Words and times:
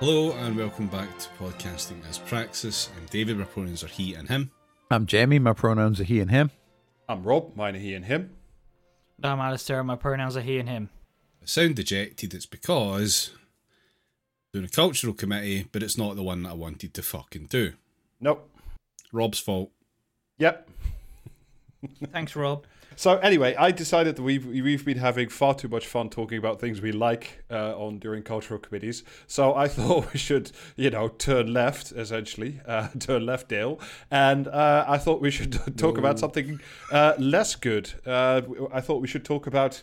Hello 0.00 0.30
and 0.30 0.56
welcome 0.56 0.86
back 0.86 1.08
to 1.18 1.28
Podcasting 1.40 2.08
as 2.08 2.18
Praxis. 2.18 2.88
I'm 2.96 3.06
David, 3.06 3.36
my 3.36 3.44
pronouns 3.44 3.82
are 3.82 3.88
he 3.88 4.14
and 4.14 4.28
him. 4.28 4.52
I'm 4.92 5.06
Jamie. 5.06 5.40
My 5.40 5.54
pronouns 5.54 6.00
are 6.00 6.04
he 6.04 6.20
and 6.20 6.30
him. 6.30 6.52
I'm 7.08 7.24
Rob, 7.24 7.56
mine 7.56 7.74
are 7.74 7.80
he 7.80 7.94
and 7.94 8.04
him. 8.04 8.30
I'm 9.24 9.38
Alasdair, 9.38 9.84
my 9.84 9.96
pronouns 9.96 10.36
are 10.36 10.40
he 10.40 10.60
and 10.60 10.68
him. 10.68 10.90
I 11.42 11.46
sound 11.46 11.74
dejected, 11.74 12.32
it's 12.32 12.46
because 12.46 13.32
doing 14.52 14.66
a 14.66 14.68
cultural 14.68 15.14
committee, 15.14 15.66
but 15.72 15.82
it's 15.82 15.98
not 15.98 16.14
the 16.14 16.22
one 16.22 16.44
that 16.44 16.50
I 16.50 16.54
wanted 16.54 16.94
to 16.94 17.02
fucking 17.02 17.46
do. 17.46 17.72
Nope. 18.20 18.48
Rob's 19.12 19.40
fault. 19.40 19.72
Yep. 20.38 20.70
Thanks, 22.12 22.36
Rob. 22.36 22.64
So 22.98 23.16
anyway, 23.18 23.54
I 23.54 23.70
decided 23.70 24.16
that 24.16 24.22
we've 24.22 24.44
we've 24.44 24.84
been 24.84 24.98
having 24.98 25.28
far 25.28 25.54
too 25.54 25.68
much 25.68 25.86
fun 25.86 26.10
talking 26.10 26.36
about 26.36 26.58
things 26.58 26.80
we 26.80 26.90
like 26.90 27.44
uh, 27.48 27.78
on 27.78 28.00
during 28.00 28.24
cultural 28.24 28.58
committees. 28.58 29.04
So 29.28 29.54
I 29.54 29.68
thought 29.76 30.12
we 30.12 30.18
should, 30.18 30.50
you 30.74 30.90
know, 30.90 31.06
turn 31.06 31.52
left 31.52 31.92
essentially, 31.92 32.60
uh, 32.66 32.88
turn 32.98 33.24
left, 33.24 33.48
Dale, 33.48 33.78
and 34.10 34.48
uh, 34.48 34.84
I 34.88 34.98
thought 34.98 35.20
we 35.20 35.30
should 35.30 35.60
talk 35.78 35.96
about 35.96 36.18
something 36.18 36.58
uh, 36.90 37.12
less 37.20 37.54
good. 37.54 37.92
Uh, 38.04 38.42
I 38.72 38.80
thought 38.80 39.00
we 39.00 39.06
should 39.06 39.24
talk 39.24 39.46
about 39.46 39.80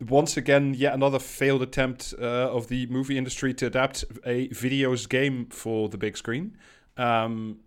once 0.00 0.38
again 0.38 0.72
yet 0.72 0.94
another 0.94 1.18
failed 1.18 1.60
attempt 1.60 2.14
uh, 2.18 2.24
of 2.24 2.68
the 2.68 2.86
movie 2.86 3.18
industry 3.18 3.52
to 3.52 3.66
adapt 3.66 4.02
a 4.24 4.48
videos 4.48 5.06
game 5.06 5.44
for 5.50 5.90
the 5.90 5.98
big 5.98 6.16
screen. 6.16 6.56
Um, 6.96 7.58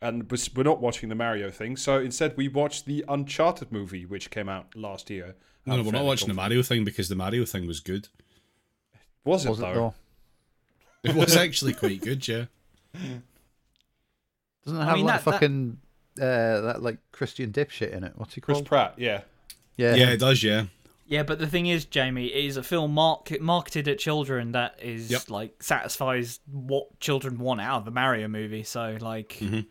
and 0.00 0.30
we're 0.30 0.62
not 0.64 0.80
watching 0.80 1.08
the 1.08 1.14
Mario 1.14 1.50
thing. 1.50 1.76
So 1.76 1.98
instead, 1.98 2.36
we 2.36 2.48
watched 2.48 2.84
the 2.86 3.04
Uncharted 3.08 3.72
movie, 3.72 4.04
which 4.04 4.30
came 4.30 4.48
out 4.48 4.74
last 4.76 5.08
year. 5.10 5.34
No, 5.66 5.76
no, 5.76 5.82
we're 5.82 5.92
not 5.92 6.04
watching 6.04 6.28
the. 6.28 6.34
Mario 6.34 6.62
thing 6.62 6.84
because 6.84 7.08
the 7.08 7.14
Mario 7.16 7.44
thing 7.44 7.66
was 7.66 7.80
good. 7.80 8.08
Was 9.24 9.46
it 9.46 9.48
Was 9.50 9.58
it 9.58 9.62
though? 9.62 9.74
though? 9.74 9.94
It 11.10 11.14
was 11.14 11.36
actually 11.36 11.72
quite 11.74 12.00
good, 12.02 12.26
yeah. 12.28 12.46
Doesn't 14.64 14.80
it 14.80 14.82
I 14.82 14.84
have 14.86 14.96
mean, 14.96 15.04
like 15.06 15.16
that- 15.22 15.24
that- 15.24 15.32
fucking 15.32 15.78
uh, 16.20 16.60
that 16.60 16.82
like 16.82 16.98
Christian 17.12 17.52
dipshit 17.52 17.92
in 17.92 18.04
it? 18.04 18.12
What's 18.16 18.34
he 18.34 18.40
called? 18.40 18.58
Chris? 18.58 18.68
Pratt, 18.68 18.94
yeah. 18.96 19.22
yeah, 19.76 19.94
Yeah, 19.94 20.10
it 20.10 20.18
does, 20.20 20.42
yeah. 20.42 20.66
Yeah, 21.06 21.22
but 21.22 21.38
the 21.38 21.46
thing 21.46 21.66
is, 21.66 21.84
Jamie, 21.84 22.26
it 22.28 22.44
is 22.46 22.56
a 22.56 22.62
film 22.62 22.92
market, 22.94 23.42
marketed 23.42 23.88
at 23.88 23.98
children 23.98 24.52
that 24.52 24.78
is 24.82 25.10
Yep. 25.10 25.28
like 25.30 25.62
satisfies 25.62 26.40
what 26.50 26.98
children 27.00 27.38
want 27.38 27.60
out 27.60 27.78
of 27.80 27.84
the 27.84 27.90
Mario 27.90 28.26
movie. 28.28 28.62
So 28.62 28.96
like, 29.00 29.36
Mhm. 29.40 29.66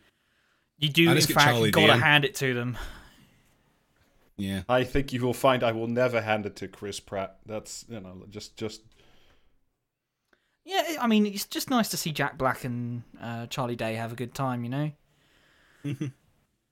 You 0.78 0.88
do 0.88 1.02
in 1.04 1.08
And 1.10 1.18
it's 1.18 1.26
got 1.26 1.34
fact 1.34 1.50
Charlie 1.50 1.70
gotta 1.70 1.96
hand 1.96 2.24
it 2.24 2.34
to 2.36 2.54
them. 2.54 2.76
Yeah. 4.36 4.62
I 4.68 4.84
think 4.84 5.12
you 5.12 5.20
will 5.20 5.34
find 5.34 5.62
I 5.62 5.72
will 5.72 5.86
never 5.86 6.20
hand 6.20 6.46
it 6.46 6.56
to 6.56 6.68
Chris 6.68 7.00
Pratt. 7.00 7.36
That's 7.46 7.84
you 7.88 8.00
know 8.00 8.24
just 8.30 8.56
just 8.56 8.82
Yeah, 10.64 10.96
I 11.00 11.06
mean, 11.06 11.26
it's 11.26 11.46
just 11.46 11.70
nice 11.70 11.88
to 11.90 11.96
see 11.96 12.12
Jack 12.12 12.36
Black 12.36 12.64
and 12.64 13.02
uh, 13.20 13.46
Charlie 13.46 13.76
Day 13.76 13.94
have 13.94 14.12
a 14.12 14.16
good 14.16 14.34
time. 14.34 14.64
You 14.64 14.70
know. 14.70 14.90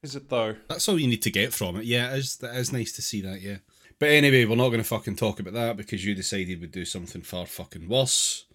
is 0.03 0.17
it 0.17 0.29
though? 0.29 0.57
That's 0.69 0.89
all 0.89 0.99
you 0.99 1.09
need 1.09 1.23
to 1.23 1.31
get 1.31 1.53
from 1.53 1.77
it. 1.77 1.85
Yeah, 1.85 2.13
it 2.13 2.19
is, 2.19 2.37
that 2.37 2.57
is 2.57 2.73
nice 2.73 2.93
to 2.93 3.03
see 3.03 3.21
that, 3.23 3.41
yeah. 3.41 3.59
But 3.99 4.09
anyway, 4.09 4.45
we're 4.47 4.57
not 4.57 4.71
going 4.71 4.83
to 4.83 4.85
fucking 4.85 5.15
talk 5.15 5.39
about 5.39 5.53
that 5.55 5.77
because 5.77 6.05
you 6.05 6.15
decided 6.15 6.61
we'd 6.61 6.73
do 6.73 6.85
something 6.85 7.23
far 7.23 7.47
fucking 7.47 7.89
worse. 7.89 8.47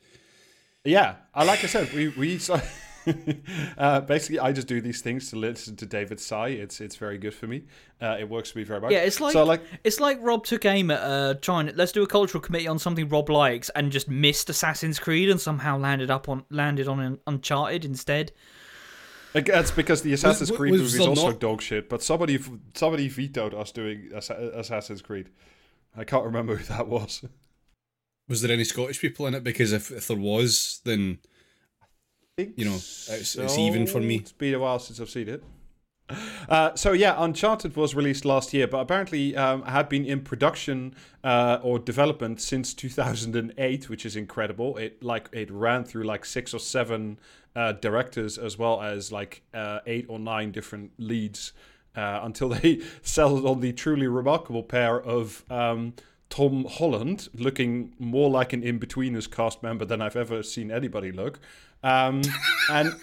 Yeah, 0.84 1.16
I 1.34 1.46
like 1.46 1.64
I 1.64 1.68
said, 1.68 1.94
we 1.94 2.10
we 2.10 2.38
so, 2.38 2.60
uh, 3.78 4.02
basically 4.02 4.40
I 4.40 4.52
just 4.52 4.68
do 4.68 4.82
these 4.82 5.02
things 5.02 5.30
to 5.32 5.36
listen 5.36 5.76
to 5.78 5.86
David 5.86 6.20
sigh. 6.20 6.50
It's 6.50 6.82
it's 6.82 6.96
very 6.96 7.18
good 7.18 7.34
for 7.34 7.48
me. 7.48 7.64
Uh, 8.02 8.18
it 8.20 8.30
works 8.30 8.52
for 8.52 8.60
me 8.60 8.64
very 8.64 8.80
much. 8.80 8.92
Yeah, 8.92 9.00
it's 9.00 9.20
like 9.20 9.34
so 9.34 9.44
like 9.44 9.62
it's 9.84 10.00
like 10.00 10.20
Rob 10.22 10.46
took 10.46 10.66
aim 10.66 10.92
at 10.92 11.00
uh, 11.02 11.34
trying. 11.36 11.72
Let's 11.76 11.92
do 11.92 12.04
a 12.04 12.08
cultural 12.08 12.42
committee 12.42 12.68
on 12.68 12.80
something 12.80 13.08
Rob 13.10 13.30
likes, 13.30 13.70
and 13.70 13.92
just 13.92 14.10
missed 14.10 14.50
Assassin's 14.50 15.00
Creed, 15.00 15.30
and 15.30 15.40
somehow 15.40 15.78
landed 15.78 16.12
up 16.12 16.30
on 16.30 16.46
landed 16.50 16.88
on 16.88 17.00
an 17.00 17.20
Uncharted 17.28 17.86
instead. 17.86 18.32
That's 19.34 19.72
because 19.72 20.02
the 20.02 20.14
Assassin's 20.14 20.50
was- 20.50 20.58
Creed 20.58 20.72
was 20.72 20.82
movie 20.82 21.04
is 21.04 21.08
also 21.08 21.32
not- 21.32 21.40
dog 21.40 21.62
shit. 21.62 21.90
But 21.90 22.02
somebody 22.02 22.40
somebody 22.74 23.08
vetoed 23.08 23.54
us 23.54 23.72
doing 23.72 24.10
Assassin's 24.14 25.02
Creed. 25.02 25.30
I 25.96 26.04
can't 26.04 26.26
remember 26.26 26.56
who 26.56 26.64
that 26.74 26.88
was. 26.88 27.24
Was 28.28 28.42
there 28.42 28.52
any 28.52 28.66
Scottish 28.66 29.00
people 29.00 29.26
in 29.28 29.34
it? 29.34 29.44
Because 29.44 29.72
if, 29.72 29.90
if 29.90 30.08
there 30.08 30.18
was, 30.18 30.82
then 30.84 31.20
You 32.38 32.66
know, 32.66 32.76
it's- 32.76 33.36
it's 33.36 33.58
even 33.58 33.88
for 33.88 34.00
me. 34.00 34.16
It's 34.18 34.32
been 34.32 34.54
a 34.54 34.60
while 34.60 34.78
since 34.78 35.00
I've 35.00 35.10
seen 35.10 35.28
it. 35.28 35.44
Uh, 36.48 36.74
so 36.76 36.94
yeah, 36.94 37.16
Uncharted 37.18 37.76
was 37.76 37.96
released 37.96 38.24
last 38.26 38.54
year, 38.54 38.68
but 38.68 38.78
apparently 38.78 39.36
um, 39.36 39.64
had 39.64 39.90
been 39.90 40.06
in 40.06 40.22
production 40.22 40.94
uh, 41.24 41.60
or 41.64 41.80
development 41.80 42.40
since 42.40 42.74
2008, 42.76 43.90
which 43.90 44.06
is 44.06 44.16
incredible. 44.16 44.78
It 44.78 45.04
like 45.04 45.30
it 45.34 45.50
ran 45.52 45.84
through 45.84 46.04
like 46.04 46.24
six 46.26 46.54
or 46.54 46.60
seven 46.60 47.20
uh, 47.56 47.72
directors 47.74 48.38
as 48.38 48.58
well 48.58 48.82
as 48.84 49.12
like 49.12 49.42
uh, 49.54 49.80
eight 49.88 50.06
or 50.08 50.20
nine 50.20 50.52
different 50.52 50.92
leads 51.00 51.52
uh, 51.96 52.20
until 52.24 52.50
they 52.50 52.82
settled 53.02 53.46
on 53.48 53.60
the 53.62 53.74
truly 53.74 54.08
remarkable 54.08 54.64
pair 54.64 55.02
of 55.02 55.44
um, 55.50 55.94
Tom 56.30 56.66
Holland, 56.70 57.30
looking 57.34 57.94
more 58.00 58.30
like 58.30 58.54
an 58.54 58.64
in-betweeners 58.64 59.30
cast 59.32 59.64
member 59.64 59.86
than 59.86 60.02
I've 60.02 60.16
ever 60.16 60.44
seen 60.44 60.72
anybody 60.72 61.12
look, 61.12 61.40
um, 61.84 62.22
and. 62.72 62.94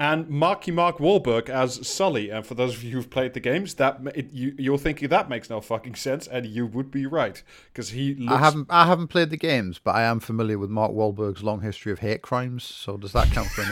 and 0.00 0.28
Marky 0.28 0.70
Mark 0.70 0.98
Wahlberg 0.98 1.48
as 1.48 1.86
Sully. 1.86 2.30
And 2.30 2.46
for 2.46 2.54
those 2.54 2.74
of 2.76 2.84
you 2.84 2.92
who've 2.92 3.10
played 3.10 3.34
the 3.34 3.40
games, 3.40 3.74
that 3.74 4.00
it, 4.14 4.32
you, 4.32 4.54
you're 4.56 4.78
thinking 4.78 5.08
that 5.08 5.28
makes 5.28 5.50
no 5.50 5.60
fucking 5.60 5.96
sense, 5.96 6.28
and 6.28 6.46
you 6.46 6.66
would 6.66 6.90
be 6.90 7.06
right 7.06 7.42
because 7.72 7.90
he 7.90 8.14
looks. 8.14 8.32
I 8.32 8.38
haven't 8.38 8.66
I 8.70 8.86
haven't 8.86 9.08
played 9.08 9.30
the 9.30 9.36
games, 9.36 9.80
but 9.82 9.96
I 9.96 10.02
am 10.02 10.20
familiar 10.20 10.58
with 10.58 10.70
Mark 10.70 10.92
Wahlberg's 10.92 11.42
long 11.42 11.60
history 11.62 11.90
of 11.92 11.98
hate 11.98 12.22
crimes. 12.22 12.62
So 12.62 12.96
does 12.96 13.12
that 13.12 13.28
count 13.32 13.48
for 13.48 13.62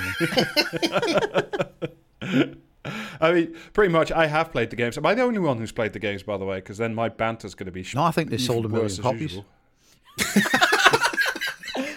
anything? 2.21 2.57
I 3.21 3.33
mean, 3.33 3.57
pretty 3.73 3.93
much. 3.93 4.11
I 4.13 4.27
have 4.27 4.53
played 4.53 4.71
the 4.71 4.77
games. 4.77 4.97
Am 4.99 5.07
I 5.07 5.15
the 5.15 5.23
only 5.23 5.39
one 5.39 5.59
who's 5.59 5.73
played 5.73 5.93
the 5.93 5.99
games, 5.99 6.23
by 6.23 6.37
the 6.37 6.45
way? 6.45 6.57
Because 6.59 6.79
then 6.79 6.95
my 6.95 7.09
banter's 7.09 7.55
going 7.55 7.67
to 7.67 7.73
be. 7.73 7.83
sh- 7.83 7.95
No, 7.95 8.03
I 8.05 8.11
think 8.11 8.31
they 8.31 8.35
even 8.37 8.47
sold 8.47 8.65
a 8.65 8.69
million 8.69 8.85
worse 8.85 8.99
as 8.99 9.03
copies. 9.03 9.21
usual. 9.23 9.45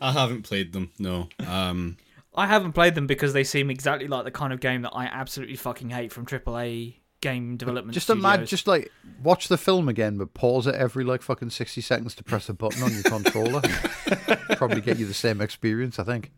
I 0.00 0.12
haven't 0.12 0.42
played 0.42 0.72
them. 0.72 0.90
No. 0.98 1.28
Um, 1.46 1.96
I 2.34 2.46
haven't 2.46 2.72
played 2.72 2.94
them 2.94 3.06
because 3.06 3.32
they 3.32 3.42
seem 3.44 3.68
exactly 3.70 4.06
like 4.06 4.24
the 4.24 4.30
kind 4.30 4.52
of 4.52 4.60
game 4.60 4.82
that 4.82 4.92
I 4.94 5.06
absolutely 5.06 5.56
fucking 5.56 5.90
hate 5.90 6.12
from 6.12 6.24
AAA 6.24 6.94
game 7.20 7.56
development. 7.56 7.92
just 7.94 8.06
studios. 8.06 8.24
imagine, 8.24 8.46
just 8.46 8.66
like 8.66 8.90
watch 9.22 9.48
the 9.48 9.58
film 9.58 9.88
again, 9.88 10.18
but 10.18 10.34
pause 10.34 10.66
it 10.66 10.74
every 10.74 11.04
like 11.04 11.22
fucking 11.22 11.50
sixty 11.50 11.80
seconds 11.80 12.14
to 12.16 12.24
press 12.24 12.48
a 12.48 12.54
button 12.54 12.82
on 12.82 12.92
your 12.92 13.02
controller. 13.02 13.60
Probably 14.56 14.80
get 14.80 14.98
you 14.98 15.06
the 15.06 15.14
same 15.14 15.40
experience, 15.40 15.98
I 15.98 16.04
think. 16.04 16.30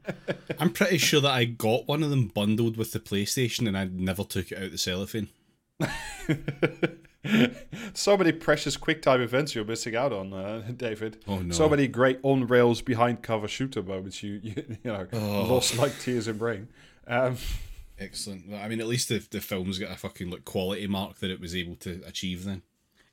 I'm 0.59 0.71
pretty 0.73 0.99
sure 0.99 1.21
that 1.21 1.31
I 1.33 1.45
got 1.45 1.87
one 1.89 2.03
of 2.03 2.11
them 2.11 2.27
bundled 2.29 2.77
with 2.77 2.93
the 2.93 3.01
PlayStation 3.01 3.67
and 3.69 3.77
I 3.79 3.85
never 3.85 4.25
took 4.25 4.53
it 4.53 4.63
out 4.63 4.71
the 4.71 4.79
cellophane. 4.79 5.29
so 7.95 8.17
many 8.17 8.33
precious 8.33 8.77
quick 8.77 9.03
time 9.03 9.21
events 9.21 9.55
you're 9.55 9.65
missing 9.65 9.95
out 9.97 10.13
on, 10.13 10.33
uh, 10.33 10.71
David. 10.77 11.23
Oh, 11.29 11.39
no. 11.39 11.53
So 11.55 11.69
many 11.69 11.87
great 11.89 12.19
on 12.23 12.47
rails 12.47 12.81
behind 12.83 13.23
cover 13.23 13.49
shooter 13.49 13.83
moments 13.83 14.23
you 14.23 14.41
you, 14.43 14.55
you 14.69 14.77
know 14.85 15.07
Oh. 15.13 15.47
lost 15.49 15.77
like 15.79 15.99
tears 16.01 16.29
in 16.29 16.39
rain. 16.39 16.69
Um, 17.07 17.37
Excellent. 18.01 18.53
I 18.55 18.67
mean, 18.69 18.81
at 18.81 18.87
least 18.87 19.09
the, 19.11 19.19
the 19.31 19.41
film's 19.41 19.79
got 19.79 19.91
a 19.91 19.97
fucking 19.97 20.31
like 20.31 20.45
quality 20.45 20.87
mark 20.87 21.19
that 21.19 21.31
it 21.31 21.41
was 21.41 21.55
able 21.55 21.77
to 21.77 22.01
achieve 22.07 22.45
then. 22.45 22.63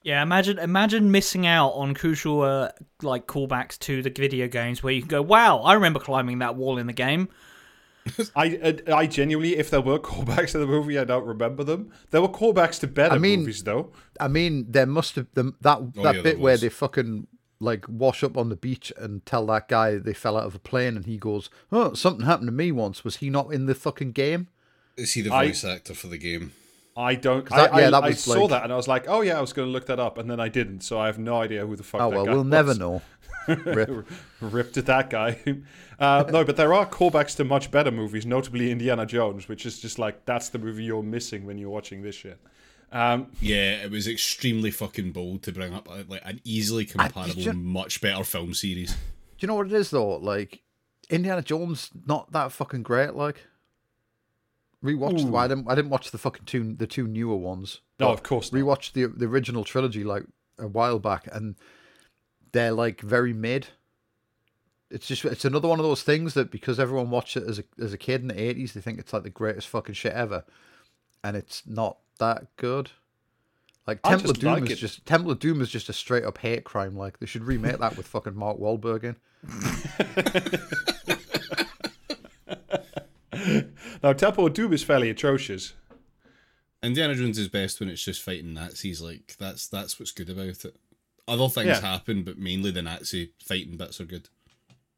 Yeah, 0.03 0.23
imagine 0.23 0.57
imagine 0.59 1.11
missing 1.11 1.45
out 1.45 1.71
on 1.71 1.93
crucial 1.93 2.41
uh, 2.41 2.69
like 3.01 3.27
callbacks 3.27 3.77
to 3.79 4.01
the 4.01 4.09
video 4.09 4.47
games 4.47 4.81
where 4.81 4.93
you 4.93 5.01
can 5.01 5.09
go, 5.09 5.21
"Wow, 5.21 5.57
I 5.59 5.73
remember 5.73 5.99
climbing 5.99 6.39
that 6.39 6.55
wall 6.55 6.77
in 6.77 6.87
the 6.87 6.93
game." 6.93 7.27
I, 8.37 8.77
I 8.87 8.93
I 8.93 9.07
genuinely, 9.07 9.57
if 9.57 9.69
there 9.69 9.81
were 9.81 9.99
callbacks 10.11 10.51
to 10.51 10.59
the 10.59 10.67
movie, 10.67 10.97
I 10.97 11.03
don't 11.03 11.25
remember 11.25 11.65
them. 11.65 11.91
There 12.11 12.21
were 12.21 12.29
callbacks 12.29 12.79
to 12.79 12.87
better 12.87 13.15
I 13.15 13.17
mean- 13.17 13.41
movies, 13.41 13.63
though. 13.63 13.91
I 14.19 14.29
mean, 14.29 14.67
there 14.69 14.85
must 14.85 15.15
have 15.17 15.27
the, 15.33 15.53
that 15.61 15.79
Oh, 15.79 15.91
that 16.03 16.15
yeah, 16.15 16.21
bit 16.21 16.39
where 16.39 16.55
they 16.55 16.69
fucking 16.69 17.27
like 17.59 17.85
wash 17.89 18.23
up 18.23 18.37
on 18.37 18.47
the 18.49 18.55
beach 18.55 18.93
and 18.97 19.25
tell 19.25 19.45
that 19.47 19.67
guy 19.67 19.97
they 19.97 20.13
fell 20.13 20.37
out 20.37 20.45
of 20.45 20.55
a 20.55 20.59
plane, 20.59 20.95
and 20.95 21.05
he 21.05 21.17
goes, 21.17 21.49
"Oh, 21.69 21.93
something 21.93 22.25
happened 22.25 22.47
to 22.47 22.53
me 22.53 22.71
once." 22.71 23.03
Was 23.03 23.17
he 23.17 23.29
not 23.29 23.51
in 23.51 23.65
the 23.65 23.75
fucking 23.75 24.13
game? 24.13 24.47
Is 24.97 25.13
he 25.13 25.21
the 25.21 25.33
I- 25.33 25.47
voice 25.47 25.63
actor 25.63 25.93
for 25.93 26.07
the 26.07 26.17
game? 26.17 26.51
I 26.95 27.13
don't. 27.13 27.47
that- 27.49 27.73
I, 27.73 27.81
yeah, 27.81 27.87
I, 27.87 27.91
that 27.91 28.03
I 28.05 28.07
was 28.09 28.19
saw 28.23 28.41
like- 28.41 28.49
that 28.49 28.63
and 28.63 28.73
I 28.73 28.75
was 28.75 28.87
like, 28.87 29.05
oh 29.07 29.21
yeah, 29.21 29.37
I 29.37 29.41
was 29.41 29.53
going 29.53 29.67
to 29.67 29.71
look 29.71 29.85
that 29.85 29.99
up, 29.99 30.17
and 30.17 30.29
then 30.29 30.39
I 30.39 30.49
didn't. 30.49 30.81
So 30.81 30.99
I 30.99 31.05
have 31.05 31.19
no 31.19 31.37
idea 31.39 31.65
who 31.65 31.75
the 31.75 31.83
fuck. 31.83 32.01
Oh 32.01 32.09
that 32.09 32.15
well, 32.15 32.25
guy 32.25 32.33
we'll 32.33 32.43
never 32.43 32.73
know. 32.73 33.01
Rip. 33.47 34.07
Ripped 34.41 34.77
at 34.77 34.85
that 34.87 35.09
guy. 35.09 35.39
Uh, 35.99 36.23
no, 36.31 36.43
but 36.43 36.55
there 36.57 36.75
are 36.75 36.85
callbacks 36.85 37.35
to 37.35 37.43
much 37.43 37.71
better 37.71 37.89
movies, 37.89 38.23
notably 38.23 38.69
Indiana 38.69 39.03
Jones, 39.03 39.47
which 39.47 39.65
is 39.65 39.79
just 39.79 39.97
like 39.97 40.25
that's 40.25 40.49
the 40.49 40.59
movie 40.59 40.83
you're 40.83 41.01
missing 41.01 41.43
when 41.47 41.57
you're 41.57 41.71
watching 41.71 42.03
this 42.03 42.13
shit. 42.13 42.39
Um, 42.91 43.31
Yeah, 43.41 43.83
it 43.83 43.89
was 43.89 44.07
extremely 44.07 44.69
fucking 44.69 45.11
bold 45.11 45.41
to 45.41 45.51
bring 45.51 45.73
up 45.73 45.89
uh, 45.89 46.03
like 46.07 46.21
an 46.23 46.39
easily 46.43 46.85
comparable, 46.85 47.41
you- 47.41 47.53
much 47.53 47.99
better 47.99 48.23
film 48.23 48.53
series. 48.53 48.91
Do 48.91 48.97
you 49.39 49.47
know 49.47 49.55
what 49.55 49.65
it 49.65 49.73
is 49.73 49.89
though? 49.89 50.17
Like 50.17 50.61
Indiana 51.09 51.41
Jones, 51.41 51.89
not 52.05 52.31
that 52.31 52.51
fucking 52.51 52.83
great. 52.83 53.15
Like 53.15 53.47
rewatched. 54.83 55.25
Ooh. 55.25 55.31
Well, 55.31 55.43
I 55.43 55.47
didn't. 55.47 55.69
I 55.69 55.75
didn't 55.75 55.91
watch 55.91 56.11
the 56.11 56.17
fucking 56.17 56.45
two 56.45 56.73
the 56.73 56.87
two 56.87 57.07
newer 57.07 57.35
ones. 57.35 57.81
no, 57.99 58.09
of 58.09 58.23
course 58.23 58.51
not. 58.51 58.59
rewatched 58.59 58.93
the 58.93 59.05
the 59.05 59.25
original 59.25 59.63
trilogy 59.63 60.03
like 60.03 60.23
a 60.57 60.67
while 60.67 60.99
back, 60.99 61.27
and 61.31 61.55
they're 62.51 62.71
like 62.71 63.01
very 63.01 63.33
mid. 63.33 63.67
It's 64.89 65.07
just 65.07 65.25
it's 65.25 65.45
another 65.45 65.67
one 65.67 65.79
of 65.79 65.85
those 65.85 66.03
things 66.03 66.33
that 66.35 66.49
because 66.49 66.79
everyone 66.79 67.09
watched 67.09 67.35
it 67.35 67.43
as 67.47 67.59
a 67.59 67.63
as 67.79 67.93
a 67.93 67.97
kid 67.97 68.21
in 68.21 68.29
the 68.29 68.41
eighties, 68.41 68.73
they 68.73 68.81
think 68.81 68.99
it's 68.99 69.13
like 69.13 69.23
the 69.23 69.29
greatest 69.29 69.67
fucking 69.67 69.95
shit 69.95 70.13
ever, 70.13 70.45
and 71.23 71.35
it's 71.35 71.63
not 71.67 71.97
that 72.19 72.55
good. 72.55 72.91
Like 73.85 73.99
I 74.03 74.11
Temple 74.11 74.31
of 74.31 74.39
Doom 74.39 74.53
like 74.53 74.63
is 74.63 74.71
it. 74.71 74.75
just 74.75 75.05
Temple 75.05 75.31
of 75.31 75.39
Doom 75.39 75.61
is 75.61 75.69
just 75.69 75.89
a 75.89 75.93
straight 75.93 76.25
up 76.25 76.37
hate 76.37 76.63
crime. 76.65 76.97
Like 76.97 77.19
they 77.19 77.25
should 77.25 77.43
remake 77.43 77.79
that 77.79 77.95
with 77.97 78.07
fucking 78.07 78.35
Mark 78.35 78.57
Wahlberg 78.59 79.03
in. 79.03 79.15
Now, 84.03 84.13
Temple 84.13 84.45
of 84.47 84.53
Doom 84.53 84.73
is 84.73 84.83
fairly 84.83 85.09
atrocious. 85.09 85.73
Indiana 86.83 87.15
Jones 87.15 87.37
is 87.39 87.47
best 87.47 87.79
when 87.79 87.89
it's 87.89 88.03
just 88.03 88.21
fighting 88.21 88.53
Nazis. 88.53 89.01
Like 89.01 89.35
that's 89.39 89.67
that's 89.67 89.99
what's 89.99 90.11
good 90.11 90.29
about 90.29 90.63
it. 90.65 90.75
Other 91.27 91.49
things 91.49 91.67
Yeah. 91.67 91.81
happen, 91.81 92.23
but 92.23 92.37
mainly 92.37 92.71
the 92.71 92.81
Nazi 92.81 93.31
fighting 93.43 93.77
bits 93.77 93.99
are 93.99 94.05
good. 94.05 94.29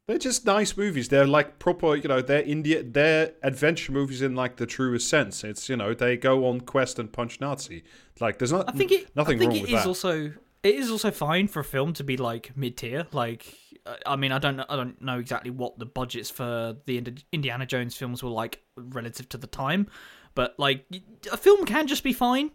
They're 0.06 0.18
just 0.18 0.44
nice 0.44 0.76
movies. 0.76 1.08
They're 1.08 1.26
like 1.26 1.58
proper, 1.58 1.94
you 1.96 2.08
know, 2.08 2.20
they're 2.20 2.42
India, 2.42 2.82
they're 2.82 3.32
adventure 3.42 3.92
movies 3.92 4.22
in 4.22 4.34
like 4.34 4.56
the 4.56 4.66
truest 4.66 5.08
sense. 5.08 5.42
It's 5.42 5.68
you 5.68 5.76
know 5.76 5.94
they 5.94 6.16
go 6.16 6.46
on 6.46 6.60
quest 6.60 6.98
and 6.98 7.10
punch 7.12 7.40
Nazi. 7.40 7.82
Like 8.20 8.38
there's 8.38 8.52
not 8.52 8.68
I 8.68 8.72
think 8.72 8.92
it. 8.92 9.16
nothing 9.16 9.36
I 9.36 9.38
think 9.38 9.48
wrong 9.50 9.56
it 9.58 9.62
with 9.62 9.70
is 9.70 9.76
that. 9.76 9.86
also. 9.86 10.32
It 10.62 10.74
is 10.74 10.90
also 10.90 11.10
fine 11.10 11.48
for 11.48 11.60
a 11.60 11.64
film 11.64 11.92
to 11.94 12.04
be 12.04 12.16
like 12.16 12.54
mid 12.56 12.76
tier. 12.76 13.06
Like, 13.12 13.54
uh, 13.86 13.96
I 14.04 14.16
mean, 14.16 14.30
I 14.32 14.38
don't 14.38 14.56
know. 14.56 14.66
I 14.68 14.76
don't 14.76 15.00
know 15.00 15.18
exactly 15.18 15.50
what 15.50 15.78
the 15.78 15.86
budgets 15.86 16.28
for 16.30 16.76
the 16.86 17.02
Indiana 17.32 17.64
Jones 17.66 17.96
films 17.96 18.22
were 18.22 18.30
like 18.30 18.60
relative 18.76 19.28
to 19.30 19.38
the 19.38 19.46
time, 19.46 19.86
but 20.34 20.54
like 20.58 20.84
a 21.32 21.36
film 21.36 21.64
can 21.64 21.86
just 21.86 22.04
be 22.04 22.12
fine, 22.12 22.50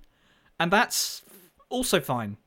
and 0.60 0.72
that's 0.72 1.24
also 1.70 2.00
fine. 2.00 2.38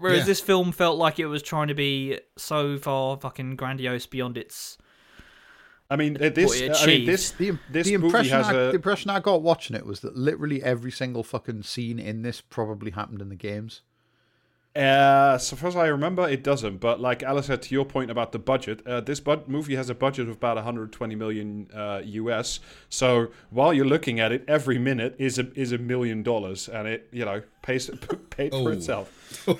Whereas 0.00 0.18
Yeah. 0.20 0.24
this 0.24 0.40
film 0.40 0.72
felt 0.72 0.98
like 0.98 1.18
it 1.20 1.26
was 1.26 1.42
trying 1.42 1.68
to 1.68 1.74
be 1.74 2.18
so 2.36 2.78
far 2.78 3.16
fucking 3.16 3.56
grandiose 3.56 4.06
beyond 4.06 4.36
its. 4.36 4.76
I 5.90 5.96
mean, 5.96 6.22
uh, 6.22 6.28
this. 6.28 6.60
I 6.82 6.86
mean, 6.86 7.06
this. 7.06 7.30
The, 7.30 7.56
This 7.70 7.86
the 7.86 7.96
movie 7.96 8.06
impression 8.08 8.36
has 8.36 8.48
I, 8.48 8.52
a- 8.52 8.56
the 8.68 8.74
impression 8.74 9.10
I 9.10 9.20
got 9.20 9.40
watching 9.40 9.74
it 9.74 9.86
was 9.86 10.00
that 10.00 10.16
literally 10.16 10.62
every 10.62 10.90
single 10.90 11.22
fucking 11.22 11.62
scene 11.62 11.98
in 11.98 12.20
this 12.20 12.42
probably 12.42 12.90
happened 12.90 13.22
in 13.22 13.30
the 13.30 13.36
games. 13.36 13.80
Uh, 14.78 15.36
so 15.38 15.56
far 15.56 15.68
as 15.68 15.76
I 15.76 15.86
remember, 15.88 16.28
it 16.28 16.44
doesn't. 16.44 16.76
But 16.78 17.00
like 17.00 17.22
Alice 17.24 17.46
said, 17.46 17.62
to 17.62 17.74
your 17.74 17.84
point 17.84 18.10
about 18.12 18.30
the 18.32 18.38
budget, 18.38 18.86
uh, 18.86 19.00
this 19.00 19.18
bud- 19.18 19.48
movie 19.48 19.74
has 19.74 19.90
a 19.90 19.94
budget 19.94 20.28
of 20.28 20.36
about 20.36 20.54
120 20.56 21.14
million 21.16 21.68
uh, 21.74 22.00
US. 22.04 22.60
So 22.88 23.28
while 23.50 23.74
you're 23.74 23.84
looking 23.84 24.20
at 24.20 24.30
it, 24.30 24.44
every 24.46 24.78
minute 24.78 25.16
is 25.18 25.36
a 25.38 25.50
is 25.58 25.72
a 25.72 25.78
million 25.78 26.22
dollars, 26.22 26.68
and 26.68 26.86
it 26.86 27.08
you 27.10 27.24
know 27.24 27.42
pays 27.62 27.90
paid 28.30 28.52
for 28.52 28.58
Oh. 28.58 28.68
itself. 28.68 29.10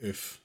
if 0.00 0.40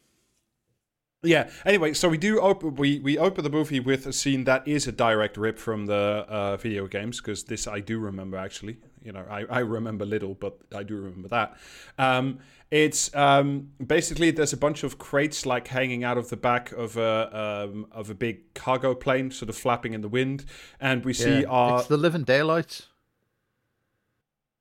Yeah. 1.23 1.49
Anyway, 1.65 1.93
so 1.93 2.09
we 2.09 2.17
do 2.17 2.39
open 2.39 2.75
we 2.75 2.99
we 2.99 3.17
open 3.17 3.43
the 3.43 3.49
movie 3.49 3.79
with 3.79 4.05
a 4.07 4.13
scene 4.13 4.43
that 4.43 4.67
is 4.67 4.87
a 4.87 4.91
direct 4.91 5.37
rip 5.37 5.57
from 5.57 5.85
the 5.87 6.25
uh, 6.27 6.57
video 6.57 6.87
games 6.87 7.19
because 7.21 7.45
this 7.45 7.67
I 7.67 7.79
do 7.79 7.99
remember 7.99 8.37
actually. 8.37 8.77
You 9.07 9.13
know, 9.13 9.25
I, 9.29 9.45
I 9.49 9.59
remember 9.59 10.05
little, 10.05 10.33
but 10.35 10.57
I 10.75 10.83
do 10.83 10.97
remember 10.97 11.29
that. 11.29 11.55
Um, 11.97 12.39
it's 12.69 13.15
um, 13.15 13.69
basically 13.85 14.31
there's 14.31 14.51
a 14.51 14.57
bunch 14.57 14.83
of 14.83 14.97
crates 14.97 15.45
like 15.45 15.69
hanging 15.69 16.03
out 16.03 16.17
of 16.17 16.29
the 16.29 16.35
back 16.35 16.73
of 16.73 16.97
a 16.97 17.63
um, 17.71 17.87
of 17.93 18.09
a 18.09 18.13
big 18.13 18.53
cargo 18.53 18.93
plane, 18.93 19.31
sort 19.31 19.47
of 19.47 19.55
flapping 19.55 19.93
in 19.93 20.01
the 20.01 20.09
wind, 20.09 20.43
and 20.81 21.05
we 21.05 21.13
see 21.13 21.43
Yeah. 21.43 21.47
our 21.47 21.79
it's 21.79 21.87
the 21.87 21.95
Living 21.95 22.23
Daylights. 22.25 22.87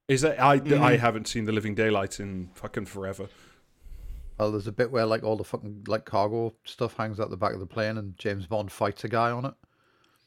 is 0.06 0.20
that 0.20 0.40
I 0.40 0.60
Mhm. 0.60 0.80
I 0.80 0.96
haven't 0.96 1.26
seen 1.26 1.44
the 1.46 1.50
Living 1.52 1.74
Daylights 1.74 2.20
in 2.20 2.50
fucking 2.54 2.86
forever. 2.86 3.26
Well, 4.38 4.52
there's 4.52 4.68
a 4.68 4.72
bit 4.72 4.92
where 4.92 5.06
like 5.06 5.24
all 5.24 5.36
the 5.36 5.42
fucking 5.42 5.86
like 5.88 6.04
cargo 6.04 6.54
stuff 6.64 6.96
hangs 6.96 7.18
out 7.18 7.30
the 7.30 7.36
back 7.36 7.54
of 7.54 7.58
the 7.58 7.66
plane, 7.66 7.98
and 7.98 8.16
James 8.16 8.46
Bond 8.46 8.70
fights 8.70 9.02
a 9.02 9.08
guy 9.08 9.32
on 9.32 9.44
it. 9.46 9.54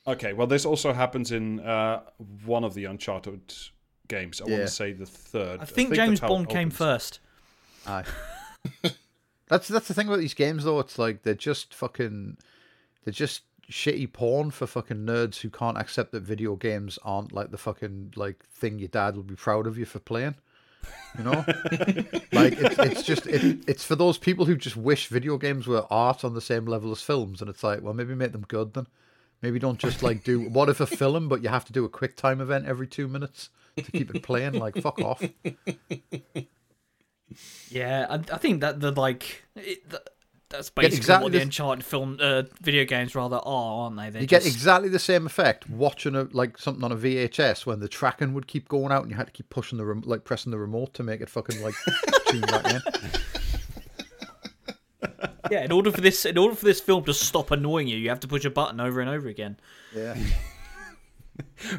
Okay, 0.06 0.33
well, 0.33 0.48
this 0.48 0.65
also 0.65 0.92
happens 0.92 1.31
in 1.31 1.62
uh, 1.62 2.01
one 2.44 2.65
of 2.65 2.74
the 2.74 2.83
Uncharted 2.83 3.54
games. 4.10 4.42
I 4.42 4.46
want 4.46 4.64
to 4.64 4.68
say 4.68 4.92
the 4.92 5.06
third. 5.06 5.62
I 5.62 5.66
think, 5.66 5.90
that's 5.90 5.98
James 5.98 6.20
how 6.20 6.28
it 6.28 6.30
Bond 6.30 6.50
came 6.50 6.70
first. 6.70 7.20
Aye. 7.88 8.04
that's 9.48 9.70
that's 9.70 9.88
the 9.88 9.94
thing 9.94 10.08
about 10.08 10.20
these 10.20 10.34
games 10.34 10.66
though. 10.66 10.80
It's 10.80 11.00
like 11.00 11.24
they're 11.24 11.34
just 11.34 11.74
fucking 11.74 12.38
they're 13.06 13.14
just 13.14 13.44
shitty 13.72 14.12
porn 14.12 14.52
for 14.52 14.68
fucking 14.68 15.06
nerds 15.06 15.42
who 15.42 15.50
can't 15.50 15.78
accept 15.78 16.12
that 16.12 16.24
video 16.24 16.56
games 16.56 16.98
aren't 17.04 17.32
like 17.32 17.52
the 17.52 17.58
fucking 17.58 18.14
like 18.16 18.44
thing 18.46 18.80
your 18.80 18.88
dad 18.88 19.16
will 19.16 19.24
be 19.24 19.36
proud 19.36 19.68
of 19.68 19.78
you 19.78 19.86
for 19.86 20.00
playing. 20.00 20.36
You 21.18 21.24
know, 21.26 21.32
like 22.32 22.54
it's, 22.54 22.80
it's 22.80 23.04
just 23.04 23.28
it, 23.28 23.64
it's 23.68 23.84
for 23.84 23.96
those 23.96 24.18
people 24.18 24.46
who 24.46 24.56
just 24.56 24.78
wish 24.78 25.08
video 25.08 25.38
games 25.38 25.68
were 25.68 25.86
art 25.90 26.24
on 26.24 26.34
the 26.34 26.42
same 26.42 26.66
level 26.66 26.92
as 26.92 27.02
films, 27.02 27.42
and 27.42 27.50
it's 27.50 27.64
like, 27.64 27.82
well, 27.82 27.94
maybe 27.94 28.16
make 28.16 28.32
them 28.32 28.46
good 28.48 28.74
then. 28.74 28.88
Maybe 29.41 29.59
don't 29.59 29.80
just 29.80 30.03
like 30.03 30.24
do 30.24 30.41
what 30.50 30.69
if 30.69 30.80
a 30.80 30.88
film, 30.88 31.30
but 31.30 31.41
you 31.44 31.50
have 31.50 31.65
to 31.65 31.74
do 31.74 31.86
a 31.86 31.89
quick 31.89 32.15
time 32.15 32.41
event 32.41 32.65
every 32.65 32.88
two 32.88 33.07
minutes 33.07 33.50
to 33.77 33.91
keep 33.91 34.13
it 34.13 34.24
playing. 34.24 34.53
Like 34.53 34.75
fuck 34.81 35.00
off. 35.01 35.21
Yeah, 37.69 38.07
I, 38.09 38.15
I 38.15 38.38
think 38.38 38.62
that 38.62 38.80
the 38.80 38.91
like 38.91 39.44
it, 39.56 39.88
th- 39.89 40.01
that's 40.50 40.71
basically 40.71 40.97
exactly 40.97 41.24
what 41.25 41.31
the 41.31 41.38
the- 41.38 41.44
Uncharted 41.44 41.86
film, 41.86 42.18
uh, 42.19 42.41
video 42.59 42.83
games 42.86 43.13
rather 43.13 43.36
are, 43.38 43.83
aren't 43.83 43.97
they? 43.97 44.09
They're 44.09 44.21
You 44.24 44.27
get 44.27 44.47
exactly 44.47 44.89
the 44.89 44.97
same 44.97 45.27
effect 45.27 45.69
watching 45.69 46.15
a 46.15 46.24
like 46.31 46.57
something 46.57 46.83
on 46.83 46.91
a 46.91 46.95
VHS 46.97 47.68
when 47.68 47.80
the 47.80 47.88
tracking 47.88 48.33
would 48.33 48.47
keep 48.47 48.68
going 48.68 48.91
out 48.91 49.03
and 49.03 49.12
you 49.12 49.18
had 49.18 49.27
to 49.27 49.31
keep 49.33 49.50
pushing 49.50 49.77
the 49.77 49.86
rem- 49.86 50.03
like 50.06 50.24
pressing 50.24 50.51
the 50.51 50.57
remote 50.57 50.95
to 50.95 51.03
make 51.03 51.21
it 51.21 51.30
fucking 51.30 51.62
like 51.62 51.75
tune 52.27 52.41
back 52.41 52.65
in. 52.65 52.81
yeah. 55.51 55.63
In 55.63 55.71
order 55.71 55.91
for 55.91 56.01
this, 56.01 56.25
in 56.25 56.38
order 56.38 56.56
for 56.56 56.65
this 56.65 56.80
film 56.81 57.03
to 57.06 57.13
stop 57.13 57.51
annoying 57.51 57.88
you, 57.88 57.97
you 57.97 58.09
have 58.09 58.19
to 58.21 58.27
push 58.27 58.45
a 58.45 58.50
button 58.50 58.80
over 58.80 59.00
and 59.00 59.09
over 59.09 59.27
again. 59.27 59.57
Yeah. 59.95 60.15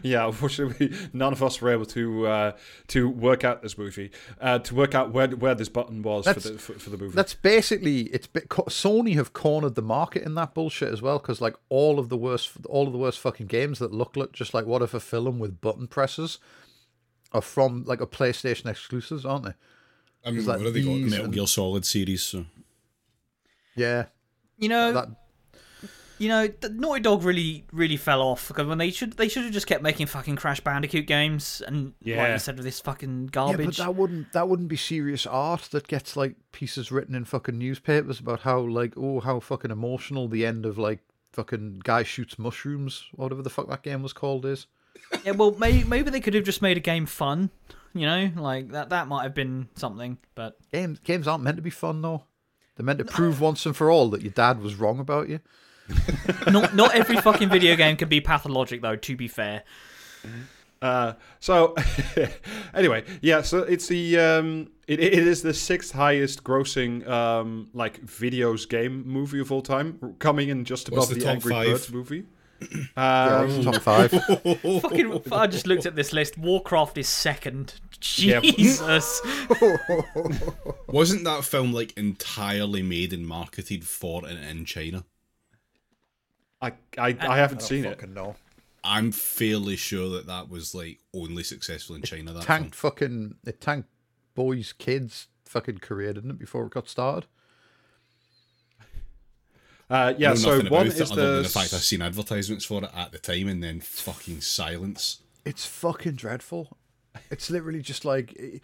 Yeah, 0.02 0.26
unfortunately, 0.26 0.92
none 1.12 1.32
of 1.32 1.42
us 1.42 1.60
were 1.60 1.70
able 1.70 1.86
to 1.86 2.26
uh, 2.26 2.52
to 2.88 3.08
work 3.08 3.44
out 3.44 3.62
this 3.62 3.76
movie, 3.76 4.10
uh, 4.40 4.58
to 4.60 4.74
work 4.74 4.94
out 4.94 5.12
where 5.12 5.28
where 5.28 5.54
this 5.54 5.68
button 5.68 6.02
was 6.02 6.26
for 6.26 6.40
the 6.40 6.58
for, 6.58 6.72
for 6.74 6.90
the 6.90 6.96
movie. 6.96 7.14
That's 7.14 7.34
basically 7.34 8.02
it's 8.04 8.26
bit, 8.26 8.48
Sony 8.48 9.14
have 9.16 9.32
cornered 9.32 9.74
the 9.74 9.82
market 9.82 10.22
in 10.22 10.34
that 10.36 10.54
bullshit 10.54 10.92
as 10.92 11.02
well 11.02 11.18
because 11.18 11.40
like 11.40 11.56
all 11.68 11.98
of 11.98 12.08
the 12.08 12.16
worst 12.16 12.52
all 12.68 12.86
of 12.86 12.92
the 12.92 12.98
worst 12.98 13.18
fucking 13.20 13.46
games 13.46 13.78
that 13.80 13.92
look 13.92 14.16
like 14.16 14.32
just 14.32 14.54
like 14.54 14.66
what 14.66 14.80
if 14.82 14.94
a 14.94 15.00
film 15.00 15.38
with 15.38 15.60
button 15.60 15.86
presses 15.86 16.38
are 17.32 17.42
from 17.42 17.84
like 17.84 18.00
a 18.00 18.06
PlayStation 18.06 18.66
exclusives, 18.66 19.24
aren't 19.24 19.44
they? 19.44 19.54
I 20.24 20.30
mean, 20.30 20.44
like 20.46 20.58
what 20.58 20.66
have 20.66 20.74
they 20.74 20.82
got? 20.82 20.94
these 20.94 21.10
Metal 21.10 21.24
and- 21.26 21.34
Gear 21.34 21.46
Solid 21.46 21.84
series. 21.84 22.22
So 22.22 22.46
Yeah. 23.76 24.06
You 24.58 24.68
know, 24.68 24.92
That 24.92 25.08
you 26.18 26.28
know, 26.28 26.48
the 26.48 26.68
Naughty 26.68 27.00
Dog 27.00 27.24
really, 27.24 27.64
really 27.72 27.96
fell 27.96 28.20
off 28.20 28.48
because 28.48 28.66
when 28.66 28.76
they 28.76 28.90
should, 28.90 29.14
they 29.14 29.26
should 29.26 29.44
have 29.44 29.54
just 29.54 29.66
kept 29.66 29.82
making 29.82 30.06
fucking 30.06 30.36
Crash 30.36 30.60
Bandicoot 30.60 31.06
games 31.06 31.62
and 31.66 31.86
like 31.86 31.94
Yeah. 32.02 32.32
instead 32.34 32.58
of 32.58 32.64
this 32.64 32.78
fucking 32.78 33.28
garbage. 33.28 33.58
Yeah, 33.58 33.64
but 33.66 33.76
that 33.76 33.94
wouldn't 33.94 34.32
that 34.34 34.46
wouldn't 34.46 34.68
be 34.68 34.76
serious 34.76 35.24
art 35.26 35.62
that 35.70 35.88
gets 35.88 36.16
like 36.18 36.36
pieces 36.52 36.92
written 36.92 37.14
in 37.14 37.24
fucking 37.24 37.56
newspapers 37.56 38.20
about 38.20 38.40
how 38.40 38.60
like 38.60 38.92
oh 38.98 39.20
how 39.20 39.40
fucking 39.40 39.70
emotional 39.70 40.28
the 40.28 40.44
end 40.44 40.66
of 40.66 40.76
like 40.76 40.98
fucking 41.32 41.80
guy 41.84 42.02
shoots 42.02 42.38
mushrooms 42.38 43.04
whatever 43.14 43.40
the 43.40 43.48
fuck 43.48 43.68
that 43.70 43.82
game 43.82 44.02
was 44.02 44.12
called 44.12 44.44
is. 44.44 44.66
Yeah, 45.24 45.32
well, 45.32 45.52
maybe 45.52 45.84
maybe 45.84 46.10
they 46.10 46.20
could 46.20 46.34
have 46.34 46.44
just 46.44 46.60
made 46.60 46.76
a 46.76 46.80
game 46.80 47.06
fun. 47.06 47.48
You 47.94 48.02
know, 48.06 48.30
like 48.36 48.72
that 48.72 48.90
that 48.90 49.08
might 49.08 49.22
have 49.22 49.34
been 49.34 49.68
something. 49.74 50.18
But 50.34 50.58
Games 50.70 50.98
games 50.98 51.26
aren't 51.26 51.44
meant 51.44 51.56
to 51.56 51.62
be 51.62 51.70
fun 51.70 52.02
though. 52.02 52.24
They're 52.80 52.86
meant 52.86 52.98
to 53.00 53.04
prove 53.04 53.42
once 53.42 53.66
and 53.66 53.76
for 53.76 53.90
all 53.90 54.08
that 54.08 54.22
your 54.22 54.32
dad 54.32 54.62
was 54.62 54.74
wrong 54.76 55.00
about 55.00 55.28
you. 55.28 55.40
not 56.50 56.74
not 56.74 56.94
every 56.94 57.18
fucking 57.18 57.50
video 57.50 57.76
game 57.76 57.94
can 57.94 58.08
be 58.08 58.22
pathologic, 58.22 58.80
though. 58.80 58.96
To 58.96 59.16
be 59.16 59.28
fair, 59.28 59.64
Uh, 60.80 61.12
so 61.40 61.74
anyway, 62.74 63.04
yeah. 63.20 63.42
So 63.42 63.58
it's 63.58 63.86
the 63.88 64.18
um, 64.18 64.70
it, 64.86 64.98
it 64.98 65.12
is 65.12 65.42
the 65.42 65.52
sixth 65.52 65.92
highest 65.92 66.42
grossing 66.42 67.06
um, 67.06 67.68
like 67.74 68.00
videos 68.06 68.66
game 68.66 69.06
movie 69.06 69.40
of 69.40 69.52
all 69.52 69.60
time, 69.60 70.16
coming 70.18 70.48
in 70.48 70.64
just 70.64 70.88
above 70.88 71.00
What's 71.00 71.10
the 71.10 71.20
the, 71.20 71.28
Angry 71.28 71.52
five? 71.52 71.66
Birds 71.66 71.92
movie. 71.92 72.24
Yeah, 72.96 73.38
Um, 73.40 73.50
it's 73.50 73.64
top 73.64 73.76
five. 73.82 74.10
fucking. 74.82 75.22
I 75.32 75.46
just 75.46 75.66
looked 75.66 75.86
at 75.86 75.96
this 75.96 76.12
list. 76.12 76.36
Warcraft 76.38 76.98
is 76.98 77.08
second. 77.08 77.74
Jesus. 78.00 79.20
wasn't 80.88 81.24
that 81.24 81.44
film 81.44 81.72
like 81.72 81.96
entirely 81.96 82.82
made 82.82 83.12
and 83.12 83.26
marketed 83.26 83.84
for 83.86 84.26
and 84.26 84.38
in 84.38 84.64
China? 84.64 85.04
I 86.62 86.72
I, 86.98 87.16
I 87.20 87.36
haven't 87.38 87.62
seen 87.62 87.84
it. 87.84 88.08
No. 88.08 88.36
I'm 88.82 89.12
fairly 89.12 89.76
sure 89.76 90.08
that 90.10 90.26
that 90.26 90.48
was 90.48 90.74
like 90.74 91.00
only 91.14 91.42
successful 91.42 91.96
in 91.96 92.02
China. 92.02 92.32
That 92.32 92.44
Tanked 92.44 92.74
fucking 92.74 93.36
it 93.44 93.60
tanked 93.60 93.88
boys 94.34 94.72
kids 94.72 95.28
fucking 95.44 95.78
career 95.78 96.12
didn't 96.14 96.30
it 96.30 96.38
before 96.38 96.64
it 96.66 96.72
got 96.72 96.88
started. 96.88 97.26
Uh, 99.90 100.14
yeah. 100.16 100.28
I 100.28 100.30
know 100.30 100.36
So 100.36 100.50
nothing 100.56 100.70
one 100.70 100.86
about 100.86 100.96
it 100.96 101.00
is 101.00 101.10
other 101.10 101.20
the 101.20 101.32
than 101.34 101.42
the 101.42 101.48
fact 101.48 101.74
I've 101.74 101.82
seen 101.82 102.00
advertisements 102.00 102.64
for 102.64 102.84
it 102.84 102.90
at 102.94 103.12
the 103.12 103.18
time 103.18 103.48
and 103.48 103.62
then 103.62 103.80
fucking 103.80 104.40
silence. 104.40 105.18
It's 105.44 105.66
fucking 105.66 106.14
dreadful. 106.14 106.76
It's 107.30 107.50
literally 107.50 107.82
just 107.82 108.04
like 108.04 108.62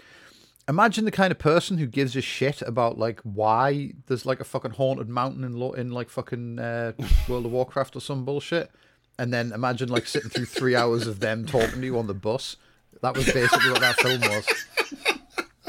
imagine 0.68 1.04
the 1.04 1.11
kind 1.11 1.30
of 1.30 1.38
person 1.38 1.78
who 1.78 1.87
gives 1.87 2.16
a 2.16 2.21
shit 2.21 2.62
about 2.62 2.99
like 2.99 3.21
why 3.23 3.92
there's 4.06 4.26
like 4.26 4.40
a 4.40 4.45
fucking 4.45 4.73
haunted 4.73 5.09
mountain 5.09 5.45
in 5.45 5.61
in 5.78 5.90
like 5.90 6.11
fucking 6.11 6.59
uh, 6.59 6.92
World 7.28 7.47
of 7.47 7.52
Warcraft 7.52 7.97
or 7.97 8.00
some 8.00 8.25
bullshit, 8.25 8.71
and 9.18 9.33
then 9.33 9.52
imagine 9.52 9.88
like 9.88 10.06
sitting 10.06 10.30
through 10.30 10.47
three 10.47 10.76
hours 10.76 11.06
of 11.06 11.21
them 11.21 11.45
talking 11.45 11.80
to 11.80 11.85
you 11.87 11.99
on 11.99 12.06
the 12.06 12.14
bus. 12.14 12.56
That 13.02 13.16
was 13.16 13.26
basically 13.26 13.71
what 13.71 13.80
that 13.80 13.97
film 13.97 14.21
was. 14.21 14.47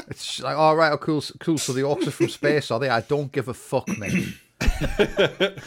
It's 0.08 0.40
like, 0.40 0.56
all 0.56 0.74
right, 0.74 0.90
oh, 0.90 0.96
cool, 0.96 1.22
cool. 1.38 1.58
So 1.58 1.72
the 1.72 1.82
orcs 1.82 2.06
are 2.06 2.10
from 2.10 2.28
space, 2.30 2.70
are 2.70 2.80
they? 2.80 2.88
I 2.88 3.02
don't 3.02 3.30
give 3.30 3.48
a 3.48 3.54
fuck, 3.54 3.86
mate. 3.98 4.34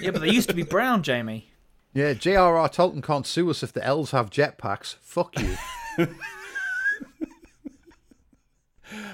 Yeah, 0.00 0.12
but 0.12 0.20
they 0.20 0.30
used 0.30 0.48
to 0.48 0.54
be 0.54 0.62
brown, 0.62 1.02
Jamie. 1.02 1.50
Yeah, 1.92 2.12
J.R.R. 2.14 2.68
Tolkien 2.68 3.02
can't 3.02 3.26
sue 3.26 3.50
us 3.50 3.64
if 3.64 3.72
the 3.72 3.84
elves 3.84 4.12
have 4.12 4.30
jetpacks. 4.30 4.94
Fuck 5.00 5.38
you. 5.40 5.56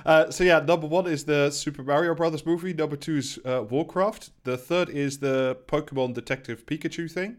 Uh, 0.07 0.31
so 0.31 0.43
yeah, 0.43 0.59
number 0.61 0.87
one 0.87 1.07
is 1.07 1.25
the 1.27 1.51
Super 1.51 1.83
Mario 1.83 2.15
Brothers 2.15 2.47
movie. 2.47 2.73
Number 2.73 2.97
two 2.97 3.17
is 3.17 3.39
uh, 3.45 3.63
Warcraft. 3.69 4.31
The 4.45 4.57
third 4.57 4.89
is 4.89 5.19
the 5.19 5.59
Pokemon 5.67 6.15
Detective 6.15 6.65
Pikachu 6.65 7.11
thing. 7.11 7.37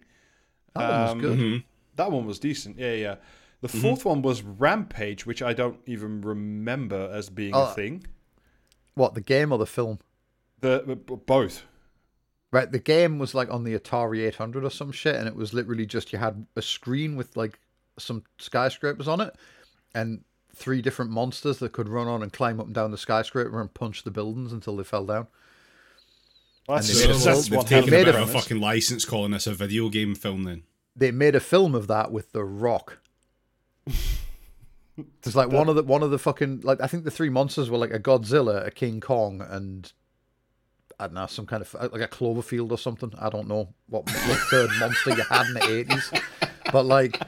That 0.76 0.90
one 0.90 1.02
was 1.02 1.12
Um, 1.12 1.20
good. 1.20 1.64
That 1.96 2.12
one 2.12 2.26
was 2.28 2.38
decent. 2.38 2.78
Yeah, 2.78 2.94
yeah. 2.94 3.16
The 3.62 3.68
4th 3.70 4.06
one 4.06 4.22
was 4.22 4.44
Rampage, 4.44 5.26
which 5.26 5.42
I 5.42 5.54
don't 5.54 5.80
even 5.88 6.22
remember 6.22 7.10
as 7.12 7.30
being 7.30 7.56
Oh. 7.56 7.72
a 7.72 7.74
thing. 7.74 8.06
What 8.94 9.16
the 9.16 9.22
game 9.22 9.52
or 9.52 9.58
the 9.58 9.66
film? 9.66 9.98
The 10.62 10.84
b- 10.88 10.96
b- 10.96 11.16
both. 11.26 11.64
Right, 12.52 12.72
the 12.72 12.80
game 12.80 13.20
was 13.20 13.36
like 13.36 13.52
on 13.52 13.64
the 13.66 13.78
Atari 13.78 14.26
800 14.28 14.64
or 14.64 14.70
some 14.72 14.92
shit, 14.92 15.16
and 15.16 15.28
it 15.28 15.36
was 15.36 15.54
literally 15.54 15.86
just 15.86 16.14
you 16.14 16.20
had 16.20 16.46
a 16.56 16.62
screen 16.62 17.16
with 17.16 17.36
like 17.36 17.60
some 18.00 18.24
skyscrapers 18.40 19.08
on 19.08 19.20
it, 19.22 19.36
and 19.94 20.24
three 20.56 20.82
different 20.82 21.12
monsters 21.12 21.60
that 21.60 21.74
could 21.74 21.90
run 21.90 22.08
on 22.08 22.24
and 22.24 22.32
climb 22.34 22.60
up 22.60 22.66
and 22.68 22.74
down 22.76 22.90
the 22.92 22.98
skyscraper 22.98 23.60
and 23.62 23.74
punch 23.74 24.04
the 24.04 24.12
buildings 24.12 24.54
until 24.54 24.76
they 24.78 24.84
fell 24.84 25.06
down. 25.06 25.28
Well, 26.68 26.78
And 26.80 26.86
that's, 26.88 27.00
they 27.00 27.08
made 27.08 27.16
a 27.16 27.20
that's 27.20 27.48
they've 27.50 27.58
one 27.58 27.66
taken 27.66 27.94
hell 27.94 28.00
a 28.00 28.06
a 28.06 28.10
of 28.10 28.16
a 28.16 28.18
premise. 28.26 28.34
fucking 28.44 28.60
license 28.62 29.06
calling 29.06 29.32
this 29.32 29.46
a 29.48 29.54
video 29.54 29.90
game 29.90 30.16
film 30.16 30.44
then. 30.46 30.64
They 30.96 31.12
made 31.12 31.36
a 31.36 31.40
film 31.40 31.76
of 31.76 31.88
that 31.88 32.12
with 32.12 32.32
The 32.32 32.44
Rock. 32.44 33.00
It's 35.24 35.36
like 35.36 35.50
one 35.52 35.70
of 35.70 35.76
the 35.76 35.84
one 35.84 36.02
of 36.02 36.10
the 36.10 36.18
fucking 36.18 36.62
like 36.62 36.82
I 36.82 36.88
think 36.88 37.04
the 37.04 37.12
three 37.12 37.30
monsters 37.30 37.70
were 37.70 37.78
like 37.78 37.94
a 37.94 38.00
Godzilla, 38.00 38.66
a 38.66 38.72
King 38.72 39.00
Kong, 39.00 39.42
and 39.48 39.92
I 41.00 41.06
don't 41.06 41.14
know 41.14 41.28
some 41.28 41.46
kind 41.46 41.62
of 41.62 41.74
like 41.94 42.02
a 42.02 42.08
Cloverfield 42.08 42.72
or 42.72 42.78
something. 42.78 43.14
I 43.20 43.30
don't 43.30 43.48
know 43.48 43.74
what, 43.88 44.06
what 44.06 44.38
third 44.50 44.70
monster 44.80 45.12
you 45.12 45.24
had 45.24 45.46
in 45.48 45.54
the 45.54 45.70
eighties, 45.80 46.12
but 46.72 46.86
like 46.86 47.22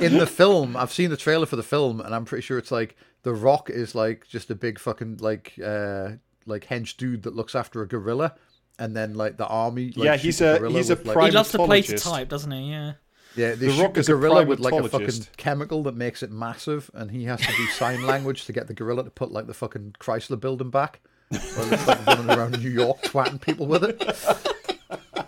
in 0.00 0.18
the 0.18 0.26
film, 0.26 0.76
I've 0.76 0.92
seen 0.92 1.10
the 1.10 1.16
trailer 1.16 1.46
for 1.46 1.56
the 1.56 1.62
film, 1.62 2.00
and 2.00 2.14
I'm 2.14 2.24
pretty 2.24 2.42
sure 2.42 2.58
it's 2.58 2.70
like 2.70 2.96
the 3.22 3.32
Rock 3.32 3.70
is 3.70 3.94
like 3.94 4.26
just 4.28 4.50
a 4.50 4.54
big 4.54 4.78
fucking 4.78 5.18
like 5.20 5.54
uh 5.64 6.10
like 6.46 6.66
hench 6.66 6.96
dude 6.96 7.22
that 7.22 7.34
looks 7.34 7.54
after 7.54 7.82
a 7.82 7.88
gorilla, 7.88 8.34
and 8.78 8.94
then 8.96 9.14
like 9.14 9.36
the 9.38 9.46
army. 9.46 9.86
Like, 9.96 10.04
Yeah, 10.04 10.16
he's 10.16 10.38
the 10.38 10.56
a- 10.56 10.58
gorilla 10.58 10.76
he's 10.76 10.90
a 10.90 10.96
with, 10.96 11.06
like, 11.06 11.14
prime- 11.14 11.30
He 11.30 11.36
loves 11.36 11.50
to 11.52 11.58
play 11.58 11.82
to 11.82 11.98
type, 11.98 12.28
doesn't 12.28 12.50
he? 12.50 12.70
Yeah. 12.70 12.92
yeah, 13.36 13.50
they 13.54 13.66
The 13.66 13.70
shoot 13.72 13.82
Rock 13.82 13.94
the 13.94 14.00
is 14.00 14.08
a 14.08 14.12
gorilla 14.12 14.44
with 14.44 14.60
like 14.60 14.74
a 14.74 14.88
fucking 14.88 15.26
chemical 15.38 15.82
that 15.84 15.94
makes 15.96 16.22
it 16.22 16.30
massive, 16.30 16.90
and 16.92 17.10
he 17.10 17.24
has 17.24 17.40
to 17.40 17.52
do 17.56 17.66
sign 17.68 18.02
language 18.06 18.44
to 18.46 18.52
get 18.52 18.66
the 18.66 18.74
gorilla 18.74 19.04
to 19.04 19.10
put 19.10 19.30
like 19.32 19.46
the 19.46 19.54
fucking 19.54 19.94
Chrysler 19.98 20.38
building 20.38 20.68
back. 20.70 21.00
While 21.30 21.72
it's 21.72 21.86
like 21.86 22.06
running 22.06 22.30
around 22.30 22.62
New 22.62 22.70
York 22.70 23.02
twatting 23.02 23.40
people 23.40 23.66
with 23.66 23.84
it. 23.84 25.26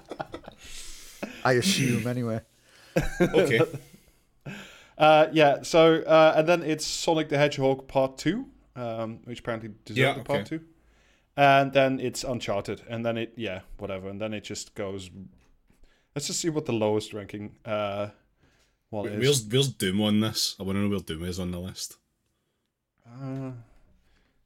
I 1.44 1.52
assume 1.54 2.06
anyway. 2.06 2.40
Okay. 3.20 3.60
Uh, 4.98 5.30
yeah, 5.32 5.62
so, 5.62 6.02
uh, 6.02 6.34
and 6.36 6.46
then 6.46 6.62
it's 6.62 6.86
Sonic 6.86 7.30
the 7.30 7.38
Hedgehog 7.38 7.88
Part 7.88 8.18
2, 8.18 8.44
um, 8.76 9.20
which 9.24 9.40
apparently 9.40 9.70
deserved 9.86 9.98
Yeah, 9.98 10.20
a 10.20 10.24
Part 10.24 10.44
2. 10.44 10.60
And 11.38 11.72
then 11.72 11.98
it's 12.00 12.22
Uncharted, 12.22 12.82
and 12.86 13.02
then 13.02 13.16
it, 13.16 13.32
yeah, 13.34 13.60
whatever. 13.78 14.10
And 14.10 14.20
then 14.20 14.34
it 14.34 14.44
just 14.44 14.74
goes. 14.74 15.08
Let's 16.14 16.26
just 16.26 16.40
see 16.40 16.50
what 16.50 16.66
the 16.66 16.74
lowest 16.74 17.14
ranking 17.14 17.56
uh, 17.64 18.08
one 18.90 19.08
is. 19.08 19.18
Where's, 19.18 19.46
where's 19.46 19.68
Doom 19.72 20.02
on 20.02 20.20
this? 20.20 20.54
I 20.60 20.64
want 20.64 20.76
to 20.76 20.82
know 20.82 20.90
where 20.90 20.98
Doom 20.98 21.24
is 21.24 21.40
on 21.40 21.50
the 21.50 21.60
list. 21.60 21.96
Uh, 23.06 23.52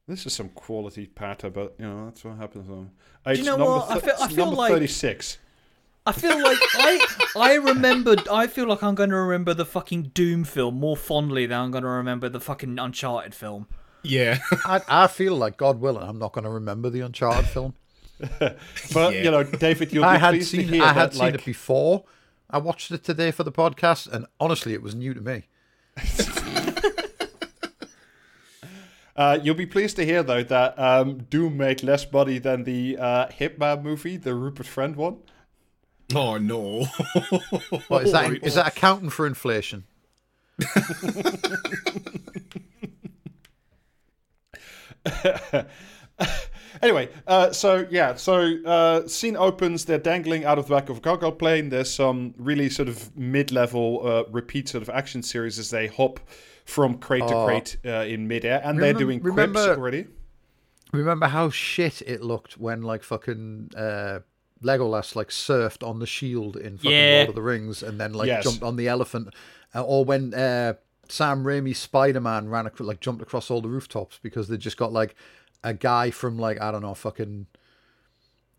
this 0.06 0.26
is 0.26 0.32
some 0.32 0.48
quality 0.50 1.06
patter, 1.06 1.50
but 1.50 1.74
you 1.78 1.86
know 1.86 2.06
that's 2.06 2.24
what 2.24 2.36
happens. 2.36 2.68
On. 2.70 2.90
Uh, 3.26 3.30
you 3.30 3.42
know 3.44 3.56
number 3.56 3.64
what? 3.76 3.90
I 3.90 3.94
thir- 3.94 4.00
feel- 4.00 4.16
I 4.20 4.28
feel 4.28 4.36
number 4.46 4.56
like- 4.56 4.72
thirty-six. 4.72 5.38
I 6.06 6.12
feel 6.12 6.42
like 6.42 6.58
I 6.74 7.06
I 7.34 7.54
remembered. 7.54 8.28
I 8.28 8.46
feel 8.46 8.66
like 8.68 8.82
I'm 8.82 8.94
going 8.94 9.08
to 9.08 9.16
remember 9.16 9.54
the 9.54 9.64
fucking 9.64 10.10
Doom 10.12 10.44
film 10.44 10.74
more 10.78 10.98
fondly 10.98 11.46
than 11.46 11.58
I'm 11.58 11.70
going 11.70 11.82
to 11.84 11.88
remember 11.88 12.28
the 12.28 12.40
fucking 12.40 12.78
Uncharted 12.78 13.34
film. 13.34 13.66
Yeah. 14.02 14.40
I, 14.66 14.82
I 14.86 15.06
feel 15.06 15.34
like 15.34 15.56
God 15.56 15.80
willing, 15.80 16.06
I'm 16.06 16.18
not 16.18 16.32
going 16.34 16.44
to 16.44 16.50
remember 16.50 16.90
the 16.90 17.00
Uncharted 17.00 17.46
film. 17.46 17.72
But 18.38 18.58
Yeah. 18.92 19.10
you 19.22 19.30
know, 19.30 19.44
David, 19.44 19.94
you'll 19.94 20.04
be 20.04 20.08
I 20.08 20.18
had 20.18 20.32
pleased 20.32 20.50
to 20.50 20.56
seen 20.58 20.68
hear 20.68 20.82
I 20.82 20.92
had 20.92 21.12
that, 21.12 21.14
seen 21.16 21.34
it 21.36 21.44
before. 21.46 22.04
I 22.50 22.58
watched 22.58 22.90
it 22.90 23.02
today 23.02 23.30
for 23.30 23.42
the 23.42 23.50
podcast, 23.52 24.06
and 24.12 24.26
honestly, 24.38 24.74
it 24.74 24.82
was 24.82 24.94
new 24.94 25.14
to 25.14 25.20
me. 25.22 25.44
Uh, 29.16 29.38
you'll 29.42 29.54
be 29.54 29.66
pleased 29.66 29.96
to 29.96 30.04
hear 30.04 30.22
though 30.22 30.42
that 30.42 30.78
um, 30.78 31.18
Doom 31.30 31.56
made 31.56 31.82
less 31.82 32.10
money 32.10 32.38
than 32.38 32.64
the 32.64 32.96
uh, 32.98 33.26
Hitman 33.28 33.82
movie, 33.82 34.16
the 34.16 34.34
Rupert 34.34 34.66
Friend 34.66 34.96
one. 34.96 35.18
oh 36.14 36.38
no. 36.38 36.84
What 37.88 38.04
is 38.04 38.12
that? 38.12 38.38
Is 38.42 38.54
that 38.54 38.68
accounting 38.68 39.10
for 39.10 39.26
inflation? 39.26 39.84
Anyway, 46.82 47.08
uh, 47.26 47.52
so 47.52 47.86
yeah, 47.90 48.14
so 48.14 48.56
uh, 48.64 49.06
scene 49.06 49.36
opens. 49.36 49.84
They're 49.84 49.98
dangling 49.98 50.44
out 50.44 50.58
of 50.58 50.66
the 50.66 50.74
back 50.74 50.88
of 50.90 50.98
a 50.98 51.00
cargo 51.00 51.30
plane. 51.30 51.68
There's 51.70 51.92
some 51.92 52.34
really 52.36 52.68
sort 52.68 52.88
of 52.88 53.16
mid-level 53.16 54.06
uh, 54.06 54.24
repeat 54.30 54.68
sort 54.68 54.82
of 54.82 54.90
action 54.90 55.22
series 55.22 55.58
as 55.58 55.70
they 55.70 55.86
hop 55.86 56.20
from 56.64 56.98
crate 56.98 57.26
to 57.28 57.34
Oh. 57.34 57.46
crate 57.46 57.76
uh, 57.84 58.04
in 58.06 58.26
midair, 58.28 58.60
and 58.64 58.78
Remem- 58.78 58.80
they're 58.80 58.92
doing 58.94 59.20
quips 59.20 59.36
remember- 59.36 59.74
already. 59.76 60.06
Remember 60.92 61.26
how 61.26 61.50
shit 61.50 62.02
it 62.02 62.22
looked 62.22 62.56
when 62.58 62.82
like 62.82 63.02
fucking 63.02 63.70
uh, 63.76 64.20
Legolas 64.62 65.16
like 65.16 65.28
surfed 65.28 65.86
on 65.86 65.98
the 65.98 66.06
shield 66.06 66.56
in 66.56 66.76
fucking 66.78 66.90
Yeah. 66.92 67.16
Lord 67.18 67.28
of 67.30 67.34
the 67.34 67.42
Rings, 67.42 67.82
and 67.82 68.00
then 68.00 68.12
like 68.14 68.28
Yes. 68.28 68.44
jumped 68.44 68.62
on 68.62 68.76
the 68.76 68.86
elephant, 68.88 69.34
uh, 69.74 69.82
or 69.82 70.04
when 70.04 70.32
uh, 70.34 70.74
Sam 71.08 71.42
Raimi's 71.44 71.78
Spider 71.78 72.20
Man 72.20 72.48
ran 72.48 72.66
ac- 72.66 72.82
like 72.84 73.00
jumped 73.00 73.20
across 73.22 73.50
all 73.50 73.60
the 73.60 73.68
rooftops 73.68 74.18
because 74.22 74.46
they 74.48 74.56
just 74.56 74.76
got 74.76 74.92
like 74.92 75.16
a 75.64 75.74
guy 75.74 76.10
from 76.12 76.38
like 76.38 76.60
I 76.60 76.70
don't 76.70 76.82
know 76.82 76.94
fucking 76.94 77.46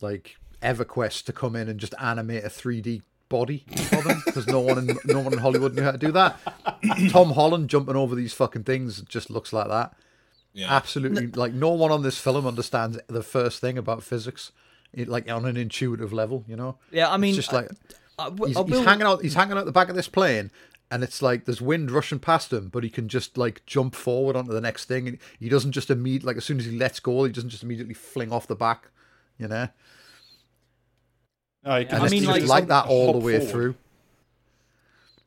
like 0.02 0.36
EverQuest 0.62 1.24
to 1.26 1.34
come 1.34 1.56
in 1.56 1.70
and 1.70 1.80
just 1.80 1.94
animate 2.02 2.44
a 2.44 2.50
3D 2.50 3.02
body 3.30 3.66
for 3.90 4.02
them 4.02 4.22
because 4.26 4.48
no 4.48 4.60
one 4.60 4.78
in 4.78 4.98
no 5.06 5.20
one 5.20 5.34
in 5.34 5.40
Hollywood 5.40 5.76
knew 5.76 5.84
how 5.84 5.92
to 5.92 5.98
do 5.98 6.12
that. 6.12 6.38
Tom 7.10 7.32
Holland 7.32 7.70
jumping 7.70 7.96
over 7.96 8.16
these 8.16 8.34
fucking 8.34 8.64
things 8.64 9.02
just 9.02 9.30
looks 9.30 9.52
like 9.54 9.68
that. 9.68 9.94
Yeah. 10.54 10.74
Absolutely, 10.74 11.28
like 11.28 11.54
no 11.54 11.70
one 11.72 11.92
on 11.92 12.02
this 12.04 12.18
film 12.18 12.48
understands 12.48 12.98
the 13.08 13.24
first 13.24 13.60
thing 13.60 13.78
about 13.78 14.04
physics, 14.04 14.52
it, 14.94 15.10
like 15.10 15.30
on 15.30 15.46
an 15.46 15.58
intuitive 15.58 16.14
level. 16.14 16.46
You 16.48 16.56
know, 16.56 16.78
Yeah, 16.92 17.12
I 17.12 17.18
mean, 17.18 17.36
it's 17.36 17.48
just 17.48 17.52
like 17.54 17.70
I, 18.18 18.28
I, 18.28 18.30
he's, 18.48 18.56
I 18.56 18.64
he's 18.64 18.72
will- 18.72 18.84
hanging 18.84 19.04
out. 19.08 19.22
He's 19.22 19.34
hanging 19.34 19.58
out 19.58 19.66
the 19.66 19.74
back 19.74 19.90
of 19.90 19.96
this 19.98 20.08
plane, 20.08 20.52
and 20.90 21.04
it's 21.04 21.22
like 21.22 21.44
there's 21.44 21.62
wind 21.62 21.92
rushing 21.92 22.20
past 22.20 22.54
him, 22.54 22.70
but 22.70 22.84
he 22.86 22.90
can 22.90 23.10
just 23.10 23.38
like 23.38 23.66
jump 23.66 23.96
forward 23.96 24.38
onto 24.38 24.54
the 24.54 24.62
next 24.62 24.86
thing, 24.86 25.10
and 25.10 25.18
he 25.40 25.50
doesn't 25.50 25.74
just 25.74 25.90
immediately 25.90 26.28
like 26.28 26.38
as 26.38 26.46
soon 26.46 26.60
as 26.60 26.66
he 26.66 26.78
lets 26.78 27.02
go, 27.02 27.26
he 27.26 27.34
doesn't 27.34 27.50
just 27.50 27.64
immediately 27.64 27.94
fling 27.94 28.32
off 28.32 28.48
the 28.48 28.56
back. 28.56 28.92
You 29.38 29.50
know, 29.50 29.68
You 31.66 31.86
can 31.86 32.02
I 32.02 32.04
it's 32.04 32.12
mean, 32.12 32.24
just 32.24 32.32
like- 32.42 32.48
like, 32.48 32.68
that 32.68 32.86
all 32.88 33.12
the 33.14 33.20
way 33.20 33.34
forward. 33.40 33.52
through. 33.52 33.76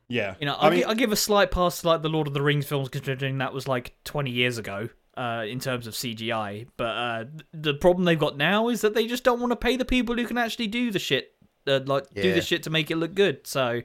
Yeah, 0.07 0.35
You 0.39 0.47
know, 0.47 0.55
I 0.55 0.65
I'll, 0.65 0.69
mean, 0.71 0.79
gi- 0.79 0.85
I'll 0.85 0.95
give 0.95 1.11
a 1.11 1.15
slight 1.15 1.51
pass 1.51 1.81
to 1.81 1.87
like 1.87 2.01
the 2.01 2.09
Lord 2.09 2.25
of 2.27 2.33
the 2.33 2.41
Rings 2.41 2.65
films, 2.65 2.89
considering 2.89 3.37
that 3.39 3.53
was 3.53 3.67
like 3.67 3.93
20 4.05 4.31
years 4.31 4.57
ago 4.57 4.89
uh, 5.15 5.45
in 5.47 5.59
terms 5.59 5.85
of 5.85 5.93
CGI. 5.93 6.65
But 6.77 6.83
uh, 6.85 7.25
the 7.53 7.75
problem 7.75 8.05
they've 8.05 8.17
got 8.17 8.35
now 8.35 8.69
is 8.69 8.81
that 8.81 8.95
they 8.95 9.05
just 9.05 9.23
don't 9.23 9.39
want 9.39 9.51
to 9.51 9.55
pay 9.55 9.75
the 9.75 9.85
people 9.85 10.15
who 10.15 10.25
can 10.25 10.37
actually 10.39 10.65
do 10.65 10.89
the 10.89 10.97
shit, 10.97 11.35
uh, 11.67 11.81
like 11.85 12.09
do 12.15 12.33
the 12.33 12.41
shit 12.41 12.63
to 12.63 12.71
make 12.71 12.89
it 12.89 12.95
look 12.95 13.13
good. 13.13 13.45
So 13.45 13.81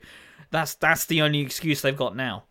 that's 0.50 0.74
that's 0.76 1.04
the 1.04 1.20
only 1.20 1.40
excuse 1.40 1.82
they've 1.82 1.94
got 1.96 2.16
now. 2.16 2.44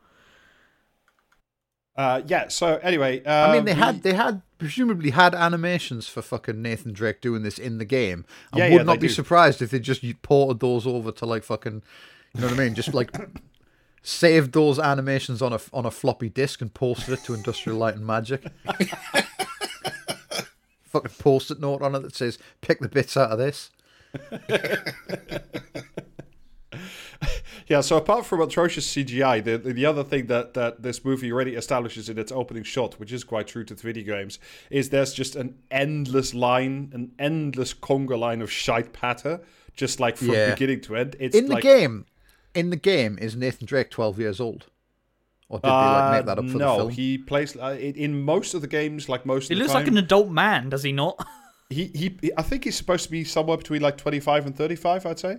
uh, 1.95 2.21
yeah. 2.27 2.47
So 2.49 2.77
anyway, 2.77 3.23
uh, 3.23 3.47
I 3.49 3.53
mean, 3.53 3.65
they 3.65 3.73
we- 3.73 3.79
had 3.79 4.03
they 4.03 4.13
had 4.13 4.41
presumably 4.63 5.09
had 5.09 5.35
animations 5.35 6.07
for 6.07 6.21
fucking 6.21 6.61
Nathan 6.61 6.93
Drake 6.93 7.19
doing 7.19 7.43
this 7.43 7.57
in 7.59 7.79
the 7.79 7.85
game. 7.85 8.23
I 8.53 8.59
Yeah, 8.59 8.69
would 8.69 8.73
yeah, 8.77 8.83
not 8.83 8.99
be 9.01 9.07
do. 9.07 9.13
surprised 9.13 9.61
if 9.61 9.71
they 9.71 9.79
just 9.79 10.01
ported 10.21 10.61
those 10.61 10.87
over 10.87 11.11
to 11.11 11.25
like 11.25 11.43
fucking, 11.43 11.81
you 12.33 12.41
know 12.41 12.47
what 12.47 12.55
I 12.59 12.63
mean? 12.63 12.73
Just 12.73 12.93
like 12.93 13.11
saved 14.01 14.53
those 14.53 14.79
animations 14.79 15.41
on 15.41 15.51
a 15.51 15.59
on 15.73 15.85
a 15.85 15.91
floppy 15.91 16.29
disk 16.29 16.61
and 16.61 16.73
posted 16.73 17.13
it 17.15 17.23
to 17.25 17.33
Industrial 17.33 17.77
Light 17.77 17.95
and 17.95 18.05
Magic. 18.07 18.41
fucking 20.85 21.11
post-it 21.19 21.59
note 21.59 21.81
on 21.81 21.95
it 21.95 22.01
that 22.03 22.15
says 22.15 22.37
"Pick 22.61 22.79
the 22.79 22.87
bits 22.87 23.17
out 23.17 23.31
of 23.31 23.37
this." 23.39 23.69
Yeah, 27.67 27.81
so 27.81 27.97
apart 27.97 28.25
from 28.25 28.41
atrocious 28.41 28.85
CGI, 28.93 29.43
the, 29.43 29.57
the 29.57 29.85
other 29.85 30.03
thing 30.03 30.27
that, 30.27 30.53
that 30.53 30.81
this 30.83 31.05
movie 31.05 31.31
already 31.31 31.55
establishes 31.55 32.09
in 32.09 32.17
its 32.17 32.31
opening 32.31 32.63
shot, 32.63 32.99
which 32.99 33.11
is 33.13 33.23
quite 33.23 33.47
true 33.47 33.63
to 33.63 33.73
the 33.73 33.81
video 33.81 34.15
games, 34.15 34.39
is 34.69 34.89
there's 34.89 35.13
just 35.13 35.35
an 35.35 35.55
endless 35.71 36.33
line, 36.33 36.91
an 36.93 37.11
endless 37.17 37.73
conga 37.73 38.17
line 38.19 38.41
of 38.41 38.51
shite 38.51 38.91
patter, 38.93 39.41
just 39.75 39.99
like 39.99 40.17
from 40.17 40.31
Yeah. 40.31 40.51
beginning 40.53 40.81
to 40.81 40.95
end. 40.95 41.15
It's 41.19 41.35
In 41.35 41.47
the 41.47 41.53
like, 41.55 41.63
game, 41.63 42.05
in 42.53 42.69
the 42.69 42.75
game, 42.75 43.17
is 43.21 43.35
Nathan 43.35 43.65
Drake 43.65 43.89
twelve 43.89 44.19
years 44.19 44.39
old, 44.39 44.67
or 45.49 45.59
did 45.59 45.67
they 45.69 45.69
like 45.71 46.11
make 46.11 46.25
that 46.27 46.37
up 46.37 46.45
for 46.49 46.55
Uh, 46.55 46.59
no, 46.59 46.71
the 46.71 46.75
film? 46.75 46.87
No, 46.87 46.87
he 46.89 47.17
plays 47.17 47.55
uh, 47.55 47.77
in 47.79 47.95
in 47.95 48.21
most 48.21 48.53
of 48.53 48.61
the 48.61 48.67
games, 48.67 49.09
like 49.09 49.25
most 49.25 49.47
He 49.47 49.53
of 49.53 49.57
the 49.57 49.63
looks 49.63 49.73
time. 49.73 49.81
like 49.83 49.87
an 49.91 49.97
adult 49.97 50.29
man, 50.29 50.69
does 50.69 50.83
he 50.83 50.91
not? 50.91 51.25
he, 51.69 51.85
he, 51.95 52.17
he- 52.21 52.31
I 52.37 52.43
think 52.43 52.65
he's 52.65 52.75
supposed 52.75 53.05
to 53.05 53.09
be 53.11 53.23
somewhere 53.23 53.57
between 53.57 53.81
like 53.81 53.97
25 53.97 54.45
and 54.47 54.55
35, 54.55 55.05
I'd 55.07 55.17
say. 55.19 55.37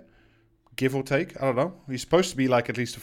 Give 0.76 0.94
or 0.96 1.02
take. 1.02 1.36
I 1.40 1.46
don't 1.46 1.56
know. 1.56 1.72
He's 1.88 2.00
supposed 2.00 2.30
to 2.30 2.36
be 2.36 2.48
like 2.48 2.68
at 2.68 2.76
least 2.76 2.96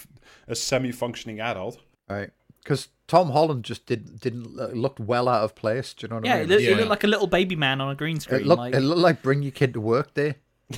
a, 0.47 0.51
a 0.51 0.55
semi 0.55 0.91
functioning 0.91 1.39
adult. 1.39 1.79
Right, 2.09 2.29
because 2.63 2.89
Tom 3.07 3.29
Holland 3.31 3.63
just 3.63 3.85
didn't 3.85 4.19
didn't 4.21 4.59
uh, 4.59 4.67
looked 4.67 4.99
well 4.99 5.27
out 5.29 5.43
of 5.43 5.55
place. 5.55 5.93
Do 5.93 6.05
you 6.05 6.09
know 6.09 6.15
what 6.17 6.25
Yeah, 6.25 6.33
I 6.35 6.37
he 6.37 6.41
mean? 6.41 6.49
looked, 6.49 6.61
he 6.61 6.69
Yeah. 6.69 6.75
looked 6.77 6.89
like 6.89 7.03
a 7.03 7.07
little 7.07 7.27
baby 7.27 7.55
man 7.55 7.79
on 7.81 7.89
a 7.91 7.95
green 7.95 8.19
screen. 8.19 8.41
It 8.41 8.47
looked, 8.47 8.59
like, 8.59 8.73
it 8.73 8.81
looked 8.81 9.01
like 9.01 9.21
bring 9.21 9.41
your 9.43 9.51
kid 9.51 9.73
to 9.73 9.81
work 9.81 10.13
day. 10.13 10.35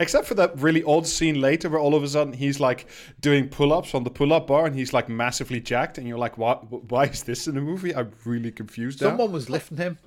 Except 0.00 0.26
for 0.26 0.34
that 0.34 0.58
really 0.60 0.82
odd 0.82 1.06
scene 1.06 1.40
later 1.40 1.68
where 1.68 1.78
all 1.78 1.94
of 1.94 2.02
a 2.02 2.08
sudden 2.08 2.32
he's 2.32 2.58
like 2.58 2.86
doing 3.20 3.48
pull 3.48 3.72
ups 3.72 3.94
on 3.94 4.02
the 4.02 4.10
pull 4.10 4.32
up 4.32 4.48
bar 4.48 4.66
and 4.66 4.74
he's 4.74 4.92
like 4.92 5.08
massively 5.08 5.60
jacked. 5.60 5.98
And 5.98 6.08
you're 6.08 6.18
like, 6.18 6.36
why, 6.36 6.54
why 6.54 7.04
is 7.04 7.22
this 7.22 7.46
in 7.46 7.54
the 7.54 7.60
movie? 7.60 7.94
I'm 7.94 8.10
really 8.24 8.50
confused 8.50 9.00
now. 9.00 9.10
Someone 9.10 9.30
was 9.30 9.48
lifting 9.48 9.76
him. 9.78 9.98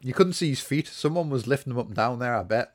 You 0.00 0.12
couldn't 0.14 0.34
see 0.34 0.50
his 0.50 0.60
feet. 0.60 0.86
Someone 0.86 1.30
was 1.30 1.46
lifting 1.48 1.72
him 1.72 1.78
up 1.80 1.86
and 1.86 1.96
down 1.96 2.20
there. 2.20 2.36
I 2.36 2.42
bet. 2.44 2.73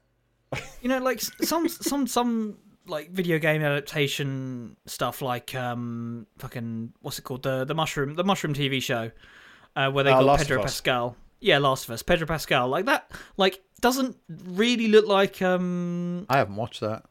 You 0.82 0.90
know, 0.90 1.00
like 1.00 1.20
some 1.22 1.68
some 1.68 2.08
some 2.08 2.58
like 2.88 3.12
video 3.12 3.38
game 3.40 3.62
adaptation 3.62 4.76
stuff, 4.86 5.22
like 5.22 5.54
um, 5.56 6.26
fucking 6.38 6.94
what's 7.02 7.20
it 7.20 7.24
called 7.24 7.44
the 7.44 7.66
the 7.66 7.76
mushroom 7.76 8.16
the 8.16 8.24
mushroom 8.24 8.54
TV 8.54 8.82
show, 8.82 9.12
uh, 9.76 9.92
where 9.92 10.04
they 10.04 10.12
Uh, 10.12 10.16
got 10.20 10.26
Last 10.26 10.40
Pedro 10.48 10.62
Pascal. 10.64 11.16
Yeah, 11.42 11.60
Last 11.60 11.86
of 11.86 11.92
Us, 11.92 12.04
Pedro 12.04 12.28
Pascal, 12.28 12.68
like 12.68 12.86
that, 12.86 13.12
like 13.38 13.62
doesn't 13.80 14.18
really 14.28 14.88
look 14.90 15.08
like 15.08 15.42
um 15.42 16.26
I 16.30 16.38
haven't 16.38 16.56
watched 16.58 16.82
that. 16.82 17.04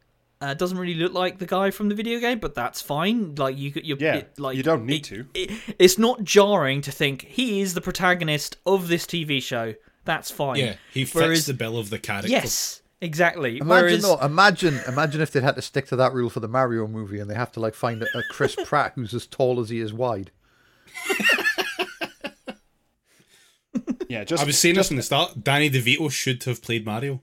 uh, 0.42 0.52
doesn't 0.54 0.76
really 0.78 0.94
look 0.94 1.14
like 1.14 1.38
the 1.38 1.46
guy 1.46 1.70
from 1.70 1.88
the 1.88 1.94
video 1.94 2.18
game, 2.20 2.38
but 2.38 2.54
that's 2.54 2.82
fine. 2.82 3.34
Like 3.36 3.56
you 3.56 3.72
could, 3.72 3.86
you 3.86 3.96
Yeah, 3.98 4.16
it, 4.16 4.38
like 4.38 4.56
you 4.56 4.62
don't 4.62 4.82
it- 4.82 4.86
need 4.86 5.04
to. 5.04 5.26
It, 5.34 5.50
it's 5.78 5.96
not 5.98 6.24
jarring 6.24 6.80
to 6.82 6.92
think 6.92 7.22
he 7.22 7.60
is 7.62 7.72
the 7.74 7.80
protagonist 7.80 8.56
of 8.66 8.88
this 8.88 9.06
TV 9.06 9.40
show. 9.42 9.74
That's 10.04 10.30
fine. 10.30 10.56
Yeah, 10.56 10.74
he 10.92 11.04
fits 11.04 11.14
Whereas- 11.14 11.46
the 11.46 11.54
bill 11.54 11.78
of 11.78 11.88
the 11.90 11.98
character. 11.98 12.28
Yes, 12.30 12.82
exactly. 13.00 13.58
Imagine, 13.58 13.68
Whereas, 13.68 14.02
though, 14.02 14.18
imagine, 14.18 14.80
imagine 14.86 15.20
if 15.20 15.30
they 15.30 15.40
had 15.40 15.56
to 15.56 15.62
stick 15.62 15.86
to 15.88 15.96
that 15.96 16.12
rule 16.12 16.30
for 16.30 16.40
the 16.40 16.48
Mario 16.48 16.86
movie, 16.86 17.18
and 17.20 17.28
they 17.30 17.34
have 17.34 17.52
to 17.52 17.60
like 17.60 17.74
find 17.74 18.02
a, 18.02 18.06
a 18.18 18.22
Chris 18.30 18.56
Pratt 18.64 18.92
who's 18.94 19.14
as 19.14 19.26
tall 19.26 19.60
as 19.60 19.68
he 19.70 19.78
is 19.80 19.92
wide. 19.92 20.30
Yeah, 24.08 24.24
just 24.24 24.42
I 24.42 24.46
was 24.46 24.58
saying 24.58 24.74
this 24.76 24.88
from 24.88 24.96
the 24.96 25.02
start. 25.02 25.44
Danny 25.44 25.68
DeVito 25.68 26.10
should 26.10 26.42
have 26.44 26.62
played 26.62 26.84
Mario. 26.86 27.20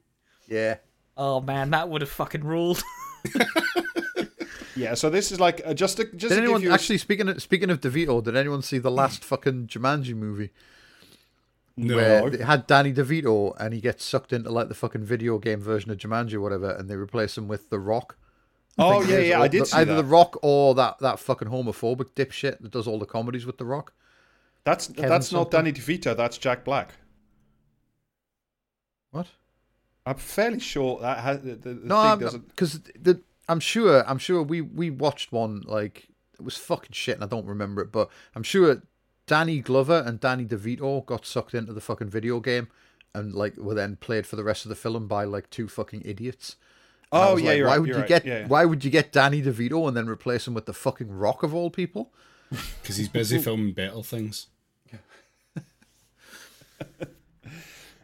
Yeah. 0.47 0.75
oh 1.17 1.41
man, 1.41 1.71
that 1.71 1.89
would 1.89 2.01
have 2.01 2.09
fucking 2.11 2.43
ruled. 2.43 2.83
yeah. 4.75 4.93
So 4.93 5.09
this 5.09 5.31
is 5.31 5.39
like 5.39 5.61
uh, 5.65 5.73
just 5.73 5.97
to, 5.97 6.03
just 6.05 6.29
Did 6.29 6.29
to 6.29 6.41
anyone 6.43 6.61
give 6.61 6.65
you 6.65 6.71
a- 6.71 6.75
actually 6.75 6.99
speaking 6.99 7.27
of, 7.27 7.41
speaking 7.41 7.71
of 7.71 7.81
DeVito? 7.81 8.23
Did 8.23 8.35
anyone 8.35 8.61
see 8.61 8.77
the 8.77 8.91
last 8.91 9.25
fucking 9.25 9.65
Jumanji 9.65 10.15
movie 10.15 10.51
no. 11.77 11.95
where 11.95 12.29
they 12.29 12.43
had 12.43 12.67
Danny 12.67 12.93
DeVito 12.93 13.53
and 13.59 13.73
he 13.73 13.81
gets 13.81 14.03
sucked 14.05 14.31
into 14.33 14.49
like 14.49 14.67
the 14.69 14.73
fucking 14.75 15.03
video 15.03 15.37
game 15.39 15.59
version 15.61 15.91
of 15.91 15.97
Jumanji 15.97 16.33
or 16.33 16.41
whatever, 16.41 16.71
and 16.71 16.89
they 16.89 16.95
replace 16.95 17.37
him 17.37 17.47
with 17.47 17.69
The 17.69 17.79
Rock? 17.79 18.17
oh 18.77 19.01
yeah, 19.03 19.15
it 19.15 19.27
yeah, 19.27 19.41
I 19.41 19.47
did 19.47 19.61
the- 19.61 19.65
see 19.67 19.77
either 19.77 19.95
that. 19.95 20.01
The 20.01 20.07
Rock 20.07 20.37
or 20.41 20.75
that 20.75 20.99
that 20.99 21.19
fucking 21.19 21.47
homophobic 21.47 22.11
dipshit 22.15 22.59
that 22.59 22.71
does 22.71 22.87
all 22.87 22.99
the 22.99 23.05
comedies 23.05 23.45
with 23.45 23.57
The 23.57 23.65
Rock. 23.65 23.93
That's 24.63 24.87
Kevin 24.87 25.09
that's 25.09 25.31
not. 25.31 25.51
Danny 25.51 25.71
DeVito. 25.71 26.17
That's 26.17 26.37
Jack 26.37 26.65
Black. 26.65 26.95
What? 29.11 29.27
I'm 30.05 30.17
fairly 30.17 30.59
sure 30.59 30.99
that 30.99 31.19
has, 31.19 31.41
the, 31.41 31.55
the 31.55 31.73
No, 31.73 32.15
because 32.17 32.79
the 32.99 33.21
I'm 33.47 33.59
sure 33.59 34.07
I'm 34.07 34.17
sure 34.17 34.43
we 34.43 34.61
we 34.61 34.89
watched 34.89 35.31
one 35.31 35.61
like 35.65 36.09
it 36.33 36.43
was 36.43 36.57
fucking 36.57 36.91
shit 36.91 37.15
and 37.15 37.23
I 37.23 37.27
don't 37.27 37.45
remember 37.45 37.81
it, 37.81 37.91
but 37.91 38.09
I'm 38.35 38.43
sure 38.43 38.83
Danny 39.27 39.59
Glover 39.59 40.03
and 40.05 40.19
Danny 40.19 40.45
DeVito 40.45 41.05
got 41.05 41.25
sucked 41.25 41.53
into 41.53 41.73
the 41.73 41.81
fucking 41.81 42.09
video 42.09 42.39
game 42.39 42.67
and 43.13 43.33
like 43.33 43.57
were 43.57 43.73
then 43.73 43.95
played 43.95 44.27
for 44.27 44.35
the 44.35 44.43
rest 44.43 44.65
of 44.65 44.69
the 44.69 44.75
film 44.75 45.07
by 45.07 45.23
like 45.23 45.49
two 45.49 45.67
fucking 45.67 46.01
idiots. 46.05 46.57
And 47.11 47.21
Oh 47.23 47.37
yeah, 47.37 47.49
like, 47.49 47.57
you're 47.57 47.67
why 47.67 47.71
right. 47.73 47.79
would 47.79 47.87
you're 47.87 47.97
you 47.97 48.01
right, 48.01 48.09
get 48.09 48.25
yeah, 48.25 48.39
yeah. 48.39 48.47
why 48.47 48.65
would 48.65 48.83
you 48.83 48.91
get 48.91 49.11
Danny 49.11 49.41
DeVito 49.41 49.87
and 49.87 49.95
then 49.95 50.07
replace 50.07 50.47
him 50.47 50.53
with 50.53 50.65
the 50.65 50.73
fucking 50.73 51.09
Rock 51.11 51.43
of 51.43 51.53
all 51.55 51.69
people? 51.69 52.11
Because 52.81 52.97
he's 52.97 53.09
busy 53.09 53.39
filming 53.39 53.73
better 53.73 54.03
things. 54.03 54.47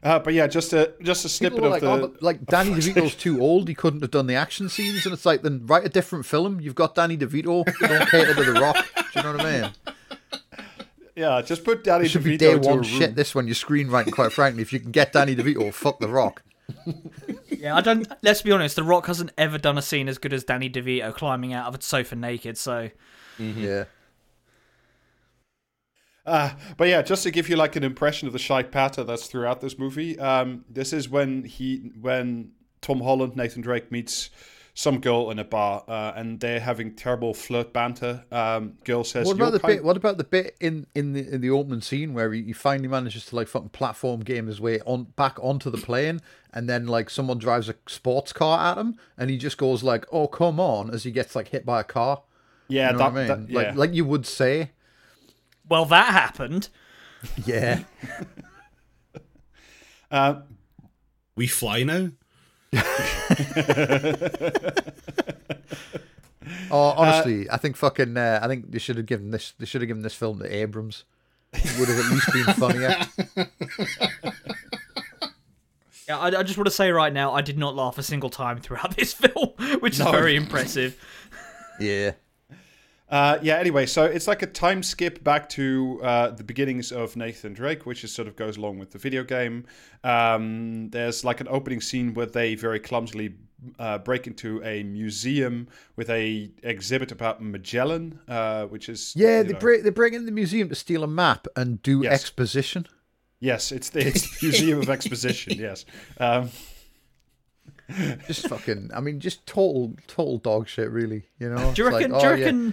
Uh, 0.03 0.17
but 0.17 0.33
yeah, 0.33 0.47
just 0.47 0.73
a 0.73 0.93
just 1.03 1.25
a 1.25 1.27
People 1.27 1.59
snippet 1.59 1.61
were 1.61 1.67
of 1.67 1.71
like, 1.73 1.81
the. 1.81 1.91
oh, 1.91 1.99
but, 2.07 2.23
like 2.23 2.45
Danny 2.47 2.71
DeVito's 2.71 3.13
too 3.13 3.39
old. 3.39 3.67
He 3.67 3.75
couldn't 3.75 4.01
have 4.01 4.09
done 4.09 4.25
the 4.25 4.33
action 4.33 4.67
scenes, 4.67 5.05
and 5.05 5.13
it's 5.13 5.27
like, 5.27 5.43
then 5.43 5.67
write 5.67 5.85
a 5.85 5.89
different 5.89 6.25
film. 6.25 6.59
You've 6.59 6.73
got 6.73 6.95
Danny 6.95 7.15
DeVito. 7.17 7.63
Don't 7.79 8.09
cater 8.09 8.33
to 8.33 8.43
the 8.43 8.59
Rock. 8.59 8.77
Do 8.95 9.03
you 9.19 9.21
know 9.23 9.33
what 9.33 9.45
I 9.45 9.61
mean? 9.61 9.71
Yeah, 11.21 11.41
just 11.41 11.63
put 11.63 11.83
Danny 11.83 12.05
It 12.05 12.09
should 12.09 12.21
DeVito 12.21 12.25
be 12.25 12.37
day 12.37 12.51
into 12.53 12.67
a 12.67 12.71
one 12.71 12.79
room. 12.79 12.87
shit. 12.87 13.15
This 13.15 13.35
one, 13.35 13.45
you're 13.47 13.53
screenwriting. 13.55 14.11
Quite 14.11 14.33
frankly, 14.33 14.61
if 14.63 14.73
you 14.73 14.79
can 14.79 14.91
get 14.91 15.13
Danny 15.13 15.35
DeVito, 15.35 15.71
fuck 15.83 15.99
the 15.99 16.07
Rock. 16.07 16.43
yeah, 17.49 17.75
I 17.75 17.81
don't. 17.81 18.07
Let's 18.23 18.41
be 18.41 18.51
honest. 18.51 18.75
The 18.75 18.83
Rock 18.83 19.05
hasn't 19.07 19.31
ever 19.37 19.57
done 19.57 19.77
a 19.77 19.81
scene 19.81 20.07
as 20.09 20.17
good 20.17 20.33
as 20.33 20.43
Danny 20.43 20.69
DeVito 20.69 21.13
climbing 21.13 21.53
out 21.53 21.67
of 21.67 21.75
a 21.75 21.81
sofa 21.81 22.15
naked. 22.15 22.57
So 22.57 22.89
Yeah. 23.37 23.85
Uh, 26.25 26.51
but 26.77 26.87
yeah, 26.87 27.01
just 27.01 27.23
to 27.23 27.31
give 27.31 27.49
you 27.49 27.55
like 27.55 27.75
an 27.75 27.83
impression 27.83 28.27
of 28.27 28.33
the 28.33 28.39
shite 28.39 28.71
patter 28.71 29.03
that's 29.03 29.27
throughout 29.27 29.59
this 29.61 29.77
movie. 29.77 30.19
Um, 30.19 30.65
this 30.69 30.93
is 30.93 31.09
when 31.09 31.43
he, 31.45 31.91
when 31.99 32.51
Tom 32.81 33.01
Holland, 33.01 33.35
Nathan 33.35 33.61
Drake 33.61 33.91
meets 33.91 34.29
some 34.73 34.99
girl 35.01 35.29
in 35.31 35.37
a 35.39 35.43
bar, 35.43 35.83
uh, 35.87 36.13
and 36.15 36.39
they're 36.39 36.59
having 36.61 36.95
terrible 36.95 37.33
flirt 37.33 37.73
banter. 37.73 38.23
Um, 38.31 38.77
girl 38.85 39.03
says, 39.03 39.27
What 39.27 39.35
about 39.35 39.51
the 39.51 39.59
kind- 39.59 39.75
bit? 39.77 39.83
What 39.83 39.97
about 39.97 40.17
the 40.17 40.23
bit 40.23 40.55
in 40.61 40.87
in 40.95 41.13
the 41.13 41.27
in 41.33 41.41
the 41.41 41.49
opening 41.49 41.81
scene 41.81 42.13
where 42.13 42.31
he, 42.31 42.43
he 42.43 42.53
finally 42.53 42.87
manages 42.87 43.25
to 43.27 43.35
like 43.35 43.47
fucking 43.47 43.69
platform 43.69 44.21
game 44.21 44.47
his 44.47 44.61
way 44.61 44.79
on 44.85 45.03
back 45.15 45.37
onto 45.41 45.69
the 45.69 45.77
plane, 45.77 46.21
and 46.53 46.69
then 46.69 46.87
like 46.87 47.09
someone 47.09 47.37
drives 47.37 47.67
a 47.69 47.75
sports 47.87 48.31
car 48.33 48.71
at 48.71 48.77
him, 48.77 48.95
and 49.17 49.29
he 49.29 49.37
just 49.37 49.57
goes 49.57 49.83
like, 49.83 50.05
"Oh 50.11 50.27
come 50.27 50.59
on!" 50.59 50.93
as 50.93 51.03
he 51.03 51.11
gets 51.11 51.35
like 51.35 51.49
hit 51.49 51.65
by 51.65 51.81
a 51.81 51.83
car. 51.85 52.21
Yeah, 52.67 52.87
You 52.87 52.91
know 52.93 52.97
that, 52.99 53.13
what 53.13 53.19
I 53.21 53.27
mean? 53.37 53.47
that- 53.47 53.53
Like 53.53 53.75
like 53.75 53.93
you 53.93 54.05
would 54.05 54.25
say, 54.25 54.71
well, 55.67 55.83
that 55.85 56.07
happened. 56.11 56.69
yeah. 57.45 57.83
Uh, 60.09 60.41
We 61.35 61.47
fly 61.47 61.83
now. 61.83 62.09
Oh, 66.73 66.93
honestly, 66.97 67.49
I 67.49 67.57
think 67.57 67.75
fucking. 67.75 68.15
Uh, 68.17 68.39
I 68.41 68.47
think 68.47 68.71
they 68.71 68.79
should 68.79 68.95
have 68.97 69.05
given 69.05 69.31
this. 69.31 69.53
They 69.59 69.65
should 69.65 69.81
have 69.81 69.87
given 69.89 70.03
this 70.03 70.13
film 70.13 70.39
to 70.39 70.53
Abrams. 70.55 71.03
It 71.53 71.77
would 71.79 71.89
have 71.89 71.99
at 71.99 72.11
least 72.11 72.31
been 72.33 72.53
funnier. 72.55 72.95
Yeah, 76.07 76.17
I, 76.17 76.27
I 76.39 76.43
just 76.43 76.57
want 76.57 76.65
to 76.65 76.71
say 76.71 76.91
right 76.91 77.13
now, 77.13 77.31
I 77.31 77.41
did 77.41 77.57
not 77.59 77.75
laugh 77.75 77.97
a 77.97 78.03
single 78.03 78.29
time 78.31 78.59
throughout 78.59 78.97
this 78.97 79.13
film, 79.21 79.49
which 79.81 79.93
is 79.93 79.99
No. 79.99 80.11
very 80.11 80.35
impressive. 80.35 80.99
Yeah. 81.79 82.13
Uh, 83.11 83.37
yeah. 83.41 83.57
Anyway, 83.57 83.85
so 83.85 84.05
it's 84.05 84.25
like 84.27 84.41
a 84.41 84.47
time 84.47 84.81
skip 84.81 85.21
back 85.23 85.49
to 85.49 85.99
uh, 86.01 86.29
the 86.29 86.43
beginnings 86.45 86.91
of 86.93 87.15
Nathan 87.17 87.53
Drake, 87.53 87.85
which 87.85 88.03
is 88.05 88.11
sort 88.13 88.27
of 88.29 88.35
goes 88.37 88.55
along 88.57 88.79
with 88.79 88.91
the 88.91 88.97
video 88.97 89.23
game. 89.23 89.65
Um, 90.03 90.89
there's 90.91 91.25
like 91.25 91.41
an 91.41 91.47
opening 91.49 91.81
scene 91.81 92.13
where 92.13 92.25
they 92.25 92.55
very 92.55 92.79
clumsily 92.79 93.35
uh, 93.77 93.97
break 93.97 94.27
into 94.27 94.63
a 94.63 94.81
museum 94.83 95.67
with 95.97 96.09
a 96.09 96.49
exhibit 96.63 97.11
about 97.11 97.41
Magellan, 97.43 98.17
uh, 98.29 98.65
which 98.67 98.87
is 98.87 99.13
Yeah, 99.15 99.43
they 99.43 99.53
know- 99.53 99.59
break 99.59 99.83
they 99.83 99.89
break 99.91 100.13
into 100.13 100.25
the 100.25 100.31
museum 100.31 100.69
to 100.69 100.75
steal 100.75 101.03
a 101.03 101.07
map 101.07 101.47
and 101.55 101.83
do 101.83 102.01
Yes. 102.03 102.13
exposition. 102.13 102.87
Yes, 103.41 103.71
it's 103.71 103.89
the, 103.89 104.07
it's 104.07 104.39
the 104.39 104.47
Museum 104.47 104.79
of 104.79 104.89
Exposition. 104.89 105.53
Yes. 105.59 105.83
Um, 106.19 106.49
Just 108.27 108.47
fucking. 108.47 108.91
I 108.95 109.01
mean, 109.01 109.19
just 109.19 109.45
total 109.45 109.95
total 110.07 110.37
dog 110.37 110.67
shit. 110.69 110.89
Really, 110.89 111.23
you 111.39 111.49
know. 111.49 111.73
Do 111.73 111.81
you 111.81 111.87
It's 111.87 111.93
like, 111.93 111.93
reckon? 111.93 112.13
oh, 112.13 112.19
do 112.21 112.39
you 112.39 112.45
yeah. 112.45 112.71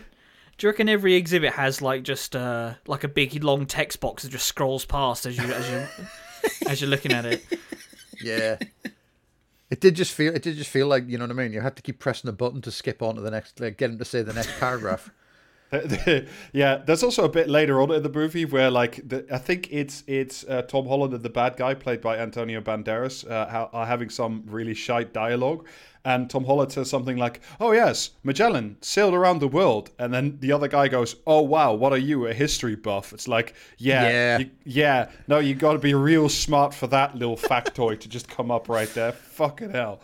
Reckon? 0.58 0.58
Do 0.58 0.66
you 0.66 0.70
reckon 0.70 0.88
every 0.88 1.14
exhibit 1.14 1.52
has 1.54 1.80
like 1.82 2.02
just 2.02 2.36
uh 2.36 2.74
like 2.86 3.04
a 3.04 3.08
big 3.08 3.42
long 3.42 3.66
text 3.66 4.00
box 4.00 4.22
that 4.22 4.30
just 4.30 4.46
scrolls 4.46 4.84
past 4.84 5.26
as 5.26 5.36
you 5.36 5.44
as 5.44 5.70
you 5.70 6.08
as 6.68 6.80
you're 6.80 6.90
looking 6.90 7.12
at 7.12 7.24
it? 7.24 7.44
Yeah. 8.22 8.58
It 9.70 9.80
did 9.80 9.96
just 9.96 10.12
feel. 10.12 10.34
It 10.34 10.42
did 10.42 10.56
just 10.56 10.70
feel 10.70 10.86
like 10.86 11.08
you 11.08 11.18
know 11.18 11.24
what 11.24 11.30
I 11.30 11.34
mean. 11.34 11.52
You 11.52 11.60
had 11.60 11.76
to 11.76 11.82
keep 11.82 11.98
pressing 11.98 12.28
the 12.28 12.32
button 12.32 12.62
to 12.62 12.70
skip 12.70 13.02
on 13.02 13.16
to 13.16 13.20
the 13.20 13.30
next, 13.30 13.60
like, 13.60 13.76
get 13.76 13.90
him 13.90 13.98
to 13.98 14.04
say 14.04 14.22
the 14.22 14.32
next 14.32 14.58
paragraph. 14.58 15.10
yeah, 16.52 16.76
there's 16.84 17.02
also 17.02 17.24
a 17.24 17.28
bit 17.28 17.48
later 17.48 17.80
on 17.80 17.90
in 17.92 18.02
the 18.02 18.08
movie 18.08 18.44
where, 18.44 18.70
like, 18.70 19.06
the, 19.08 19.26
I 19.32 19.38
think 19.38 19.68
it's 19.70 20.02
it's 20.06 20.44
uh, 20.44 20.62
Tom 20.62 20.86
Holland 20.86 21.12
and 21.14 21.22
the 21.22 21.28
bad 21.30 21.56
guy, 21.56 21.74
played 21.74 22.00
by 22.00 22.18
Antonio 22.18 22.60
Banderas, 22.60 23.28
uh, 23.30 23.46
ha- 23.48 23.68
are 23.72 23.86
having 23.86 24.08
some 24.10 24.44
really 24.46 24.74
shite 24.74 25.12
dialogue, 25.12 25.66
and 26.04 26.30
Tom 26.30 26.44
Holland 26.44 26.72
says 26.72 26.88
something 26.88 27.16
like, 27.18 27.40
"Oh 27.60 27.72
yes, 27.72 28.10
Magellan 28.24 28.76
sailed 28.80 29.12
around 29.14 29.40
the 29.40 29.48
world," 29.48 29.90
and 29.98 30.12
then 30.14 30.38
the 30.40 30.52
other 30.52 30.68
guy 30.68 30.88
goes, 30.88 31.16
"Oh 31.26 31.42
wow, 31.42 31.74
what 31.74 31.92
are 31.92 31.98
you, 31.98 32.26
a 32.26 32.32
history 32.32 32.76
buff?" 32.76 33.12
It's 33.12 33.28
like, 33.28 33.54
yeah, 33.76 34.08
Yeah. 34.08 34.38
you- 34.38 34.50
yeah, 34.64 35.10
no, 35.26 35.38
you 35.38 35.54
got 35.54 35.72
to 35.74 35.78
be 35.78 35.92
real 35.94 36.28
smart 36.28 36.72
for 36.72 36.86
that 36.88 37.14
little 37.14 37.36
factoid 37.36 38.00
to 38.00 38.08
just 38.08 38.28
come 38.28 38.50
up 38.50 38.68
right 38.68 38.92
there. 38.94 39.12
Fucking 39.12 39.70
hell. 39.72 40.00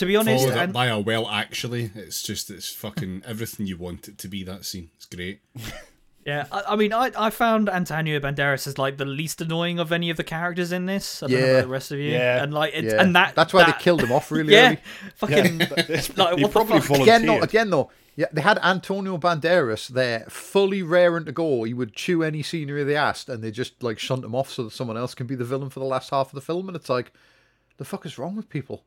To 0.00 0.06
be 0.06 0.16
honest, 0.16 0.44
Followed 0.44 0.58
up 0.58 0.72
by 0.72 0.86
a 0.86 0.98
well, 0.98 1.28
actually, 1.28 1.90
it's 1.94 2.22
just 2.22 2.50
it's 2.50 2.72
fucking 2.72 3.22
everything 3.26 3.66
you 3.66 3.76
want 3.76 4.08
it 4.08 4.16
to 4.18 4.28
be. 4.28 4.42
That 4.42 4.64
scene, 4.64 4.88
it's 4.96 5.04
great. 5.04 5.40
yeah, 6.24 6.46
I, 6.50 6.62
I 6.68 6.76
mean, 6.76 6.94
I, 6.94 7.10
I 7.18 7.28
found 7.28 7.68
Antonio 7.68 8.18
Banderas 8.18 8.66
as 8.66 8.78
like 8.78 8.96
the 8.96 9.04
least 9.04 9.42
annoying 9.42 9.78
of 9.78 9.92
any 9.92 10.08
of 10.08 10.16
the 10.16 10.24
characters 10.24 10.72
in 10.72 10.86
this. 10.86 11.22
I 11.22 11.26
don't 11.26 11.38
know 11.38 11.44
Yeah. 11.46 11.52
about 11.52 11.62
the 11.64 11.68
rest 11.68 11.92
of 11.92 11.98
you. 11.98 12.12
Yeah. 12.12 12.42
and 12.42 12.54
like, 12.54 12.72
it's, 12.74 12.94
Yeah. 12.94 13.02
and 13.02 13.14
that 13.14 13.34
That's 13.34 13.52
why 13.52 13.64
that- 13.64 13.78
they 13.78 13.84
killed 13.84 14.02
him 14.02 14.10
off 14.10 14.30
really 14.32 14.54
Yeah, 14.54 14.68
early. 14.68 14.78
fucking 15.16 15.58
like 15.58 15.68
he 15.86 16.16
what 16.16 16.38
the 16.40 16.48
probably 16.50 16.80
fuck? 16.80 17.00
Again, 17.00 17.26
though, 17.26 17.42
again 17.42 17.68
though, 17.68 17.90
yeah, 18.16 18.26
they 18.32 18.40
had 18.40 18.58
Antonio 18.62 19.18
Banderas 19.18 19.88
there, 19.88 20.24
fully 20.30 20.82
raring 20.82 21.26
to 21.26 21.32
go. 21.32 21.64
He 21.64 21.74
would 21.74 21.94
chew 21.94 22.22
any 22.22 22.42
scenery 22.42 22.84
they 22.84 22.96
asked, 22.96 23.28
and 23.28 23.44
they 23.44 23.50
just 23.50 23.82
like 23.82 23.98
shunt 23.98 24.24
him 24.24 24.34
off 24.34 24.50
so 24.50 24.62
that 24.64 24.72
someone 24.72 24.96
else 24.96 25.14
can 25.14 25.26
be 25.26 25.34
the 25.34 25.44
villain 25.44 25.68
for 25.68 25.80
the 25.80 25.84
last 25.86 26.08
half 26.08 26.28
of 26.28 26.32
the 26.34 26.40
film. 26.40 26.68
And 26.68 26.74
it's 26.76 26.88
like, 26.88 27.12
the 27.76 27.84
fuck 27.84 28.06
is 28.06 28.16
wrong 28.16 28.34
with 28.34 28.48
people? 28.48 28.84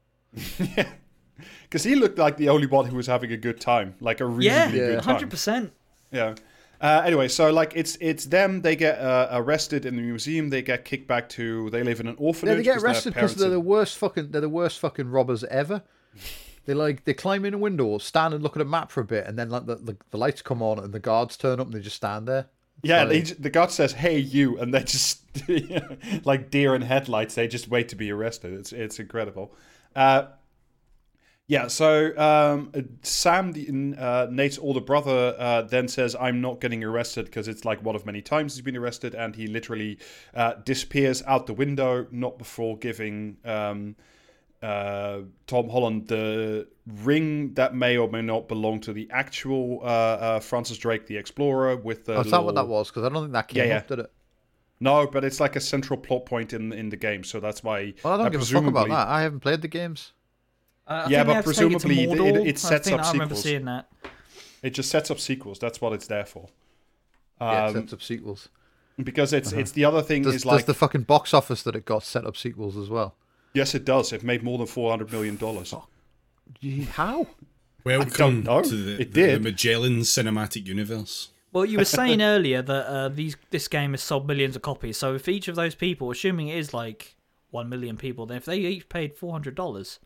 Because 1.64 1.84
he 1.84 1.96
looked 1.96 2.18
like 2.18 2.38
the 2.38 2.50
only 2.50 2.68
one 2.68 2.86
who 2.86 2.96
was 2.96 3.08
having 3.08 3.32
a 3.32 3.38
good 3.38 3.60
time, 3.60 3.96
like 4.00 4.22
a 4.22 4.26
really, 4.26 4.46
Yeah, 4.46 4.66
really 4.68 4.78
good 4.80 4.96
time. 5.04 5.16
hundred 5.16 5.30
percent. 5.30 5.74
Yeah. 6.12 6.36
Uh, 6.82 7.02
anyway, 7.06 7.28
so 7.28 7.50
like 7.52 7.74
it's 7.76 7.98
it's 8.02 8.26
them. 8.26 8.62
They 8.62 8.76
get 8.76 9.00
uh, 9.00 9.30
arrested 9.32 9.86
in 9.86 9.96
the 9.96 10.02
museum. 10.02 10.50
They 10.50 10.62
get 10.62 10.84
kicked 10.86 11.08
back 11.08 11.30
to. 11.30 11.70
They 11.70 11.82
live 11.84 12.00
in 12.00 12.08
an 12.08 12.16
orphanage. 12.18 12.52
Yeah, 12.54 12.58
they 12.58 12.64
get 12.64 12.74
'cause 12.74 12.82
their 12.84 12.90
arrested 12.92 13.10
because 13.14 13.32
parents 13.34 13.42
they're 13.42 13.50
the 13.50 13.60
worst 13.60 13.98
fucking 13.98 14.32
they're 14.32 14.42
the 14.42 14.50
worst 14.50 14.80
fucking 14.80 15.10
robbers 15.10 15.44
ever. 15.46 15.82
They 16.66 16.74
like 16.74 17.04
they 17.04 17.14
climb 17.14 17.44
in 17.44 17.54
a 17.54 17.58
window, 17.58 17.98
stand 17.98 18.34
and 18.34 18.42
look 18.42 18.56
at 18.56 18.62
a 18.62 18.66
map 18.66 18.90
for 18.90 19.02
a 19.02 19.06
bit, 19.06 19.28
and 19.28 19.38
then 19.38 19.50
like 19.50 19.66
the, 19.66 19.76
the, 19.76 19.98
the 20.12 20.18
lights 20.18 20.42
come 20.42 20.62
on 20.62 20.80
and 20.80 20.94
the 20.94 21.00
guards 21.00 21.36
turn 21.36 21.60
up 21.60 21.66
and 21.68 21.76
they 21.76 21.82
just 21.82 21.98
stand 21.98 22.26
there. 22.26 22.46
Yeah, 22.84 23.04
like- 23.04 23.10
they, 23.26 23.34
the 23.34 23.50
guard 23.50 23.70
says, 23.72 23.92
"Hey, 23.92 24.18
you," 24.18 24.58
and 24.58 24.74
they 24.74 24.80
just 24.84 25.20
like 26.26 26.50
deer 26.52 26.74
in 26.76 26.82
headlights. 26.82 27.36
They 27.36 27.48
just 27.50 27.68
wait 27.68 27.90
to 27.90 27.98
be 27.98 28.12
arrested. 28.12 28.54
It's 28.54 28.72
it's 28.72 28.98
incredible. 29.00 29.54
Uh, 29.96 30.28
yeah, 31.48 31.68
so 31.68 32.18
um, 32.18 32.72
Sam, 33.02 33.52
the, 33.52 33.96
uh, 34.00 34.28
Nate's 34.32 34.58
older 34.58 34.80
brother, 34.80 35.36
uh, 35.38 35.62
then 35.64 35.88
says, 35.88 36.16
"I'm 36.20 36.40
not 36.40 36.62
getting 36.62 36.84
arrested 36.84 37.26
because 37.26 37.48
it's 37.48 37.66
like 37.66 37.84
one 37.84 37.96
of 37.96 38.06
many 38.06 38.22
times 38.22 38.56
he's 38.56 38.62
been 38.64 38.78
arrested," 38.78 39.14
and 39.14 39.36
he 39.36 39.48
literally 39.48 40.00
uh, 40.34 40.54
disappears 40.64 41.22
out 41.24 41.48
the 41.48 41.54
window, 41.54 42.08
not 42.12 42.38
before 42.38 42.78
giving 42.78 43.38
um, 43.44 43.96
uh, 44.62 45.20
Tom 45.46 45.70
Holland 45.70 46.08
the 46.08 46.68
ring 46.88 47.54
that 47.56 47.76
may 47.76 47.98
or 47.98 48.10
may 48.10 48.22
not 48.22 48.48
belong 48.48 48.80
to 48.82 48.94
the 48.94 49.10
actual 49.12 49.82
uh, 49.84 49.86
uh, 49.86 50.40
Francis 50.40 50.78
Drake, 50.78 51.08
the 51.08 51.18
explorer, 51.18 51.76
with 51.76 52.06
the 52.06 52.16
Oh, 52.16 52.22
is 52.22 52.32
that 52.32 52.44
what 52.44 52.56
that 52.56 52.68
was? 52.70 52.90
Because 52.90 53.04
I 53.04 53.10
don't 53.10 53.24
think 53.24 53.34
that 53.34 53.48
came 53.50 53.68
Yeah, 53.68 53.78
up, 53.78 53.88
did 53.88 54.00
it? 54.00 54.12
no, 54.80 55.08
but 55.08 55.26
it's 55.26 55.42
like 55.42 55.58
a 55.58 55.62
central 55.62 56.00
plot 56.00 56.26
point 56.26 56.54
in 56.54 56.72
in 56.72 56.88
the 56.88 56.98
game, 56.98 57.26
so 57.26 57.42
that's 57.42 57.62
why. 57.64 57.94
Well, 58.02 58.14
I 58.14 58.18
don't 58.18 58.28
uh, 58.28 58.30
give 58.30 58.42
a 58.42 58.46
fuck 58.46 58.66
about 58.66 58.88
that. 58.88 59.08
I 59.10 59.22
haven't 59.24 59.42
played 59.42 59.62
the 59.62 59.68
games. 59.68 60.14
Uh, 60.88 60.92
I 60.92 60.96
Yeah, 60.96 61.04
think 61.04 61.10
but 61.10 61.26
they 61.28 61.34
have 61.34 61.42
it 61.42 61.46
presumably 61.46 62.04
it- 62.04 62.10
Mordor. 62.10 62.46
it 62.48 62.56
I 62.56 62.58
sets 62.60 62.88
think 62.88 63.00
up 63.00 63.06
I 63.08 63.12
remember 63.12 63.36
sequels. 63.36 63.44
seeing 63.44 63.66
that. 63.66 63.90
It 64.62 64.70
just 64.74 64.90
sets 64.90 65.12
up 65.12 65.20
sequels. 65.20 65.60
That's 65.60 65.82
what 65.82 65.94
it's 65.94 66.08
there 66.08 66.26
for. 66.26 66.50
Yeah, 67.42 67.66
it 67.66 67.70
Um, 67.70 67.74
sets 67.82 67.94
up 67.94 68.02
sequels. 68.02 68.50
because 69.04 69.34
it's 69.34 69.52
it's 69.52 69.72
the 69.72 69.86
other 69.86 70.02
thing 70.02 70.24
Does, 70.24 70.36
is 70.36 70.42
does 70.44 70.46
like 70.46 70.66
the 70.66 70.74
fucking 70.74 71.04
box 71.04 71.34
office 71.34 71.64
that 71.64 71.76
it 71.76 71.86
got 71.86 72.04
set 72.04 72.26
up 72.26 72.38
sequels 72.38 72.78
as 72.78 72.90
well? 72.90 73.16
yes, 73.54 73.76
it 73.76 73.86
does. 73.86 74.12
It 74.14 74.24
made 74.24 74.44
more 74.44 74.58
than 74.58 74.68
four 74.68 74.90
hundred 74.92 75.12
million 75.12 75.36
dollars. 75.38 75.74
Gee, 76.62 76.84
How? 76.84 77.28
Welcome 77.84 78.44
to 78.44 78.62
the, 78.62 79.02
It 79.02 79.14
the, 79.14 79.24
the. 79.34 79.40
Magellan 79.40 80.00
cinematic 80.02 80.66
universe. 80.68 81.30
Well, 81.52 81.66
you 81.66 81.78
were 81.78 81.86
saying 82.00 82.22
earlier 82.22 82.62
that 82.62 82.86
uh, 82.88 83.10
these 83.10 83.36
this 83.50 83.68
game 83.68 83.92
has 83.92 84.02
sold 84.02 84.28
millions 84.28 84.56
of 84.56 84.62
copies. 84.62 84.98
So 84.98 85.16
if 85.16 85.28
each 85.28 85.48
of 85.48 85.56
those 85.56 85.76
people, 85.76 86.10
assuming 86.12 86.48
it 86.48 86.58
is 86.58 86.74
like 86.74 87.16
one 87.52 87.68
million 87.70 87.98
people, 87.98 88.26
then 88.26 88.38
if 88.38 88.46
they 88.46 88.58
each 88.60 88.88
paid 88.90 89.16
four 89.16 89.32
hundred 89.34 89.56
dollars, 89.56 90.00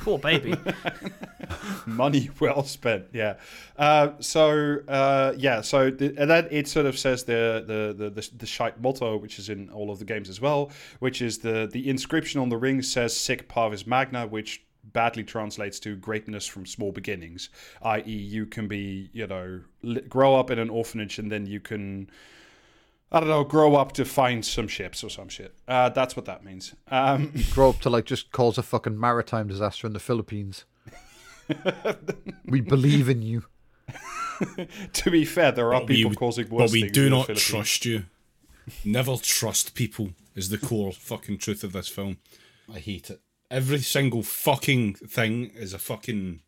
poor 0.00 0.18
baby. 0.18 0.54
money 1.86 2.30
well 2.40 2.62
spent 2.62 3.06
yeah 3.12 3.34
uh, 3.76 4.10
so 4.20 4.78
uh, 4.88 5.32
yeah 5.36 5.60
so 5.60 5.90
the, 5.90 6.14
and 6.18 6.30
then 6.30 6.46
it 6.50 6.68
sort 6.68 6.86
of 6.86 6.98
says 6.98 7.24
the 7.24 7.64
the, 7.66 8.04
the 8.04 8.10
the 8.10 8.30
the 8.38 8.46
shite 8.46 8.80
motto 8.80 9.16
which 9.16 9.38
is 9.38 9.48
in 9.48 9.68
all 9.70 9.90
of 9.90 9.98
the 9.98 10.04
games 10.04 10.28
as 10.28 10.40
well 10.40 10.70
which 11.00 11.22
is 11.22 11.38
the 11.38 11.68
the 11.72 11.88
inscription 11.88 12.40
on 12.40 12.48
the 12.48 12.56
ring 12.56 12.82
says 12.82 13.16
sic 13.16 13.48
parvis 13.48 13.86
magna 13.86 14.26
which 14.26 14.64
badly 14.92 15.22
translates 15.22 15.78
to 15.78 15.94
greatness 15.96 16.46
from 16.46 16.66
small 16.66 16.92
beginnings 16.92 17.50
i.e 17.82 18.10
you 18.10 18.46
can 18.46 18.66
be 18.66 19.10
you 19.12 19.26
know 19.26 19.60
grow 20.08 20.34
up 20.34 20.50
in 20.50 20.58
an 20.58 20.70
orphanage 20.70 21.18
and 21.18 21.30
then 21.30 21.46
you 21.46 21.60
can 21.60 22.08
I 23.14 23.20
don't 23.20 23.28
know, 23.28 23.44
grow 23.44 23.74
up 23.74 23.92
to 23.92 24.06
find 24.06 24.44
some 24.44 24.66
ships 24.68 25.04
or 25.04 25.10
some 25.10 25.28
shit. 25.28 25.54
Uh, 25.68 25.90
that's 25.90 26.16
what 26.16 26.24
that 26.24 26.44
means. 26.44 26.74
Um, 26.90 27.32
Grow 27.50 27.68
up 27.68 27.80
to 27.80 27.90
like 27.90 28.06
just 28.06 28.32
cause 28.32 28.56
a 28.56 28.62
fucking 28.62 28.98
maritime 28.98 29.48
disaster 29.48 29.86
in 29.86 29.92
the 29.92 30.00
Philippines. 30.00 30.64
we 32.46 32.62
believe 32.62 33.10
in 33.10 33.20
you. 33.20 33.44
to 34.94 35.10
be 35.10 35.26
fair, 35.26 35.52
there 35.52 35.74
are 35.74 35.80
But 35.80 35.88
we- 35.90 35.96
people 35.96 36.14
causing 36.14 36.48
worse 36.48 36.70
But 36.70 36.72
we 36.72 36.80
things 36.82 36.92
do 36.92 37.04
in 37.06 37.10
not 37.10 37.28
trust 37.36 37.84
you. 37.84 38.04
Never 38.84 39.16
trust 39.16 39.74
people 39.74 40.10
is 40.34 40.48
the 40.48 40.56
core 40.58 40.92
fucking 40.92 41.36
truth 41.38 41.62
of 41.64 41.72
this 41.72 41.88
film. 41.88 42.16
I 42.72 42.78
hate 42.78 43.10
it. 43.10 43.20
Every 43.50 43.80
single 43.80 44.22
fucking 44.22 44.94
thing 44.94 45.50
is 45.54 45.74
a 45.74 45.78
fucking 45.78 46.40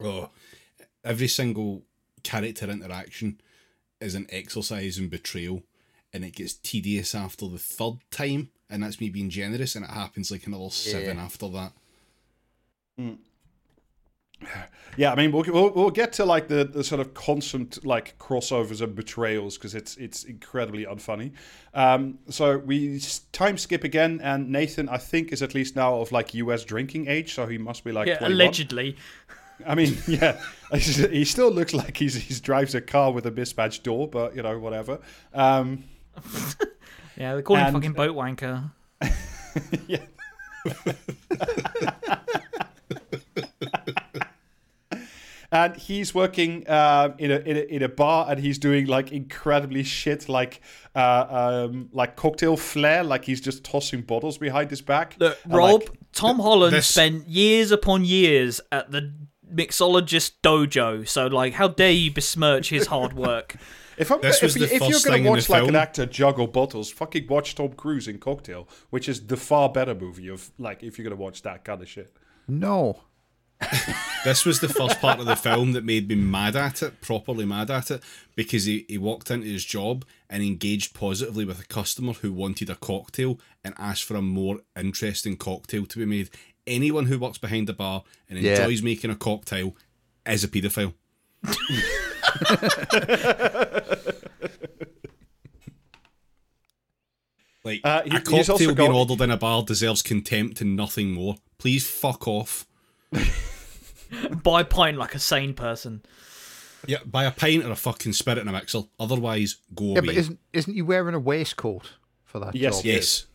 oh 0.00 0.30
every 1.04 1.26
single 1.26 1.82
character 2.22 2.70
interaction 2.70 3.40
is 4.00 4.14
an 4.14 4.26
exercise 4.30 4.98
in 4.98 5.08
betrayal 5.08 5.64
and 6.12 6.24
it 6.24 6.34
gets 6.34 6.54
tedious 6.54 7.14
after 7.14 7.48
the 7.48 7.58
third 7.58 7.94
time 8.10 8.50
and 8.68 8.82
that's 8.82 9.00
me 9.00 9.10
being 9.10 9.30
generous 9.30 9.76
and 9.76 9.84
it 9.84 9.90
happens 9.90 10.30
like 10.30 10.46
another 10.46 10.70
seven 10.70 11.18
after 11.18 11.48
that. 11.48 11.72
Yeah, 14.96 15.12
I 15.12 15.14
mean, 15.14 15.32
we'll, 15.32 15.44
we'll, 15.46 15.70
we'll 15.70 15.90
get 15.90 16.12
to 16.14 16.24
like 16.24 16.48
the, 16.48 16.64
the 16.64 16.84
sort 16.84 17.00
of 17.00 17.14
constant 17.14 17.86
like 17.86 18.18
crossovers 18.18 18.82
and 18.82 18.94
betrayals 18.94 19.56
because 19.56 19.74
it's 19.74 19.96
it's 19.96 20.24
incredibly 20.24 20.84
unfunny. 20.84 21.32
Um, 21.72 22.18
so 22.28 22.58
we 22.58 23.00
time 23.30 23.56
skip 23.56 23.84
again, 23.84 24.20
and 24.22 24.50
Nathan, 24.50 24.88
I 24.88 24.98
think, 24.98 25.32
is 25.32 25.42
at 25.42 25.54
least 25.54 25.76
now 25.76 26.00
of 26.00 26.12
like 26.12 26.34
U.S. 26.34 26.64
drinking 26.64 27.06
age, 27.06 27.34
so 27.34 27.46
he 27.46 27.56
must 27.56 27.84
be 27.84 27.92
like 27.92 28.08
yeah, 28.08 28.18
21. 28.18 28.32
allegedly. 28.32 28.96
I 29.66 29.74
mean, 29.74 29.96
yeah, 30.06 30.38
he 30.74 31.24
still 31.24 31.50
looks 31.50 31.72
like 31.72 31.96
he's 31.96 32.14
he 32.14 32.34
drives 32.34 32.74
a 32.74 32.80
car 32.80 33.12
with 33.12 33.24
a 33.26 33.30
mismatched 33.30 33.84
door, 33.84 34.08
but 34.08 34.36
you 34.36 34.42
know, 34.42 34.58
whatever. 34.58 34.98
Um, 35.32 35.84
Yeah, 37.16 37.36
they 37.36 37.42
call 37.42 37.56
him 37.56 37.66
And- 37.66 37.76
fucking 37.76 37.92
boat 37.92 38.16
wanker. 38.16 38.70
yeah. 39.86 39.98
and 45.52 45.76
he's 45.76 46.14
working 46.14 46.66
uh, 46.66 47.14
in, 47.18 47.30
a, 47.30 47.36
in 47.40 47.56
a 47.56 47.60
in 47.60 47.82
a 47.82 47.88
bar, 47.88 48.26
and 48.30 48.40
he's 48.40 48.58
doing 48.58 48.86
like 48.86 49.12
incredibly 49.12 49.82
shit, 49.82 50.28
like 50.28 50.62
uh, 50.94 51.66
um, 51.68 51.88
like 51.92 52.16
cocktail 52.16 52.56
flair, 52.56 53.04
like 53.04 53.24
he's 53.26 53.40
just 53.40 53.62
tossing 53.64 54.00
bottles 54.02 54.38
behind 54.38 54.70
his 54.70 54.80
back. 54.80 55.16
Look, 55.18 55.38
And, 55.44 55.52
Rob, 55.54 55.82
like, 55.82 55.90
Tom 56.12 56.38
Holland 56.38 56.74
this- 56.74 56.86
spent 56.88 57.28
years 57.28 57.70
upon 57.70 58.04
years 58.04 58.60
at 58.70 58.90
the 58.90 59.12
mixologist 59.54 60.32
dojo. 60.42 61.06
So, 61.06 61.26
like, 61.26 61.52
how 61.54 61.68
dare 61.68 61.90
you 61.92 62.10
besmirch 62.10 62.70
his 62.70 62.86
hard 62.86 63.12
work? 63.12 63.56
If, 63.96 64.10
I'm, 64.10 64.20
This 64.20 64.36
if, 64.36 64.42
was 64.42 64.56
you, 64.56 64.66
the 64.66 64.74
if 64.74 64.80
you're 64.88 65.00
going 65.04 65.22
to 65.24 65.30
watch 65.30 65.48
like 65.48 65.68
an 65.68 65.76
actor 65.76 66.06
juggle 66.06 66.46
bottles, 66.46 66.90
fucking 66.90 67.26
watch 67.28 67.54
Tom 67.54 67.72
Cruise 67.72 68.08
in 68.08 68.18
Cocktail, 68.18 68.68
which 68.90 69.08
is 69.08 69.26
the 69.26 69.36
far 69.36 69.68
better 69.68 69.94
movie 69.94 70.28
of 70.28 70.50
like 70.58 70.82
if 70.82 70.98
you're 70.98 71.04
going 71.04 71.16
to 71.16 71.22
watch 71.22 71.42
that 71.42 71.64
kind 71.64 71.82
of 71.82 71.88
shit. 71.88 72.12
No. 72.48 73.00
This 74.24 74.44
was 74.44 74.60
the 74.60 74.68
first 74.68 75.00
part 75.00 75.18
of 75.18 75.26
the 75.26 75.34
film 75.34 75.72
that 75.72 75.84
made 75.84 76.08
me 76.08 76.14
mad 76.14 76.54
at 76.54 76.80
it, 76.80 77.00
properly 77.00 77.44
mad 77.44 77.72
at 77.72 77.90
it, 77.90 78.02
because 78.36 78.66
he, 78.66 78.84
he 78.88 78.96
walked 78.96 79.32
into 79.32 79.48
his 79.48 79.64
job 79.64 80.04
and 80.30 80.44
engaged 80.44 80.94
positively 80.94 81.44
with 81.44 81.58
a 81.60 81.64
customer 81.66 82.12
who 82.12 82.32
wanted 82.32 82.70
a 82.70 82.76
cocktail 82.76 83.40
and 83.64 83.74
asked 83.78 84.04
for 84.04 84.14
a 84.16 84.22
more 84.22 84.60
interesting 84.78 85.36
cocktail 85.36 85.86
to 85.86 85.98
be 85.98 86.04
made. 86.04 86.30
Anyone 86.68 87.06
who 87.06 87.18
works 87.18 87.38
behind 87.38 87.66
the 87.66 87.72
bar 87.72 88.04
and 88.30 88.38
Yeah. 88.38 88.60
enjoys 88.62 88.80
making 88.80 89.10
a 89.10 89.16
cocktail 89.16 89.74
is 90.24 90.44
a 90.44 90.48
paedophile. 90.48 90.94
like 97.64 97.80
Uh, 97.84 98.02
he- 98.02 98.10
a 98.10 98.20
he's 98.20 98.28
also 98.48 98.52
cocktail 98.52 98.74
being 98.74 98.90
got- 98.90 98.96
ordered 99.10 99.20
in 99.22 99.30
a 99.30 99.36
bar 99.36 99.62
deserves 99.62 100.02
contempt 100.02 100.60
and 100.60 100.76
nothing 100.76 101.12
more. 101.12 101.36
Please 101.58 101.88
fuck 101.88 102.26
off. 102.26 102.66
Buy 104.42 104.62
a 104.62 104.64
pint 104.64 104.98
like 104.98 105.14
a 105.14 105.18
sane 105.18 105.54
person. 105.54 106.02
Yeah, 106.86 106.98
buy 107.06 107.24
a 107.24 107.30
pint 107.30 107.64
or 107.64 107.70
a 107.70 107.76
fucking 107.76 108.12
spirit 108.12 108.40
in 108.40 108.48
a 108.48 108.52
mixer. 108.52 108.80
Otherwise, 108.98 109.56
go 109.72 109.84
Yeah, 109.92 109.98
away. 110.00 110.06
but 110.06 110.14
isn't 110.16 110.38
isn't 110.52 110.74
he 110.74 110.82
wearing 110.82 111.14
a 111.14 111.18
waistcoat 111.20 111.92
for 112.24 112.40
that 112.40 112.56
Yes, 112.56 112.78
job? 112.78 112.84
yes, 112.86 113.26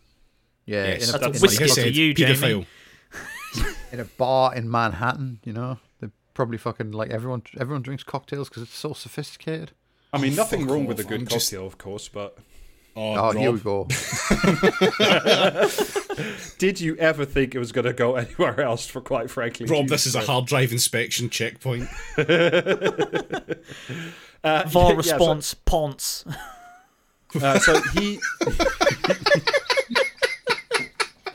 Yeah, 0.65 0.85
yes. 0.87 1.09
in 1.09 1.15
a, 1.15 1.19
That's 1.19 1.23
in, 1.23 1.23
a 1.23 1.37
I 1.37 1.41
whiskey 1.41 1.63
like, 1.63 1.73
to 1.75 1.89
you, 1.91 2.13
Jamie. 2.13 2.33
paedophile. 2.35 2.65
in 3.93 3.99
a 4.01 4.03
bar 4.03 4.53
in 4.53 4.69
Manhattan. 4.69 5.39
You 5.45 5.53
know, 5.53 5.73
they 5.75 5.79
probably 6.37 6.57
fucking 6.59 6.91
like 6.91 7.09
everyone. 7.09 7.41
Everyone 7.59 7.81
drinks 7.81 8.03
cocktails 8.03 8.47
because 8.47 8.61
it's 8.63 8.75
so 8.77 8.93
sophisticated. 8.93 9.71
I 10.13 10.19
mean, 10.19 10.35
nothing 10.35 10.61
fuck 10.61 10.69
wrong 10.69 10.85
with 10.85 10.99
a 10.99 11.03
good 11.03 11.21
I'm 11.21 11.27
just- 11.27 11.49
cocktail, 11.51 11.65
of 11.67 11.77
course, 11.79 12.07
but 12.07 12.37
Oh, 12.95 13.15
Oh, 13.15 13.31
here 13.31 13.51
we 13.51 13.59
go. 13.59 13.87
did 16.57 16.79
you 16.79 16.95
ever 16.97 17.25
think 17.25 17.53
it 17.53 17.59
was 17.59 17.71
going 17.71 17.85
to 17.85 17.93
go 17.93 18.15
anywhere 18.15 18.59
else? 18.61 18.87
For 18.87 19.01
quite 19.01 19.29
frankly, 19.29 19.65
Rob, 19.67 19.87
this 19.87 20.05
is 20.07 20.15
a 20.15 20.21
hard 20.21 20.45
drive 20.45 20.71
inspection 20.71 21.29
checkpoint. 21.29 21.89
Uh, 24.43 24.63
VAR 24.67 24.83
yeah, 24.83 24.89
so- 24.91 24.95
response, 24.95 25.53
Ponce. 25.55 26.23
Uh, 27.41 27.57
so 27.59 27.81
he 27.95 28.19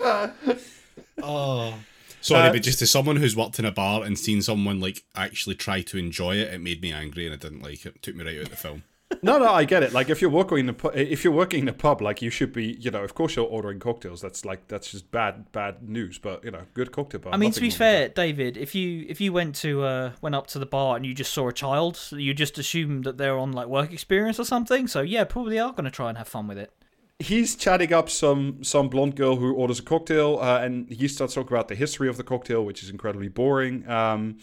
Oh. 1.23 1.75
Sorry, 2.23 2.49
Uh, 2.49 2.53
but 2.53 2.63
just 2.63 2.81
as 2.83 2.91
someone 2.91 3.17
who's 3.17 3.37
worked 3.37 3.59
in 3.59 3.65
a 3.65 3.73
bar 3.73 4.03
and 4.05 4.19
seen 4.19 4.41
someone 4.43 4.81
like 4.81 5.05
actually 5.15 5.57
try 5.57 5.83
to 5.83 5.99
enjoy 5.99 6.37
it, 6.37 6.55
it 6.55 6.61
made 6.61 6.81
me 6.81 6.93
angry 6.93 7.27
and 7.27 7.35
I 7.35 7.37
didn't 7.37 7.63
like 7.63 7.85
it. 7.85 7.97
it 7.97 8.03
Took 8.03 8.15
me 8.17 8.25
right 8.25 8.39
out 8.39 8.45
of 8.45 8.51
the 8.51 8.57
film. 8.57 8.85
no, 9.23 9.39
no, 9.39 9.53
I 9.53 9.65
get 9.65 9.83
it. 9.83 9.93
Like 9.93 10.09
if 10.09 10.23
you're 10.23 10.31
working 10.31 10.59
in 10.59 10.69
a 10.71 10.73
pu- 10.73 10.89
if 10.95 11.23
you're 11.23 11.35
working 11.35 11.61
in 11.61 11.69
a 11.69 11.73
pub, 11.75 12.01
like 12.01 12.23
you 12.23 12.31
should 12.31 12.51
be, 12.53 12.79
you 12.81 12.91
know, 12.91 13.05
of 13.05 13.15
course 13.15 13.37
you're 13.37 13.45
ordering 13.47 13.79
cocktails. 13.79 14.23
That's 14.23 14.45
like 14.47 14.69
that's 14.69 14.91
just 14.91 15.11
bad, 15.11 15.53
bad 15.53 15.87
news. 15.87 16.19
But 16.19 16.43
you 16.45 16.51
know, 16.51 16.63
good 16.73 16.93
cocktail 16.93 17.21
bar. 17.21 17.35
I 17.35 17.37
mean, 17.37 17.51
to 17.53 17.61
be 17.61 17.69
fair, 17.69 18.09
David, 18.09 18.57
if 18.57 18.75
you 18.75 19.05
if 19.09 19.21
you 19.21 19.33
went 19.33 19.55
to 19.57 19.83
uh 19.83 20.13
went 20.23 20.35
up 20.35 20.47
to 20.49 20.59
the 20.59 20.65
bar 20.67 20.97
and 20.97 21.05
you 21.05 21.13
just 21.13 21.33
saw 21.33 21.49
a 21.49 21.53
child, 21.53 22.01
you 22.13 22.33
just 22.33 22.57
assume 22.57 23.03
that 23.03 23.19
they're 23.19 23.37
on 23.39 23.53
like 23.53 23.67
work 23.67 23.93
experience 23.93 24.39
or 24.41 24.45
something. 24.45 24.87
So 24.87 25.03
yeah, 25.03 25.25
probably 25.25 25.59
are 25.59 25.73
going 25.73 25.85
to 25.85 25.91
try 25.91 26.09
and 26.09 26.17
have 26.17 26.29
fun 26.29 26.47
with 26.49 26.57
it. 26.57 26.73
He's 27.23 27.57
chatting 27.57 27.93
up 27.93 28.11
some 28.11 28.63
some 28.65 28.89
blonde 28.89 29.17
girl 29.17 29.37
who 29.37 29.55
orders 29.55 29.79
a 29.79 29.83
cocktail, 29.83 30.39
uh, 30.41 30.61
and 30.61 30.91
he 30.91 31.09
starts 31.09 31.35
talking 31.35 31.53
about 31.53 31.69
the 31.69 31.75
history 31.75 32.09
of 32.09 32.17
the 32.17 32.25
cocktail, 32.25 32.65
which 32.65 32.83
is 32.83 32.91
incredibly 32.91 33.29
boring. 33.29 33.89
Um, 33.89 34.39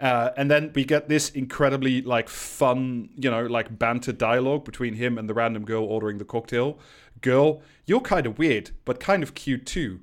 uh, 0.00 0.30
and 0.36 0.50
then 0.50 0.72
we 0.74 0.84
get 0.84 1.08
this 1.08 1.30
incredibly 1.30 2.02
like 2.02 2.28
fun, 2.28 3.10
you 3.16 3.30
know, 3.30 3.46
like 3.46 3.78
banter 3.78 4.12
dialogue 4.12 4.64
between 4.64 4.94
him 4.94 5.16
and 5.16 5.28
the 5.28 5.34
random 5.34 5.64
girl 5.64 5.84
ordering 5.84 6.18
the 6.18 6.24
cocktail. 6.24 6.78
Girl, 7.20 7.62
you're 7.86 8.00
kind 8.00 8.26
of 8.26 8.38
weird, 8.38 8.72
but 8.84 9.00
kind 9.00 9.22
of 9.22 9.34
cute 9.34 9.64
too. 9.64 10.00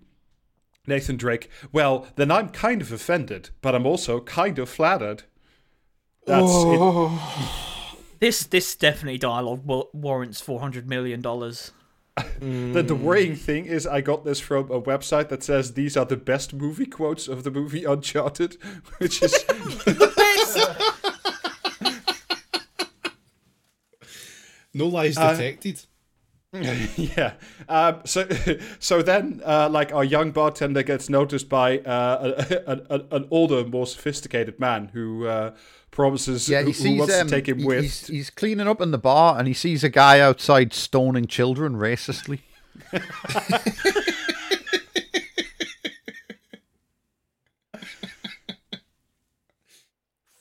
Nathan 0.87 1.17
Drake. 1.17 1.49
Well, 1.71 2.07
then 2.15 2.31
I'm 2.31 2.49
kind 2.49 2.81
of 2.81 2.91
offended, 2.91 3.49
but 3.61 3.75
I'm 3.75 3.85
also 3.85 4.19
kind 4.21 4.57
of 4.57 4.69
flattered. 4.69 5.23
That's 6.25 6.51
it. 6.65 7.11
This 8.21 8.43
this 8.43 8.75
definitely 8.75 9.17
dialogue 9.17 9.63
warrants 9.65 10.41
four 10.41 10.59
hundred 10.59 10.87
million 10.87 11.21
dollars. 11.21 11.71
The, 12.39 12.83
the 12.85 12.95
worrying 12.95 13.35
thing 13.35 13.65
is, 13.65 13.87
I 13.87 14.01
got 14.01 14.25
this 14.25 14.39
from 14.39 14.69
a 14.71 14.81
website 14.81 15.29
that 15.29 15.43
says 15.43 15.73
these 15.73 15.95
are 15.95 16.05
the 16.05 16.17
best 16.17 16.53
movie 16.53 16.85
quotes 16.85 17.27
of 17.27 17.43
the 17.43 17.51
movie 17.51 17.85
Uncharted, 17.85 18.57
which 18.97 19.21
is 19.23 19.33
No 24.73 24.87
lies 24.87 25.17
Uh, 25.17 25.31
detected. 25.33 25.81
yeah. 26.97 27.33
Um, 27.69 28.01
so 28.05 28.27
so 28.79 29.01
then, 29.01 29.41
uh, 29.45 29.69
like 29.69 29.93
our 29.93 30.03
young 30.03 30.31
bartender 30.31 30.83
gets 30.83 31.09
noticed 31.09 31.47
by 31.47 31.79
uh, 31.79 32.33
a, 32.49 32.71
a, 32.71 32.81
a, 32.89 33.15
an 33.15 33.27
older, 33.31 33.65
more 33.65 33.87
sophisticated 33.87 34.59
man 34.59 34.89
who 34.93 35.27
uh, 35.27 35.51
promises 35.91 36.49
Yeah, 36.49 36.63
he 36.63 36.73
sees 36.73 36.97
wants 36.97 37.13
um, 37.19 37.27
to 37.27 37.35
take 37.35 37.47
him 37.47 37.63
with. 37.63 37.83
He's, 37.83 38.07
he's 38.07 38.29
cleaning 38.29 38.67
up 38.67 38.81
in 38.81 38.91
the 38.91 38.97
bar 38.97 39.37
and 39.37 39.47
he 39.47 39.53
sees 39.53 39.83
a 39.83 39.89
guy 39.89 40.19
outside 40.19 40.73
stoning 40.73 41.27
children 41.27 41.75
racistly. 41.75 42.39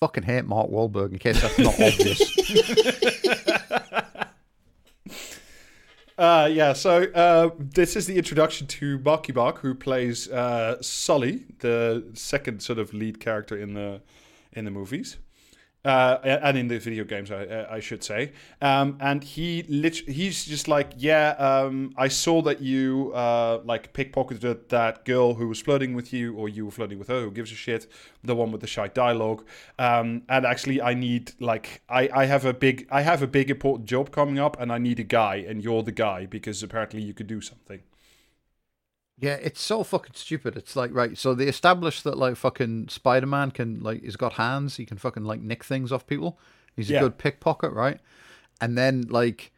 Fucking 0.00 0.22
hate 0.22 0.46
Mark 0.46 0.70
Wahlberg 0.70 1.12
in 1.12 1.18
case 1.18 1.42
that's 1.42 1.58
not 1.58 1.74
obvious. 1.78 2.20
Uh, 6.20 6.46
yeah, 6.52 6.74
so 6.74 7.04
uh, 7.14 7.48
this 7.58 7.96
is 7.96 8.06
the 8.06 8.18
introduction 8.18 8.66
to 8.66 8.98
Marky 8.98 9.32
Mark, 9.32 9.60
who 9.60 9.74
plays 9.74 10.28
uh, 10.28 10.76
Sully, 10.82 11.44
the 11.60 12.04
second 12.12 12.62
sort 12.62 12.78
of 12.78 12.92
lead 12.92 13.20
character 13.20 13.56
in 13.56 13.72
the 13.72 14.02
in 14.52 14.66
the 14.66 14.70
movies. 14.70 15.16
Uh, 15.82 16.18
and 16.22 16.58
in 16.58 16.68
the 16.68 16.78
video 16.78 17.04
games, 17.04 17.30
I, 17.30 17.66
I 17.70 17.80
should 17.80 18.04
say. 18.04 18.32
Um, 18.60 18.98
and 19.00 19.24
he 19.24 19.62
lit- 19.62 20.06
he's 20.08 20.44
just 20.44 20.68
like, 20.68 20.92
yeah, 20.98 21.30
um, 21.38 21.94
I 21.96 22.08
saw 22.08 22.42
that 22.42 22.60
you 22.60 23.12
uh, 23.14 23.60
like 23.64 23.94
pickpocketed 23.94 24.68
that 24.68 25.06
girl 25.06 25.34
who 25.34 25.48
was 25.48 25.62
flirting 25.62 25.94
with 25.94 26.12
you, 26.12 26.34
or 26.34 26.50
you 26.50 26.66
were 26.66 26.70
flirting 26.70 26.98
with 26.98 27.08
her. 27.08 27.22
Who 27.22 27.30
gives 27.30 27.50
a 27.50 27.54
shit? 27.54 27.86
The 28.22 28.36
one 28.36 28.52
with 28.52 28.60
the 28.60 28.66
shy 28.66 28.88
dialogue. 28.88 29.46
Um, 29.78 30.22
and 30.28 30.44
actually, 30.44 30.82
I 30.82 30.92
need 30.92 31.32
like 31.40 31.80
I, 31.88 32.10
I 32.12 32.24
have 32.26 32.44
a 32.44 32.52
big 32.52 32.86
I 32.90 33.00
have 33.00 33.22
a 33.22 33.26
big 33.26 33.50
important 33.50 33.88
job 33.88 34.10
coming 34.10 34.38
up, 34.38 34.60
and 34.60 34.70
I 34.70 34.76
need 34.76 35.00
a 35.00 35.04
guy, 35.04 35.36
and 35.36 35.64
you're 35.64 35.82
the 35.82 35.92
guy 35.92 36.26
because 36.26 36.62
apparently 36.62 37.00
you 37.00 37.14
could 37.14 37.26
do 37.26 37.40
something. 37.40 37.80
Yeah, 39.20 39.34
it's 39.34 39.60
so 39.60 39.82
fucking 39.84 40.14
stupid. 40.14 40.56
It's 40.56 40.74
like 40.76 40.90
right, 40.94 41.16
so 41.18 41.34
they 41.34 41.46
established 41.46 42.04
that 42.04 42.16
like 42.16 42.36
fucking 42.36 42.88
Spider 42.88 43.26
Man 43.26 43.50
can 43.50 43.80
like 43.80 44.02
he's 44.02 44.16
got 44.16 44.34
hands, 44.34 44.76
he 44.76 44.86
can 44.86 44.96
fucking 44.98 45.24
like 45.24 45.40
nick 45.40 45.62
things 45.62 45.92
off 45.92 46.06
people. 46.06 46.38
He's 46.74 46.88
a 46.90 46.94
Yeah. 46.94 47.00
good 47.00 47.18
pickpocket, 47.18 47.72
right? 47.72 48.00
And 48.60 48.78
then 48.78 49.02
like 49.10 49.52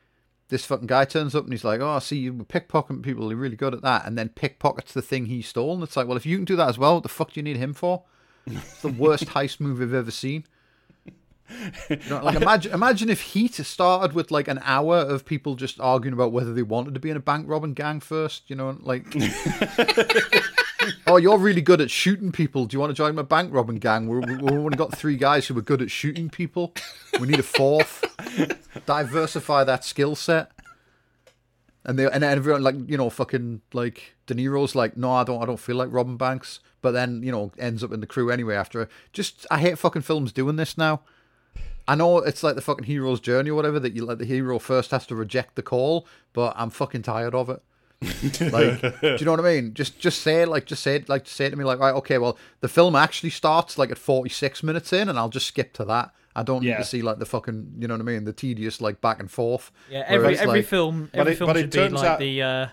this 0.49 0.65
fucking 0.67 0.87
guy 0.89 1.05
turns 1.05 1.35
up 1.35 1.45
and 1.45 1.53
he's 1.53 1.65
like, 1.65 1.81
"Oh, 1.81 1.99
see 2.01 2.19
you 2.19 2.33
pickpocketing 2.35 3.03
people. 3.03 3.29
You're 3.31 3.39
really 3.39 3.57
good 3.57 3.73
at 3.75 3.83
that." 3.83 4.05
And 4.07 4.19
then 4.19 4.29
pickpockets 4.31 4.93
the 4.93 5.01
thing 5.03 5.27
he 5.27 5.41
stole. 5.43 5.75
And 5.75 5.83
it's 5.83 5.97
like, 5.97 6.07
well, 6.09 6.17
if 6.17 6.27
you 6.27 6.37
can 6.37 6.45
do 6.45 6.57
that 6.57 6.69
as 6.69 6.79
well, 6.79 6.95
what 6.95 7.03
the 7.05 7.09
fuck 7.09 7.33
do 7.33 7.39
you 7.41 7.45
need 7.45 7.57
him 7.57 7.73
for? 7.73 8.03
It's 8.47 8.83
the 8.83 8.89
worst 8.89 9.27
heist 9.35 9.61
move 9.61 9.81
I've 9.81 9.95
ever 9.95 10.11
seen. 10.11 10.45
You 11.89 11.99
know, 12.11 12.25
like 12.25 12.37
imagine, 12.37 12.73
imagine 12.73 13.09
if 13.11 13.21
Heat 13.21 13.55
started 13.55 14.15
with 14.15 14.31
like 14.31 14.49
an 14.49 14.61
hour 14.65 14.97
of 14.99 15.25
people 15.25 15.55
just 15.55 15.81
arguing 15.81 16.13
about 16.15 16.33
whether 16.33 16.53
they 16.55 16.63
wanted 16.63 16.95
to 16.95 17.01
be 17.01 17.11
in 17.11 17.17
a 17.17 17.21
bank 17.21 17.47
robbing 17.49 17.75
gang 17.75 18.01
first. 18.01 18.49
You 18.51 18.57
know, 18.57 18.77
like, 18.81 19.07
oh, 21.07 21.17
you're 21.17 21.39
really 21.39 21.61
good 21.61 21.81
at 21.81 21.91
shooting 21.91 22.33
people. 22.33 22.65
Do 22.67 22.75
you 22.77 22.81
want 22.81 22.91
to 22.91 22.95
join 22.95 23.15
my 23.15 23.23
bank 23.23 23.53
robbing 23.53 23.77
gang? 23.77 24.07
We're, 24.09 24.21
we- 24.21 24.37
we've 24.37 24.53
only 24.53 24.77
got 24.77 24.97
three 24.97 25.17
guys 25.17 25.47
who 25.47 25.57
are 25.59 25.63
good 25.63 25.83
at 25.83 25.91
shooting 25.91 26.31
people. 26.31 26.75
We 27.21 27.27
need 27.29 27.39
a 27.39 27.43
fourth. 27.45 28.05
Diversify 28.87 29.65
that 29.65 29.85
skill 29.85 30.15
set. 30.15 30.51
And 31.85 31.99
they 31.99 32.07
and 32.09 32.23
everyone 32.23 32.63
like 32.63 32.77
you 32.89 32.97
know 32.97 33.11
fucking 33.11 33.61
like 33.73 34.15
De 34.27 34.35
Niro's 34.37 34.77
like 34.77 34.97
no 34.97 35.11
I 35.15 35.25
don't 35.25 35.43
I 35.43 35.47
don't 35.47 35.59
feel 35.59 35.75
like 35.75 35.89
robbing 35.91 36.17
banks 36.17 36.61
but 36.81 36.93
then 36.93 37.25
you 37.25 37.33
know 37.33 37.51
ends 37.59 37.83
up 37.83 37.91
in 37.91 37.99
the 37.99 38.07
crew 38.07 38.31
anyway 38.31 38.55
after 38.55 38.89
just 39.13 39.47
I 39.51 39.59
hate 39.59 39.77
fucking 39.79 40.03
films 40.03 40.33
doing 40.33 40.55
this 40.55 40.79
now. 40.79 41.01
I 41.89 41.95
know 41.95 42.19
it's 42.19 42.43
like 42.43 42.55
the 42.55 42.61
fucking 42.61 42.85
hero's 42.85 43.21
journey 43.21 43.51
or 43.51 43.55
whatever 43.55 43.81
that 43.81 43.95
you 43.95 44.05
like 44.05 44.19
the 44.19 44.25
hero 44.25 44.59
first 44.59 44.91
has 44.93 45.07
to 45.07 45.15
reject 45.17 45.57
the 45.57 45.63
call, 45.63 46.07
but 46.33 46.55
I'm 46.57 46.71
fucking 46.71 47.03
tired 47.03 47.35
of 47.35 47.51
it. 47.51 47.61
like, 48.53 48.81
do 49.01 49.17
you 49.19 49.25
know 49.25 49.31
what 49.33 49.41
I 49.41 49.43
mean? 49.55 49.75
Just 49.75 49.99
just 50.01 50.23
say 50.23 50.43
it, 50.43 50.49
like 50.49 50.67
just 50.67 50.83
say 50.83 50.97
it, 50.97 51.09
like 51.09 51.27
say 51.27 51.47
it 51.47 51.51
to 51.51 51.57
me 51.57 51.65
like 51.65 51.79
right 51.79 51.95
okay 51.95 52.19
well 52.19 52.37
the 52.61 52.69
film 52.69 52.97
actually 52.97 53.31
starts 53.31 53.79
like 53.79 53.91
at 53.93 53.99
46 53.99 54.63
minutes 54.65 54.93
in 54.93 55.09
and 55.09 55.19
I'll 55.19 55.29
just 55.29 55.47
skip 55.47 55.73
to 55.75 55.85
that. 55.85 56.13
I 56.35 56.43
don't 56.43 56.63
need 56.65 56.77
to 56.77 56.85
see 56.85 57.03
like 57.03 57.19
the 57.19 57.27
fucking 57.27 57.75
you 57.79 57.87
know 57.89 57.95
what 57.95 58.01
I 58.01 58.05
mean 58.05 58.25
the 58.25 58.33
tedious 58.33 58.81
like 58.81 59.01
back 59.01 59.21
and 59.21 59.31
forth. 59.31 59.71
Yeah, 59.91 60.05
every 60.07 60.19
Whereas, 60.29 60.41
every 60.41 60.59
like- 60.61 60.67
film 60.67 61.11
But 61.13 61.21
every 61.21 61.33
it- 61.35 61.37
film 61.37 61.55
should 61.55 61.71
be 61.71 61.89
like 61.91 62.05
out- 62.05 62.19
the 62.19 62.43
uh, 62.43 62.67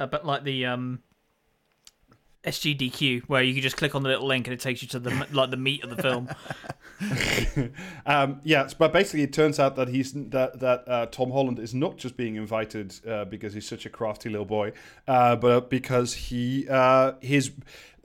a 0.00 0.06
bit 0.06 0.24
like 0.24 0.44
the 0.44 0.66
um. 0.66 1.00
SGDQ, 2.46 3.24
where 3.24 3.42
you 3.42 3.52
can 3.52 3.62
just 3.62 3.76
click 3.76 3.94
on 3.94 4.02
the 4.02 4.08
little 4.08 4.26
link 4.26 4.46
and 4.46 4.54
it 4.54 4.60
takes 4.60 4.82
you 4.82 4.88
to 4.88 4.98
the 4.98 5.26
like 5.32 5.50
the 5.50 5.56
meat 5.56 5.84
of 5.84 5.90
the 5.94 6.02
film. 6.02 6.28
Um, 8.06 8.40
yes, 8.42 8.72
but 8.72 8.90
basically, 8.90 9.22
it 9.22 9.32
turns 9.32 9.60
out 9.60 9.76
that 9.76 9.88
he's 9.88 10.12
that 10.14 10.60
that 10.60 10.84
uh, 10.88 11.06
Tom 11.06 11.30
Holland 11.30 11.58
is 11.58 11.74
not 11.74 11.98
just 11.98 12.16
being 12.16 12.36
invited 12.36 12.94
uh, 13.06 13.26
because 13.26 13.52
he's 13.52 13.68
such 13.68 13.84
a 13.84 13.90
crafty 13.90 14.30
little 14.30 14.46
boy, 14.46 14.72
uh, 15.06 15.36
but 15.36 15.68
because 15.68 16.14
he 16.14 16.66
uh, 16.70 17.12
his 17.20 17.52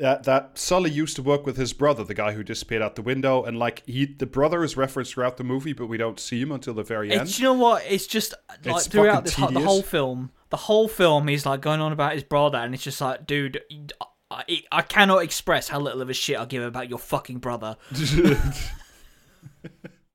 uh, 0.03 0.17
that 0.17 0.57
Sully 0.57 0.89
used 0.89 1.15
to 1.17 1.21
work 1.21 1.45
with 1.45 1.57
his 1.57 1.73
brother, 1.73 2.03
the 2.03 2.13
guy 2.13 2.33
who 2.33 2.43
disappeared 2.43 2.81
out 2.81 2.95
the 2.95 3.01
window, 3.01 3.43
and 3.43 3.57
like 3.57 3.83
he 3.85 4.05
the 4.05 4.25
brother 4.25 4.63
is 4.63 4.75
referenced 4.75 5.13
throughout 5.13 5.37
the 5.37 5.43
movie, 5.43 5.73
but 5.73 5.85
we 5.85 5.97
don't 5.97 6.19
see 6.19 6.41
him 6.41 6.51
until 6.51 6.73
the 6.73 6.83
very 6.83 7.11
end. 7.11 7.21
It's, 7.21 7.39
you 7.39 7.45
know 7.45 7.53
what? 7.53 7.83
It's 7.87 8.07
just 8.07 8.33
like 8.65 8.77
It's 8.77 8.87
throughout 8.87 9.25
this 9.25 9.35
the 9.35 9.59
whole 9.59 9.83
film. 9.83 10.31
The 10.49 10.57
whole 10.57 10.89
film, 10.89 11.29
he's 11.29 11.45
like 11.45 11.61
going 11.61 11.79
on 11.79 11.93
about 11.93 12.13
his 12.13 12.23
brother, 12.23 12.57
and 12.57 12.73
it's 12.73 12.83
just 12.83 12.99
like, 12.99 13.25
dude, 13.25 13.61
I, 14.31 14.63
I 14.71 14.81
cannot 14.81 15.23
express 15.23 15.67
how 15.67 15.79
little 15.79 16.01
of 16.01 16.09
a 16.09 16.13
shit 16.13 16.39
I 16.39 16.45
give 16.45 16.63
about 16.63 16.89
your 16.89 16.99
fucking 16.99 17.39
brother. 17.39 17.75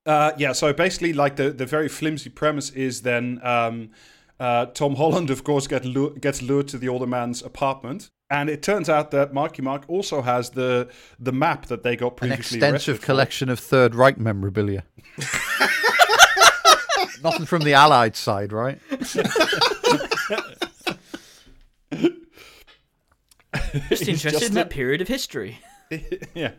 Uh, 0.06 0.32
yeah, 0.38 0.52
so 0.52 0.72
basically, 0.72 1.12
like 1.12 1.34
the, 1.34 1.50
the 1.50 1.66
very 1.66 1.88
flimsy 1.88 2.30
premise 2.30 2.70
is 2.70 3.02
then 3.02 3.40
um, 3.42 3.90
uh, 4.38 4.66
Tom 4.66 4.94
Holland, 4.94 5.30
of 5.30 5.42
course, 5.42 5.66
get 5.66 5.84
lu- 5.84 6.14
gets 6.14 6.40
lured 6.40 6.68
to 6.68 6.78
the 6.78 6.88
older 6.88 7.08
man's 7.08 7.42
apartment, 7.42 8.10
and 8.30 8.48
it 8.48 8.62
turns 8.62 8.88
out 8.88 9.10
that 9.10 9.34
Marky 9.34 9.62
Mark 9.62 9.82
also 9.88 10.22
has 10.22 10.50
the 10.50 10.88
the 11.18 11.32
map 11.32 11.66
that 11.66 11.82
they 11.82 11.96
got 11.96 12.16
previously. 12.16 12.58
An 12.58 12.62
extensive 12.62 12.94
arrested 12.94 13.00
for. 13.00 13.06
collection 13.06 13.48
of 13.48 13.58
Third 13.58 13.96
Reich 13.96 14.16
memorabilia. 14.16 14.84
Nothing 17.24 17.46
from 17.46 17.62
the 17.62 17.74
Allied 17.74 18.14
side, 18.14 18.52
right? 18.52 18.78
Just 23.88 24.08
interested 24.08 24.32
just 24.32 24.44
in 24.44 24.54
that 24.54 24.70
period 24.70 25.00
of 25.00 25.08
history. 25.08 25.58
yeah. 26.34 26.52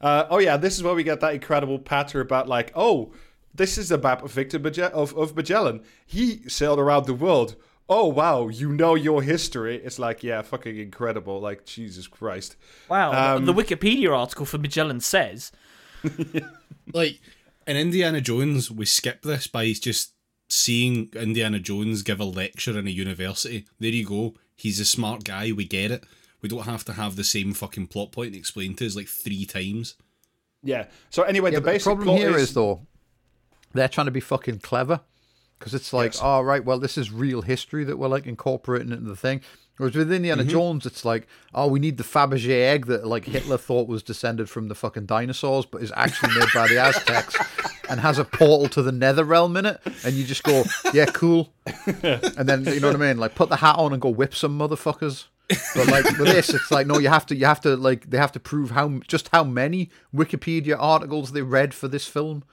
Uh, 0.00 0.26
oh 0.30 0.38
yeah, 0.38 0.56
this 0.56 0.76
is 0.76 0.82
where 0.82 0.94
we 0.94 1.02
get 1.02 1.20
that 1.20 1.34
incredible 1.34 1.78
patter 1.78 2.20
about 2.20 2.48
like, 2.48 2.72
oh, 2.74 3.12
this 3.54 3.78
is 3.78 3.88
the 3.88 3.98
map 3.98 4.22
of 4.22 4.32
Victor 4.32 4.58
Mage- 4.58 4.78
of, 4.78 5.16
of 5.16 5.34
Magellan. 5.36 5.82
He 6.06 6.48
sailed 6.48 6.78
around 6.78 7.06
the 7.06 7.14
world. 7.14 7.56
Oh 7.88 8.06
wow, 8.06 8.48
you 8.48 8.72
know 8.72 8.94
your 8.94 9.22
history. 9.22 9.76
It's 9.76 9.98
like, 9.98 10.22
yeah, 10.22 10.42
fucking 10.42 10.76
incredible. 10.76 11.40
Like 11.40 11.64
Jesus 11.64 12.06
Christ. 12.06 12.56
Wow. 12.88 13.36
Um, 13.36 13.46
the 13.46 13.54
Wikipedia 13.54 14.16
article 14.16 14.44
for 14.44 14.58
Magellan 14.58 15.00
says 15.00 15.52
like 16.92 17.20
in 17.66 17.76
Indiana 17.76 18.20
Jones, 18.20 18.70
we 18.70 18.86
skip 18.86 19.22
this 19.22 19.46
by 19.46 19.70
just 19.72 20.12
seeing 20.48 21.10
Indiana 21.14 21.58
Jones 21.58 22.02
give 22.02 22.20
a 22.20 22.24
lecture 22.24 22.78
in 22.78 22.86
a 22.86 22.90
university. 22.90 23.66
There 23.80 23.90
you 23.90 24.06
go. 24.06 24.34
He's 24.54 24.80
a 24.80 24.84
smart 24.84 25.24
guy. 25.24 25.52
We 25.52 25.64
get 25.64 25.90
it. 25.90 26.04
We 26.42 26.48
don't 26.48 26.64
have 26.64 26.84
to 26.84 26.92
have 26.92 27.16
the 27.16 27.24
same 27.24 27.54
fucking 27.54 27.88
plot 27.88 28.12
point 28.12 28.34
explained 28.34 28.78
to 28.78 28.86
us 28.86 28.94
like 28.96 29.08
three 29.08 29.44
times. 29.46 29.96
Yeah. 30.62 30.86
So 31.10 31.22
anyway, 31.22 31.50
Yeah, 31.52 31.56
the 31.58 31.60
but 31.62 31.66
the 31.66 31.72
basic 31.72 31.84
problem 31.84 32.06
plot 32.06 32.18
here 32.18 32.36
is, 32.36 32.42
is 32.50 32.54
though, 32.54 32.86
they're 33.72 33.88
trying 33.88 34.06
to 34.06 34.10
be 34.10 34.20
fucking 34.20 34.60
clever 34.60 35.00
because 35.58 35.74
it's 35.74 35.92
like, 35.92 36.12
Yes. 36.14 36.20
oh 36.22 36.40
right, 36.42 36.64
well 36.64 36.78
this 36.78 36.96
is 36.98 37.10
real 37.10 37.42
history 37.42 37.84
that 37.84 37.98
we're 37.98 38.08
like 38.08 38.26
incorporating 38.26 38.92
into 38.92 39.08
the 39.08 39.16
thing. 39.16 39.40
Whereas 39.78 39.94
with 39.94 40.10
Indiana 40.10 40.42
Mm-hmm. 40.42 40.50
Jones, 40.50 40.86
it's 40.86 41.04
like, 41.04 41.26
oh, 41.54 41.66
we 41.66 41.78
need 41.78 41.98
the 41.98 42.02
Fabergé 42.04 42.62
egg 42.62 42.86
that 42.86 43.06
like 43.06 43.26
Hitler 43.26 43.58
thought 43.58 43.88
was 43.88 44.02
descended 44.02 44.48
from 44.48 44.68
the 44.68 44.74
fucking 44.74 45.04
dinosaurs, 45.04 45.66
but 45.66 45.82
is 45.82 45.92
actually 45.94 46.34
made 46.34 46.48
by 46.54 46.66
the 46.66 46.78
Aztecs 46.78 47.36
and 47.90 48.00
has 48.00 48.18
a 48.18 48.24
portal 48.24 48.68
to 48.70 48.82
the 48.82 48.90
Nether 48.92 49.22
Realm 49.24 49.54
in 49.58 49.66
it. 49.66 49.78
And 50.02 50.14
you 50.14 50.24
just 50.24 50.44
go, 50.44 50.64
yeah, 50.94 51.04
cool. 51.06 51.52
And 51.84 52.48
then 52.48 52.64
you 52.64 52.80
know 52.80 52.86
what 52.88 52.96
I 52.96 52.98
mean, 52.98 53.18
like 53.18 53.34
put 53.34 53.50
the 53.50 53.56
hat 53.56 53.76
on 53.76 53.92
and 53.92 54.00
go 54.00 54.08
whip 54.08 54.34
some 54.34 54.58
motherfuckers. 54.58 55.26
But 55.48 55.86
like 55.86 56.04
with 56.18 56.28
this, 56.28 56.50
it's 56.50 56.70
like 56.70 56.86
no, 56.86 56.98
you 56.98 57.08
have 57.08 57.26
to, 57.26 57.36
you 57.36 57.46
have 57.46 57.60
to 57.62 57.76
like 57.76 58.10
they 58.10 58.18
have 58.18 58.32
to 58.32 58.40
prove 58.40 58.72
how 58.72 59.00
just 59.06 59.28
how 59.28 59.44
many 59.44 59.90
Wikipedia 60.14 60.76
articles 60.78 61.32
they 61.32 61.42
read 61.42 61.72
for 61.74 61.88
this 61.88 62.06
film. 62.06 62.44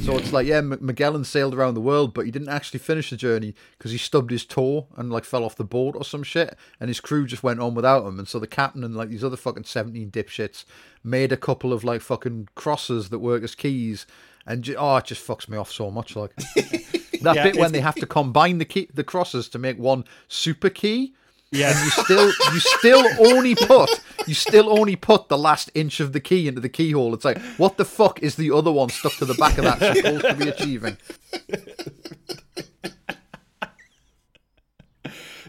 So 0.00 0.16
it's 0.18 0.32
like, 0.32 0.48
yeah, 0.48 0.56
M- 0.56 0.78
Magellan 0.80 1.22
sailed 1.24 1.54
around 1.54 1.74
the 1.74 1.80
world, 1.80 2.12
but 2.12 2.24
he 2.24 2.32
didn't 2.32 2.48
actually 2.48 2.80
finish 2.80 3.10
the 3.10 3.16
journey 3.16 3.54
because 3.78 3.92
he 3.92 3.98
stubbed 3.98 4.32
his 4.32 4.44
toe 4.44 4.88
and 4.96 5.12
like 5.12 5.24
fell 5.24 5.44
off 5.44 5.54
the 5.54 5.62
boat 5.62 5.94
or 5.94 6.04
some 6.04 6.24
shit, 6.24 6.56
and 6.80 6.88
his 6.88 6.98
crew 6.98 7.24
just 7.24 7.44
went 7.44 7.60
on 7.60 7.76
without 7.76 8.04
him. 8.04 8.18
And 8.18 8.26
so 8.26 8.40
the 8.40 8.48
captain 8.48 8.82
and 8.82 8.96
like 8.96 9.10
these 9.10 9.22
other 9.22 9.36
fucking 9.36 9.62
seventeen 9.62 10.10
dipshits 10.10 10.64
made 11.04 11.30
a 11.30 11.36
couple 11.36 11.72
of 11.72 11.84
like 11.84 12.00
fucking 12.00 12.48
crosses 12.56 13.10
that 13.10 13.20
work 13.20 13.44
as 13.44 13.54
keys, 13.54 14.06
and 14.44 14.64
ju- 14.64 14.74
oh, 14.76 14.96
it 14.96 15.04
just 15.04 15.24
fucks 15.24 15.48
me 15.48 15.56
off 15.56 15.70
so 15.70 15.88
much. 15.92 16.16
Like 16.16 16.34
that 16.56 17.36
Yeah, 17.36 17.44
bit 17.44 17.56
when 17.56 17.70
they 17.70 17.80
have 17.80 17.94
to 17.96 18.06
combine 18.06 18.58
the 18.58 18.64
key, 18.64 18.88
the 18.92 19.04
crosses 19.04 19.48
to 19.50 19.58
make 19.58 19.78
one 19.78 20.04
super 20.26 20.68
key. 20.68 21.14
Yeah, 21.50 21.84
You 21.84 21.90
still, 21.90 22.26
you 22.26 22.60
still 22.60 23.06
only 23.18 23.54
put, 23.54 24.00
you 24.26 24.34
still 24.34 24.68
only 24.78 24.96
put 24.96 25.28
the 25.28 25.38
last 25.38 25.70
inch 25.74 26.00
of 26.00 26.12
the 26.12 26.20
key 26.20 26.48
into 26.48 26.60
the 26.60 26.68
keyhole. 26.68 27.14
It's 27.14 27.24
like, 27.24 27.38
what 27.56 27.76
the 27.76 27.84
fuck 27.84 28.22
is 28.22 28.36
the 28.36 28.50
other 28.50 28.72
one 28.72 28.88
stuck 28.88 29.12
to 29.14 29.24
the 29.24 29.34
back 29.34 29.58
of 29.58 29.64
that 29.64 29.96
supposed 29.96 30.22
to 30.24 30.34
be 30.34 30.48
achieving? 30.48 30.96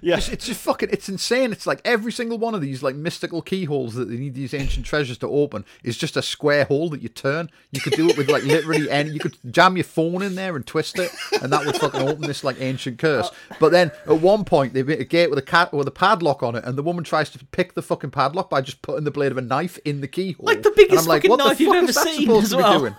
Yeah. 0.01 0.17
It's, 0.17 0.29
it's 0.29 0.45
just 0.45 0.61
fucking, 0.61 0.89
it's 0.91 1.09
insane. 1.09 1.51
It's 1.51 1.67
like 1.67 1.81
every 1.85 2.11
single 2.11 2.37
one 2.37 2.53
of 2.55 2.61
these 2.61 2.83
like 2.83 2.95
mystical 2.95 3.41
keyholes 3.41 3.95
that 3.95 4.09
they 4.09 4.17
need 4.17 4.33
these 4.35 4.53
ancient 4.53 4.85
treasures 4.85 5.17
to 5.19 5.27
open 5.27 5.65
is 5.83 5.97
just 5.97 6.17
a 6.17 6.21
square 6.21 6.65
hole 6.65 6.89
that 6.89 7.01
you 7.01 7.09
turn. 7.09 7.49
You 7.71 7.81
could 7.81 7.93
do 7.93 8.09
it 8.09 8.17
with 8.17 8.29
like 8.29 8.43
literally 8.43 8.89
any. 8.89 9.11
You 9.11 9.19
could 9.19 9.37
jam 9.51 9.77
your 9.77 9.83
phone 9.83 10.21
in 10.21 10.35
there 10.35 10.55
and 10.55 10.65
twist 10.65 10.99
it, 10.99 11.11
and 11.41 11.51
that 11.51 11.65
would 11.65 11.75
fucking 11.75 12.01
open 12.01 12.21
this 12.21 12.43
like 12.43 12.59
ancient 12.59 12.99
curse. 12.99 13.29
But 13.59 13.71
then 13.71 13.91
at 14.05 14.19
one 14.21 14.45
point 14.45 14.73
they 14.73 14.83
make 14.83 14.99
a 14.99 15.05
gate 15.05 15.29
with 15.29 15.39
a 15.39 15.43
cat 15.43 15.73
with 15.73 15.87
a 15.87 15.91
padlock 15.91 16.43
on 16.43 16.55
it, 16.55 16.63
and 16.63 16.77
the 16.77 16.83
woman 16.83 17.03
tries 17.03 17.29
to 17.31 17.43
pick 17.45 17.73
the 17.73 17.81
fucking 17.81 18.11
padlock 18.11 18.49
by 18.49 18.61
just 18.61 18.81
putting 18.81 19.03
the 19.03 19.11
blade 19.11 19.31
of 19.31 19.37
a 19.37 19.41
knife 19.41 19.77
in 19.85 20.01
the 20.01 20.07
keyhole. 20.07 20.45
Like 20.45 20.63
the 20.63 20.69
And 20.69 20.75
biggest 20.75 21.03
I'm 21.03 21.07
like, 21.07 21.21
fucking 21.23 21.31
what 21.31 21.37
the 21.37 21.45
knife 21.45 21.59
you've 21.59 21.69
fuck 21.69 21.77
ever 21.77 21.89
is 21.89 21.95
that 21.95 22.03
seen 22.07 22.21
supposed 22.21 22.43
as 22.45 22.49
to 22.51 22.57
be 22.57 22.63
well. 22.63 22.79
doing? 22.79 22.95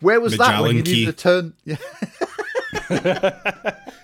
Where 0.00 0.20
was 0.20 0.36
that 0.36 0.60
when 0.60 0.76
you 0.76 0.82
Magellan 0.82 0.94
needed 0.98 1.16
to 1.18 1.22
turn? 1.22 1.54
Yeah. 1.64 1.76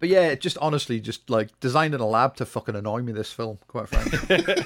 But 0.00 0.08
yeah, 0.08 0.28
it 0.28 0.40
just 0.40 0.58
honestly, 0.58 1.00
just 1.00 1.28
like 1.28 1.58
designed 1.60 1.94
in 1.94 2.00
a 2.00 2.06
lab 2.06 2.36
to 2.36 2.46
fucking 2.46 2.76
annoy 2.76 3.02
me. 3.02 3.12
This 3.12 3.32
film, 3.32 3.58
quite 3.66 3.88
frankly. 3.88 4.54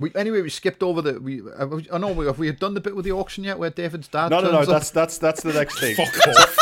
we 0.00 0.12
anyway, 0.14 0.42
we 0.42 0.50
skipped 0.50 0.82
over 0.82 1.00
the. 1.00 1.20
We 1.20 1.40
uh, 1.40 1.80
I 1.92 1.98
know 1.98 2.12
we 2.12 2.26
have 2.26 2.38
we 2.38 2.48
have 2.48 2.58
done 2.58 2.74
the 2.74 2.80
bit 2.80 2.96
with 2.96 3.04
the 3.04 3.12
auction 3.12 3.44
yet, 3.44 3.58
where 3.58 3.70
David's 3.70 4.08
dad. 4.08 4.30
No, 4.30 4.40
no, 4.40 4.50
no. 4.50 4.58
up? 4.60 4.66
That's 4.66 4.90
that's 4.90 5.18
that's 5.18 5.42
the 5.42 5.52
next 5.52 5.78
thing. 5.80 5.94
Fuck 5.94 6.26
off. 6.28 6.58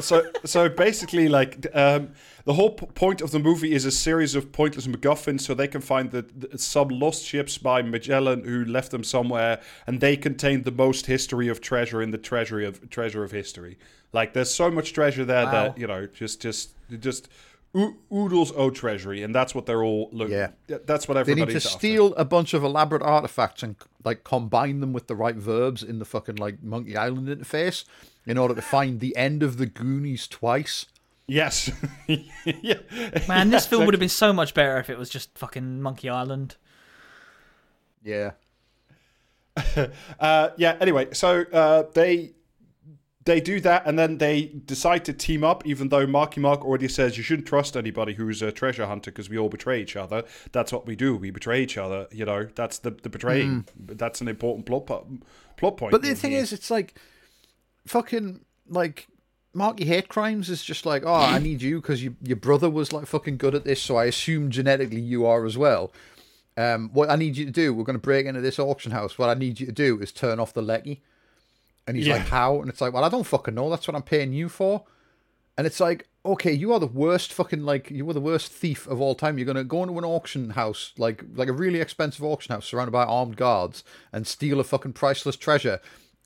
So 0.00 0.22
so 0.44 0.68
basically 0.68 1.28
like 1.28 1.66
um, 1.74 2.10
the 2.44 2.54
whole 2.54 2.70
p- 2.70 2.86
point 2.86 3.20
of 3.20 3.30
the 3.30 3.38
movie 3.38 3.72
is 3.72 3.84
a 3.84 3.90
series 3.90 4.34
of 4.34 4.50
pointless 4.52 4.86
MacGuffins 4.86 5.42
so 5.42 5.54
they 5.54 5.68
can 5.68 5.80
find 5.80 6.10
the, 6.10 6.22
the 6.22 6.58
some 6.58 6.88
lost 6.88 7.24
ships 7.24 7.58
by 7.58 7.82
Magellan 7.82 8.44
who 8.44 8.64
left 8.64 8.90
them 8.90 9.04
somewhere 9.04 9.60
and 9.86 10.00
they 10.00 10.16
contain 10.16 10.62
the 10.62 10.72
most 10.72 11.06
history 11.06 11.48
of 11.48 11.60
treasure 11.60 12.00
in 12.02 12.10
the 12.10 12.18
treasury 12.18 12.64
of 12.66 12.88
treasure 12.90 13.22
of 13.22 13.30
history 13.32 13.78
like 14.12 14.32
there's 14.32 14.52
so 14.52 14.70
much 14.70 14.92
treasure 14.92 15.24
there 15.24 15.44
Wow. 15.44 15.50
that 15.52 15.78
you 15.78 15.86
know 15.86 16.06
just 16.06 16.40
just 16.40 16.74
just 17.00 17.28
oo- 17.76 17.96
oodles 18.12 18.52
o 18.56 18.70
treasury 18.70 19.22
and 19.22 19.34
that's 19.34 19.54
what 19.54 19.66
they're 19.66 19.82
all 19.84 20.08
looking 20.12 20.34
Yeah. 20.34 20.78
that's 20.86 21.06
what 21.08 21.14
They 21.14 21.34
need 21.34 21.42
everybody's 21.42 21.62
to 21.64 21.68
after. 21.68 21.78
steal 21.78 22.14
a 22.14 22.24
bunch 22.24 22.54
of 22.54 22.64
elaborate 22.64 23.02
artifacts 23.02 23.62
and 23.62 23.76
like 24.04 24.24
combine 24.24 24.80
them 24.80 24.92
with 24.92 25.06
the 25.06 25.14
right 25.14 25.36
verbs 25.36 25.82
in 25.82 25.98
the 25.98 26.04
fucking 26.04 26.36
like 26.36 26.62
Monkey 26.62 26.96
Island 26.96 27.28
interface 27.28 27.84
in 28.26 28.38
order 28.38 28.54
to 28.54 28.62
find 28.62 29.00
the 29.00 29.16
end 29.16 29.42
of 29.42 29.56
the 29.56 29.66
Goonies 29.66 30.26
twice. 30.26 30.86
yes 31.26 31.70
yeah 32.06 32.74
Man, 33.28 33.50
this 33.50 33.66
film 33.66 33.82
exactly. 33.82 33.84
would 33.84 33.94
have 33.94 34.00
been 34.00 34.08
so 34.08 34.32
much 34.32 34.54
better 34.54 34.78
if 34.78 34.90
it 34.90 34.98
was 34.98 35.08
just 35.08 35.36
fucking 35.38 35.80
Monkey 35.80 36.08
Island. 36.08 36.56
Yeah. 38.02 38.32
Uh, 40.18 40.48
yeah. 40.56 40.76
Anyway, 40.80 41.08
so 41.12 41.44
uh, 41.52 41.84
they 41.94 42.32
they 43.24 43.40
do 43.40 43.60
that, 43.60 43.86
and 43.86 43.98
then 43.98 44.18
they 44.18 44.46
decide 44.64 45.04
to 45.04 45.12
team 45.12 45.44
up. 45.44 45.66
Even 45.66 45.90
though 45.90 46.06
Marky 46.06 46.40
Mark 46.40 46.64
already 46.64 46.88
says 46.88 47.16
you 47.16 47.22
shouldn't 47.22 47.46
trust 47.46 47.76
anybody 47.76 48.14
who's 48.14 48.40
a 48.40 48.50
treasure 48.50 48.86
hunter 48.86 49.10
because 49.10 49.28
we 49.28 49.36
all 49.38 49.48
betray 49.50 49.80
each 49.80 49.94
other. 49.96 50.24
That's 50.52 50.72
what 50.72 50.86
we 50.86 50.96
do. 50.96 51.16
We 51.16 51.30
betray 51.30 51.62
each 51.62 51.76
other. 51.76 52.06
You 52.10 52.24
know, 52.24 52.48
that's 52.54 52.78
the 52.78 52.90
the 52.90 53.10
betraying. 53.10 53.66
That's 53.76 54.20
an 54.22 54.28
important 54.28 54.64
plot 54.66 54.86
plot 54.86 55.76
point. 55.76 55.92
But 55.92 56.02
the 56.02 56.14
thing 56.14 56.32
here. 56.32 56.40
is, 56.40 56.52
it's 56.52 56.70
like 56.70 56.94
fucking 57.86 58.44
like 58.68 59.08
Marky 59.54 59.84
hate 59.84 60.08
crimes 60.08 60.48
is 60.48 60.62
just 60.62 60.86
like, 60.86 61.02
oh, 61.04 61.12
I 61.14 61.38
need 61.38 61.60
you 61.62 61.80
because 61.80 62.02
you, 62.02 62.16
your 62.22 62.36
brother 62.36 62.70
was 62.70 62.92
like 62.92 63.06
fucking 63.06 63.36
good 63.36 63.54
at 63.54 63.64
this, 63.64 63.82
so 63.82 63.96
I 63.96 64.06
assume 64.06 64.50
genetically 64.50 65.00
you 65.00 65.26
are 65.26 65.44
as 65.44 65.58
well. 65.58 65.92
Um, 66.56 66.90
what 66.92 67.10
I 67.10 67.16
need 67.16 67.36
you 67.36 67.44
to 67.46 67.50
do, 67.50 67.72
we're 67.74 67.84
going 67.84 67.98
to 67.98 68.00
break 68.02 68.26
into 68.26 68.40
this 68.40 68.58
auction 68.58 68.92
house. 68.92 69.18
What 69.18 69.28
I 69.30 69.34
need 69.34 69.60
you 69.60 69.66
to 69.66 69.72
do 69.72 69.98
is 70.00 70.12
turn 70.12 70.38
off 70.40 70.52
the 70.54 70.62
lecky. 70.62 71.02
And 71.86 71.96
he's 71.96 72.06
Yeah. 72.06 72.14
like, 72.14 72.26
how? 72.28 72.60
And 72.60 72.68
it's 72.68 72.80
like, 72.80 72.92
well, 72.92 73.04
I 73.04 73.08
don't 73.08 73.24
fucking 73.26 73.54
know. 73.54 73.68
That's 73.70 73.88
what 73.88 73.94
I'm 73.94 74.02
paying 74.02 74.32
you 74.32 74.48
for. 74.48 74.84
And 75.58 75.66
it's 75.66 75.80
like, 75.80 76.08
okay, 76.24 76.52
you 76.52 76.72
are 76.72 76.78
the 76.80 76.86
worst 76.86 77.32
fucking 77.32 77.62
like 77.64 77.90
you 77.90 78.04
were 78.06 78.12
the 78.14 78.20
worst 78.20 78.50
thief 78.50 78.86
of 78.86 79.00
all 79.00 79.14
time. 79.14 79.36
You're 79.36 79.46
gonna 79.46 79.64
go 79.64 79.82
into 79.82 79.98
an 79.98 80.04
auction 80.04 80.50
house, 80.50 80.92
like 80.96 81.24
like 81.34 81.48
a 81.48 81.52
really 81.52 81.80
expensive 81.80 82.24
auction 82.24 82.54
house 82.54 82.64
surrounded 82.66 82.92
by 82.92 83.04
armed 83.04 83.36
guards, 83.36 83.84
and 84.12 84.26
steal 84.26 84.60
a 84.60 84.64
fucking 84.64 84.94
priceless 84.94 85.36
treasure. 85.36 85.80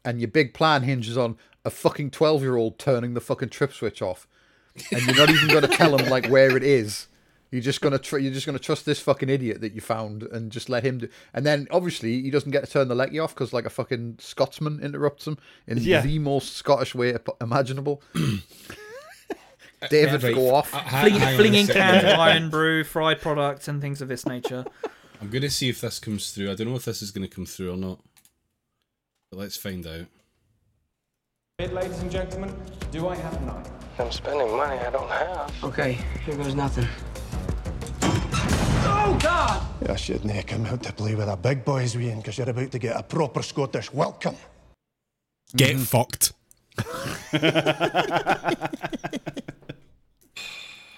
And 0.07 0.21
your 0.21 0.29
big 0.29 0.55
plan 0.55 0.83
hinges 0.85 1.19
on 1.19 1.37
a 1.65 1.71
fucking 1.71 2.13
twelve 2.13 2.41
year 2.41 2.57
old 2.57 2.79
turning 2.79 3.13
the 3.15 3.21
fucking 3.21 3.49
trip 3.51 3.73
switch 3.75 4.01
off, 4.01 4.27
and 4.93 5.03
you're 5.05 5.17
not 5.17 5.29
even 5.31 5.49
gonna 5.49 5.69
tell 5.69 5.99
him 5.99 6.09
like 6.09 6.29
where 6.29 6.57
it 6.57 6.63
is. 6.63 7.09
You're 7.51 7.63
just 7.63 7.81
gonna 7.81 7.99
tr- 7.99 8.19
you're 8.19 8.33
just 8.33 8.47
gonna 8.47 8.59
trust 8.59 8.87
this 8.87 9.01
fucking 9.01 9.29
idiot 9.29 9.61
that 9.61 9.73
you 9.73 9.81
found 9.81 10.23
and 10.23 10.51
just 10.53 10.69
let 10.69 10.85
him 10.85 10.99
do. 10.99 11.09
And 11.35 11.45
then 11.47 11.67
obviously 11.71 12.23
he 12.23 12.31
doesn't 12.31 12.51
get 12.51 12.65
to 12.65 12.71
turn 12.71 12.89
the 12.89 12.95
lecky 12.95 13.19
off 13.19 13.35
because 13.35 13.53
like 13.53 13.65
a 13.67 13.71
fucking 13.71 14.17
Scotsman 14.21 14.81
interrupts 14.81 15.27
him 15.27 15.39
in 15.67 15.79
Yeah. 15.79 16.01
the 16.03 16.19
most 16.19 16.55
Scottish 16.57 16.95
way 16.95 17.17
imaginable. 17.41 18.03
David, 19.91 20.23
Right. 20.23 20.35
go 20.35 20.55
off. 20.55 20.75
Uh, 20.75 20.79
ha- 20.79 21.01
Fling, 21.03 21.15
hang 21.15 21.23
on 21.29 21.35
a 21.35 21.37
flinging 21.37 21.67
cans 21.67 22.05
of 22.05 22.19
Irn-Bru, 22.19 22.85
fried 22.85 23.21
products, 23.21 23.69
and 23.69 23.81
things 23.81 24.01
of 24.01 24.09
this 24.09 24.25
nature. 24.27 24.65
I'm 25.21 25.29
going 25.31 25.43
to 25.43 25.51
see 25.51 25.69
if 25.69 25.81
this 25.81 25.99
comes 25.99 26.33
through. 26.33 26.51
I 26.51 26.55
don't 26.55 26.69
know 26.69 26.77
if 26.77 26.87
this 26.87 27.03
is 27.03 27.11
going 27.11 27.29
to 27.29 27.33
come 27.35 27.45
through 27.47 27.73
or 27.73 27.77
not. 27.77 28.01
But 29.37 29.43
let's 29.43 29.57
find 29.59 29.87
out. 29.87 30.07
Ladies 31.71 31.99
and 31.99 32.11
gentlemen, 32.11 32.55
do 32.91 33.07
I 33.09 33.17
have 33.17 33.43
nine? 33.43 33.67
I'm 33.99 34.11
spending 34.11 34.57
money 34.57 34.79
I 34.79 34.89
don't 34.89 35.11
have. 35.11 35.53
Okay, 35.63 35.99
here 36.25 36.37
goes 36.37 36.55
nothing. 36.55 36.89
Oh, 38.01 39.19
God! 39.21 39.91
I 39.91 39.97
shouldn't 39.97 40.47
come 40.47 40.65
out 40.65 40.83
to 40.85 40.93
play 40.95 41.15
with 41.15 41.27
the 41.27 41.37
big 41.37 41.67
boys, 41.67 41.95
Ian, 41.95 42.21
because 42.21 42.39
you're 42.39 42.49
about 42.49 42.71
to 42.71 42.79
get 42.79 42.97
a 42.99 43.03
proper 43.03 43.43
Scottish 43.43 43.93
welcome. 43.93 44.37
Get 45.55 45.79
fucked. 45.81 46.33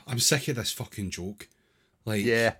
I'm 0.07 0.21
sick 0.21 0.47
of 0.47 0.55
this 0.55 0.71
fucking 0.71 1.11
joke. 1.11 1.49
Like, 2.05 2.25
Yeah. 2.25 2.53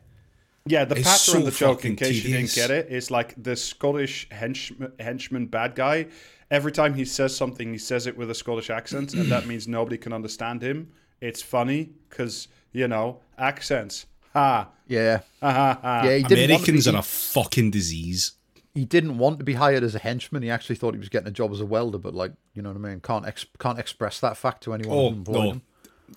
Yeah, 0.69 0.85
the 0.85 0.97
It's 0.97 1.09
pattern 1.09 1.19
so 1.19 1.39
of 1.39 1.45
the 1.47 1.51
joke, 1.51 1.85
in 1.85 1.93
fucking 1.93 1.97
case 1.97 2.25
you 2.25 2.35
didn't 2.35 2.55
get 2.55 2.71
it, 2.71 2.89
is 2.91 3.11
like 3.11 3.35
the 3.43 3.57
Scottish 3.57 4.29
henchman, 4.31 4.93
henchman 5.01 5.47
bad 5.47 5.75
guy. 5.75 6.07
Every 6.51 6.73
time 6.73 6.95
he 6.95 7.05
says 7.05 7.37
something, 7.37 7.73
he 7.73 7.79
says 7.79 8.07
it 8.07 8.17
with 8.17 8.31
a 8.31 8.35
Scottish 8.35 8.71
accent, 8.71 9.15
and 9.15 9.31
that 9.31 9.47
means 9.47 9.69
nobody 9.69 9.99
can 9.99 10.13
understand 10.13 10.63
him. 10.63 10.91
It's 11.21 11.43
funny 11.43 11.91
because 12.09 12.49
you 12.73 12.89
know 12.89 13.21
accents. 13.39 14.07
Ha 14.33 14.69
Yeah, 14.87 15.21
ha 15.41 15.53
ha 15.53 15.79
ha. 15.81 16.03
yeah. 16.05 16.17
He 16.17 16.23
didn't 16.23 16.45
Americans 16.45 16.87
want 16.87 16.97
are 16.97 17.03
to 17.03 17.07
a 17.09 17.11
fucking 17.11 17.71
disease. 17.71 18.33
be, 18.75 18.81
he 18.81 18.85
didn't 18.85 19.19
want 19.19 19.39
to 19.39 19.45
be 19.45 19.55
hired 19.55 19.83
as 19.83 19.95
a 19.95 19.99
henchman. 19.99 20.43
He 20.43 20.51
actually 20.51 20.77
thought 20.77 20.95
he 20.95 20.99
was 21.01 21.09
getting 21.09 21.29
a 21.29 21.33
job 21.33 21.51
as 21.53 21.61
a 21.61 21.67
welder, 21.67 21.99
but 21.99 22.15
like 22.15 22.33
you 22.55 22.63
know 22.63 22.71
what 22.71 22.77
I 22.77 22.91
mean. 22.91 23.01
Can't 23.01 23.27
ex- 23.27 23.47
can't 23.59 23.79
express 23.79 24.21
that 24.21 24.37
fact 24.37 24.63
to 24.65 24.75
anyone. 24.75 24.97
Oh 24.97 25.33
no. 25.33 25.41
him. 25.51 25.63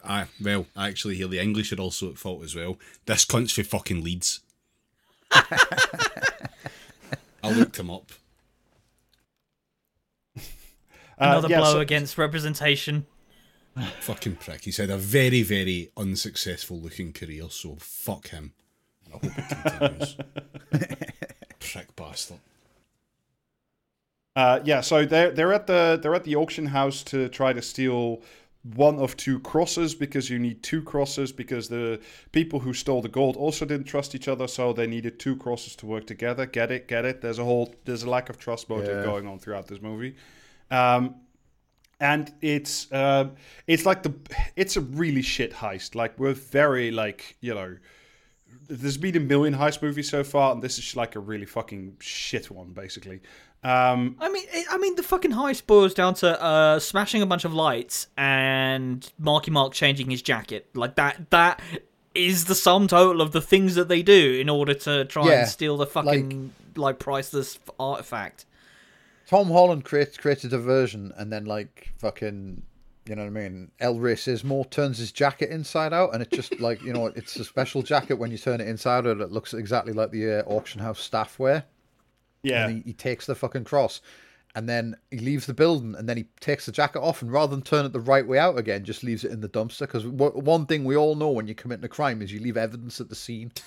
I 0.04 0.26
well, 0.42 0.66
actually, 0.76 1.16
here 1.16 1.28
the 1.28 1.40
English 1.40 1.72
are 1.74 1.80
also 1.80 2.10
at 2.10 2.18
fault 2.18 2.44
as 2.44 2.56
well. 2.56 2.78
This 3.06 3.26
cunt's 3.26 3.54
for 3.54 3.64
fucking 3.64 4.04
Leeds. 4.04 4.40
I 5.32 6.50
looked 7.52 7.80
him 7.80 7.90
up. 7.90 8.12
Another 11.18 11.48
yeah, 11.50 11.60
blow 11.60 11.74
so- 11.74 11.80
against 11.80 12.18
representation. 12.18 13.06
Fucking 14.02 14.36
prick. 14.36 14.66
He's 14.66 14.76
had 14.78 14.90
a 14.90 14.98
very, 14.98 15.44
very 15.44 15.92
unsuccessful 15.96 16.78
looking 16.78 17.14
career, 17.14 17.46
so 17.50 17.78
fuck 17.80 18.28
him. 18.28 18.52
And 19.06 19.14
I 19.14 19.18
hope 19.18 19.38
it 19.38 19.48
continues. 19.50 20.18
prick 21.60 21.96
bastard. 21.96 22.40
Uh, 24.36 24.60
yeah, 24.64 24.82
so 24.82 25.06
they're 25.06 25.32
they're 25.32 25.54
at 25.54 25.68
the 25.68 26.00
they're 26.02 26.16
at 26.16 26.24
the 26.24 26.36
auction 26.36 26.68
house 26.68 27.04
to 27.04 27.28
try 27.30 27.54
to 27.54 27.62
steal 27.62 28.22
one 28.64 29.00
of 29.00 29.18
two 29.18 29.40
crosses 29.40 29.96
because 29.96 30.30
you 30.30 30.38
need 30.38 30.62
two 30.62 30.84
crosses 30.84 31.32
because 31.32 31.68
the 31.68 32.00
people 32.32 32.60
who 32.60 32.74
stole 32.74 33.02
the 33.02 33.10
gold 33.10 33.36
also 33.36 33.66
didn't 33.66 33.86
trust 33.88 34.14
each 34.14 34.28
other, 34.28 34.48
so 34.48 34.72
they 34.72 34.86
needed 34.86 35.20
two 35.20 35.36
crosses 35.36 35.76
to 35.78 35.86
work 35.88 36.06
together. 36.06 36.46
Get 36.46 36.72
it? 36.72 36.88
Get 36.88 37.04
it? 37.06 37.22
There's 37.22 37.40
a 37.40 37.44
whole 37.44 37.74
there's 37.86 38.04
a 38.04 38.10
lack 38.10 38.30
of 38.30 38.38
trust 38.38 38.70
motive 38.70 38.98
Yeah. 38.98 39.04
going 39.04 39.28
on 39.28 39.40
throughout 39.40 39.68
this 39.68 39.82
movie. 39.82 40.16
Um, 40.70 41.16
and 42.00 42.34
it's 42.42 42.92
uh, 42.92 43.30
it's 43.68 43.86
like 43.86 44.04
the 44.04 44.14
it's 44.56 44.78
a 44.78 44.82
really 44.82 45.22
shit 45.22 45.54
heist. 45.54 45.96
Like 45.96 46.18
we're 46.20 46.34
very 46.34 46.92
like 46.92 47.38
you 47.42 47.54
know, 47.54 47.78
there's 48.68 48.98
been 48.98 49.18
a 49.18 49.20
million 49.20 49.56
heist 49.56 49.82
movies 49.82 50.10
so 50.10 50.24
far, 50.24 50.52
and 50.54 50.62
this 50.62 50.78
is 50.78 50.96
like 50.96 51.16
a 51.16 51.20
really 51.20 51.46
fucking 51.46 51.98
shit 52.00 52.50
one, 52.52 52.74
basically. 52.74 53.22
Um, 53.64 54.16
I 54.20 54.30
mean, 54.30 54.46
I 54.72 54.78
mean, 54.78 54.96
the 54.96 55.04
fucking 55.04 55.32
heist 55.32 55.68
boils 55.68 55.94
down 55.94 56.16
to 56.16 56.42
uh, 56.42 56.80
smashing 56.80 57.22
a 57.22 57.26
bunch 57.28 57.46
of 57.46 57.54
lights 57.54 58.08
and 58.18 59.08
Marky 59.20 59.52
Mark 59.52 59.74
changing 59.74 60.10
his 60.10 60.22
jacket. 60.22 60.68
Like 60.74 60.96
that. 60.96 61.30
That 61.30 61.62
is 62.16 62.46
the 62.46 62.56
sum 62.56 62.88
total 62.88 63.22
of 63.22 63.32
the 63.32 63.42
things 63.42 63.76
that 63.76 63.88
they 63.88 64.02
do 64.02 64.38
in 64.40 64.50
order 64.50 64.74
to 64.74 65.06
try 65.06 65.28
Yeah, 65.28 65.40
and 65.42 65.48
steal 65.48 65.78
the 65.78 65.86
fucking 65.86 66.54
like, 66.76 67.00
priceless 67.00 67.60
artifact. 67.80 68.46
Tom 69.28 69.50
Holland 69.50 69.86
creates 69.86 70.18
creates 70.18 70.44
a 70.44 70.50
diversion, 70.50 71.14
and 71.16 71.32
then 71.32 71.46
like 71.46 71.94
fucking, 72.00 72.64
you 73.08 73.16
know 73.16 73.22
what 73.22 73.28
I 73.28 73.30
mean? 73.30 73.72
El 73.80 73.98
Rey 73.98 74.16
Sismo 74.16 74.70
turns 74.70 74.98
his 74.98 75.12
jacket 75.12 75.52
inside 75.52 75.94
out, 75.94 76.14
and 76.14 76.22
it 76.22 76.32
just 76.32 76.60
like 76.60 76.82
you 76.82 76.92
know, 76.92 77.06
it's 77.06 77.38
a 77.38 77.46
special 77.46 77.82
jacket 77.82 78.16
when 78.16 78.32
you 78.32 78.38
turn 78.38 78.60
it 78.60 78.68
inside 78.68 79.08
out. 79.08 79.22
It 79.22 79.32
looks 79.32 79.54
exactly 79.54 79.94
like 79.94 80.12
the 80.12 80.40
uh, 80.40 80.44
auction 80.48 80.82
house 80.82 81.00
staff 81.00 81.40
wear. 81.40 81.64
Yeah, 82.44 82.66
And 82.68 82.78
he, 82.78 82.84
he 82.92 82.94
takes 82.94 83.26
the 83.26 83.36
fucking 83.36 83.64
cross, 83.66 84.02
and 84.56 84.68
then 84.68 84.96
he 85.10 85.20
leaves 85.20 85.46
the 85.46 85.54
building, 85.54 85.96
and 85.96 86.08
then 86.10 86.18
he 86.18 86.26
takes 86.40 86.66
the 86.66 86.72
jacket 86.72 87.00
off, 87.00 87.22
and 87.22 87.32
rather 87.32 87.56
than 87.56 87.62
turn 87.64 87.86
it 87.86 87.94
the 87.94 88.00
right 88.00 88.28
way 88.28 88.38
out 88.38 88.58
again, 88.58 88.84
just 88.84 89.04
leaves 89.04 89.24
it 89.24 89.32
in 89.32 89.42
the 89.42 89.50
dumpster. 89.50 89.82
Because 89.82 90.04
w- 90.04 90.32
one 90.40 90.66
thing 90.66 90.84
we 90.84 90.96
all 90.96 91.16
know 91.16 91.30
when 91.30 91.48
you're 91.48 91.56
committing 91.56 91.86
a 91.86 91.90
crime 91.90 92.22
is 92.22 92.32
you 92.32 92.40
leave 92.40 92.58
evidence 92.58 93.00
at 93.00 93.10
the 93.10 93.16
scene. 93.16 93.52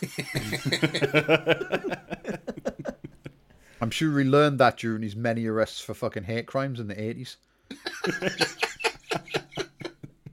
I'm 3.80 3.90
sure 3.90 4.18
he 4.18 4.24
learned 4.24 4.58
that 4.60 4.78
during 4.78 5.02
his 5.02 5.14
many 5.16 5.46
arrests 5.46 5.80
for 5.80 5.94
fucking 5.94 6.24
hate 6.24 6.46
crimes 6.46 6.80
in 6.80 6.86
the 6.88 6.94
80s. 6.94 7.36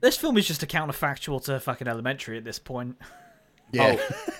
This 0.00 0.16
film 0.16 0.36
is 0.36 0.46
just 0.48 0.62
a 0.62 0.66
counterfactual 0.66 1.44
to 1.44 1.60
fucking 1.60 1.86
Elementary 1.86 2.36
at 2.38 2.44
this 2.44 2.58
point. 2.58 2.96
Yeah. 3.70 3.96
Oh. 3.98 4.32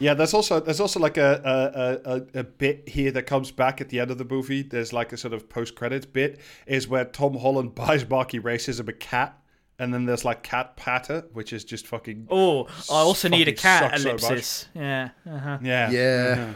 Yeah, 0.00 0.14
there's 0.14 0.32
also 0.34 0.60
there's 0.60 0.78
also 0.80 1.00
like 1.00 1.16
a, 1.16 2.00
a, 2.04 2.10
a, 2.38 2.40
a 2.40 2.44
bit 2.44 2.88
here 2.88 3.10
that 3.10 3.22
comes 3.24 3.50
back 3.50 3.80
at 3.80 3.88
the 3.88 3.98
end 3.98 4.10
of 4.10 4.18
the 4.18 4.24
movie. 4.24 4.62
There's 4.62 4.92
like 4.92 5.12
a 5.12 5.16
sort 5.16 5.34
of 5.34 5.48
post 5.48 5.74
credits 5.74 6.06
bit 6.06 6.38
is 6.66 6.86
where 6.86 7.04
Tom 7.04 7.36
Holland 7.36 7.74
buys 7.74 8.08
Marky 8.08 8.38
Racism 8.38 8.88
a 8.88 8.92
cat, 8.92 9.36
and 9.78 9.92
then 9.92 10.04
there's 10.06 10.24
like 10.24 10.42
cat 10.44 10.76
patter, 10.76 11.24
which 11.32 11.52
is 11.52 11.64
just 11.64 11.86
fucking 11.88 12.28
Oh, 12.30 12.64
I 12.90 13.00
also 13.00 13.28
need 13.28 13.48
a 13.48 13.52
cat 13.52 13.90
sucks 13.90 14.02
so 14.02 14.10
ellipsis. 14.10 14.66
yeah. 14.74 15.08
Uh-huh. 15.28 15.58
yeah 15.62 15.90
Yeah. 15.90 16.34
uh-huh. 16.38 16.52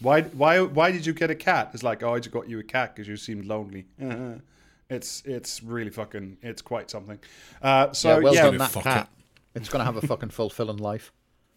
Why 0.00 0.22
why 0.22 0.60
why 0.60 0.92
did 0.92 1.06
you 1.06 1.12
get 1.12 1.30
a 1.30 1.34
cat? 1.34 1.70
It's 1.74 1.82
like 1.82 2.02
oh 2.04 2.14
I 2.14 2.18
just 2.20 2.30
got 2.32 2.48
you 2.48 2.58
a 2.60 2.62
cat 2.62 2.94
because 2.94 3.08
you 3.08 3.16
seemed 3.16 3.46
lonely. 3.46 3.86
Uh-huh. 4.00 4.34
It's 4.88 5.24
it's 5.24 5.64
really 5.64 5.90
fucking 5.90 6.36
it's 6.42 6.62
quite 6.62 6.88
something. 6.92 7.18
Uh, 7.60 7.92
so 7.92 8.08
yeah, 8.10 8.18
well 8.22 8.34
yeah, 8.34 8.42
done, 8.42 8.58
that 8.58 8.70
fuck 8.70 8.84
cat. 8.84 9.08
It's 9.56 9.68
going 9.68 9.80
to 9.80 9.84
have 9.84 9.96
a 9.96 10.06
fucking 10.06 10.28
fulfilling 10.28 10.76
life. 10.76 11.12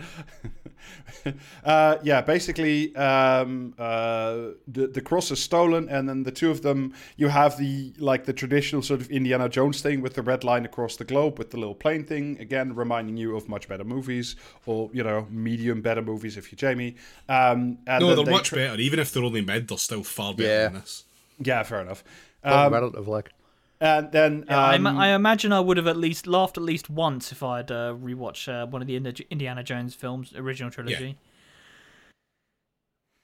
uh, 1.64 1.96
yeah, 2.02 2.20
basically, 2.20 2.94
um, 2.96 3.74
uh, 3.78 4.52
the 4.66 4.86
the 4.86 5.00
cross 5.00 5.30
is 5.30 5.40
stolen, 5.42 5.88
and 5.88 6.08
then 6.08 6.22
the 6.22 6.30
two 6.30 6.50
of 6.50 6.62
them, 6.62 6.94
you 7.16 7.28
have 7.28 7.56
the 7.58 7.92
like 7.98 8.24
the 8.24 8.32
traditional 8.32 8.82
sort 8.82 9.00
of 9.00 9.10
Indiana 9.10 9.48
Jones 9.48 9.80
thing 9.82 10.00
with 10.00 10.14
the 10.14 10.22
red 10.22 10.44
line 10.44 10.64
across 10.64 10.96
the 10.96 11.04
globe 11.04 11.38
with 11.38 11.50
the 11.50 11.56
little 11.58 11.74
plane 11.74 12.04
thing, 12.04 12.38
again 12.40 12.74
reminding 12.74 13.16
you 13.16 13.36
of 13.36 13.48
much 13.48 13.68
better 13.68 13.84
movies, 13.84 14.36
or 14.66 14.90
you 14.92 15.02
know, 15.02 15.26
medium 15.30 15.80
better 15.82 16.02
movies 16.02 16.36
if 16.36 16.50
you're 16.50 16.56
Jamie. 16.56 16.96
Um, 17.28 17.78
and 17.86 18.00
No, 18.02 18.14
they're 18.14 18.24
they 18.24 18.30
much 18.30 18.48
tr- 18.48 18.56
better. 18.56 18.80
Even 18.80 18.98
if 18.98 19.12
they're 19.12 19.24
only 19.24 19.42
mid, 19.42 19.68
they're 19.68 19.78
still 19.78 20.02
far 20.04 20.34
better 20.34 20.48
Yeah. 20.48 20.62
than 20.64 20.74
this. 20.74 21.04
Yeah, 21.38 21.62
fair 21.62 21.80
enough. 21.80 22.04
But 22.42 22.66
Um, 22.66 22.72
relative, 22.72 23.08
like. 23.08 23.32
And 23.80 24.12
then 24.12 24.44
Yeah, 24.48 24.58
I, 24.58 24.74
um, 24.76 24.86
ima- 24.86 24.98
I 24.98 25.08
imagine 25.08 25.52
I 25.52 25.60
would 25.60 25.76
have 25.76 25.86
at 25.86 25.96
least 25.96 26.26
laughed 26.26 26.56
at 26.56 26.62
least 26.62 26.90
once 26.90 27.32
if 27.32 27.42
I 27.42 27.58
had 27.58 27.70
uh, 27.70 27.94
rewatched 27.94 28.48
uh, 28.48 28.66
one 28.66 28.82
of 28.82 28.88
the 28.88 28.96
Indiana 28.96 29.62
Jones 29.62 29.94
films, 29.94 30.34
original 30.34 30.70
trilogy. 30.70 31.06
Yeah. 31.06 31.12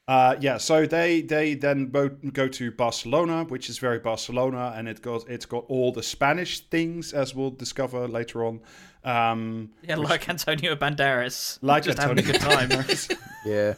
Uh, 0.08 0.36
yeah, 0.40 0.56
so 0.56 0.86
they 0.86 1.20
they 1.20 1.54
then 1.54 1.86
both 1.86 2.12
go 2.32 2.46
to 2.46 2.70
Barcelona, 2.70 3.42
which 3.42 3.68
is 3.68 3.78
very 3.78 3.98
Barcelona, 3.98 4.72
and 4.76 4.88
it 4.88 5.02
got 5.02 5.28
it's 5.28 5.46
got 5.46 5.64
all 5.66 5.90
the 5.90 6.02
Spanish 6.02 6.60
things 6.60 7.12
as 7.12 7.34
we'll 7.34 7.50
discover 7.50 8.06
later 8.06 8.44
on. 8.44 8.60
Um, 9.02 9.70
Yeah, 9.82 9.96
like 9.96 10.28
Antonio 10.28 10.76
Banderas. 10.76 11.58
Like 11.60 11.82
just 11.82 11.98
Antonio 11.98 12.22
having 12.22 12.36
a 12.36 12.38
good 12.38 12.88
time. 12.88 13.18
Yeah. 13.44 13.74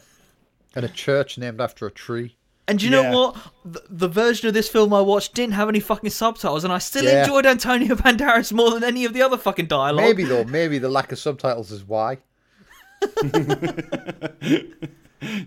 And 0.75 0.85
a 0.85 0.89
church 0.89 1.37
named 1.37 1.59
after 1.61 1.87
a 1.87 1.91
tree. 1.91 2.35
And 2.69 2.81
you 2.81 2.89
Yeah. 2.91 3.01
know 3.01 3.17
what? 3.19 3.35
The, 3.65 3.81
the 3.89 4.07
version 4.07 4.47
of 4.47 4.53
this 4.53 4.69
film 4.69 4.93
I 4.93 5.01
watched 5.01 5.33
didn't 5.33 5.53
have 5.55 5.67
any 5.69 5.79
fucking 5.79 6.09
subtitles, 6.11 6.63
and 6.63 6.71
I 6.71 6.77
still 6.77 7.03
Yeah. 7.03 7.21
enjoyed 7.23 7.45
Antonio 7.45 7.95
Banderas 8.03 8.51
more 8.53 8.71
than 8.71 8.83
any 8.83 9.03
of 9.05 9.13
the 9.13 9.21
other 9.21 9.37
fucking 9.37 9.67
dialogue. 9.67 10.03
Maybe, 10.05 10.23
though, 10.23 10.43
maybe 10.45 10.77
the 10.77 10.89
lack 10.89 11.11
of 11.11 11.19
subtitles 11.19 11.71
is 11.71 11.83
why. 11.83 12.19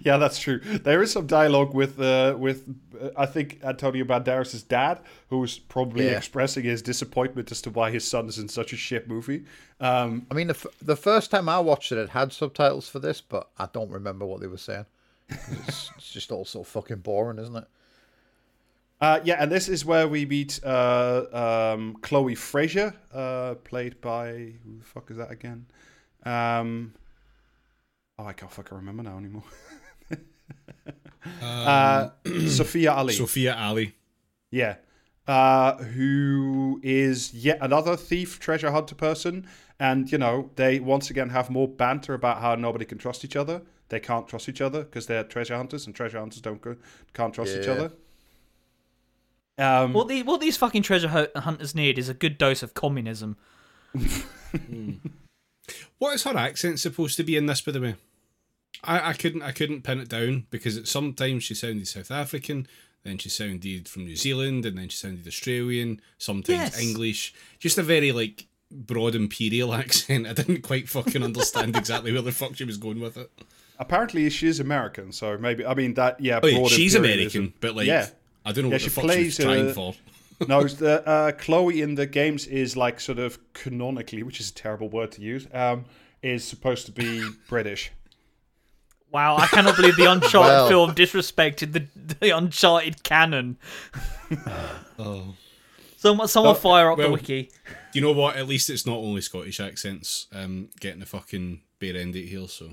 yeah, 0.05 0.16
that's 0.18 0.39
true. 0.39 0.59
There 0.61 1.03
is 1.03 1.11
some 1.12 1.27
dialogue 1.27 1.75
with 1.75 1.99
uh, 2.01 2.35
with 2.39 2.66
uh, 3.01 3.09
I 3.16 3.27
think 3.27 3.61
Antonio 3.64 4.05
Banderas' 4.05 4.66
dad, 4.66 5.01
who's 5.29 5.59
probably 5.59 6.07
Yeah. 6.07 6.16
expressing 6.18 6.64
his 6.64 6.83
disappointment 6.83 7.51
as 7.51 7.62
to 7.62 7.70
why 7.70 7.91
his 7.91 8.07
son 8.07 8.29
is 8.29 8.39
in 8.39 8.49
such 8.49 8.73
a 8.73 8.77
shit 8.77 9.09
movie. 9.09 9.45
Um, 9.81 10.27
I 10.31 10.35
mean, 10.35 10.49
the, 10.49 10.55
f- 10.55 10.66
the 10.81 10.97
first 10.97 11.31
time 11.31 11.49
I 11.49 11.59
watched 11.59 11.91
it, 11.93 11.99
it 11.99 12.11
had 12.11 12.33
subtitles 12.33 12.89
for 12.89 12.99
this, 13.01 13.20
but 13.20 13.49
I 13.59 13.66
don't 13.73 13.91
remember 13.91 14.25
what 14.27 14.41
they 14.41 14.47
were 14.47 14.57
saying. 14.59 14.87
'Cause 15.37 15.68
It's, 15.68 15.91
it's 15.97 16.11
just 16.12 16.33
all 16.33 16.45
so 16.45 16.62
fucking 16.64 16.99
boring, 16.99 17.39
isn't 17.39 17.57
it? 17.57 17.64
Uh, 19.01 19.20
yeah, 19.24 19.35
and 19.41 19.51
this 19.51 19.68
is 19.68 19.85
where 19.85 20.07
we 20.07 20.24
meet 20.24 20.61
uh, 20.64 21.72
um, 21.74 21.97
Chloe 22.03 22.37
Frazier, 22.37 22.95
uh, 23.12 23.55
played 23.64 24.01
by 24.01 24.28
who 24.64 24.78
the 24.78 24.85
fuck 24.85 25.11
is 25.11 25.16
that 25.16 25.30
again? 25.33 25.66
Um, 26.24 26.95
oh, 28.16 28.26
I 28.26 28.33
can't 28.33 28.51
fucking 28.53 28.76
remember 28.76 29.03
now 29.03 29.18
anymore. 29.18 29.43
uh, 31.43 32.11
Sophia 32.47 32.93
Ali. 32.93 33.14
Sophia 33.14 33.57
Ali. 33.57 33.95
Yeah. 34.53 34.76
Uh, 35.26 35.76
who 35.78 36.80
is 36.83 37.33
yet 37.35 37.59
another 37.61 37.97
thief, 37.97 38.39
treasure 38.39 38.70
hunter 38.70 38.95
person. 38.95 39.49
And, 39.80 40.11
you 40.12 40.18
know, 40.18 40.51
they 40.55 40.78
once 40.78 41.11
again 41.11 41.30
have 41.30 41.51
more 41.51 41.66
banter 41.66 42.14
about 42.14 42.41
how 42.41 42.55
nobody 42.55 42.85
can 42.85 42.99
trust 42.99 43.24
each 43.24 43.35
other. 43.35 43.62
They 43.93 44.01
can't 44.01 44.26
trust 44.26 44.49
each 44.49 44.62
other 44.62 44.84
because 44.84 45.07
they're 45.07 45.22
treasure 45.22 45.55
hunters, 45.55 45.84
and 45.84 45.95
treasure 45.95 46.18
hunters 46.18 46.40
don't 46.40 46.62
go, 46.62 46.76
can't 47.12 47.34
trust 47.34 47.55
each 47.59 47.68
other. 47.68 47.93
Um, 49.59 49.93
What, 49.93 50.09
the, 50.09 50.22
what 50.22 50.40
these 50.40 50.57
fucking 50.57 50.80
treasure 50.82 51.28
hunters 51.36 51.74
need 51.74 51.99
is 51.99 52.09
a 52.09 52.14
good 52.14 52.38
dose 52.38 52.62
of 52.62 52.72
communism. 52.72 53.36
What 55.99 56.14
is 56.14 56.24
her 56.24 56.36
accent 56.36 56.80
supposed 56.80 57.16
to 57.18 57.22
be 57.22 57.36
in 57.36 57.47
this, 57.47 57.61
by 57.61 57.72
the 57.72 57.80
way? 57.80 57.95
I, 58.82 59.11
I 59.11 59.12
couldn't 59.12 59.43
I 59.43 59.53
couldn't 59.53 59.82
pin 59.82 60.01
it 60.01 60.09
down 60.09 60.47
because 60.51 60.76
it, 60.76 60.88
sometimes 60.88 61.45
she 61.45 61.55
sounded 61.55 61.86
South 61.86 62.11
African, 62.11 62.66
then 63.05 63.18
she 63.18 63.28
sounded 63.28 63.88
from 63.88 64.07
New 64.07 64.16
Zealand, 64.16 64.66
and 64.66 64.76
then 64.76 64.88
she 64.88 64.97
sounded 64.97 65.26
Australian. 65.26 66.01
Sometimes 66.18 66.59
Yes. 66.59 66.80
English. 66.82 67.34
Just 67.61 67.78
a 67.78 67.82
very 67.82 68.11
like 68.11 68.47
broad 68.72 69.14
imperial 69.14 69.72
accent. 69.82 70.26
I 70.26 70.32
didn't 70.32 70.62
quite 70.62 70.88
fucking 70.88 71.22
understand 71.22 71.76
exactly 71.76 72.12
where 72.12 72.22
the 72.22 72.32
fuck 72.32 72.57
she 72.57 72.64
was 72.64 72.78
going 72.78 72.99
with 73.01 73.16
it. 73.16 73.30
Apparently, 73.83 74.30
she 74.30 74.47
is 74.47 74.61
American, 74.61 75.11
so 75.12 75.37
maybe 75.37 75.66
I 75.66 75.74
mean 75.74 75.95
that. 75.95 76.20
Yeah, 76.20 76.39
Oh, 76.43 76.47
yeah, 76.47 76.66
she's. 76.68 76.95
American, 76.95 77.53
but 77.61 77.74
like, 77.74 77.87
yeah, 77.89 78.07
I 78.47 78.53
don't 78.53 78.64
know 78.64 78.68
Yeah, 78.70 78.74
what 78.74 78.80
she 78.83 78.89
the 78.89 78.95
fuck 78.95 79.03
she 79.03 79.24
was 79.24 79.37
plays, 79.37 79.37
trying 79.39 79.68
uh, 79.70 79.72
for. 79.74 79.95
no, 80.49 80.62
the 80.64 81.07
uh, 81.14 81.33
Chloe 81.33 81.83
in 81.83 81.97
the 81.97 82.07
games 82.07 82.47
is 82.47 82.76
like 82.76 83.01
sort 83.01 83.18
of 83.18 83.39
canonically, 83.55 84.22
which 84.22 84.39
is 84.41 84.51
a 84.51 84.55
terrible 84.55 84.89
word 84.89 85.11
to 85.12 85.20
use, 85.20 85.49
um, 85.53 85.85
is 86.22 86.45
supposed 86.45 86.87
to 86.87 86.93
be 86.93 87.28
British. 87.49 87.91
Wow, 89.11 89.37
I 89.37 89.47
cannot 89.49 89.76
believe 89.76 89.97
the 89.97 90.07
Uncharted 90.11 90.41
Well. 90.53 90.68
film 90.68 90.95
disrespected 90.95 91.72
the, 91.72 91.87
the 92.20 92.30
Uncharted 92.30 93.03
canon. 93.03 93.59
Oh. 94.99 95.35
Someone, 95.99 96.28
someone 96.28 96.55
fire 96.57 96.91
up 96.91 96.99
the 96.99 97.11
wiki. 97.11 97.51
Do 97.93 97.99
you 97.99 98.01
know 98.01 98.12
what? 98.12 98.37
At 98.37 98.49
least 98.49 98.70
it's 98.70 98.87
not 98.87 98.97
only 98.97 99.20
Scottish 99.20 99.61
accents 99.61 100.28
um, 100.33 100.70
getting 100.80 101.01
the 101.01 101.07
fucking 101.07 101.61
bare 101.78 101.97
end 101.97 102.16
it 102.16 102.26
here, 102.26 102.49
so. 102.49 102.72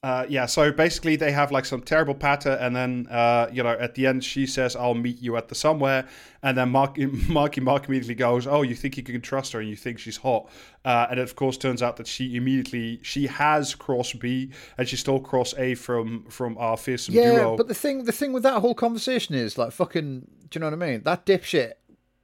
Uh, 0.00 0.24
yeah, 0.28 0.46
so 0.46 0.70
basically 0.70 1.16
they 1.16 1.32
have 1.32 1.50
like 1.50 1.64
some 1.64 1.80
terrible 1.82 2.14
patter, 2.14 2.52
and 2.60 2.74
then 2.74 3.08
uh, 3.10 3.48
you 3.52 3.64
know 3.64 3.70
at 3.70 3.96
the 3.96 4.06
end 4.06 4.22
she 4.22 4.46
says, 4.46 4.76
"I'll 4.76 4.94
meet 4.94 5.20
you 5.20 5.36
at 5.36 5.48
the 5.48 5.56
somewhere," 5.56 6.06
and 6.40 6.56
then 6.56 6.68
Mark, 6.68 6.96
Marky 7.28 7.60
Mark 7.60 7.88
immediately 7.88 8.14
goes, 8.14 8.46
"Oh, 8.46 8.62
you 8.62 8.76
think 8.76 8.96
you 8.96 9.02
can 9.02 9.20
trust 9.20 9.52
her, 9.54 9.60
and 9.60 9.68
you 9.68 9.74
think 9.74 9.98
she's 9.98 10.16
hot," 10.18 10.48
uh, 10.84 11.08
and 11.10 11.18
it 11.18 11.24
of 11.24 11.34
course 11.34 11.56
turns 11.56 11.82
out 11.82 11.96
that 11.96 12.06
she 12.06 12.36
immediately 12.36 13.00
she 13.02 13.26
has 13.26 13.74
cross 13.74 14.12
B, 14.12 14.52
and 14.76 14.88
she 14.88 14.94
stole 14.94 15.18
cross 15.18 15.52
A 15.58 15.74
from 15.74 16.26
from 16.30 16.56
our 16.58 16.76
fearsome 16.76 17.16
Yeah, 17.16 17.32
duo. 17.32 17.56
but 17.56 17.66
the 17.66 17.74
thing, 17.74 18.04
the 18.04 18.12
thing 18.12 18.32
with 18.32 18.44
that 18.44 18.60
whole 18.60 18.76
conversation 18.76 19.34
is 19.34 19.58
like 19.58 19.72
fucking. 19.72 20.28
Do 20.50 20.58
you 20.58 20.60
know 20.60 20.66
what 20.70 20.74
I 20.82 20.90
mean? 20.90 21.02
That 21.02 21.26
dipshit, 21.26 21.72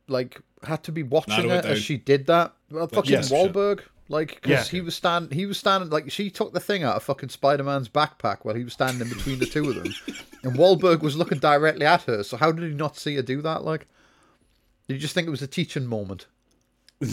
like, 0.07 0.41
had 0.63 0.85
to 0.85 0.93
be 0.93 1.03
watching 1.03 1.47
Narrow 1.49 1.59
it 1.59 1.65
her 1.65 1.71
as 1.73 1.83
she 1.83 1.97
did 1.97 2.27
that. 2.29 2.55
Well, 2.71 2.87
fucking 2.87 3.11
yes, 3.11 3.29
sure. 3.29 3.79
Wahlberg, 4.09 4.11
like, 4.11 4.35
because 4.43 4.51
Yeah. 4.51 4.65
he 4.65 4.81
was 4.81 4.95
stand, 4.95 5.33
he 5.33 5.47
was 5.47 5.59
standing, 5.59 5.91
like, 5.91 6.11
she 6.11 6.31
took 6.31 6.53
the 6.53 6.61
thing 6.61 6.83
out 6.83 6.97
of 6.97 7.03
fucking 7.03 7.29
Spider 7.31 7.65
Man's 7.65 7.89
backpack 7.89 8.39
while 8.43 8.55
he 8.55 8.65
was 8.65 8.73
standing 8.73 9.09
between 9.09 9.39
the 9.39 9.47
two 9.47 9.69
of 9.69 9.75
them, 9.77 9.95
and 10.43 10.57
Wahlberg 10.57 11.01
was 11.01 11.17
looking 11.17 11.39
directly 11.39 11.87
at 11.87 12.03
her. 12.03 12.23
So 12.23 12.37
how 12.37 12.53
did 12.53 12.69
he 12.71 12.77
not 12.77 12.97
see 12.97 13.17
her 13.17 13.23
do 13.23 13.41
that? 13.43 13.65
Like, 13.65 13.87
did 14.89 14.95
you 14.95 15.01
just 15.01 15.15
think 15.15 15.27
it 15.27 15.31
was 15.31 15.43
a 15.43 15.47
teaching 15.47 15.87
moment? 15.87 16.27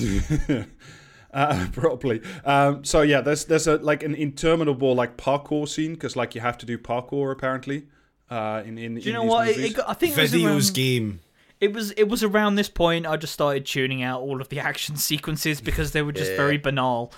uh, 1.34 1.68
probably. 1.72 2.22
Um, 2.46 2.84
so 2.84 3.02
yeah, 3.02 3.22
there's 3.22 3.46
there's 3.46 3.68
a 3.68 3.78
like 3.78 4.04
an 4.04 4.16
interminable 4.16 4.94
like 4.96 5.18
parkour 5.18 5.68
scene 5.68 5.94
because 5.94 6.16
like 6.16 6.36
you 6.36 6.42
have 6.42 6.58
to 6.60 6.66
do 6.66 6.78
parkour 6.78 7.32
apparently. 7.32 7.88
Uh, 8.30 8.64
in 8.66 8.78
in 8.78 8.96
Do 8.96 9.02
you 9.02 9.14
know 9.14 9.24
what? 9.24 9.48
It, 9.50 9.58
it 9.58 9.76
got, 9.76 9.90
I 9.90 9.94
think 9.94 10.18
it 10.18 10.22
was, 10.22 10.32
Videos 10.32 10.46
around, 10.68 10.74
game. 10.74 11.20
It 11.62 11.72
was 11.74 11.92
it 11.92 12.10
was 12.10 12.24
around 12.24 12.56
this 12.56 12.68
point 12.70 13.06
I 13.08 13.16
just 13.18 13.34
started 13.34 13.66
tuning 13.66 14.02
out 14.04 14.22
all 14.22 14.42
of 14.42 14.50
the 14.50 14.60
action 14.70 14.98
sequences 14.98 15.62
because 15.62 15.92
they 15.94 16.02
were 16.02 16.12
just 16.12 16.32
very 16.36 16.58
banal. 16.58 17.14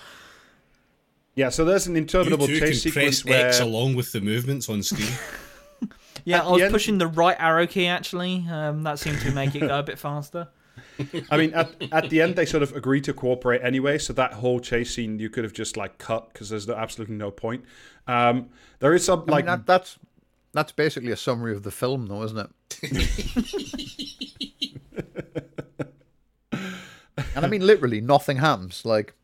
yeah, 1.34 1.48
so 1.48 1.64
there's 1.64 1.86
an 1.88 1.94
You 1.94 2.02
interminable 2.02 2.46
two 2.46 2.60
chase 2.60 2.82
can 2.82 2.92
sequence 2.92 3.22
press 3.22 3.56
X 3.56 3.60
along 3.60 3.96
with 3.96 4.12
the 4.12 4.20
movements 4.20 4.68
on 4.68 4.82
screen. 4.82 5.08
Yeah, 6.26 6.38
At 6.38 6.44
I 6.46 6.48
was 6.52 6.58
the 6.60 6.64
end- 6.64 6.72
pushing 6.72 6.98
the 6.98 7.06
right 7.06 7.36
arrow 7.38 7.66
key 7.66 7.86
actually. 7.86 8.46
Um, 8.50 8.82
that 8.84 8.98
seemed 8.98 9.20
to 9.22 9.32
make 9.32 9.54
it 9.54 9.60
go 9.60 9.78
a 9.80 9.82
bit 9.82 9.98
faster. 9.98 10.48
I 11.30 11.36
mean, 11.36 11.52
at, 11.52 11.74
at 11.92 12.08
the 12.08 12.22
end, 12.22 12.34
they 12.36 12.46
sort 12.46 12.62
of 12.62 12.72
agree 12.74 13.02
to 13.02 13.12
cooperate 13.12 13.60
anyway. 13.62 13.98
So 13.98 14.14
that 14.14 14.32
whole 14.34 14.58
chase 14.58 14.94
scene, 14.94 15.18
you 15.18 15.28
could 15.28 15.44
have 15.44 15.52
just 15.52 15.76
like 15.76 15.98
cut 15.98 16.32
because 16.32 16.48
there's 16.48 16.66
no, 16.66 16.74
absolutely 16.76 17.16
no 17.16 17.30
point. 17.30 17.64
Um, 18.06 18.48
there 18.78 18.94
is 18.94 19.04
some 19.04 19.24
I 19.28 19.32
like 19.32 19.44
mean, 19.44 19.56
that, 19.56 19.66
that's 19.66 19.98
that's 20.52 20.72
basically 20.72 21.10
a 21.10 21.16
summary 21.16 21.52
of 21.52 21.62
the 21.62 21.70
film, 21.70 22.06
though, 22.06 22.22
isn't 22.22 22.38
it? 22.38 22.50
And 27.34 27.44
I 27.44 27.48
mean, 27.48 27.66
literally, 27.66 28.00
nothing 28.00 28.36
happens. 28.38 28.84
Like 28.84 29.14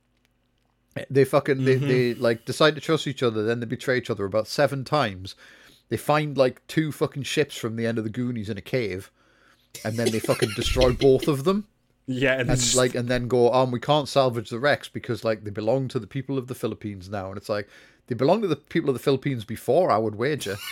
they 1.08 1.24
fucking 1.24 1.64
they, 1.64 1.76
they 1.76 2.14
like 2.14 2.44
decide 2.44 2.74
to 2.74 2.80
trust 2.80 3.06
each 3.06 3.22
other, 3.22 3.42
then 3.42 3.61
they 3.61 3.66
betray 3.66 3.98
each 3.98 4.11
other 4.11 4.24
about 4.24 4.48
seven 4.48 4.84
times. 4.84 5.34
They 5.88 5.96
find 5.96 6.36
like 6.36 6.66
two 6.66 6.92
fucking 6.92 7.24
ships 7.24 7.56
from 7.56 7.76
the 7.76 7.86
end 7.86 7.98
of 7.98 8.04
the 8.04 8.11
Goonies 8.11 8.48
in 8.48 8.58
a 8.58 8.62
cave, 8.62 9.11
and 9.84 9.96
then 9.96 10.11
they 10.11 10.20
fucking 10.20 10.50
destroy 10.56 10.92
both 10.92 11.26
of 11.28 11.44
them. 11.44 11.66
yeah, 12.06 12.38
and, 12.40 12.50
and 12.50 12.74
like 12.74 12.94
and 12.94 13.08
then 13.08 13.28
go 13.28 13.52
um 13.52 13.70
we 13.70 13.78
can't 13.80 14.08
salvage 14.08 14.50
the 14.50 14.58
wrecks 14.58 14.88
because 14.88 15.22
like 15.24 15.44
they 15.44 15.50
belong 15.50 15.86
to 15.88 15.98
the 16.00 16.06
people 16.08 16.38
of 16.38 16.48
the 16.48 16.54
philippines 16.56 17.08
now 17.08 17.28
and 17.28 17.36
it's 17.36 17.48
like 17.48 17.68
they 18.08 18.16
belong 18.16 18.40
to 18.42 18.48
the 18.48 18.56
people 18.56 18.90
of 18.90 18.94
the 18.94 19.02
philippines 19.02 19.44
before 19.44 19.92
i 19.92 19.98
would 19.98 20.16
wager 20.16 20.56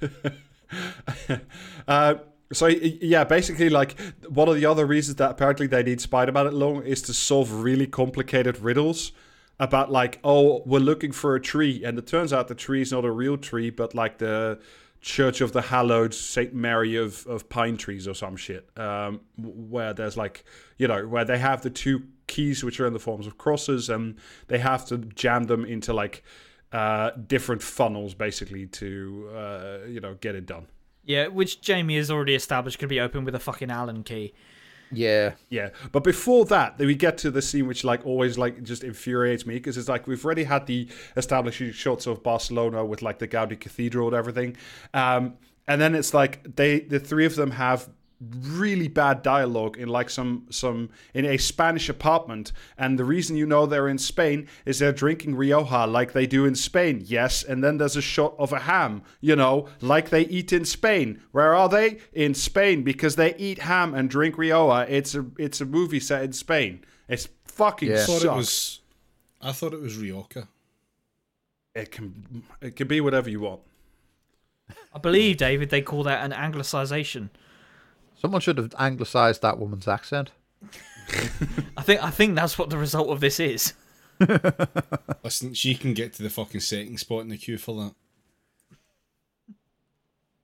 Uh, 1.86 2.14
so 2.56 2.66
yeah, 2.66 3.24
basically, 3.24 3.68
like 3.68 3.98
one 4.28 4.48
of 4.48 4.56
the 4.56 4.66
other 4.66 4.86
reasons 4.86 5.16
that 5.16 5.30
apparently 5.30 5.66
they 5.66 5.82
need 5.82 6.00
Spider-Man 6.00 6.46
along 6.46 6.82
is 6.84 7.02
to 7.02 7.14
solve 7.14 7.52
really 7.52 7.86
complicated 7.86 8.58
riddles 8.60 9.12
about 9.60 9.90
like, 9.90 10.18
oh, 10.24 10.62
we're 10.66 10.80
looking 10.80 11.12
for 11.12 11.34
a 11.34 11.40
tree, 11.40 11.84
and 11.84 11.98
it 11.98 12.06
turns 12.06 12.32
out 12.32 12.48
the 12.48 12.54
tree 12.54 12.82
is 12.82 12.92
not 12.92 13.04
a 13.04 13.10
real 13.10 13.36
tree, 13.36 13.70
but 13.70 13.94
like 13.94 14.18
the 14.18 14.60
Church 15.00 15.42
of 15.42 15.52
the 15.52 15.60
Hallowed 15.60 16.14
Saint 16.14 16.54
Mary 16.54 16.96
of 16.96 17.26
of 17.26 17.48
pine 17.50 17.76
trees 17.76 18.08
or 18.08 18.14
some 18.14 18.36
shit, 18.36 18.68
um, 18.78 19.20
where 19.36 19.92
there's 19.92 20.16
like, 20.16 20.44
you 20.78 20.88
know, 20.88 21.06
where 21.06 21.26
they 21.26 21.38
have 21.38 21.60
the 21.60 21.70
two 21.70 22.04
keys 22.26 22.64
which 22.64 22.80
are 22.80 22.86
in 22.86 22.94
the 22.94 22.98
forms 22.98 23.26
of 23.26 23.36
crosses, 23.36 23.90
and 23.90 24.16
they 24.48 24.58
have 24.58 24.86
to 24.86 24.96
jam 24.96 25.44
them 25.44 25.64
into 25.66 25.92
like 25.92 26.22
uh, 26.72 27.10
different 27.10 27.62
funnels 27.62 28.14
basically 28.14 28.66
to 28.66 29.28
uh, 29.34 29.78
you 29.86 30.00
know 30.00 30.14
get 30.14 30.34
it 30.34 30.46
done. 30.46 30.66
Yeah, 31.04 31.28
which 31.28 31.60
Jamie 31.60 31.96
has 31.96 32.10
already 32.10 32.34
established 32.34 32.78
could 32.78 32.88
be 32.88 33.00
opened 33.00 33.26
with 33.26 33.34
a 33.34 33.40
fucking 33.40 33.70
Allen 33.70 34.02
key. 34.02 34.32
yeah 34.90 35.32
Yeah, 35.50 35.70
but 35.92 36.04
before 36.04 36.44
that, 36.46 36.78
then 36.78 36.86
we 36.86 36.94
get 36.94 37.18
to 37.18 37.30
the 37.30 37.42
scene 37.42 37.66
which 37.66 37.84
like 37.84 38.04
always 38.06 38.38
like 38.38 38.62
just 38.62 38.84
infuriates 38.84 39.46
me 39.46 39.54
because 39.54 39.76
it's 39.76 39.88
like 39.88 40.06
we've 40.06 40.24
already 40.24 40.44
had 40.44 40.66
the 40.66 40.88
establishing 41.16 41.72
shots 41.72 42.06
of 42.06 42.22
Barcelona 42.22 42.84
with 42.84 43.02
like 43.02 43.18
the 43.18 43.28
Gaudi 43.28 43.58
Cathedral 43.58 44.08
and 44.08 44.16
everything, 44.16 44.56
um, 44.92 45.34
and 45.66 45.80
then 45.80 45.94
it's 45.94 46.14
like 46.14 46.56
they 46.56 46.80
the 46.80 47.00
three 47.00 47.26
of 47.26 47.36
them 47.36 47.52
have 47.52 47.88
really 48.30 48.88
bad 48.88 49.22
dialogue 49.22 49.76
in 49.78 49.88
like 49.88 50.10
some 50.10 50.46
some 50.50 50.90
in 51.12 51.24
a 51.24 51.36
Spanish 51.36 51.88
apartment, 51.88 52.52
and 52.78 52.98
the 52.98 53.04
reason 53.04 53.36
you 53.36 53.46
know 53.46 53.66
they're 53.66 53.88
in 53.88 53.98
Spain 53.98 54.48
is 54.64 54.78
they're 54.78 54.92
drinking 54.92 55.34
Rioja 55.34 55.86
like 55.86 56.12
they 56.12 56.26
do 56.26 56.44
in 56.44 56.54
Spain. 56.54 57.02
Yes, 57.04 57.42
and 57.42 57.62
then 57.62 57.78
there's 57.78 57.96
a 57.96 58.02
shot 58.02 58.34
of 58.38 58.52
a 58.52 58.60
ham, 58.60 59.02
you 59.20 59.36
know, 59.36 59.68
like 59.80 60.10
they 60.10 60.22
eat 60.26 60.52
in 60.52 60.64
Spain. 60.64 61.20
Where 61.32 61.54
are 61.54 61.68
they? 61.68 61.98
In 62.12 62.34
Spain 62.34 62.82
because 62.82 63.16
they 63.16 63.34
eat 63.36 63.60
ham 63.60 63.94
and 63.94 64.08
drink 64.08 64.38
Rioja. 64.38 64.86
It's 64.88 65.14
a 65.14 65.26
it's 65.38 65.60
a 65.60 65.66
movie 65.66 66.00
set 66.00 66.22
in 66.22 66.32
Spain. 66.32 66.84
It's 67.08 67.28
fucking 67.44 67.90
Yeah. 67.90 68.02
I 68.02 68.06
thought 68.06 68.20
sucks. 68.20 68.24
it 68.24 68.36
was. 68.36 68.80
I 69.42 69.52
thought 69.52 69.74
it 69.74 69.80
was 69.80 69.96
Rioja. 69.98 70.48
It 71.74 71.90
can 71.90 72.44
it 72.60 72.76
can 72.76 72.86
be 72.86 73.00
whatever 73.00 73.28
you 73.28 73.40
want. 73.40 73.60
I 74.94 74.98
believe, 74.98 75.36
David, 75.36 75.68
they 75.70 75.82
call 75.82 76.04
that 76.04 76.24
an 76.24 76.32
anglicisation. 76.32 77.28
Someone 78.24 78.40
should 78.40 78.56
have 78.56 78.74
anglicized 78.78 79.42
that 79.42 79.58
woman's 79.58 79.86
accent 79.86 80.30
I 81.76 81.82
think 81.82 82.02
I 82.02 82.08
think 82.08 82.34
that's 82.34 82.58
what 82.58 82.70
the 82.70 82.78
result 82.78 83.10
of 83.10 83.20
this 83.20 83.38
is. 83.38 83.74
Listen, 85.22 85.52
she 85.52 85.74
can 85.74 85.92
get 85.92 86.14
to 86.14 86.22
the 86.22 86.30
fucking 86.30 86.60
second 86.60 86.98
spot 86.98 87.20
in 87.20 87.28
the 87.28 87.36
queue 87.36 87.58
for 87.58 87.74
that. 87.82 87.94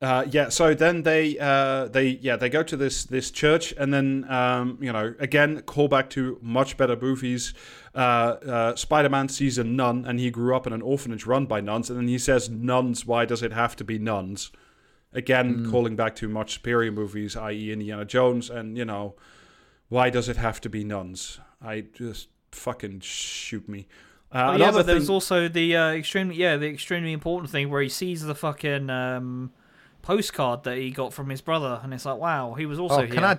Uh, 0.07 0.27
yeah, 0.31 0.51
so 0.51 0.75
then 0.75 1.03
they 1.03 1.39
uh, 1.39 1.87
they 1.87 2.09
yeah 2.21 2.37
they 2.37 2.51
go 2.51 2.63
to 2.63 2.77
this 2.77 3.05
this 3.05 3.31
church 3.31 3.73
and 3.79 3.95
then 3.95 4.27
um, 4.29 4.77
you 4.83 4.93
know 4.93 5.15
again 5.19 5.63
call 5.63 5.89
back 5.89 6.11
to 6.11 6.39
much 6.43 6.77
better 6.77 6.97
movies. 6.97 7.55
Uh, 7.95 7.99
uh, 7.99 8.77
Spider-Man 8.77 9.31
sees 9.31 9.57
a 9.57 9.65
nun 9.65 10.05
and 10.05 10.21
he 10.21 10.31
grew 10.31 10.55
up 10.55 10.67
in 10.67 10.75
an 10.75 10.83
orphanage 10.83 11.25
run 11.25 11.47
by 11.47 11.63
nuns 11.63 11.89
and 11.89 11.99
then 11.99 12.09
he 12.09 12.19
says 12.19 12.51
nuns 12.51 13.07
why 13.07 13.25
does 13.25 13.43
it 13.43 13.55
have 13.55 13.75
to 13.77 13.85
be 13.85 13.99
nuns? 13.99 14.53
Again 15.13 15.69
calling 15.71 15.97
back 15.97 16.15
to 16.17 16.29
much 16.29 16.55
superior 16.55 16.93
movies, 16.93 17.37
i.e. 17.37 17.73
Indiana 17.73 18.05
Jones 18.05 18.49
and 18.51 18.77
you 18.79 18.85
know 18.85 19.15
why 19.89 20.09
does 20.09 20.29
it 20.29 20.37
have 20.37 20.61
to 20.61 20.69
be 20.69 20.85
nuns? 20.85 21.41
I 21.61 21.81
just 21.95 22.29
fucking 22.53 23.01
shoot 23.01 23.69
me. 23.69 23.89
Uh, 24.33 24.33
Oh, 24.33 24.51
yeah, 24.51 24.55
another 24.55 24.79
but 24.79 24.87
there's 24.87 25.07
thing- 25.07 25.15
also 25.15 25.49
the 25.49 25.77
uh, 25.77 25.91
extremely 25.91 26.37
yeah 26.37 26.57
the 26.57 26.69
extremely 26.69 27.13
important 27.13 27.51
thing 27.51 27.69
where 27.71 27.83
he 27.83 27.89
sees 27.89 28.23
the 28.23 28.37
fucking 28.37 28.89
um, 28.89 29.51
postcard 30.03 30.63
that 30.63 30.79
he 30.79 30.91
got 30.93 31.13
from 31.13 31.29
his 31.29 31.41
brother, 31.41 31.81
and 31.83 31.93
it's 31.93 32.05
like 32.07 32.19
wow, 32.19 32.55
he 32.55 32.65
was 32.67 32.79
also 32.79 32.99
oh 33.01 33.03
here. 33.07 33.15
can 33.15 33.25
i 33.25 33.39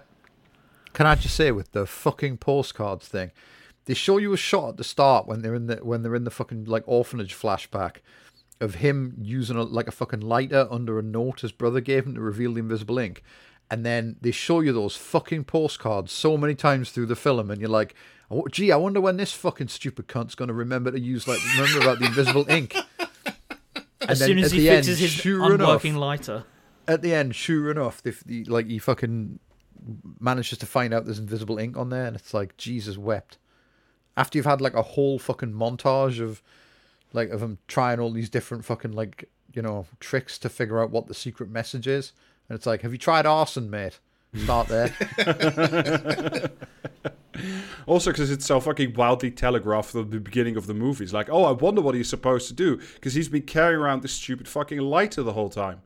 can 0.94 1.06
i 1.08 1.16
just 1.16 1.36
say 1.38 1.52
with 1.54 1.72
the 1.72 1.86
fucking 1.86 2.36
postcards 2.38 3.08
thing 3.08 3.32
they 3.86 3.94
show 3.94 4.18
you 4.18 4.34
a 4.34 4.38
shot 4.38 4.70
at 4.72 4.78
the 4.78 4.84
start 4.84 5.26
when 5.26 5.42
they're 5.42 5.56
in 5.56 5.68
the 5.68 5.78
when 5.78 6.02
they're 6.04 6.16
in 6.16 6.26
the 6.26 6.30
fucking 6.32 6.66
like 6.66 6.84
orphanage 6.86 7.34
flashback 7.34 7.98
of 8.62 8.76
him 8.76 9.16
using 9.22 9.58
a, 9.58 9.64
like 9.64 9.88
a 9.88 9.92
fucking 9.92 10.22
lighter 10.22 10.68
under 10.72 10.98
a 11.00 11.04
note 11.04 11.42
his 11.42 11.52
brother 11.52 11.82
gave 11.82 12.06
him 12.06 12.16
to 12.16 12.22
reveal 12.22 12.54
the 12.54 12.60
invisible 12.60 12.98
ink 12.98 13.24
and 13.70 13.86
then 13.86 14.16
they 14.22 14.32
show 14.32 14.60
you 14.60 14.72
those 14.72 14.96
fucking 14.96 15.44
postcards 15.44 16.12
so 16.12 16.38
many 16.38 16.56
times 16.56 16.92
through 16.92 17.06
the 17.06 17.16
film 17.16 17.52
and 17.52 17.60
you're 17.60 17.70
like 17.70 17.96
oh, 18.30 18.48
gee 18.52 18.72
i 18.72 18.76
wonder 18.76 19.02
when 19.02 19.18
this 19.18 19.34
fucking 19.34 19.68
stupid 19.68 20.08
cunt's 20.08 20.36
going 20.36 20.48
to 20.48 20.54
remember 20.54 20.92
to 20.92 21.00
use 21.00 21.28
like 21.28 21.40
remember 21.58 21.82
about 21.82 22.00
the 22.00 22.06
invisible 22.06 22.50
ink 22.50 22.76
and 24.02 24.12
as 24.12 24.20
soon 24.20 24.40
as 24.40 24.52
he 24.52 24.68
fixes 24.68 25.00
end, 25.00 25.00
his 25.00 25.12
sure 25.12 25.46
enough, 25.46 25.60
unworking 25.60 25.96
lighter. 25.96 26.44
at 26.88 27.02
the 27.02 27.14
end, 27.14 27.36
sure 27.36 27.72
enough, 27.72 28.02
the, 28.02 28.16
the, 28.26 28.44
like 28.46 28.68
he 28.68 28.80
fucking 28.80 29.40
manages 30.20 30.58
to 30.60 30.66
find 30.66 30.94
out 30.94 31.06
there's 31.06 31.20
invisible 31.20 31.58
ink 31.58 31.78
on 31.78 31.90
there, 31.90 32.06
and 32.06 32.16
it's 32.16 32.34
like 32.34 32.58
Jesus 32.58 32.98
wept. 32.98 33.38
After 34.18 34.38
you've 34.38 34.46
had 34.46 34.62
like 34.62 34.74
a 34.74 34.82
whole 34.82 35.20
fucking 35.20 35.54
montage 35.54 36.22
of 36.22 36.42
like 37.14 37.30
of 37.30 37.42
him 37.42 37.58
trying 37.68 38.00
all 38.00 38.12
these 38.12 38.30
different 38.30 38.66
fucking 38.66 38.92
like 38.92 39.30
you 39.54 39.62
know 39.62 39.86
tricks 40.00 40.38
to 40.40 40.50
figure 40.50 40.82
out 40.82 40.92
what 40.92 41.08
the 41.08 41.14
secret 41.14 41.50
message 41.50 41.88
is, 41.88 42.14
and 42.50 42.56
it's 42.56 42.66
like, 42.66 42.82
have 42.82 42.92
you 42.92 42.98
tried 42.98 43.26
arson, 43.26 43.70
mate? 43.70 44.00
Start 44.34 44.68
there. 44.70 44.92
Also, 47.88 48.12
because 48.12 48.32
it's 48.32 48.46
so 48.46 48.60
fucking 48.60 48.94
wildly 48.94 49.32
telegraphed 49.32 49.96
at 49.96 50.12
the 50.12 50.20
beginning 50.20 50.56
of 50.56 50.68
the 50.68 50.74
movie. 50.74 51.04
It's 51.04 51.14
like, 51.14 51.30
oh, 51.30 51.46
I 51.46 51.52
wonder 51.52 51.82
what 51.82 51.96
he's 51.96 52.10
supposed 52.10 52.48
to 52.50 52.54
do 52.54 52.78
because 52.96 53.14
he's 53.14 53.30
been 53.30 53.42
carrying 53.42 53.80
around 53.80 54.02
this 54.02 54.14
stupid 54.14 54.48
fucking 54.48 54.80
lighter 54.80 55.24
the 55.24 55.34
whole 55.34 55.50
time. 55.50 55.82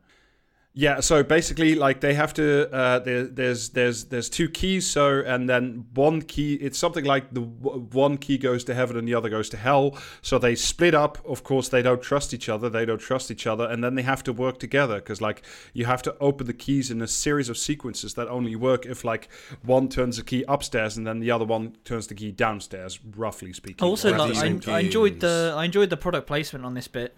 Yeah, 0.78 0.99
so 0.99 1.23
basically, 1.23 1.73
like 1.76 2.01
they 2.01 2.13
have 2.15 2.34
to. 2.34 2.69
Uh, 2.69 2.99
there, 2.99 3.23
there's 3.23 3.69
there's 3.69 4.03
there's 4.05 4.30
two 4.30 4.49
keys. 4.49 4.86
So 4.86 5.23
and 5.26 5.47
then 5.47 5.86
one 5.93 6.21
key. 6.21 6.55
It's 6.55 6.78
something 6.78 7.05
like 7.05 7.34
the 7.34 7.39
w- 7.39 7.88
one 7.93 8.17
key 8.17 8.38
goes 8.38 8.65
to 8.65 8.73
heaven 8.73 8.97
and 8.97 9.07
the 9.07 9.15
other 9.15 9.30
goes 9.30 9.47
to 9.51 9.57
hell. 9.57 9.97
So 10.21 10.38
they 10.38 10.53
split 10.53 10.93
up. 10.93 11.17
Of 11.26 11.45
course, 11.45 11.69
they 11.69 11.82
don't 11.82 12.01
trust 12.01 12.34
each 12.34 12.49
other. 12.49 12.69
They 12.69 12.84
don't 12.84 12.99
trust 12.99 13.32
each 13.32 13.47
other, 13.47 13.63
and 13.63 13.82
then 13.86 13.95
they 13.95 14.01
have 14.01 14.21
to 14.23 14.34
work 14.34 14.59
together 14.59 14.95
because 14.95 15.21
like 15.21 15.43
you 15.71 15.86
have 15.86 16.01
to 16.01 16.15
open 16.19 16.45
the 16.45 16.53
keys 16.53 16.91
in 16.91 17.01
a 17.01 17.07
series 17.07 17.47
of 17.47 17.57
sequences 17.57 18.15
that 18.15 18.28
only 18.28 18.57
work 18.57 18.86
if 18.86 19.05
like 19.05 19.30
one 19.63 19.88
turns 19.88 20.17
the 20.17 20.23
key 20.23 20.43
upstairs 20.49 20.97
and 20.97 21.07
then 21.07 21.21
the 21.21 21.32
other 21.32 21.45
one 21.45 21.78
turns 21.86 22.07
the 22.07 22.15
key 22.15 22.34
downstairs. 22.34 22.99
Roughly 23.15 23.53
speaking. 23.53 23.88
Also, 23.88 24.11
like, 24.13 24.36
I, 24.67 24.73
I 24.73 24.80
enjoyed 24.80 25.21
the. 25.21 25.53
I 25.55 25.63
enjoyed 25.63 25.89
the 25.89 25.95
product 25.95 26.28
placement 26.28 26.65
on 26.65 26.73
this 26.73 26.89
bit. 26.89 27.15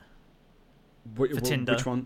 Wh- 1.16 1.30
for 1.34 1.40
wh- 1.40 1.42
Tinder. 1.42 1.74
Which 1.74 1.86
one? 1.88 2.06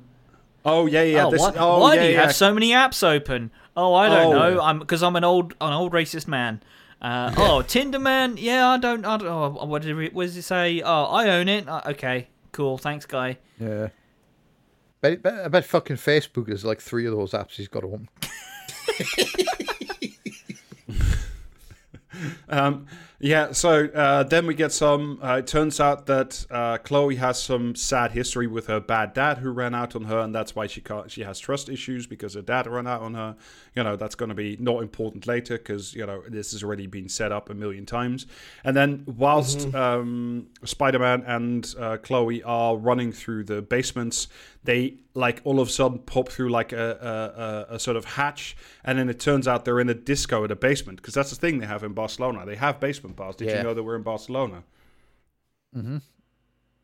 Oh 0.64 0.86
yeah, 0.86 1.01
yeah. 1.03 1.26
oh, 1.26 1.32
this, 1.32 1.41
why, 1.41 1.53
oh, 1.57 1.80
why 1.80 1.95
yeah, 1.95 2.01
do 2.01 2.07
you 2.07 2.14
yeah. 2.14 2.22
have 2.24 2.36
so 2.36 2.53
many 2.53 2.70
apps 2.72 3.03
open? 3.03 3.51
Oh, 3.76 3.93
I 3.93 4.09
don't 4.09 4.34
Oh. 4.36 4.38
know. 4.55 4.62
I'm 4.62 4.80
because 4.80 5.01
I'm 5.01 5.16
an 5.16 5.24
old 5.24 5.53
an 5.62 5.74
old 5.74 5.91
racist 5.93 6.28
man. 6.28 6.62
Uh, 7.01 7.34
oh, 7.36 7.62
Tinder 7.64 7.97
man. 7.99 8.36
Yeah, 8.38 8.68
I 8.68 8.78
don't. 8.78 9.03
I 9.05 9.18
don't. 9.18 9.28
Oh, 9.28 9.66
what 9.66 9.82
did 9.82 9.97
it, 9.97 10.14
what 10.14 10.26
does 10.26 10.38
it 10.38 10.43
say? 10.43 10.82
Oh, 10.82 11.05
I 11.05 11.30
own 11.30 11.47
it. 11.47 11.68
Uh, 11.68 11.82
okay, 11.88 12.28
cool. 12.51 12.78
Thanks, 12.78 13.05
guy. 13.05 13.38
yeah. 13.59 13.88
Bet, 15.01 15.24
bet, 15.24 15.45
I 15.45 15.47
bet 15.47 15.66
fucking 15.66 15.95
Facebook 15.95 16.47
is 16.47 16.64
like 16.64 16.80
three 16.80 17.07
of 17.07 17.14
those 17.16 17.32
apps 17.32 17.53
he's 17.53 17.68
got 17.68 17.84
on. 17.84 18.07
Um, 22.49 22.86
yeah, 23.22 23.51
so 23.51 23.86
uh, 23.86 24.24
then 24.24 24.47
we 24.47 24.55
get 24.55 24.72
some. 24.72 25.19
Uh, 25.22 25.38
it 25.38 25.47
turns 25.47 25.80
out 25.80 26.07
that 26.07 26.43
uh, 26.49 26.80
Chloe 26.80 27.17
has 27.17 27.41
some 27.41 27.76
sad 27.76 28.11
history 28.11 28.47
with 28.47 28.65
her 28.65 28.80
bad 28.80 29.13
dad 29.13 29.38
who 29.38 29.51
ran 29.51 29.76
out 29.76 29.95
on 29.95 30.05
her, 30.05 30.19
and 30.19 30.34
that's 30.34 30.55
why 30.55 30.65
she 30.65 30.82
can't, 30.82 31.11
she 31.11 31.22
has 31.22 31.38
trust 31.38 31.69
issues 31.69 32.07
because 32.07 32.34
her 32.34 32.41
dad 32.41 32.65
ran 32.65 32.88
out 32.88 33.01
on 33.01 33.13
her. 33.13 33.36
You 33.76 33.84
know, 33.84 33.95
that's 33.95 34.15
going 34.15 34.30
to 34.30 34.36
be 34.36 34.57
not 34.59 34.82
important 34.82 35.28
later 35.28 35.59
because 35.59 35.93
you 35.93 36.05
know 36.05 36.24
this 36.28 36.51
has 36.53 36.63
already 36.63 36.88
been 36.88 37.07
set 37.07 37.32
up 37.32 37.51
a 37.51 37.53
million 37.53 37.86
times. 37.86 38.26
And 38.63 38.76
then 38.76 39.03
whilst 39.05 39.74
um, 39.76 40.47
Spider-Man 40.63 41.22
and 41.28 41.76
uh, 41.80 41.97
Chloe 41.97 42.41
are 42.41 42.76
running 42.76 43.11
through 43.11 43.43
the 43.43 43.61
basements, 43.61 44.30
they 44.64 44.95
like 45.14 45.41
all 45.43 45.59
of 45.59 45.68
a 45.68 45.72
sudden 45.72 45.99
pop 45.99 46.30
through 46.30 46.49
like 46.49 46.72
a, 46.72 47.68
a, 47.70 47.76
a, 47.76 47.80
sort 47.80 47.97
of 47.97 48.05
hatch, 48.05 48.55
and 48.84 48.99
then 48.99 49.09
it 49.09 49.20
turns 49.20 49.47
out 49.47 49.66
they're 49.66 49.80
in 49.80 49.89
a 49.89 49.93
disco 49.93 50.43
at 50.43 50.51
a 50.51 50.55
basement 50.55 50.97
because 51.01 51.14
that's 51.14 51.32
the 51.32 51.36
thing 51.36 51.59
they 51.59 51.66
have 51.66 51.84
in 51.84 51.93
Barcelona. 51.93 52.45
They 52.45 52.55
have 52.55 52.80
basement 52.80 53.16
bars. 53.16 53.36
Did 53.36 53.49
Yeah. 53.49 53.57
you 53.57 53.64
know 53.64 53.74
that 53.74 53.84
we're 53.84 53.95
in 53.95 54.03
Barcelona? 54.03 54.64
Mm-hmm. 55.76 55.97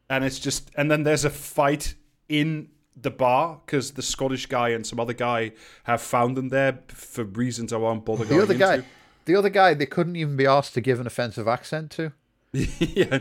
And 0.09 0.23
it's 0.23 0.39
just, 0.39 0.71
and 0.75 0.89
then 0.89 1.03
there's 1.03 1.25
a 1.25 1.30
fight 1.30 1.95
in 2.30 2.69
the 2.99 3.11
bar 3.11 3.61
because 3.65 3.91
the 3.91 4.01
Scottish 4.01 4.47
guy 4.47 4.69
and 4.69 4.86
some 4.86 4.99
other 4.99 5.13
guy 5.13 5.51
have 5.84 6.01
found 6.01 6.36
them 6.36 6.49
there 6.49 6.80
for 6.88 7.23
reasons 7.23 7.71
I 7.71 7.78
won't 7.78 8.05
bother 8.05 8.23
The 8.25 8.30
going 8.30 8.41
other 8.41 8.53
guy, 8.55 8.84
the 9.25 9.36
other 9.36 9.49
guy, 9.49 9.73
they 9.73 9.86
couldn't 9.86 10.15
even 10.15 10.36
be 10.36 10.47
asked 10.47 10.73
to 10.75 10.82
give 10.82 10.99
an 10.99 11.05
offensive 11.05 11.47
accent 11.47 11.91
to. 11.91 12.13
yeah. 12.53 13.19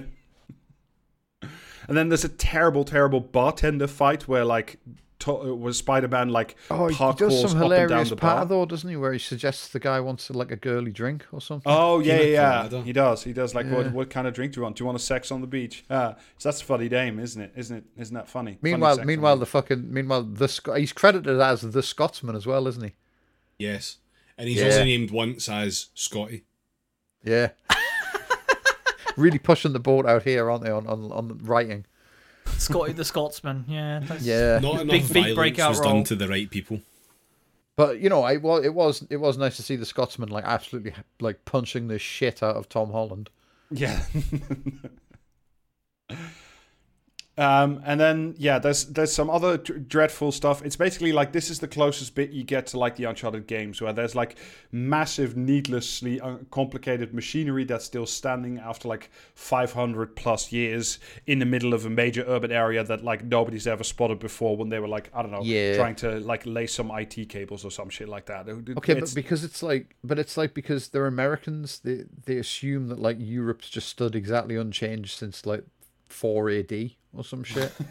And 1.89 1.97
then 1.97 2.09
there's 2.09 2.25
a 2.25 2.29
terrible, 2.29 2.85
terrible 2.85 3.21
bartender 3.21 3.87
fight 3.87 4.27
where 4.29 4.45
like 4.45 4.79
to- 5.21 5.33
uh, 5.41 5.55
was 5.55 5.79
Spider-Man 5.79 6.29
like 6.29 6.57
Oh, 6.71 6.89
he 6.89 6.95
does 7.17 7.41
some 7.41 7.53
down 7.53 7.63
hilarious 7.63 8.11
the 8.11 8.17
bar. 8.17 8.37
part 8.37 8.49
though, 8.51 8.67
doesn't 8.67 8.89
he? 8.91 8.97
Where 8.97 9.13
he 9.15 9.19
suggests 9.19 9.69
the 9.69 9.79
guy 9.81 9.99
wants 10.01 10.29
like 10.31 10.51
a 10.51 10.57
girly 10.57 10.91
drink 10.93 11.25
or 11.33 11.41
something. 11.41 11.73
Oh 11.75 12.01
yeah, 12.01 12.19
Pina 12.19 12.31
yeah, 12.31 12.83
he 12.83 12.93
does. 12.93 13.23
He 13.25 13.33
does. 13.33 13.55
Like, 13.55 13.67
what 13.71 13.87
Yeah. 13.87 13.93
what 13.93 14.11
kind 14.11 14.27
of 14.27 14.35
drink 14.35 14.53
do 14.53 14.59
you 14.61 14.65
want? 14.65 14.77
Do 14.77 14.83
you 14.83 14.87
want 14.87 14.97
a 14.97 15.03
sex 15.03 15.31
on 15.33 15.41
the 15.41 15.47
beach? 15.47 15.85
Ah, 15.89 16.17
so 16.37 16.49
that's 16.51 16.61
a 16.61 16.65
funny 16.65 16.89
name, 16.91 17.19
isn't 17.19 17.41
it? 17.41 17.53
Isn't 17.57 17.77
it? 17.79 17.85
Isn't 17.97 18.15
that 18.15 18.29
funny? 18.29 18.59
Funny 18.61 18.73
meanwhile, 18.73 18.95
sex 18.97 19.01
on 19.01 19.07
meanwhile, 19.07 19.37
the 19.37 19.41
the 19.41 19.47
fucking 19.47 19.93
meanwhile 19.93 20.23
the 20.23 20.49
Sc- 20.49 20.77
he's 20.77 20.93
credited 20.93 21.41
as 21.41 21.63
the 21.63 21.83
Scotsman 21.83 22.37
as 22.37 22.47
well, 22.47 22.67
isn't 22.69 22.85
he? 22.85 22.93
Yes. 23.59 23.97
And 24.37 24.49
he's 24.51 24.59
Yeah. 24.59 24.67
also 24.67 24.85
named 24.85 25.11
once 25.13 25.49
as 25.49 25.87
Scotty. 25.95 26.45
Yeah. 27.25 27.49
Really 29.17 29.39
pushing 29.39 29.73
the 29.73 29.79
boat 29.81 30.07
out 30.07 30.23
here, 30.25 30.51
aren't 30.51 30.65
they? 30.65 30.71
On 30.71 30.87
on, 30.87 31.11
on 31.13 31.39
writing. 31.43 31.85
Scotty 32.59 32.93
the 32.93 33.05
Scotsman. 33.05 33.65
Yeah. 33.69 34.03
Yeah. 34.21 34.59
Not 34.61 34.83
enough 34.83 34.87
Big- 34.93 35.03
big 35.13 35.13
violence 35.13 35.35
breakout 35.35 35.69
was 35.71 35.81
role. 35.81 35.95
done 35.95 36.05
to 36.05 36.15
the 36.15 36.29
right 36.29 36.49
people. 36.51 36.81
But 37.77 37.99
you 38.01 38.09
know, 38.09 38.23
I 38.23 38.37
well, 38.39 38.57
it 38.59 38.73
was 38.73 39.05
it 39.11 39.17
was 39.17 39.37
nice 39.37 39.57
to 39.57 39.63
see 39.63 39.77
the 39.77 39.85
Scotsman 39.85 40.29
like 40.31 40.45
absolutely 40.45 40.95
like 41.21 41.45
punching 41.45 41.89
the 41.89 41.99
shit 41.99 42.43
out 42.43 42.57
of 42.57 42.69
Tom 42.69 42.93
Holland. 42.93 43.29
Yeah. 43.71 44.01
um, 47.39 47.83
and 47.85 48.01
then 48.01 48.35
yeah, 48.39 48.59
there's 48.59 48.87
there's 48.87 49.13
some 49.13 49.29
other 49.29 49.59
d- 49.59 49.75
dreadful 49.87 50.33
stuff. 50.33 50.65
It's 50.65 50.77
basically 50.77 51.13
like 51.13 51.33
this 51.33 51.51
is 51.51 51.59
the 51.59 51.69
closest 51.69 52.15
bit 52.15 52.31
you 52.31 52.45
get 52.45 52.67
to 52.69 52.79
like 52.79 52.97
the 52.97 53.05
Uncharted 53.05 53.47
games, 53.47 53.81
where 53.83 53.93
there's 53.93 54.15
like 54.15 54.37
massive, 54.73 55.37
needlessly 55.37 56.19
uh, 56.21 56.37
complicated 56.51 57.13
machinery 57.13 57.65
that's 57.65 57.85
still 57.85 58.07
standing 58.07 58.59
after 58.59 58.89
like 58.89 59.11
500 59.35 60.17
plus 60.17 60.51
years 60.51 60.99
in 61.27 61.39
the 61.39 61.45
middle 61.45 61.75
of 61.75 61.85
a 61.85 61.91
major 61.91 62.25
urban 62.27 62.51
area 62.51 62.83
that 62.85 63.05
like 63.05 63.25
nobody's 63.25 63.67
ever 63.67 63.85
spotted 63.85 64.19
before 64.19 64.57
when 64.57 64.71
they 64.71 64.79
were 64.79 64.89
like 64.89 65.11
I 65.15 65.21
don't 65.23 65.31
know 65.31 65.43
Yeah. 65.43 65.77
trying 65.77 65.97
to 65.97 66.21
like 66.21 66.45
lay 66.47 66.67
some 66.67 66.91
IT 66.91 67.29
cables 67.29 67.65
or 67.65 67.71
some 67.71 67.91
shit 67.91 68.09
like 68.09 68.27
that. 68.27 68.49
It- 68.49 68.57
Okay, 68.79 68.95
but 68.95 69.15
because 69.15 69.45
it's 69.45 69.63
like, 69.63 69.95
but 70.03 70.19
it's 70.19 70.37
like 70.37 70.55
because 70.55 70.89
they're 70.89 71.07
Americans, 71.07 71.81
they 71.81 72.05
they 72.25 72.37
assume 72.39 72.89
that 72.89 72.99
like 72.99 73.17
Europe's 73.21 73.69
just 73.69 73.89
stood 73.89 74.15
exactly 74.15 74.57
unchanged 74.57 75.19
since 75.19 75.45
like 75.45 75.65
four 76.09 76.49
AD 76.51 76.73
or 77.17 77.25
some 77.25 77.45
shit. 77.45 77.73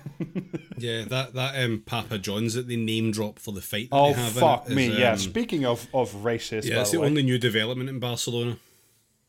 Yeah, 0.78 1.06
that 1.06 1.34
that 1.36 1.64
um, 1.64 1.84
Papa 1.86 2.18
John's 2.18 2.54
that 2.56 2.68
they 2.68 2.76
name 2.76 3.12
drop 3.12 3.40
for 3.40 3.54
the 3.54 3.62
fight. 3.62 3.90
That 3.92 3.96
oh 3.96 4.08
they 4.08 4.22
have 4.22 4.34
fuck 4.34 4.70
me, 4.70 5.00
yeah. 5.00 5.14
um, 5.14 5.18
Speaking 5.18 5.66
of 5.66 5.88
of 5.94 6.12
racist, 6.16 6.66
yeah, 6.66 6.82
it's 6.82 6.92
the 6.92 6.98
the 6.98 7.06
only 7.06 7.24
new 7.24 7.38
development 7.38 7.90
in 7.90 8.00
Barcelona. 8.00 8.58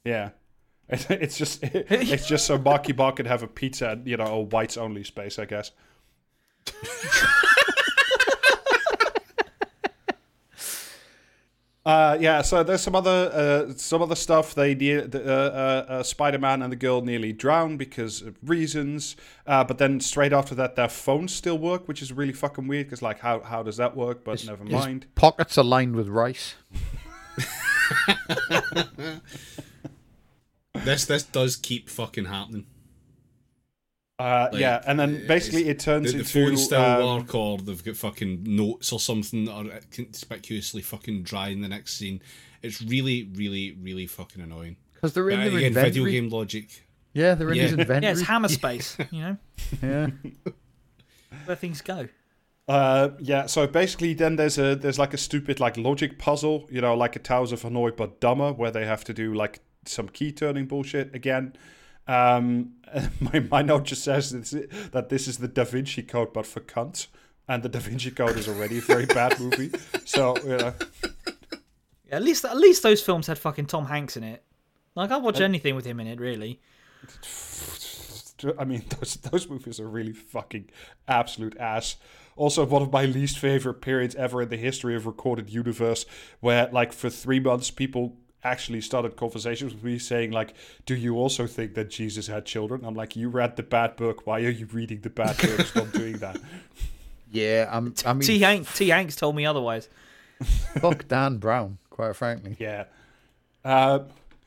Yeah. 0.05 0.31
It's 0.89 1.39
just 1.39 1.61
it's 1.63 2.27
just 2.27 2.47
so 2.47 2.59
Marky 2.59 2.93
Bar 2.93 3.13
could 3.13 3.27
have 3.27 3.43
a 3.43 3.49
pizza 3.49 3.91
at, 3.91 4.07
you 4.07 4.17
know, 4.17 4.27
a 4.27 4.41
whites 4.41 4.77
only 4.77 5.05
space, 5.05 5.39
I 5.39 5.45
guess. 5.45 5.71
Uh, 11.87 12.19
yeah, 12.21 12.43
so 12.43 12.65
there's 12.65 12.81
some 12.81 12.97
other 12.97 13.31
uh, 13.33 13.73
some 13.77 14.03
other 14.03 14.17
stuff. 14.17 14.57
They 14.57 14.75
ne- 14.75 15.03
uh, 15.03 15.19
uh, 15.19 15.85
uh, 15.89 16.03
Spider-Man 16.03 16.61
and 16.61 16.73
the 16.73 16.77
girl 16.77 17.01
nearly 17.01 17.33
drown 17.33 17.77
because 17.77 18.23
of 18.23 18.35
reasons. 18.43 19.15
Uh, 19.47 19.63
but 19.63 19.79
then 19.79 20.01
straight 20.01 20.33
after 20.33 20.57
that, 20.57 20.75
their 20.75 20.89
phones 20.89 21.33
still 21.33 21.59
work, 21.59 21.87
which 21.87 22.03
is 22.03 22.13
really 22.13 22.33
fucking 22.33 22.67
weird. 22.67 22.87
Because 22.89 23.03
like, 23.03 23.21
how 23.21 23.39
how 23.39 23.63
does 23.63 23.77
that 23.77 23.97
work? 23.97 24.25
But 24.25 24.45
never 24.45 24.65
His 24.65 24.73
mind. 24.73 25.07
pockets 25.15 25.57
are 25.57 25.65
lined 25.65 25.95
with 25.95 26.09
rice. 26.09 26.57
This 30.85 31.07
this 31.07 31.23
does 31.23 31.57
keep 31.57 31.89
fucking 31.89 32.27
happening. 32.27 32.67
Uh, 34.19 34.49
Like, 34.51 34.61
yeah, 34.61 34.83
and 34.87 34.99
then 34.99 35.27
basically 35.27 35.69
it 35.69 35.79
turns 35.79 36.07
The, 36.07 36.13
the 36.13 36.19
into 36.21 36.31
phones 36.33 36.65
still 36.65 36.81
um, 36.81 37.19
work, 37.19 37.35
or 37.35 37.59
they've 37.59 37.85
got 37.85 37.97
fucking 37.97 38.45
notes 38.45 38.93
or 38.93 38.99
something 39.01 39.45
that 39.45 39.53
are 39.53 39.81
conspicuously 39.91 40.81
fucking 40.83 41.23
dry 41.23 41.49
in 41.49 41.61
the 41.61 41.69
next 41.69 41.97
scene. 41.99 42.23
It's 42.63 42.81
really, 42.81 43.29
really, 43.35 43.77
really 43.81 44.07
fucking 44.07 44.41
annoying. 44.43 44.77
Because 44.95 45.13
they're 45.13 45.29
in 45.29 45.41
But 45.41 45.51
their 45.51 45.59
again, 45.59 45.75
video 45.75 46.05
game 46.07 46.31
logic. 46.31 46.87
Yeah, 47.13 47.35
they're 47.35 47.51
in 47.51 47.59
his 47.59 47.73
inventory. 47.73 48.03
Yeah, 48.03 48.11
it's 48.13 48.23
hammer 48.23 48.49
space. 48.49 48.97
You 49.11 49.21
know 49.21 49.37
Yeah. 49.83 50.07
where 51.45 51.57
things 51.57 51.81
go. 51.83 52.09
Uh, 52.69 53.11
yeah. 53.21 53.47
So 53.47 53.67
basically, 53.67 54.15
then 54.15 54.37
there's 54.37 54.59
a 54.59 54.75
there's 54.75 54.99
like 54.99 55.15
a 55.15 55.19
stupid 55.19 55.61
like 55.61 55.77
logic 55.77 56.19
puzzle, 56.19 56.67
you 56.71 56.81
know, 56.81 56.95
like 56.95 57.15
a 57.17 57.19
Towers 57.19 57.53
of 57.53 57.63
Hanoi 57.63 57.97
but 57.97 58.21
dumber, 58.21 58.53
where 58.53 58.71
they 58.71 58.87
have 58.87 59.05
to 59.05 59.15
do 59.15 59.35
like 59.35 59.61
some 59.85 60.09
key 60.09 60.33
turning 60.33 60.67
bullshit 60.67 61.15
again. 61.15 61.53
Um, 62.09 62.73
my 63.21 63.41
my 63.41 63.63
note 63.63 63.85
just 63.85 64.05
says 64.05 64.31
that 64.31 64.45
this- 64.47 64.89
that 64.91 65.09
this 65.09 65.27
is 65.29 65.39
the 65.39 65.49
Da 65.49 65.65
Vinci 65.65 66.03
Code 66.03 66.33
but 66.33 66.47
for 66.47 66.61
cunts, 66.61 67.09
and 67.49 67.63
the 67.63 67.69
Da 67.69 67.79
Vinci 67.81 68.11
Code 68.11 68.37
is 68.37 68.49
already 68.49 68.79
a 68.79 68.83
very 68.83 69.07
bad 69.07 69.39
movie. 69.41 69.71
So 70.05 70.37
you 70.39 70.57
know, 70.57 70.75
At 72.11 72.23
least 72.23 72.45
at 72.45 72.57
least 72.57 72.83
those 72.83 73.03
films 73.03 73.27
had 73.27 73.39
fucking 73.39 73.67
Tom 73.67 73.87
Hanks 73.87 74.17
in 74.17 74.25
it. 74.25 74.43
Like 74.95 75.11
I'd 75.11 75.23
watch 75.23 75.41
anything 75.41 75.75
with 75.75 75.85
him 75.85 76.01
in 76.01 76.07
it, 76.07 76.21
really. 76.21 76.61
I 78.59 78.65
mean, 78.65 78.85
those 78.99 79.15
those 79.17 79.49
movies 79.49 79.81
are 79.81 79.89
really 79.89 80.13
fucking 80.13 80.71
absolute 81.09 81.57
ass. 81.59 81.97
Also, 82.37 82.65
one 82.67 82.83
of 82.83 82.93
my 82.93 83.07
least 83.07 83.39
favorite 83.39 83.81
periods 83.81 84.15
ever 84.15 84.43
in 84.43 84.51
the 84.51 84.59
history 84.59 84.95
of 84.95 85.07
recorded 85.07 85.49
universe, 85.51 86.05
where 86.41 86.69
like 86.71 86.93
for 86.93 87.09
three 87.09 87.41
months 87.41 87.71
people 87.71 88.17
actually 88.47 88.81
started 88.81 89.17
conversations 89.17 89.75
with 89.75 89.83
me 89.85 89.99
saying 89.99 90.31
like, 90.31 90.55
"Do 90.87 90.95
you 90.95 91.17
also 91.17 91.47
think 91.47 91.75
that 91.75 91.91
Jesus 91.91 92.27
had 92.27 92.45
children?" 92.47 92.85
I'm 92.85 92.95
like, 92.95 93.17
"You 93.17 93.29
read 93.29 93.57
the 93.57 93.63
bad 93.63 93.97
book. 93.97 94.27
Why 94.27 94.41
are 94.41 94.51
you 94.51 94.67
reading 94.67 95.01
the 95.01 95.11
bad 95.11 95.37
book? 95.39 95.61
Stop 95.67 95.91
doing 95.93 96.19
that." 96.19 96.39
Yeah, 97.31 97.69
I'm, 97.71 97.95
I 98.05 98.13
mean, 98.13 98.23
T 98.23 98.39
Hank 98.39 98.73
T 98.75 98.89
Hanks 98.89 99.17
told 99.17 99.35
me 99.37 99.45
otherwise. 99.45 99.89
fuck 100.81 101.09
Dan 101.09 101.39
Brown, 101.39 101.79
quite 101.91 102.15
frankly. 102.15 102.57
Yeah. 102.59 102.85
Uh, 103.65 104.01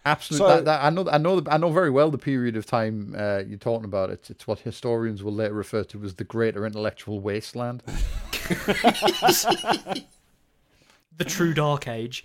Absolutely. 0.06 0.47
So- 0.47 0.56
that, 0.56 0.66
that, 0.66 0.84
I 0.84 0.89
know. 0.89 1.10
I 1.10 1.18
know. 1.18 1.43
I 1.47 1.58
know 1.58 1.72
very 1.72 1.89
well 1.89 2.10
the 2.10 2.18
period 2.18 2.56
of 2.56 2.66
time 2.66 3.14
uh, 3.18 3.39
you're 3.45 3.58
talking 3.60 3.86
about. 3.86 4.10
It's 4.10 4.30
it's 4.30 4.47
what 4.47 4.60
historians 4.60 5.24
will 5.24 5.34
later 5.34 5.54
refer 5.54 5.84
to 5.86 6.04
as 6.04 6.16
the 6.16 6.24
Greater 6.24 6.66
Intellectual 6.66 7.20
Wasteland. 7.20 7.84
The 11.18 11.26
true 11.26 11.54
dark 11.54 11.88
age. 11.89 12.24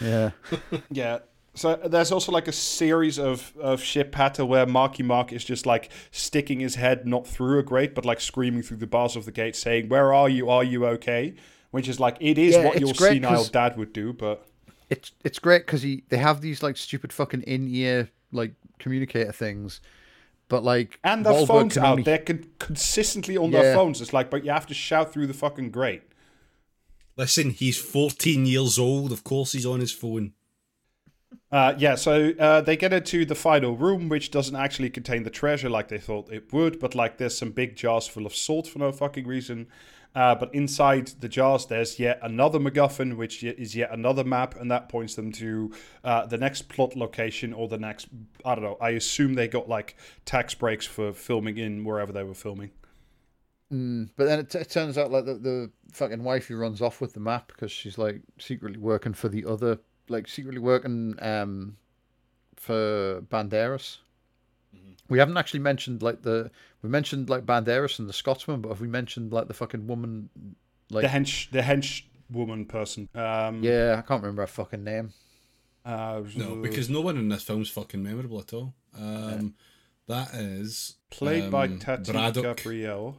Yeah. 0.00 0.30
Yeah. 0.90 1.18
So 1.54 1.74
there's 1.74 2.12
also 2.12 2.30
like 2.30 2.46
a 2.46 2.52
series 2.52 3.18
of, 3.18 3.52
of 3.60 3.82
shit 3.82 4.12
patter 4.12 4.46
where 4.46 4.66
Marky 4.66 5.02
Mark 5.02 5.32
is 5.32 5.44
just 5.44 5.66
like 5.66 5.90
sticking 6.12 6.60
his 6.60 6.76
head 6.76 7.06
not 7.08 7.26
through 7.26 7.58
a 7.58 7.62
grate, 7.64 7.92
but 7.94 8.04
like 8.04 8.20
screaming 8.20 8.62
through 8.62 8.76
the 8.78 8.86
bars 8.86 9.16
of 9.16 9.24
the 9.24 9.32
gate 9.32 9.56
saying, 9.56 9.88
Where 9.88 10.14
are 10.14 10.28
you? 10.28 10.48
Are 10.48 10.62
you 10.62 10.86
okay? 10.86 11.34
Which 11.72 11.88
is 11.88 11.98
like, 11.98 12.16
it 12.20 12.38
is 12.38 12.54
Yeah, 12.54 12.64
what 12.66 12.80
your 12.80 12.94
senile 12.94 13.44
dad 13.44 13.76
would 13.76 13.92
do, 13.92 14.12
but 14.12 14.46
It's 14.88 15.10
it's 15.24 15.38
great 15.40 15.66
because 15.66 15.82
he 15.82 16.04
they 16.08 16.18
have 16.18 16.40
these 16.40 16.62
like 16.62 16.76
stupid 16.76 17.12
fucking 17.12 17.42
in 17.42 17.66
ear 17.68 18.10
like 18.32 18.52
communicator 18.78 19.32
things, 19.32 19.80
but 20.48 20.62
like 20.62 20.98
and 21.02 21.26
their 21.26 21.32
Wahlberg 21.32 21.46
phones 21.48 21.78
out. 21.78 21.86
only- 21.90 22.02
They're 22.04 22.18
con- 22.18 22.44
consistently 22.60 23.36
on 23.36 23.50
Yeah. 23.50 23.62
their 23.62 23.74
phones. 23.74 24.00
It's 24.00 24.12
like, 24.12 24.30
but 24.30 24.44
you 24.44 24.52
have 24.52 24.66
to 24.68 24.74
shout 24.74 25.12
through 25.12 25.26
the 25.26 25.34
fucking 25.34 25.70
grate. 25.72 26.02
Listen, 27.20 27.50
he's 27.50 27.76
14 27.76 28.46
years 28.46 28.78
old. 28.78 29.12
Of 29.12 29.24
course 29.24 29.52
he's 29.52 29.66
on 29.66 29.80
his 29.80 29.92
phone. 29.92 30.32
Uh, 31.52 31.74
yeah, 31.76 31.94
so 31.94 32.32
uh, 32.38 32.62
they 32.62 32.78
get 32.78 32.94
into 32.94 33.26
the 33.26 33.34
final 33.34 33.76
room, 33.76 34.08
which 34.08 34.30
doesn't 34.30 34.56
actually 34.56 34.88
contain 34.88 35.22
the 35.22 35.28
treasure 35.28 35.68
like 35.68 35.88
they 35.88 35.98
thought 35.98 36.32
it 36.32 36.50
would, 36.50 36.80
but 36.80 36.94
like 36.94 37.18
there's 37.18 37.36
some 37.36 37.50
big 37.50 37.76
jars 37.76 38.06
full 38.06 38.24
of 38.24 38.34
salt 38.34 38.66
for 38.66 38.78
no 38.78 38.90
fucking 38.90 39.26
reason. 39.26 39.66
Uh, 40.14 40.34
but 40.34 40.54
inside 40.54 41.08
the 41.20 41.28
jars, 41.28 41.66
there's 41.66 41.98
yet 41.98 42.18
another 42.22 42.58
MacGuffin, 42.58 43.18
which 43.18 43.44
is 43.44 43.76
yet 43.76 43.92
another 43.92 44.24
map, 44.24 44.58
and 44.58 44.70
that 44.70 44.88
points 44.88 45.14
them 45.14 45.30
to 45.32 45.70
uh, 46.02 46.24
the 46.24 46.38
next 46.38 46.70
plot 46.70 46.96
location 46.96 47.52
or 47.52 47.68
the 47.68 47.76
next. 47.76 48.08
I 48.46 48.54
don't 48.54 48.64
know. 48.64 48.78
I 48.80 48.90
assume 48.90 49.34
they 49.34 49.46
got 49.46 49.68
like 49.68 49.94
tax 50.24 50.54
breaks 50.54 50.86
for 50.86 51.12
filming 51.12 51.58
in 51.58 51.84
wherever 51.84 52.12
they 52.12 52.22
were 52.22 52.32
filming. 52.32 52.70
But 53.70 54.24
then 54.24 54.40
it, 54.40 54.54
it 54.54 54.68
turns 54.70 54.98
out 54.98 55.10
like 55.12 55.24
the, 55.26 55.34
the 55.34 55.70
fucking 55.92 56.24
wifey 56.24 56.54
runs 56.54 56.82
off 56.82 57.00
with 57.00 57.12
the 57.14 57.20
map 57.20 57.48
because 57.48 57.70
she's 57.70 57.96
like 57.98 58.20
secretly 58.38 58.78
working 58.78 59.14
for 59.14 59.28
the 59.28 59.44
other, 59.44 59.78
like 60.08 60.26
secretly 60.26 60.60
working 60.60 61.14
um 61.22 61.76
for 62.56 63.22
Banderas. 63.30 63.98
We 65.08 65.18
haven't 65.18 65.36
actually 65.36 65.60
mentioned 65.60 66.02
like 66.02 66.22
the 66.22 66.50
we 66.82 66.88
mentioned 66.88 67.28
like 67.30 67.46
Banderas 67.46 67.98
and 67.98 68.08
the 68.08 68.12
Scotsman, 68.12 68.60
but 68.60 68.68
have 68.70 68.80
we 68.80 68.88
mentioned 68.88 69.32
like 69.32 69.48
the 69.48 69.54
fucking 69.54 69.86
woman? 69.86 70.30
Like 70.90 71.02
The 71.02 71.08
hench, 71.08 71.50
the 71.50 71.60
hench 71.60 72.04
woman 72.30 72.64
person. 72.64 73.08
Um, 73.14 73.62
yeah, 73.62 73.96
I 73.98 74.02
can't 74.02 74.22
remember 74.22 74.42
her 74.42 74.46
fucking 74.48 74.82
name. 74.82 75.12
Uh, 75.84 76.22
No, 76.36 76.56
because 76.56 76.90
no 76.90 77.00
one 77.00 77.16
in 77.16 77.28
this 77.28 77.42
film's 77.44 77.70
fucking 77.70 78.02
memorable 78.02 78.40
at 78.40 78.52
all. 78.52 78.74
Um, 78.98 79.54
That 80.08 80.34
is 80.34 80.96
played 81.10 81.50
by 81.50 81.66
um, 81.66 81.78
Tati 81.78 82.10
Braddock. 82.10 82.56
Gabrielle. 82.56 83.16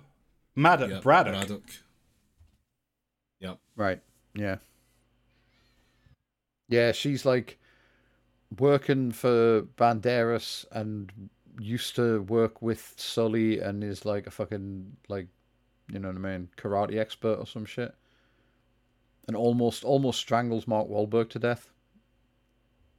Maddock, 0.55 0.89
Yep, 0.91 1.03
Braddock. 1.03 1.33
Braddock. 1.33 1.63
Yep. 3.39 3.57
Right. 3.75 4.01
Yeah. 4.35 4.57
Yeah, 6.67 6.91
she's 6.91 7.25
like 7.25 7.59
working 8.59 9.11
for 9.11 9.63
Banderas 9.77 10.65
and 10.71 11.11
used 11.59 11.95
to 11.95 12.21
work 12.23 12.61
with 12.61 12.93
Sully 12.97 13.59
and 13.59 13.83
is 13.83 14.05
like 14.05 14.27
a 14.27 14.31
fucking 14.31 14.95
like 15.09 15.27
you 15.91 15.99
know 15.99 16.07
what 16.07 16.17
I 16.17 16.19
mean, 16.19 16.49
karate 16.57 16.97
expert 16.97 17.35
or 17.39 17.45
some 17.45 17.65
shit. 17.65 17.93
And 19.27 19.35
almost 19.35 19.83
almost 19.83 20.19
strangles 20.19 20.67
Mark 20.67 20.87
Wahlberg 20.87 21.29
to 21.31 21.39
death. 21.39 21.69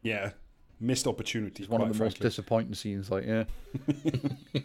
Yeah, 0.02 0.32
missed 0.80 1.06
opportunity. 1.06 1.62
It's 1.62 1.70
one 1.70 1.80
of 1.80 1.88
quite 1.88 1.96
the 1.98 2.04
most 2.04 2.20
disappointing 2.20 2.74
scenes, 2.74 3.10
like, 3.10 3.24
yeah. 3.26 3.44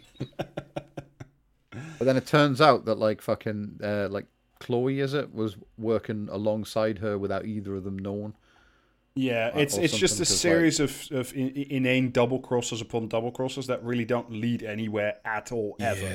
but 1.98 2.04
then 2.04 2.16
it 2.16 2.26
turns 2.26 2.60
out 2.60 2.84
that 2.86 2.96
like 2.98 3.20
fucking 3.20 3.80
uh, 3.82 4.08
like 4.10 4.26
Chloe 4.60 5.00
is 5.00 5.14
it 5.14 5.34
was 5.34 5.56
working 5.76 6.28
alongside 6.30 6.98
her 6.98 7.16
without 7.18 7.44
either 7.46 7.74
of 7.76 7.84
them 7.84 7.98
knowing. 7.98 8.34
Yeah, 9.14 9.50
or- 9.52 9.60
it's 9.62 9.76
or 9.76 9.82
it's 9.82 9.96
just 9.98 10.16
a 10.16 10.18
'cause, 10.20 10.30
like- 10.30 10.38
series 10.38 10.78
of 10.80 11.08
of 11.10 11.34
in, 11.34 11.48
inane 11.50 12.12
double 12.12 12.38
crosses 12.38 12.80
upon 12.80 13.08
double 13.08 13.32
crosses 13.32 13.66
that 13.66 13.82
really 13.82 14.04
don't 14.04 14.30
lead 14.30 14.62
anywhere 14.62 15.16
at 15.24 15.50
all 15.50 15.74
ever 15.80 16.06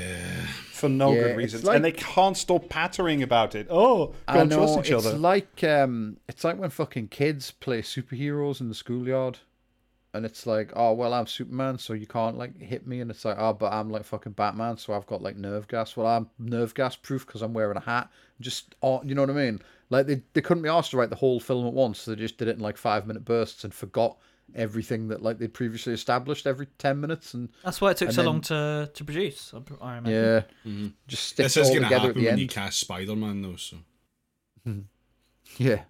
for 0.71 0.87
no 0.87 1.11
Yeah, 1.11 1.19
good 1.19 1.29
it's 1.31 1.37
reasons, 1.37 1.63
like- 1.65 1.75
and 1.75 1.83
they 1.85 1.91
can't 1.91 2.37
stop 2.37 2.69
pattering 2.69 3.21
about 3.21 3.55
it. 3.55 3.67
Oh, 3.69 4.13
I 4.25 4.43
know 4.45 4.55
trust 4.57 4.79
each 4.79 4.91
it's 4.91 5.05
other. 5.05 5.17
like 5.17 5.63
um, 5.65 6.17
it's 6.29 6.45
like 6.45 6.57
when 6.57 6.69
fucking 6.69 7.09
kids 7.09 7.51
play 7.51 7.81
superheroes 7.81 8.61
in 8.61 8.69
the 8.69 8.75
schoolyard, 8.75 9.39
and 10.13 10.25
it's 10.25 10.45
like, 10.45 10.71
oh 10.75 10.93
well, 10.93 11.13
I'm 11.13 11.27
Superman, 11.27 11.77
so 11.77 11.93
you 11.93 12.05
can't 12.07 12.37
like 12.37 12.59
hit 12.61 12.85
me, 12.87 13.01
and 13.01 13.09
it's 13.09 13.25
like, 13.25 13.37
oh, 13.39 13.53
but 13.53 13.73
I'm 13.73 13.89
like 13.89 14.03
fucking 14.03 14.33
Batman, 14.33 14.77
so 14.77 14.93
I've 14.93 15.07
got 15.07 15.21
like 15.21 15.35
nerve 15.37 15.67
gas. 15.67 15.95
Well, 15.97 16.07
I'm 16.07 16.29
nerve 16.39 16.73
gas 16.73 16.95
proof 16.95 17.25
because 17.25 17.41
I'm 17.41 17.53
wearing 17.53 17.77
a 17.77 17.81
hat. 17.81 18.09
Just, 18.41 18.75
oh, 18.83 19.01
you 19.03 19.15
know 19.15 19.21
what 19.21 19.29
I 19.29 19.33
mean? 19.33 19.61
Like 19.89 20.07
they 20.07 20.21
they 20.33 20.41
couldn't 20.41 20.63
be 20.63 20.69
asked 20.69 20.91
to 20.91 20.97
write 20.97 21.09
the 21.09 21.15
whole 21.15 21.39
film 21.39 21.65
at 21.67 21.73
once, 21.73 21.99
so 21.99 22.11
they 22.11 22.17
just 22.17 22.37
did 22.37 22.47
it 22.47 22.55
in 22.57 22.61
like 22.61 22.77
five 22.77 23.05
minute 23.07 23.25
bursts 23.25 23.63
and 23.63 23.73
forgot 23.73 24.17
everything 24.55 25.07
that 25.07 25.21
like 25.21 25.39
they'd 25.39 25.53
previously 25.53 25.93
established 25.93 26.45
every 26.45 26.67
ten 26.77 26.99
minutes, 27.01 27.33
and 27.33 27.49
That's 27.63 27.79
why 27.81 27.91
it 27.91 27.97
took 27.97 28.11
so 28.11 28.17
then- 28.17 28.25
long 28.25 28.41
to 28.41 28.89
to 28.93 29.03
produce. 29.03 29.53
I- 29.53 29.85
I 29.85 29.97
imagine. 29.97 30.13
yeah, 30.13 30.39
mm-hmm. 30.71 30.87
just 31.07 31.23
stick 31.27 31.45
This 31.45 31.57
it 31.57 31.61
is 31.61 31.67
all 31.69 31.73
going 31.75 31.83
to 31.83 31.89
together 31.89 32.01
at 32.03 32.07
happen 32.09 32.21
the 32.23 32.29
when 32.29 32.37
you 32.39 32.47
cast 32.47 32.79
Spider 32.79 33.15
Man, 33.15 33.41
though. 33.41 33.55
So 33.55 33.77
Yeah. 35.57 35.83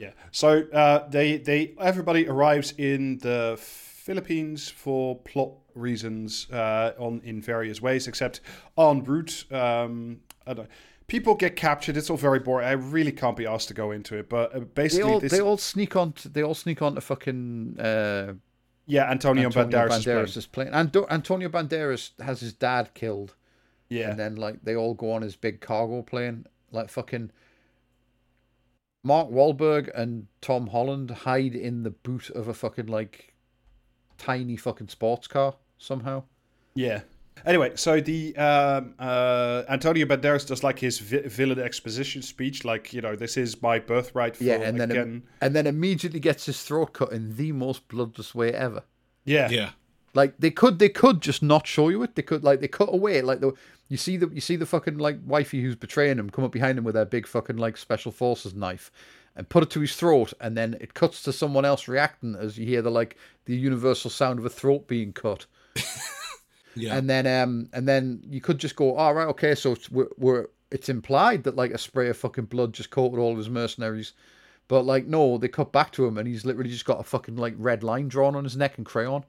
Yeah. 0.00 0.12
So 0.32 0.62
uh, 0.72 1.08
they 1.08 1.36
they 1.36 1.74
everybody 1.78 2.26
arrives 2.26 2.72
in 2.78 3.18
the 3.18 3.56
Philippines 3.60 4.70
for 4.70 5.18
plot 5.18 5.50
reasons 5.74 6.50
uh, 6.50 6.92
on 6.98 7.20
in 7.22 7.42
various 7.42 7.82
ways, 7.82 8.08
except 8.08 8.40
en 8.78 9.04
route. 9.04 9.44
Um, 9.52 10.20
I 10.46 10.54
don't, 10.54 10.70
people 11.06 11.34
get 11.34 11.54
captured. 11.54 11.98
It's 11.98 12.08
all 12.08 12.16
very 12.16 12.38
boring. 12.38 12.66
I 12.66 12.72
really 12.72 13.12
can't 13.12 13.36
be 13.36 13.46
asked 13.46 13.68
to 13.68 13.74
go 13.74 13.90
into 13.90 14.16
it, 14.16 14.30
but 14.30 14.54
uh, 14.54 14.60
They 14.60 14.64
basically, 14.64 15.12
all 15.12 15.20
this, 15.20 15.32
they 15.32 15.40
all 15.42 15.58
sneak 15.58 15.94
on. 15.94 16.12
To, 16.14 16.30
they 16.30 16.42
all 16.42 16.54
sneak 16.54 16.80
on 16.80 16.94
to 16.94 17.02
fucking 17.02 17.78
uh, 17.78 18.32
yeah, 18.86 19.10
Antonio, 19.10 19.44
Antonio 19.44 19.68
Banderas, 19.68 20.04
Banderas, 20.04 20.24
is 20.24 20.36
is 20.38 20.46
playing. 20.46 20.72
And 20.72 20.96
Antonio 21.10 21.50
Banderas 21.50 22.18
has 22.22 22.40
his 22.40 22.54
dad 22.54 22.94
killed. 22.94 23.34
Yeah, 23.90 24.08
and 24.10 24.18
then 24.18 24.36
like 24.36 24.64
they 24.64 24.76
all 24.76 24.94
go 24.94 25.12
on 25.12 25.20
his 25.20 25.36
big 25.36 25.60
cargo 25.60 26.00
plane. 26.00 26.46
Like 26.72 26.88
fucking 26.88 27.32
Mark 29.02 29.28
Wahlberg 29.30 29.90
and 29.94 30.26
Tom 30.40 30.66
Holland 30.68 31.10
hide 31.10 31.54
in 31.54 31.82
the 31.82 31.90
boot 31.90 32.30
of 32.30 32.48
a 32.48 32.54
fucking 32.54 32.86
like 32.86 33.34
tiny 34.18 34.56
fucking 34.56 34.88
sports 34.88 35.26
car 35.26 35.54
somehow. 35.78 36.24
yeah. 36.74 37.00
Anyway, 37.46 37.72
so 37.74 38.02
the 38.02 38.36
um, 38.36 38.92
uh, 38.98 39.62
Antonio 39.66 40.04
Banderas 40.04 40.46
does 40.46 40.62
like 40.62 40.78
his 40.78 40.98
vi- 40.98 41.26
villain 41.26 41.58
exposition 41.58 42.20
speech, 42.20 42.66
like 42.66 42.92
you 42.92 43.00
know, 43.00 43.16
this 43.16 43.38
is 43.38 43.62
my 43.62 43.78
birthright. 43.78 44.36
For, 44.36 44.44
Yeah, 44.44 44.56
and 44.56 44.78
then 44.78 44.90
again, 44.90 45.22
and 45.40 45.56
then 45.56 45.66
immediately 45.66 46.20
gets 46.20 46.44
his 46.44 46.62
throat 46.62 46.92
cut 46.92 47.12
in 47.12 47.36
the 47.36 47.52
most 47.52 47.88
bloodless 47.88 48.34
way 48.34 48.52
ever. 48.52 48.82
yeah, 49.24 49.48
yeah, 49.48 49.70
Like 50.14 50.34
they 50.38 50.50
could, 50.50 50.78
they 50.78 50.88
could 50.88 51.20
just 51.20 51.42
not 51.42 51.66
show 51.66 51.88
you 51.88 52.02
it. 52.02 52.16
They 52.16 52.22
could, 52.22 52.42
like, 52.42 52.60
they 52.60 52.68
cut 52.68 52.92
away. 52.92 53.22
Like 53.22 53.40
the 53.40 53.52
you 53.90 53.96
see 53.96 54.16
the 54.16 54.28
you 54.28 54.40
see 54.40 54.56
the 54.56 54.66
fucking 54.66 54.98
like 54.98 55.18
wifey 55.26 55.60
who's 55.60 55.76
betraying 55.76 56.18
him 56.18 56.30
come 56.30 56.44
up 56.44 56.52
behind 56.52 56.78
him 56.78 56.84
with 56.84 56.94
their 56.94 57.04
big 57.04 57.26
fucking 57.26 57.56
like 57.56 57.76
special 57.76 58.12
forces 58.12 58.54
knife, 58.54 58.90
and 59.36 59.48
put 59.48 59.64
it 59.64 59.70
to 59.70 59.80
his 59.80 59.96
throat, 59.96 60.32
and 60.40 60.56
then 60.56 60.76
it 60.80 60.94
cuts 60.94 61.22
to 61.24 61.32
someone 61.32 61.64
else 61.64 61.88
reacting 61.88 62.36
as 62.36 62.56
you 62.56 62.64
hear 62.64 62.82
the 62.82 62.90
like 62.90 63.16
the 63.44 63.56
universal 63.56 64.08
sound 64.08 64.38
of 64.38 64.46
a 64.46 64.48
throat 64.48 64.86
being 64.86 65.12
cut, 65.12 65.44
yeah. 66.76 66.96
and 66.96 67.10
then 67.10 67.26
um 67.26 67.68
and 67.72 67.86
then 67.88 68.22
you 68.24 68.40
could 68.40 68.58
just 68.58 68.76
go, 68.76 68.94
all 68.94 69.12
right, 69.12 69.26
okay, 69.28 69.56
so 69.56 69.72
it's, 69.72 69.90
we're, 69.90 70.08
we're 70.16 70.46
it's 70.70 70.88
implied 70.88 71.42
that 71.42 71.56
like 71.56 71.72
a 71.72 71.78
spray 71.78 72.08
of 72.08 72.16
fucking 72.16 72.44
blood 72.44 72.72
just 72.72 72.90
coated 72.90 73.18
all 73.18 73.32
of 73.32 73.38
his 73.38 73.50
mercenaries. 73.50 74.12
But 74.68 74.86
like 74.86 75.06
no, 75.06 75.36
they 75.36 75.48
cut 75.48 75.72
back 75.72 75.90
to 75.92 76.06
him 76.06 76.16
and 76.16 76.28
he's 76.28 76.44
literally 76.44 76.70
just 76.70 76.84
got 76.84 77.00
a 77.00 77.04
fucking 77.04 77.34
like 77.34 77.54
red 77.56 77.82
line 77.82 78.06
drawn 78.06 78.36
on 78.36 78.44
his 78.44 78.56
neck 78.56 78.78
in 78.78 78.84
crayon. 78.84 79.24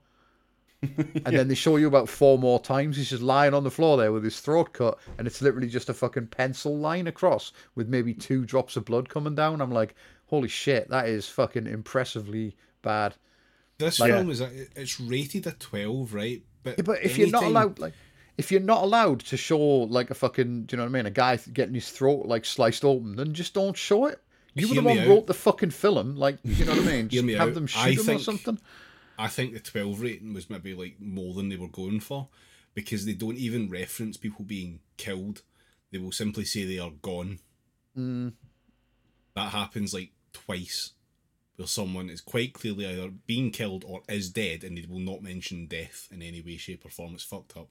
and 0.98 1.38
then 1.38 1.48
they 1.48 1.56
show 1.56 1.78
you 1.78 1.88
about 1.88 2.10
four 2.10 2.38
more 2.40 2.60
times. 2.60 2.98
He's 2.98 3.10
just 3.10 3.22
lying 3.22 3.54
on 3.54 3.64
the 3.64 3.70
floor 3.72 3.98
there 3.98 4.12
with 4.12 4.24
his 4.24 4.40
throat 4.40 4.74
cut, 4.74 4.98
and 5.18 5.28
it's 5.28 5.42
literally 5.42 5.68
just 5.68 5.90
a 5.90 5.94
fucking 5.94 6.28
pencil 6.28 6.78
line 6.78 7.08
across 7.08 7.52
with 7.76 7.88
maybe 7.88 8.14
two 8.14 8.46
drops 8.46 8.76
of 8.76 8.86
blood 8.86 9.08
coming 9.08 9.36
down. 9.36 9.62
I'm 9.62 9.72
like, 9.72 9.96
holy 10.28 10.48
shit, 10.48 10.90
that 10.90 11.08
is 11.08 11.28
fucking 11.30 11.68
impressively 11.68 12.56
bad. 12.82 13.16
this 13.78 14.00
like- 14.00 14.12
film 14.12 14.30
is 14.32 14.42
a, 14.42 14.50
it's 14.76 15.00
rated 15.00 15.46
a 15.48 15.52
twelve, 15.52 16.14
right? 16.14 16.42
But 16.64 16.78
Yeah, 16.78 16.84
but 16.84 17.04
if 17.04 17.18
you're 17.18 17.30
not 17.30 17.44
allowed, 17.44 17.80
like, 17.80 17.94
if 18.38 18.52
you're 18.52 18.62
not 18.62 18.84
allowed 18.84 19.20
to 19.22 19.38
show 19.38 19.60
like 19.60 20.10
a 20.10 20.16
fucking, 20.16 20.64
do 20.64 20.74
you 20.74 20.78
know 20.78 20.84
what 20.84 20.90
I 20.90 20.94
mean, 20.94 21.06
a 21.06 21.12
guy 21.12 21.38
getting 21.54 21.76
his 21.76 21.90
throat 21.90 22.26
like 22.26 22.46
sliced 22.46 22.84
open, 22.84 23.16
then 23.16 23.34
just 23.34 23.54
don't 23.54 23.78
show 23.78 24.08
it. 24.08 24.20
You 24.54 24.68
were 24.68 24.74
Hear 24.74 24.82
the 24.82 24.88
one 24.90 25.00
out. 25.00 25.08
wrote 25.08 25.28
the 25.28 25.34
fucking 25.34 25.70
film, 25.70 26.16
like 26.16 26.38
you 26.44 26.66
know 26.66 26.74
what 26.74 26.82
I 26.82 26.86
mean. 26.86 27.10
Just 27.10 27.24
me 27.24 27.34
have 27.34 27.50
out. 27.50 27.54
them 27.54 27.68
shoot 27.68 27.80
I 27.80 27.92
him 27.92 28.10
or 28.18 28.20
something. 28.20 28.60
I 29.22 29.28
think 29.28 29.54
the 29.54 29.60
12 29.60 30.02
rating 30.02 30.34
was 30.34 30.50
maybe 30.50 30.74
like 30.74 30.96
more 31.00 31.36
than 31.36 31.50
they 31.50 31.56
were 31.56 31.68
going 31.68 32.00
for 32.00 32.30
because 32.74 33.06
they 33.06 33.14
don't 33.14 33.38
even 33.38 33.70
reference 33.70 34.18
people 34.18 34.44
being 34.44 34.80
killed. 34.98 35.44
They 35.92 36.00
will 36.00 36.12
simply 36.12 36.44
say 36.44 36.66
they 36.66 36.80
are 36.80 36.90
gone. 37.04 37.38
Mm. 37.96 38.34
That 39.36 39.52
happens 39.52 39.94
like 39.94 40.10
twice 40.34 40.94
where 41.56 41.68
someone 41.68 42.10
is 42.10 42.20
quite 42.20 42.54
clearly 42.54 42.88
either 42.88 43.12
being 43.28 43.52
killed 43.52 43.84
or 43.88 44.02
is 44.10 44.32
dead 44.32 44.64
and 44.64 44.76
they 44.76 44.88
will 44.90 45.00
not 45.00 45.22
mention 45.22 45.68
death 45.68 46.08
in 46.12 46.24
any 46.24 46.42
way, 46.42 46.58
shape, 46.58 46.84
or 46.84 46.90
form. 46.90 47.14
It's 47.14 47.24
fucked 47.24 47.56
up. 47.56 47.68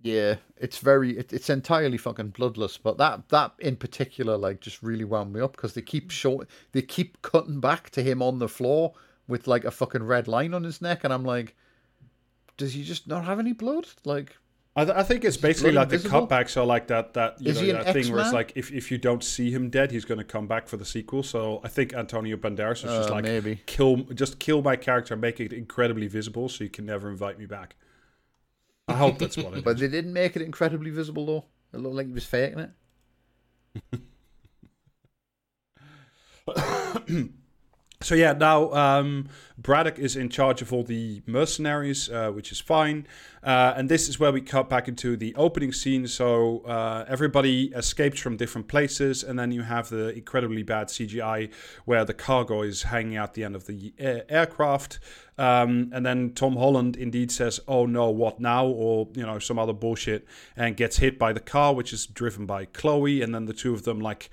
Yeah, 0.00 0.36
it's 0.56 0.78
very, 0.78 1.18
it, 1.18 1.32
it's 1.32 1.50
entirely 1.50 1.98
fucking 1.98 2.30
bloodless. 2.30 2.76
But 2.76 2.98
that 2.98 3.28
that 3.30 3.54
in 3.58 3.74
particular, 3.74 4.36
like, 4.36 4.60
just 4.60 4.80
really 4.80 5.04
wound 5.04 5.32
me 5.32 5.40
up 5.40 5.56
because 5.56 5.74
they 5.74 5.82
keep 5.82 6.12
showing, 6.12 6.46
they 6.70 6.82
keep 6.82 7.20
cutting 7.20 7.58
back 7.58 7.90
to 7.90 8.02
him 8.02 8.22
on 8.22 8.38
the 8.38 8.48
floor 8.48 8.94
with 9.30 9.46
like 9.46 9.64
a 9.64 9.70
fucking 9.70 10.02
red 10.02 10.28
line 10.28 10.52
on 10.52 10.64
his 10.64 10.82
neck, 10.82 11.04
and 11.04 11.12
I'm 11.12 11.24
like, 11.24 11.56
does 12.58 12.74
he 12.74 12.82
just 12.84 13.08
not 13.08 13.24
have 13.24 13.38
any 13.38 13.52
blood? 13.54 13.86
Like, 14.04 14.36
I, 14.76 14.84
th- 14.84 14.96
I 14.96 15.02
think 15.02 15.24
it's 15.24 15.36
basically 15.36 15.72
like 15.72 15.88
the 15.88 15.96
cutbacks 15.98 16.56
are 16.56 16.64
like 16.66 16.88
that. 16.88 17.14
That 17.14 17.40
you 17.40 17.50
Is 17.50 17.60
know 17.62 17.72
that 17.82 17.92
thing 17.92 18.12
where 18.12 18.20
it's 18.22 18.32
like 18.32 18.52
if, 18.54 18.70
if 18.72 18.90
you 18.90 18.98
don't 18.98 19.24
see 19.24 19.50
him 19.50 19.70
dead, 19.70 19.90
he's 19.90 20.04
going 20.04 20.18
to 20.18 20.24
come 20.24 20.46
back 20.46 20.68
for 20.68 20.76
the 20.76 20.84
sequel. 20.84 21.22
So 21.22 21.60
I 21.64 21.68
think 21.68 21.94
Antonio 21.94 22.36
Banderas 22.36 22.82
was 22.84 22.92
just 22.98 23.08
Uh, 23.10 23.14
like 23.14 23.24
maybe. 23.24 23.62
kill, 23.66 23.96
just 24.14 24.38
kill 24.38 24.62
my 24.62 24.76
character, 24.76 25.16
make 25.16 25.40
it 25.40 25.52
incredibly 25.52 26.06
visible, 26.06 26.48
so 26.48 26.62
you 26.64 26.70
can 26.70 26.86
never 26.86 27.08
invite 27.10 27.38
me 27.38 27.46
back. 27.46 27.76
I 28.88 28.94
hope 28.94 29.18
that's 29.18 29.36
what 29.36 29.54
it 29.56 29.64
but 29.64 29.74
is. 29.76 29.80
they 29.80 29.88
didn't 29.88 30.12
make 30.12 30.36
it 30.36 30.42
incredibly 30.42 30.90
visible 30.90 31.26
though. 31.26 31.44
It 31.72 31.78
looked 31.80 31.94
like 31.96 32.06
he 32.06 32.12
was 32.12 32.24
faking 32.26 32.58
it. 32.60 32.70
So 38.02 38.14
yeah, 38.14 38.32
now 38.32 38.72
um, 38.72 39.28
Braddock 39.58 39.98
is 39.98 40.16
in 40.16 40.30
charge 40.30 40.62
of 40.62 40.72
all 40.72 40.82
the 40.82 41.20
mercenaries, 41.26 42.08
uh, 42.08 42.30
which 42.30 42.50
is 42.50 42.58
fine. 42.58 43.06
Uh, 43.42 43.74
and 43.76 43.90
this 43.90 44.08
is 44.08 44.18
where 44.18 44.32
we 44.32 44.40
cut 44.40 44.70
back 44.70 44.88
into 44.88 45.18
the 45.18 45.34
opening 45.34 45.70
scene. 45.70 46.06
So 46.06 46.60
uh, 46.60 47.04
everybody 47.06 47.66
escapes 47.76 48.18
from 48.18 48.38
different 48.38 48.68
places, 48.68 49.22
and 49.22 49.38
then 49.38 49.52
you 49.52 49.60
have 49.60 49.90
the 49.90 50.14
incredibly 50.16 50.62
bad 50.62 50.88
CGI 50.88 51.52
where 51.84 52.06
the 52.06 52.14
cargo 52.14 52.62
is 52.62 52.84
hanging 52.84 53.18
out 53.18 53.34
the 53.34 53.44
end 53.44 53.54
of 53.54 53.66
the 53.66 53.92
air- 53.98 54.24
aircraft. 54.30 54.98
Um, 55.36 55.90
and 55.92 56.04
then 56.04 56.32
Tom 56.32 56.56
Holland 56.56 56.96
indeed 56.96 57.30
says, 57.30 57.60
"Oh 57.68 57.84
no, 57.84 58.08
what 58.08 58.40
now?" 58.40 58.66
or 58.66 59.08
you 59.12 59.26
know 59.26 59.38
some 59.38 59.58
other 59.58 59.74
bullshit, 59.74 60.26
and 60.56 60.74
gets 60.74 60.96
hit 60.96 61.18
by 61.18 61.34
the 61.34 61.40
car, 61.40 61.74
which 61.74 61.92
is 61.92 62.06
driven 62.06 62.46
by 62.46 62.64
Chloe. 62.64 63.20
And 63.20 63.34
then 63.34 63.44
the 63.44 63.52
two 63.52 63.74
of 63.74 63.82
them 63.82 64.00
like 64.00 64.30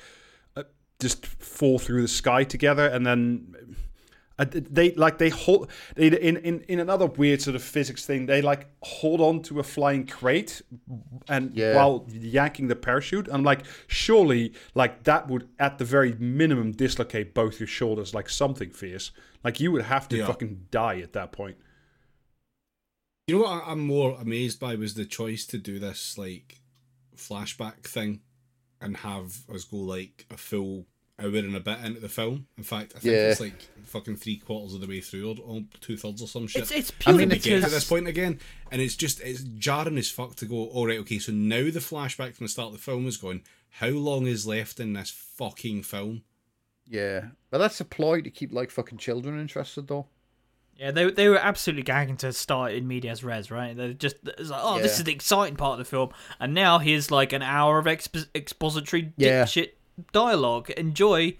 just 0.99 1.25
fall 1.25 1.79
through 1.79 2.01
the 2.01 2.07
sky 2.07 2.43
together 2.43 2.85
and 2.87 3.05
then 3.05 3.75
uh, 4.39 4.45
they 4.51 4.91
like 4.93 5.17
they 5.17 5.29
hold 5.29 5.69
they, 5.95 6.07
in, 6.07 6.37
in 6.37 6.61
in 6.61 6.79
another 6.79 7.05
weird 7.07 7.41
sort 7.41 7.55
of 7.55 7.63
physics 7.63 8.05
thing 8.05 8.25
they 8.27 8.41
like 8.41 8.67
hold 8.83 9.19
on 9.21 9.41
to 9.41 9.59
a 9.59 9.63
flying 9.63 10.05
crate 10.05 10.61
and 11.27 11.53
Yeah. 11.55 11.75
while 11.75 12.05
yanking 12.09 12.67
the 12.67 12.75
parachute 12.75 13.27
i'm 13.31 13.43
like 13.43 13.65
surely 13.87 14.53
like 14.75 15.03
that 15.03 15.27
would 15.27 15.47
at 15.59 15.77
the 15.79 15.85
very 15.85 16.13
minimum 16.19 16.71
dislocate 16.71 17.33
both 17.33 17.59
your 17.59 17.67
shoulders 17.67 18.13
like 18.13 18.29
something 18.29 18.69
fierce 18.71 19.11
like 19.43 19.59
you 19.59 19.71
would 19.71 19.83
have 19.83 20.07
to 20.09 20.17
Yeah. 20.17 20.27
fucking 20.27 20.65
die 20.71 20.99
at 20.99 21.13
that 21.13 21.31
point 21.31 21.57
You 23.27 23.35
know 23.37 23.41
what 23.43 23.63
I'm 23.67 23.79
more 23.85 24.17
amazed 24.21 24.59
by 24.59 24.75
was 24.75 24.93
the 24.93 25.05
choice 25.05 25.45
to 25.47 25.57
do 25.57 25.79
this 25.79 26.17
like 26.17 26.61
flashback 27.15 27.81
thing 27.83 28.21
and 28.81 28.97
have 28.97 29.37
us 29.53 29.63
go 29.65 29.77
like 29.77 30.25
a 30.31 30.37
full 30.37 30.85
hour 31.19 31.29
and 31.35 31.55
a 31.55 31.59
bit 31.59 31.79
into 31.83 31.99
the 31.99 32.09
film. 32.09 32.45
In 32.57 32.63
fact, 32.63 32.93
I 32.95 32.99
think 32.99 33.13
Yeah. 33.15 33.29
it's 33.31 33.39
like 33.39 33.59
fucking 33.85 34.17
three 34.17 34.37
quarters 34.37 34.73
of 34.75 34.81
the 34.81 34.87
way 34.87 35.01
through 35.01 35.29
or, 35.31 35.35
or 35.43 35.61
two 35.81 35.97
thirds 35.97 36.21
or 36.21 36.27
some 36.27 36.45
shit. 36.47 36.61
It's 36.63 36.71
it's 36.71 36.91
I 36.91 36.93
purely 36.99 37.19
mean, 37.25 37.29
to 37.29 37.35
because 37.35 37.63
to 37.63 37.69
this 37.71 37.89
point 37.89 38.07
again, 38.07 38.39
and 38.71 38.81
it's 38.81 38.95
just 38.95 39.19
it's 39.21 39.41
jarring 39.43 39.97
as 39.97 40.09
fuck 40.11 40.35
to 40.35 40.45
go. 40.45 40.65
All 40.67 40.85
right, 40.87 40.99
okay, 40.99 41.17
so 41.19 41.31
now 41.31 41.63
the 41.71 41.79
flashback 41.79 42.35
from 42.35 42.45
the 42.45 42.49
start 42.49 42.67
of 42.67 42.73
the 42.73 42.79
film 42.79 43.07
is 43.07 43.17
going. 43.17 43.41
How 43.69 43.89
long 43.89 44.27
is 44.27 44.47
left 44.47 44.79
in 44.79 44.93
this 44.93 45.09
fucking 45.11 45.83
film? 45.83 46.21
Yeah, 46.85 47.25
but 47.49 47.57
that's 47.57 47.81
a 47.81 47.85
ploy 47.85 48.21
to 48.21 48.29
keep 48.29 48.53
like 48.53 48.71
fucking 48.71 48.97
children 48.99 49.39
interested 49.39 49.87
though. 49.87 50.07
Yeah 50.77 50.91
they 50.91 51.09
they 51.11 51.27
were 51.29 51.37
absolutely 51.37 51.83
gagging 51.83 52.17
to 52.17 52.31
start 52.33 52.73
in 52.73 52.87
medias 52.87 53.23
res, 53.23 53.49
right? 53.51 53.75
They're 53.75 53.93
just 53.93 54.17
it's 54.23 54.49
like, 54.49 54.61
oh, 54.63 54.79
this 54.79 54.97
is 54.97 55.03
the 55.03 55.11
exciting 55.11 55.55
part 55.55 55.73
of 55.73 55.79
the 55.79 55.89
film, 55.89 56.09
and 56.39 56.53
now 56.53 56.79
here's 56.79 57.11
like 57.11 57.33
an 57.33 57.41
hour 57.41 57.79
of 57.79 57.85
expo- 57.85 58.27
expository 58.35 59.13
Yeah. 59.17 59.43
dipshit 59.43 59.71
dialogue. 60.11 60.69
Enjoy. 60.71 61.35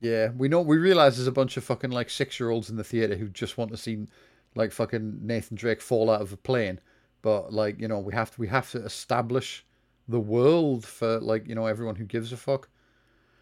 Yeah, 0.00 0.30
we 0.36 0.48
know 0.48 0.62
we 0.62 0.78
realize 0.78 1.16
there's 1.16 1.26
a 1.26 1.32
bunch 1.32 1.56
of 1.56 1.64
fucking 1.64 1.90
like 1.90 2.08
six 2.08 2.40
year 2.40 2.50
olds 2.50 2.70
in 2.70 2.76
the 2.76 2.84
theater 2.84 3.16
who 3.16 3.28
just 3.28 3.58
want 3.58 3.70
to 3.72 3.76
see 3.76 4.06
like 4.54 4.72
fucking 4.72 5.18
Nathan 5.22 5.56
Drake 5.56 5.80
fall 5.82 6.08
out 6.10 6.22
of 6.22 6.32
a 6.32 6.36
plane, 6.38 6.80
but 7.22 7.52
like 7.52 7.78
you 7.78 7.86
know 7.88 7.98
we 7.98 8.14
have 8.14 8.30
to 8.34 8.40
we 8.40 8.48
have 8.48 8.70
to 8.70 8.82
establish 8.84 9.64
the 10.08 10.20
world 10.20 10.84
for 10.86 11.20
like 11.20 11.46
you 11.46 11.54
know 11.54 11.66
everyone 11.66 11.96
who 11.96 12.04
gives 12.04 12.32
a 12.32 12.36
fuck. 12.36 12.68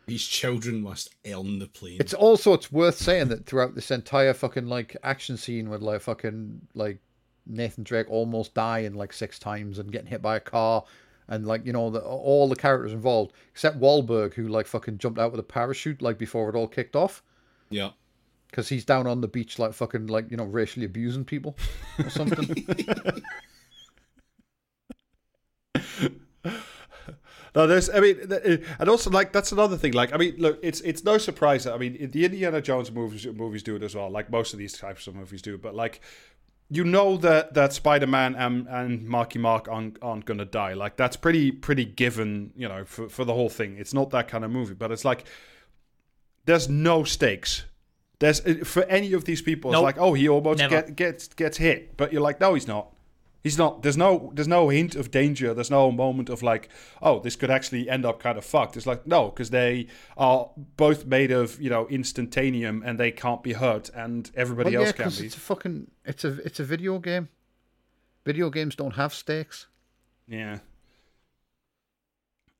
These 0.09 0.27
children 0.27 0.81
must 0.81 1.15
earn 1.27 1.59
the 1.59 1.67
plane. 1.67 1.99
It's 2.01 2.15
also 2.15 2.55
it's 2.55 2.73
worth 2.73 2.97
saying 2.97 3.29
that 3.29 3.45
throughout 3.45 3.75
this 3.75 3.91
entire 3.91 4.33
fucking 4.33 4.67
like 4.67 4.97
action 5.03 5.37
scene 5.37 5.69
with 5.69 5.83
like 5.83 6.01
fucking 6.01 6.63
like 6.75 6.99
Nathan 7.47 7.85
Drake 7.85 8.11
almost 8.11 8.55
dying 8.55 8.95
like 8.95 9.13
six 9.13 9.39
times 9.39 9.79
and 9.79 9.93
getting 9.93 10.09
hit 10.09 10.23
by 10.23 10.37
a 10.37 10.41
car 10.41 10.85
and 11.29 11.47
like 11.47 11.67
you 11.67 11.75
know 11.75 11.91
the, 11.91 12.01
all 12.01 12.49
the 12.49 12.57
characters 12.57 12.95
involved 12.95 13.35
except 13.53 13.79
Wahlberg 13.79 14.33
who 14.33 14.49
like 14.49 14.67
fucking 14.67 14.97
jumped 14.97 15.19
out 15.19 15.31
with 15.31 15.41
a 15.41 15.45
parachute 15.45 16.01
like 16.01 16.17
before 16.17 16.49
it 16.49 16.57
all 16.57 16.69
kicked 16.69 16.97
off 16.97 17.23
yeah. 17.69 17.91
because 18.51 18.71
he's 18.71 18.87
down 18.87 19.07
on 19.07 19.21
the 19.21 19.29
beach 19.29 19.59
like 19.59 19.75
fucking 19.75 20.07
like 20.07 20.31
you 20.31 20.39
know 20.39 20.45
racially 20.45 20.87
abusing 20.87 21.27
people 21.27 21.55
or 21.99 22.09
something. 22.09 22.67
No, 27.55 27.67
there's. 27.67 27.89
I 27.91 28.01
mean, 28.01 28.17
and 28.79 28.89
also 28.89 29.11
like 29.11 29.33
that's 29.33 29.53
another 29.53 29.77
thing. 29.77 29.93
Like, 29.93 30.13
I 30.15 30.17
mean, 30.17 30.35
look, 30.39 30.59
it's 30.63 30.81
it's 30.83 31.05
no 31.05 31.19
surprise 31.19 31.65
that 31.65 31.75
I 31.75 31.79
mean 31.79 32.11
the 32.11 32.25
Indiana 32.25 32.61
Jones 32.61 32.91
movies 32.93 33.27
movies 33.27 33.63
do 33.63 33.77
it 33.77 33.83
as 33.83 33.95
well. 33.95 34.11
Like 34.11 34.31
most 34.31 34.53
of 34.53 34.59
these 34.59 34.73
types 34.77 35.07
of 35.07 35.15
movies 35.15 35.43
do. 35.43 35.57
But 35.59 35.75
like, 35.75 36.01
you 36.71 36.85
know 36.85 37.17
that 37.19 37.55
that 37.55 37.73
Spider 37.73 38.07
Man 38.07 38.35
and 38.37 38.67
and 38.69 39.07
Marky 39.07 39.39
Mark 39.39 39.69
aren't 39.69 39.99
aren't 40.03 40.25
gonna 40.27 40.45
die. 40.45 40.75
Like 40.75 40.97
that's 40.97 41.17
pretty 41.17 41.51
pretty 41.51 41.85
given. 41.85 42.53
You 42.57 42.69
know, 42.69 42.85
for 42.85 43.09
for 43.09 43.25
the 43.25 43.35
whole 43.35 43.49
thing. 43.49 43.77
It's 43.79 43.95
not 43.95 44.11
that 44.11 44.29
kind 44.29 44.45
of 44.45 44.51
movie. 44.51 44.75
But 44.75 44.93
it's 44.93 45.05
like 45.05 45.25
there's 46.45 46.69
no 46.69 47.05
stakes. 47.05 47.65
There's 48.21 48.45
uh, 48.45 48.65
for 48.65 48.83
any 48.85 49.13
of 49.13 49.25
these 49.25 49.43
people. 49.43 49.71
It's 49.71 49.77
Nope. 49.77 49.85
like, 49.85 49.99
oh, 49.99 50.13
he 50.15 50.29
almost 50.29 50.59
Never. 50.59 50.83
get, 50.83 50.97
gets 50.97 51.29
gets 51.29 51.57
hit, 51.59 51.97
but 51.97 52.13
you're 52.13 52.23
like, 52.23 52.41
no, 52.41 52.55
he's 52.55 52.67
not. 52.67 52.93
He's 53.49 53.57
not. 53.57 53.83
There's 53.83 53.97
no. 53.97 54.31
There's 54.35 54.47
no 54.47 54.69
hint 54.69 54.95
of 54.95 55.11
danger. 55.11 55.55
There's 55.55 55.71
no 55.71 55.91
moment 55.91 56.29
of 56.29 56.43
like, 56.43 56.69
oh, 57.01 57.19
this 57.21 57.35
could 57.35 57.51
actually 57.51 57.89
end 57.89 58.05
up 58.05 58.21
kind 58.21 58.37
of 58.37 58.45
fucked. 58.45 58.77
It's 58.77 58.85
like 58.87 59.07
no, 59.07 59.31
because 59.31 59.49
they 59.49 59.87
are 60.19 60.51
both 60.77 61.07
made 61.07 61.31
of 61.31 61.59
you 61.59 61.71
know 61.71 61.87
instantanium 61.87 62.83
and 62.85 63.01
they 63.01 63.11
can't 63.11 63.43
be 63.43 63.55
hurt, 63.55 63.89
and 63.95 64.31
everybody 64.35 64.67
Well, 64.77 64.83
yeah, 64.83 64.87
else 64.89 64.97
can 64.97 65.05
'cause 65.05 65.19
be. 65.21 65.27
it's 65.29 65.37
a 65.37 65.41
fucking 65.41 65.91
it's 66.05 66.25
a 66.25 66.33
it's 66.45 66.61
a 66.61 66.65
video 66.65 66.99
game. 66.99 67.31
Video 68.27 68.51
games 68.51 68.77
don't 68.77 68.97
have 68.97 69.15
stakes. 69.15 69.67
Yeah. 70.29 70.59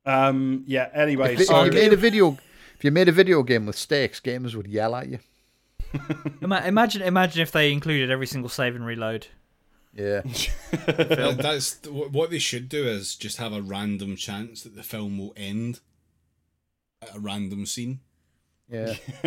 Um. 0.07 0.65
Yeah. 0.67 0.89
Anyway, 0.95 1.35
If, 1.35 1.45
so 1.45 1.65
if 1.65 1.75
you 1.75 1.81
made 1.81 1.93
a 1.93 1.97
video, 1.97 2.39
if 2.77 2.83
you 2.85 2.91
made 2.91 3.09
a 3.11 3.13
video 3.13 3.43
game 3.43 3.67
with 3.67 3.77
stakes, 3.77 4.21
gamers 4.21 4.55
would 4.55 4.67
yell 4.67 4.95
at 4.97 5.09
you. 5.09 5.19
Imagine 6.41 7.03
imagine 7.03 7.43
if 7.43 7.53
they 7.53 7.73
included 7.73 8.11
every 8.11 8.27
single 8.27 8.49
save 8.49 8.75
and 8.75 8.87
reload. 8.87 9.27
Yeah, 9.95 10.23
Well, 11.11 11.33
that's 11.33 11.85
wh- 11.87 12.13
what 12.13 12.31
they 12.31 12.39
should 12.39 12.69
do 12.69 12.87
is 12.87 13.15
just 13.17 13.39
have 13.39 13.53
a 13.53 13.63
random 13.63 14.15
chance 14.17 14.63
that 14.63 14.77
the 14.77 14.83
film 14.83 15.19
will 15.19 15.33
end 15.37 15.81
at 17.03 17.17
a 17.17 17.19
random 17.19 17.67
scene. 17.67 18.01
yeah. 18.71 18.95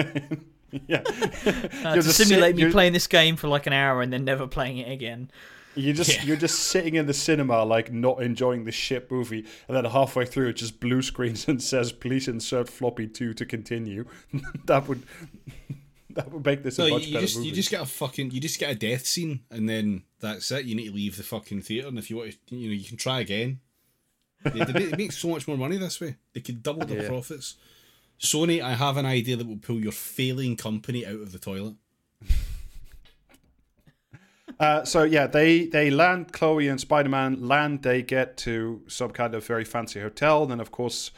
yeah. 0.88 1.02
Uh, 1.06 1.12
You're 1.94 1.96
to 1.96 2.04
simulate 2.04 2.50
sit- 2.52 2.56
me 2.56 2.62
you're- 2.62 2.72
playing 2.72 2.94
this 2.94 3.08
game 3.08 3.36
for 3.36 3.48
like 3.50 3.68
an 3.68 3.74
hour 3.74 4.02
and 4.02 4.14
then 4.14 4.24
never 4.24 4.48
playing 4.48 4.78
it 4.78 4.90
again. 4.92 5.30
You 5.76 5.94
just 5.94 6.14
Yeah. 6.18 6.24
you're 6.24 6.36
just 6.38 6.60
sitting 6.60 6.96
in 6.96 7.06
the 7.06 7.14
cinema 7.14 7.64
like 7.64 7.92
not 7.94 8.22
enjoying 8.22 8.66
the 8.66 8.74
shit 8.74 9.10
movie, 9.10 9.46
and 9.70 9.76
then 9.78 9.86
halfway 9.86 10.26
through 10.26 10.50
it 10.50 10.54
just 10.58 10.80
blue 10.82 11.02
screens 11.02 11.48
and 11.48 11.62
says 11.64 11.92
please 11.94 12.28
insert 12.28 12.68
floppy 12.70 13.08
two 13.08 13.34
to 13.34 13.46
continue. 13.46 14.04
that 14.66 14.88
would 14.90 15.04
that 16.16 16.32
would 16.32 16.46
make 16.46 16.64
this 16.64 16.76
a 16.80 16.82
So 16.82 16.86
you, 16.88 16.94
much 16.94 17.06
you 17.08 17.14
better 17.14 17.26
just 17.26 17.36
movie. 17.38 17.50
you 17.50 17.56
just 17.56 17.70
get 17.72 17.82
a 17.82 17.86
fucking 17.86 18.32
you 18.32 18.40
just 18.40 18.60
get 18.60 18.72
a 18.72 18.76
death 18.76 19.06
scene 19.06 19.42
and 19.50 19.68
then 19.70 20.04
that's 20.20 20.52
it. 20.52 20.66
You 20.66 20.76
need 20.76 20.88
to 20.90 20.94
leave 20.94 21.18
the 21.18 21.24
fucking 21.24 21.62
theater, 21.62 21.88
and 21.88 21.98
if 21.98 22.10
you 22.10 22.18
want, 22.18 22.32
to, 22.48 22.56
you 22.56 22.68
know, 22.70 22.74
you 22.76 22.86
can 22.88 22.98
try 22.98 23.20
again. 23.22 23.60
They, 24.44 24.64
they, 24.64 24.72
they 24.86 24.98
make 24.98 25.12
so 25.12 25.28
much 25.30 25.48
more 25.48 25.58
money 25.58 25.78
this 25.78 26.00
way. 26.02 26.16
They 26.34 26.42
could 26.42 26.64
double 26.64 26.86
their 26.86 27.04
Yeah. 27.04 27.08
profits. 27.10 27.56
Sony, 28.20 28.62
I 28.62 28.74
have 28.76 28.98
an 28.98 29.06
idea 29.06 29.36
that 29.36 29.48
will 29.48 29.58
pull 29.58 29.80
your 29.80 29.92
failing 29.92 30.56
company 30.56 31.06
out 31.06 31.16
of 31.22 31.32
the 31.32 31.40
toilet. 31.40 31.76
Uh, 34.60 34.84
so 34.86 35.02
yeah, 35.04 35.26
they 35.26 35.66
they 35.66 35.90
land. 35.90 36.34
Chloe 36.34 36.68
and 36.68 36.80
Spider 36.80 37.10
Man 37.10 37.48
land. 37.48 37.82
They 37.82 38.04
get 38.04 38.38
to 38.38 38.82
some 38.88 39.10
kind 39.12 39.34
of 39.34 39.46
very 39.46 39.64
fancy 39.66 40.00
hotel. 40.00 40.46
Then 40.46 40.60
of 40.60 40.72
course, 40.72 41.10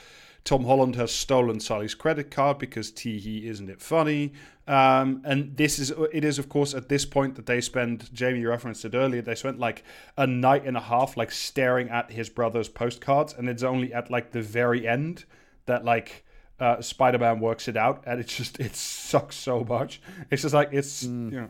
Tom 0.43 0.65
Holland 0.65 0.95
has 0.95 1.11
stolen 1.11 1.59
Sully's 1.59 1.95
credit 1.95 2.29
card 2.29 2.57
because 2.57 2.91
tee 2.91 3.47
isn't 3.47 3.69
it 3.69 3.81
funny? 3.81 4.33
Um, 4.67 5.21
and 5.25 5.55
this 5.55 5.79
is 5.79 5.91
it 6.11 6.23
is 6.23 6.39
of 6.39 6.49
course 6.49 6.73
at 6.73 6.89
this 6.89 7.05
point 7.05 7.35
that 7.35 7.45
they 7.45 7.61
spend. 7.61 8.13
Jamie 8.13 8.45
referenced 8.45 8.83
it 8.83 8.93
earlier. 8.93 9.21
They 9.21 9.35
spent 9.35 9.59
like 9.59 9.83
a 10.17 10.27
night 10.27 10.65
and 10.65 10.75
a 10.75 10.81
half 10.81 11.15
like 11.15 11.31
staring 11.31 11.89
at 11.89 12.11
his 12.11 12.29
brother's 12.29 12.67
postcards, 12.67 13.33
and 13.33 13.47
it's 13.49 13.63
only 13.63 13.93
at 13.93 14.11
like 14.11 14.31
the 14.31 14.41
very 14.41 14.87
end 14.87 15.25
that 15.65 15.85
like 15.85 16.25
uh, 16.59 16.81
Spider 16.81 17.19
Man 17.19 17.39
works 17.39 17.67
it 17.67 17.77
out, 17.77 18.03
and 18.05 18.19
it's 18.19 18.35
just 18.35 18.59
it 18.59 18.75
sucks 18.75 19.35
so 19.37 19.63
much. 19.63 20.01
It's 20.29 20.41
just 20.41 20.53
like 20.53 20.69
it's 20.71 21.03
you 21.03 21.31
know. 21.31 21.49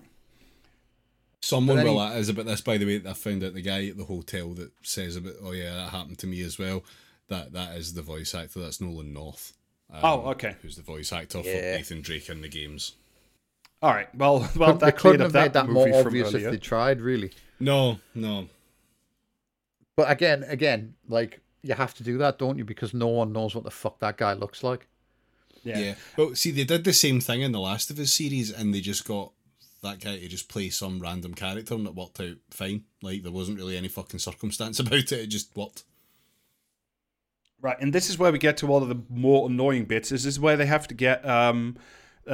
Someone 1.42 1.84
will 1.84 2.00
he- 2.00 2.20
ask 2.20 2.30
about 2.30 2.46
this, 2.46 2.62
by 2.62 2.78
the 2.78 2.86
way. 2.86 3.02
I 3.06 3.14
found 3.14 3.44
out 3.44 3.54
the 3.54 3.62
guy 3.62 3.88
at 3.88 3.98
the 3.98 4.06
hotel 4.06 4.54
that 4.54 4.72
says 4.82 5.18
about, 5.18 5.34
oh 5.44 5.52
yeah, 5.52 5.76
that 5.76 5.90
happened 5.90 6.18
to 6.20 6.28
me 6.28 6.42
as 6.42 6.58
well. 6.58 6.84
That 7.30 7.54
that 7.54 7.76
is 7.78 7.94
the 7.94 8.02
voice 8.02 8.36
actor. 8.36 8.60
That's 8.60 8.82
Nolan 8.82 9.14
North. 9.14 9.54
um, 9.92 10.00
Oh, 10.04 10.20
okay. 10.32 10.56
Who's 10.62 10.76
the 10.76 10.82
voice 10.82 11.12
actor 11.14 11.42
for 11.42 11.48
Yeah. 11.50 11.78
Nathan 11.78 12.02
Drake 12.02 12.30
in 12.30 12.42
the 12.42 12.50
games? 12.50 12.94
All 13.82 13.94
right. 13.94 14.14
Well, 14.16 14.50
well, 14.56 14.74
they 14.74 14.88
that 14.88 14.98
couldn't 14.98 15.22
have 15.22 15.32
that, 15.34 15.42
made 15.44 15.54
that 15.54 15.70
more 15.70 15.86
movie 15.88 15.98
from 15.98 16.08
obvious 16.08 16.34
if 16.34 16.44
they 16.52 16.58
tried, 16.58 17.02
really. 17.02 17.32
No, 17.60 18.00
no. 18.16 18.48
But 19.96 20.10
again, 20.10 20.44
again, 20.44 20.96
like 21.08 21.40
you 21.62 21.74
have 21.76 21.94
to 21.96 22.04
do 22.04 22.18
that, 22.20 22.40
don't 22.40 22.58
you? 22.58 22.66
Because 22.66 22.94
no 22.94 23.08
one 23.08 23.32
knows 23.34 23.56
what 23.56 23.64
the 23.64 23.72
fuck 23.72 24.00
that 24.00 24.18
guy 24.18 24.34
looks 24.34 24.64
like. 24.64 24.88
Yeah. 25.64 25.96
Well, 26.18 26.36
see, 26.36 26.52
they 26.52 26.66
did 26.66 26.84
the 26.84 26.92
same 26.94 27.22
thing 27.22 27.42
in 27.42 27.54
the 27.54 27.60
Last 27.60 27.90
of 27.90 28.00
Us 28.00 28.12
series, 28.12 28.52
and 28.52 28.74
they 28.74 28.82
just 28.82 29.06
got 29.06 29.32
that 29.82 30.00
guy 30.02 30.18
to 30.18 30.28
just 30.28 30.50
play 30.50 30.70
some 30.70 31.00
random 31.00 31.34
character, 31.34 31.76
and 31.76 31.88
it 31.88 31.96
worked 31.96 32.20
out 32.20 32.36
fine. 32.50 32.84
Like 33.02 33.24
there 33.24 33.32
wasn't 33.32 33.58
really 33.60 33.78
any 33.78 33.88
fucking 33.88 34.20
circumstance 34.20 34.80
about 34.82 34.94
it; 34.94 35.12
it 35.14 35.28
just 35.28 35.56
worked. 35.56 35.84
Right, 37.64 37.78
and 37.80 37.94
this 37.94 38.10
is 38.10 38.20
where 38.20 38.30
we 38.30 38.38
get 38.40 38.58
to 38.58 38.68
one 38.68 38.84
of 38.84 38.90
the 38.90 39.02
more 39.10 39.50
annoying 39.50 39.86
bits. 39.86 40.10
This 40.10 40.26
is 40.26 40.38
where 40.38 40.58
they 40.58 40.66
have 40.66 40.86
to 40.90 40.94
get 40.94 41.26
um, 41.28 41.78
uh, 42.28 42.30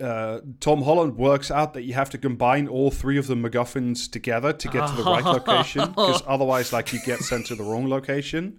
uh, 0.00 0.40
Tom 0.58 0.82
Holland 0.82 1.16
works 1.16 1.52
out 1.52 1.74
that 1.74 1.82
you 1.82 1.94
have 1.94 2.10
to 2.10 2.18
combine 2.18 2.66
all 2.66 2.90
three 2.90 3.16
of 3.16 3.28
the 3.28 3.36
MacGuffins 3.36 4.10
together 4.10 4.52
to 4.52 4.68
get 4.68 4.88
to 4.88 4.94
the 4.96 5.04
right 5.04 5.24
location, 5.38 5.88
because 5.90 6.22
otherwise, 6.26 6.72
like, 6.72 6.92
you 6.92 7.00
get 7.06 7.20
sent 7.20 7.46
to 7.46 7.54
the 7.54 7.62
wrong 7.62 7.88
location. 7.88 8.58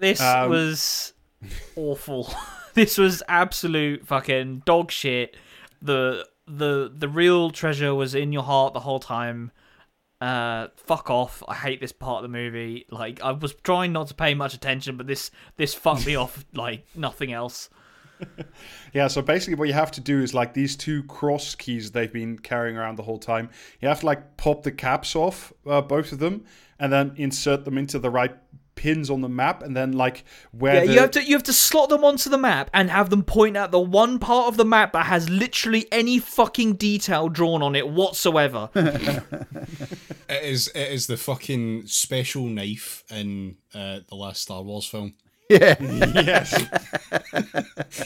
This 0.00 0.20
Um, 0.20 0.50
was 0.50 1.12
awful. 1.76 2.34
this 2.74 2.98
was 2.98 3.22
absolute 3.28 4.06
fucking 4.06 4.62
dog 4.66 4.90
shit. 4.90 5.36
The 5.80 6.26
the 6.46 6.92
the 6.92 7.08
real 7.08 7.50
treasure 7.50 7.94
was 7.94 8.14
in 8.14 8.32
your 8.32 8.42
heart 8.42 8.74
the 8.74 8.80
whole 8.80 8.98
time. 9.00 9.52
Uh, 10.20 10.68
fuck 10.76 11.08
off! 11.08 11.42
I 11.48 11.54
hate 11.54 11.80
this 11.80 11.92
part 11.92 12.22
of 12.24 12.30
the 12.30 12.36
movie. 12.36 12.84
Like 12.90 13.22
I 13.22 13.32
was 13.32 13.54
trying 13.54 13.92
not 13.92 14.08
to 14.08 14.14
pay 14.14 14.34
much 14.34 14.54
attention, 14.54 14.96
but 14.96 15.06
this 15.06 15.30
this 15.56 15.72
fucked 15.72 16.06
me 16.06 16.14
off 16.14 16.44
like 16.54 16.84
nothing 16.94 17.32
else. 17.32 17.70
Yeah, 18.92 19.06
so 19.06 19.22
basically, 19.22 19.54
what 19.54 19.68
you 19.68 19.74
have 19.74 19.92
to 19.92 20.00
do 20.00 20.20
is 20.20 20.34
like 20.34 20.52
these 20.52 20.74
two 20.76 21.04
cross 21.04 21.54
keys 21.54 21.92
they've 21.92 22.12
been 22.12 22.38
carrying 22.38 22.76
around 22.76 22.96
the 22.96 23.04
whole 23.04 23.18
time. 23.18 23.48
You 23.80 23.88
have 23.88 24.00
to 24.00 24.06
like 24.06 24.36
pop 24.36 24.64
the 24.64 24.72
caps 24.72 25.14
off, 25.14 25.52
uh, 25.64 25.80
both 25.80 26.10
of 26.10 26.18
them, 26.18 26.44
and 26.80 26.92
then 26.92 27.12
insert 27.16 27.64
them 27.64 27.78
into 27.78 28.00
the 28.00 28.10
right 28.10 28.36
pins 28.80 29.10
on 29.10 29.20
the 29.20 29.28
map, 29.28 29.62
and 29.62 29.76
then 29.76 29.92
like 29.92 30.24
where 30.52 30.76
Yeah, 30.76 30.86
the, 30.86 30.92
you 30.94 31.00
have 31.00 31.10
to 31.10 31.22
you 31.22 31.34
have 31.34 31.42
to 31.44 31.52
slot 31.52 31.90
them 31.90 32.02
onto 32.02 32.30
the 32.30 32.38
map 32.38 32.70
and 32.72 32.90
have 32.90 33.10
them 33.10 33.22
point 33.22 33.56
at 33.56 33.70
the 33.70 33.78
one 33.78 34.18
part 34.18 34.48
of 34.48 34.56
the 34.56 34.64
map 34.64 34.94
that 34.94 35.04
has 35.04 35.28
literally 35.28 35.86
any 35.92 36.18
fucking 36.18 36.74
detail 36.76 37.28
drawn 37.28 37.62
on 37.62 37.76
it 37.76 37.88
whatsoever. 37.88 38.70
It 40.30 40.44
is. 40.44 40.68
It 40.68 40.92
is 40.92 41.08
the 41.08 41.16
fucking 41.16 41.88
special 41.88 42.44
knife 42.44 43.02
in 43.10 43.56
uh, 43.74 43.98
the 44.08 44.14
last 44.14 44.42
Star 44.42 44.62
Wars 44.62 44.86
film. 44.86 45.14
Yeah. 45.48 45.74
yes. 45.80 46.66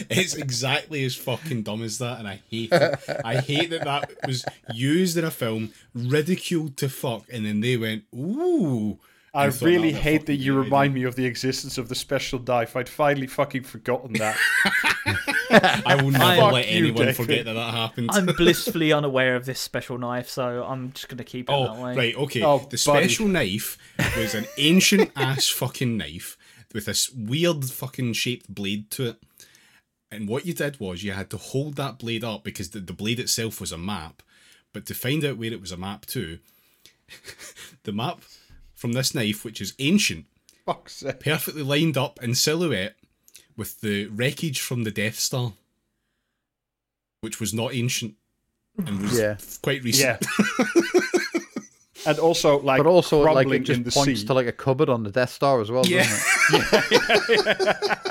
It's 0.09 0.35
exactly 0.35 1.05
as 1.05 1.15
fucking 1.15 1.63
dumb 1.63 1.83
as 1.83 1.99
that, 1.99 2.19
and 2.19 2.27
I 2.27 2.41
hate 2.51 2.71
it. 2.73 2.99
I 3.23 3.37
hate 3.37 3.69
that 3.71 3.85
that 3.85 4.11
was 4.27 4.45
used 4.73 5.19
in 5.19 5.25
a 5.25 5.31
film, 5.31 5.73
ridiculed 5.95 6.79
to 6.79 6.89
fuck, 6.89 7.25
and 7.31 7.45
then 7.45 7.61
they 7.61 7.77
went, 7.77 8.05
"Ooh." 8.15 8.99
I 9.35 9.47
and 9.47 9.55
thought 9.55 9.67
really 9.67 9.91
that 9.91 9.97
was 9.97 10.07
a 10.07 10.11
hate 10.11 10.27
that 10.27 10.37
you 10.37 10.55
great 10.55 10.65
remind 10.65 10.95
me 10.95 11.03
of 11.05 11.17
the 11.17 11.27
existence 11.27 11.77
of 11.77 11.89
the 11.89 11.95
special 11.95 12.39
dive. 12.39 12.75
I'd 12.77 12.89
finally 12.89 13.27
fucking 13.27 13.65
forgotten 13.65 14.13
that. 14.15 14.39
I 15.85 15.97
will 16.01 16.11
never 16.13 16.41
Fuck 16.41 16.53
let 16.53 16.71
you, 16.71 16.79
anyone 16.79 17.07
David. 17.07 17.17
forget 17.17 17.45
that 17.47 17.55
that 17.55 17.75
happened. 17.75 18.11
I'm 18.13 18.27
blissfully 18.37 18.93
unaware 18.93 19.37
of 19.37 19.45
this 19.45 19.61
special 19.61 19.99
knife, 19.99 20.29
so 20.29 20.65
I'm 20.65 20.93
just 20.93 21.09
gonna 21.09 21.25
keep 21.25 21.49
it 21.49 21.53
oh, 21.53 21.65
that 21.65 21.71
Oh, 21.79 21.85
way. 21.85 21.97
right, 21.97 22.17
okay. 22.17 22.43
Oh, 22.43 22.59
the 22.59 22.65
buddy. 22.65 22.77
special 23.09 23.27
knife 23.29 23.77
was 24.17 24.35
an 24.35 24.47
ancient 24.59 25.11
ass 25.17 25.49
fucking 25.49 25.97
knife 25.97 26.37
with 26.73 26.87
this 26.87 27.11
weird 27.11 27.65
fucking 27.65 28.13
shaped 28.13 28.53
blade 28.55 28.91
to 28.93 29.09
it. 29.11 29.17
And 30.11 30.29
what 30.29 30.47
you 30.47 30.55
did 30.55 30.79
was 30.79 31.03
you 31.03 31.13
had 31.13 31.31
to 31.31 31.37
hold 31.37 31.75
that 31.75 31.99
blade 31.99 32.23
up 32.23 32.45
because 32.45 32.71
the, 32.71 32.79
the 32.81 32.93
blade 32.93 33.19
itself 33.19 33.61
was 33.61 33.73
a 33.73 33.79
map. 33.79 34.23
But 34.73 34.87
to 34.87 34.95
find 34.95 35.25
out 35.25 35.39
where 35.39 35.53
it 35.53 35.61
was 35.61 35.73
a 35.73 35.77
map 35.77 36.07
to, 36.07 36.39
the 37.85 37.93
map 37.93 38.21
from 38.85 38.93
this 38.93 39.15
knife, 39.15 39.47
which 39.47 39.63
is 39.63 39.73
ancient, 39.79 40.27
Fuck's 40.67 40.97
sake. 40.97 41.19
perfectly 41.21 41.63
lined 41.63 41.97
up 41.97 42.23
in 42.23 42.35
silhouette 42.35 42.97
with 43.57 43.81
the 43.81 44.09
wreckage 44.09 44.61
from 44.61 44.85
the 44.85 44.91
Death 44.91 45.19
Star, 45.19 45.55
which 47.23 47.41
was 47.41 47.55
not 47.55 47.73
ancient 47.75 48.13
and 48.77 49.01
was 49.01 49.19
Yeah. 49.19 49.39
quite 49.63 49.83
recent. 49.83 50.21
Yeah. 50.21 50.65
and 52.07 52.19
also, 52.19 52.61
like, 52.61 52.77
But 52.83 52.87
also, 52.91 53.23
like, 53.23 53.49
it 53.49 53.61
just 53.61 53.85
points 53.97 54.21
sea. 54.21 54.27
to 54.27 54.35
like 54.35 54.49
a 54.49 54.53
cupboard 54.53 54.91
on 54.91 55.03
the 55.03 55.11
Death 55.11 55.31
Star 55.31 55.63
as 55.63 55.71
well, 55.71 55.85
doesn't 55.85 55.99
it? 56.53 57.01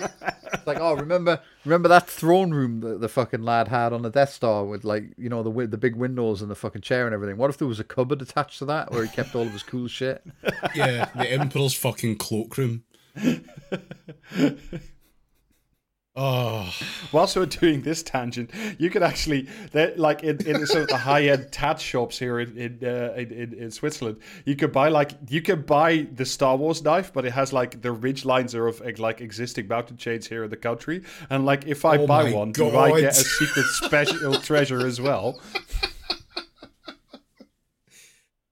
Yeah. 0.00 0.30
doesn't 0.64 0.68
it? 0.68 0.72
it's 0.72 0.80
like, 0.80 0.80
oh, 0.80 0.94
remember, 1.00 1.40
remember 1.64 1.88
that 1.88 2.08
throne 2.08 2.52
room 2.52 2.80
that 2.80 3.00
the 3.00 3.08
fucking 3.08 3.42
lad 3.42 3.68
had 3.68 3.92
on 3.92 4.02
the 4.02 4.10
Death 4.10 4.32
Star 4.32 4.64
with 4.64 4.84
like, 4.84 5.04
you 5.16 5.28
know, 5.28 5.42
the 5.42 5.66
the 5.66 5.78
big 5.78 5.96
windows 5.96 6.42
and 6.42 6.50
the 6.50 6.54
fucking 6.54 6.82
chair 6.82 7.06
and 7.06 7.14
everything. 7.14 7.36
What 7.36 7.50
if 7.50 7.58
there 7.58 7.68
was 7.68 7.80
a 7.80 7.84
cupboard 7.84 8.22
attached 8.22 8.58
to 8.58 8.64
that 8.66 8.90
where 8.90 9.04
he 9.04 9.08
kept 9.08 9.34
all 9.34 9.42
of 9.42 9.52
his 9.52 9.62
cool 9.62 9.88
shit? 9.88 10.22
Yeah, 10.74 11.08
the 11.16 11.30
Emperor's 11.30 11.74
fucking 11.74 12.16
cloakroom. 12.18 12.84
Oh, 16.22 16.70
Whilst 17.12 17.34
we're 17.34 17.46
doing 17.46 17.80
this 17.80 18.02
tangent, 18.02 18.50
you 18.76 18.90
could 18.90 19.02
actually, 19.02 19.48
like 19.96 20.22
in, 20.22 20.46
in 20.46 20.66
sort 20.66 20.82
of 20.82 20.88
the 20.88 20.98
high 20.98 21.24
end 21.24 21.48
tat 21.50 21.80
shops 21.80 22.18
here 22.18 22.38
in 22.38 22.58
in, 22.58 22.78
uh, 22.82 23.14
in 23.16 23.54
in 23.54 23.70
Switzerland, 23.70 24.18
you 24.44 24.54
could 24.54 24.70
buy 24.70 24.88
like 24.88 25.12
you 25.30 25.40
could 25.40 25.64
buy 25.64 26.06
the 26.12 26.26
Star 26.26 26.58
Wars 26.58 26.84
knife, 26.84 27.10
but 27.14 27.24
it 27.24 27.32
has 27.32 27.54
like 27.54 27.80
the 27.80 27.90
ridge 27.90 28.26
lines 28.26 28.54
are 28.54 28.66
of 28.66 28.82
like 28.98 29.22
existing 29.22 29.66
mountain 29.66 29.96
chains 29.96 30.26
here 30.26 30.44
in 30.44 30.50
the 30.50 30.58
country. 30.58 31.04
And 31.30 31.46
like 31.46 31.66
if 31.66 31.86
I 31.86 31.96
Oh 31.96 32.06
buy 32.06 32.30
one, 32.30 32.52
do 32.52 32.76
I 32.76 33.00
get 33.00 33.12
a 33.12 33.14
secret 33.14 33.64
special 33.64 34.34
treasure 34.42 34.86
as 34.86 35.00
well? 35.00 35.40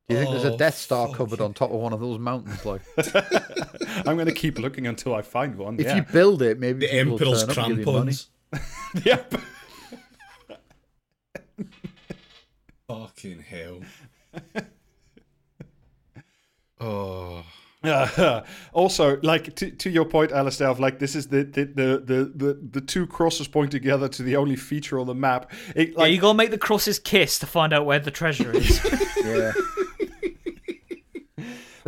Do 0.08 0.14
you 0.14 0.20
think 0.22 0.30
there's 0.32 0.44
a 0.44 0.54
Oh, 0.54 0.56
Death 0.56 0.78
Star 0.78 1.12
covered 1.12 1.42
on 1.42 1.52
top 1.52 1.70
of 1.70 1.80
one 1.80 1.92
of 1.92 2.00
those 2.00 2.18
mountains? 2.18 2.64
Like, 2.64 2.80
I'm 4.06 4.16
gonna 4.16 4.32
keep 4.32 4.58
looking 4.58 4.86
until 4.86 5.14
I 5.14 5.20
find 5.20 5.54
one. 5.56 5.78
if 5.78 5.84
yeah. 5.84 5.96
you 5.96 6.02
build 6.02 6.40
it, 6.40 6.58
maybe 6.58 6.86
the 6.86 6.92
people 6.92 7.18
will 7.18 7.34
Emperor's 7.34 7.42
turn 7.42 7.50
up 7.50 7.58
and 7.58 7.76
give 7.76 7.86
you 7.86 7.92
money. 7.92 8.12
crampons. 8.12 8.28
Yep. 9.04 9.34
Fucking 12.88 13.40
hell. 13.40 13.80
Oh. 16.80 17.44
Uh, 17.84 18.42
also, 18.72 19.20
like 19.22 19.54
to, 19.56 19.70
to 19.72 19.90
your 19.90 20.06
point, 20.06 20.30
Alasdair, 20.30 20.70
of 20.70 20.80
like 20.80 20.98
this 20.98 21.14
is 21.14 21.28
the 21.28 21.44
the, 21.44 21.64
the 21.66 22.02
the 22.04 22.32
the 22.34 22.58
the 22.70 22.80
two 22.80 23.06
crosses 23.06 23.46
point 23.46 23.70
together 23.70 24.08
to 24.08 24.22
the 24.22 24.36
only 24.36 24.56
feature 24.56 24.98
on 24.98 25.06
the 25.06 25.14
map. 25.14 25.52
It, 25.76 25.90
yeah, 25.90 25.98
like 25.98 26.12
you 26.12 26.20
gotta 26.20 26.36
make 26.36 26.50
the 26.50 26.58
crosses 26.58 26.98
kiss 26.98 27.38
to 27.40 27.46
find 27.46 27.74
out 27.74 27.84
where 27.84 27.98
the 27.98 28.10
treasure 28.10 28.50
is. 28.56 28.80
Yeah. 29.22 29.52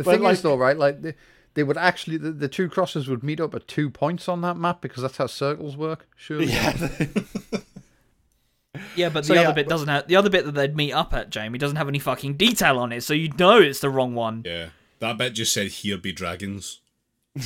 The 0.01 0.05
But, 0.05 0.11
thing 0.15 0.23
like- 0.23 0.33
is, 0.33 0.41
though, 0.41 0.55
right? 0.57 0.77
Like 0.77 1.01
they, 1.01 1.13
they 1.53 1.63
would 1.63 1.77
actually 1.77 2.17
the, 2.17 2.31
the 2.31 2.47
two 2.47 2.69
crosses 2.69 3.07
would 3.07 3.23
meet 3.23 3.39
up 3.39 3.53
at 3.55 3.67
two 3.67 3.89
points 3.89 4.27
on 4.29 4.41
that 4.41 4.57
map 4.57 4.81
because 4.81 5.01
that's 5.03 5.17
how 5.17 5.27
circles 5.27 5.75
work. 5.77 6.07
Surely. 6.15 6.45
yeah, 6.47 6.75
yeah, 8.95 9.09
but 9.09 9.21
the 9.21 9.23
So, 9.27 9.33
other 9.35 9.43
yeah, 9.43 9.51
bit 9.51 9.67
doesn't 9.67 9.87
have 9.87 10.07
the 10.07 10.15
other 10.15 10.29
bit 10.29 10.45
that 10.45 10.53
they'd 10.53 10.75
meet 10.75 10.93
up 10.93 11.13
at, 11.13 11.29
Jamie, 11.29 11.59
doesn't 11.59 11.75
have 11.77 11.87
any 11.89 11.99
fucking 11.99 12.35
detail 12.35 12.79
on 12.79 12.91
it, 12.91 13.01
so 13.03 13.13
you 13.13 13.29
know 13.37 13.59
it's 13.59 13.79
the 13.79 13.89
wrong 13.89 14.15
one. 14.15 14.43
Yeah. 14.45 14.69
That 14.99 15.17
bit 15.17 15.33
just 15.33 15.51
said, 15.53 15.67
here 15.67 15.97
be 15.97 16.11
dragons. 16.11 16.79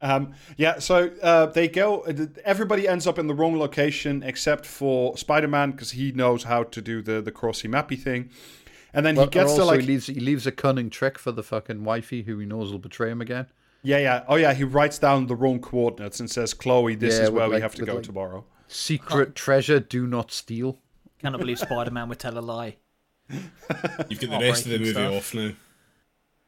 Um, 0.00 0.34
yeah, 0.56 0.78
so 0.78 1.10
uh, 1.22 1.46
they 1.46 1.66
go. 1.66 2.02
Everybody 2.44 2.86
ends 2.86 3.06
up 3.08 3.18
in 3.18 3.26
the 3.26 3.34
wrong 3.34 3.58
location 3.58 4.22
except 4.22 4.64
for 4.64 5.16
Spider-Man 5.16 5.72
because 5.72 5.90
he 5.90 6.12
knows 6.12 6.44
how 6.44 6.62
to 6.62 6.80
do 6.80 7.02
the 7.02 7.20
the 7.20 7.32
crossy 7.32 7.68
mappy 7.68 8.00
thing, 8.00 8.30
and 8.94 9.04
then 9.06 9.14
But 9.16 9.24
he 9.24 9.30
gets 9.30 9.50
also 9.50 9.62
to 9.62 9.66
like 9.66 9.80
he 9.80 9.86
leaves 9.86 10.06
he 10.06 10.20
leaves 10.20 10.46
a 10.46 10.52
cunning 10.52 10.90
trick 10.90 11.18
for 11.18 11.32
the 11.32 11.42
fucking 11.42 11.84
wifey 11.84 12.22
who 12.22 12.38
he 12.38 12.46
knows 12.46 12.70
will 12.72 12.78
betray 12.78 13.10
him 13.10 13.20
again. 13.20 13.46
yeah 13.82 13.98
yeah 13.98 14.24
oh 14.28 14.36
yeah 14.36 14.54
he 14.54 14.64
writes 14.64 14.98
down 14.98 15.26
the 15.26 15.36
wrong 15.36 15.60
coordinates 15.60 16.20
and 16.20 16.30
says 16.30 16.54
Chloe 16.54 16.94
this 16.94 17.16
Yeah, 17.18 17.24
is 17.24 17.30
with, 17.30 17.38
where 17.40 17.50
we 17.50 17.60
have 17.60 17.74
to 17.76 17.84
go 17.84 17.94
like- 17.94 18.02
tomorrow. 18.04 18.44
Secret 18.70 19.34
treasure, 19.34 19.80
do 19.80 20.06
not 20.06 20.30
steal 20.30 20.78
Cannot 21.20 21.40
believe 21.40 21.58
Spider 21.58 21.90
Man 21.90 22.08
would 22.10 22.18
tell 22.18 22.36
a 22.38 22.40
lie. 22.40 22.76
You've 23.30 24.20
got 24.20 24.30
the 24.40 24.46
rest 24.48 24.64
of 24.66 24.72
the 24.72 24.78
movie 24.78 24.92
Heartbreaking 24.92 25.16
off 25.18 25.34
now. 25.34 25.50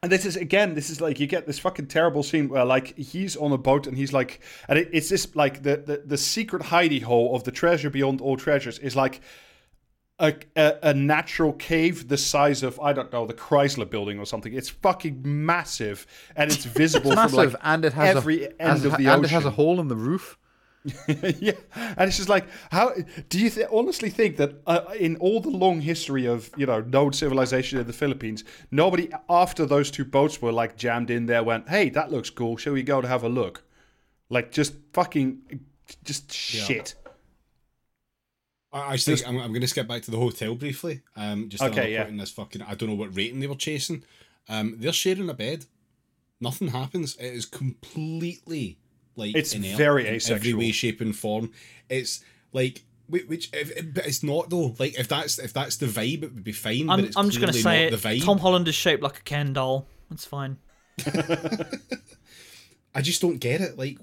And 0.03 0.11
this 0.11 0.25
is 0.25 0.35
again, 0.35 0.73
this 0.73 0.89
is 0.89 0.99
like 0.99 1.19
you 1.19 1.27
get 1.27 1.45
this 1.45 1.59
fucking 1.59 1.87
terrible 1.87 2.23
scene 2.23 2.49
where 2.49 2.65
like 2.65 2.97
he's 2.97 3.35
on 3.37 3.51
a 3.51 3.57
boat 3.57 3.85
and 3.85 3.95
he's 3.95 4.11
like, 4.13 4.39
and 4.67 4.79
it, 4.79 4.89
it's 4.91 5.09
this 5.09 5.35
like 5.35 5.61
the, 5.61 5.77
the 5.77 6.03
the 6.05 6.17
secret 6.17 6.63
hidey 6.63 7.03
hole 7.03 7.35
of 7.35 7.43
the 7.43 7.51
treasure 7.51 7.89
beyond 7.91 8.19
all 8.19 8.35
treasures 8.37 8.79
is 8.79 8.95
like 8.95 9.21
a, 10.21 10.33
a 10.55 10.77
a 10.83 10.93
natural 10.93 11.51
cave 11.53 12.07
the 12.07 12.17
size 12.17 12.63
of 12.63 12.79
I 12.79 12.93
don't 12.93 13.11
know 13.11 13.25
the 13.25 13.33
Chrysler 13.33 13.89
Building 13.89 14.19
or 14.19 14.25
something. 14.25 14.53
It's 14.53 14.69
fucking 14.69 15.21
massive 15.25 16.05
and 16.35 16.51
it's 16.51 16.63
visible 16.81 17.11
It's 17.11 17.21
from 17.21 17.31
massive, 17.35 17.53
like 17.53 17.61
and 17.63 17.83
it 17.85 17.93
has 17.93 18.15
every 18.15 18.45
a, 18.45 18.49
end 18.49 18.59
has- 18.59 18.85
of 18.85 18.91
the 18.97 19.07
and 19.07 19.25
ocean. 19.25 19.25
it 19.25 19.31
has 19.31 19.45
a 19.45 19.49
hole 19.51 19.79
in 19.81 19.87
the 19.89 19.95
roof. 19.95 20.37
yeah, 21.39 21.51
and 21.75 22.07
it's 22.07 22.17
just 22.17 22.27
like, 22.29 22.47
how 22.71 22.91
do 23.29 23.39
you 23.39 23.51
th- 23.51 23.67
honestly 23.71 24.09
think 24.09 24.37
that 24.37 24.55
uh, 24.65 24.81
in 24.97 25.15
all 25.17 25.39
the 25.39 25.49
long 25.51 25.79
history 25.81 26.25
of 26.25 26.49
you 26.57 26.65
know 26.65 26.81
known 26.81 27.13
civilization 27.13 27.77
in 27.79 27.85
the 27.85 27.93
Philippines, 27.93 28.43
nobody 28.71 29.07
after 29.29 29.65
those 29.67 29.91
two 29.91 30.03
boats 30.05 30.41
were 30.41 30.51
like 30.51 30.77
jammed 30.77 31.11
in 31.11 31.27
there 31.27 31.43
went, 31.43 31.69
hey, 31.69 31.89
that 31.89 32.11
looks 32.11 32.31
cool, 32.31 32.57
shall 32.57 32.73
we 32.73 32.81
go 32.81 32.99
to 32.99 33.07
have 33.07 33.23
a 33.23 33.29
look? 33.29 33.63
Like 34.29 34.51
just 34.51 34.73
fucking, 34.93 35.41
just 36.03 36.31
shit. 36.33 36.95
I 38.73 38.93
Actually, 38.93 39.25
I'm, 39.25 39.37
I'm 39.37 39.49
going 39.51 39.61
to 39.61 39.67
skip 39.67 39.87
back 39.87 40.01
to 40.03 40.11
the 40.11 40.17
hotel 40.17 40.55
briefly. 40.55 41.01
Um, 41.17 41.49
just 41.49 41.61
another 41.61 41.81
Okay, 41.81 41.93
yeah. 41.93 41.99
point 42.03 42.11
in 42.11 42.17
this 42.17 42.31
fucking. 42.31 42.61
I 42.61 42.73
don't 42.75 42.89
know 42.89 42.95
what 42.95 43.15
rating 43.15 43.39
they 43.41 43.47
were 43.47 43.55
chasing. 43.55 44.03
Um, 44.47 44.75
they're 44.79 44.93
sharing 44.93 45.29
a 45.29 45.33
bed. 45.33 45.65
Nothing 46.39 46.69
happens. 46.69 47.15
It 47.17 47.33
is 47.33 47.45
completely 47.45 48.77
like 49.15 49.35
It's 49.35 49.53
inert 49.53 49.77
very 49.77 50.01
in 50.03 50.07
every 50.07 50.15
asexual. 50.17 50.59
way, 50.59 50.71
shape, 50.71 51.01
and 51.01 51.15
form. 51.15 51.51
It's 51.89 52.23
like 52.53 52.83
which, 53.09 53.49
if, 53.53 53.93
but 53.93 54.05
it's 54.07 54.23
not 54.23 54.49
though. 54.49 54.73
Like 54.79 54.97
if 54.97 55.07
that's 55.09 55.37
if 55.37 55.51
that's 55.53 55.75
the 55.77 55.85
vibe, 55.87 56.23
it 56.23 56.33
would 56.33 56.43
be 56.43 56.53
fine. 56.53 56.89
I'm, 56.89 57.01
it's 57.01 57.17
I'm 57.17 57.27
just 57.29 57.41
gonna 57.41 57.51
say 57.53 57.87
it. 57.87 57.91
The 57.91 57.97
vibe. 57.97 58.23
Tom 58.23 58.39
Holland 58.39 58.67
is 58.69 58.75
shaped 58.75 59.03
like 59.03 59.17
a 59.17 59.23
Ken 59.23 59.51
doll. 59.53 59.85
That's 60.09 60.25
fine. 60.25 60.57
I 62.95 63.01
just 63.01 63.21
don't 63.21 63.37
get 63.37 63.61
it. 63.61 63.77
Like, 63.77 63.97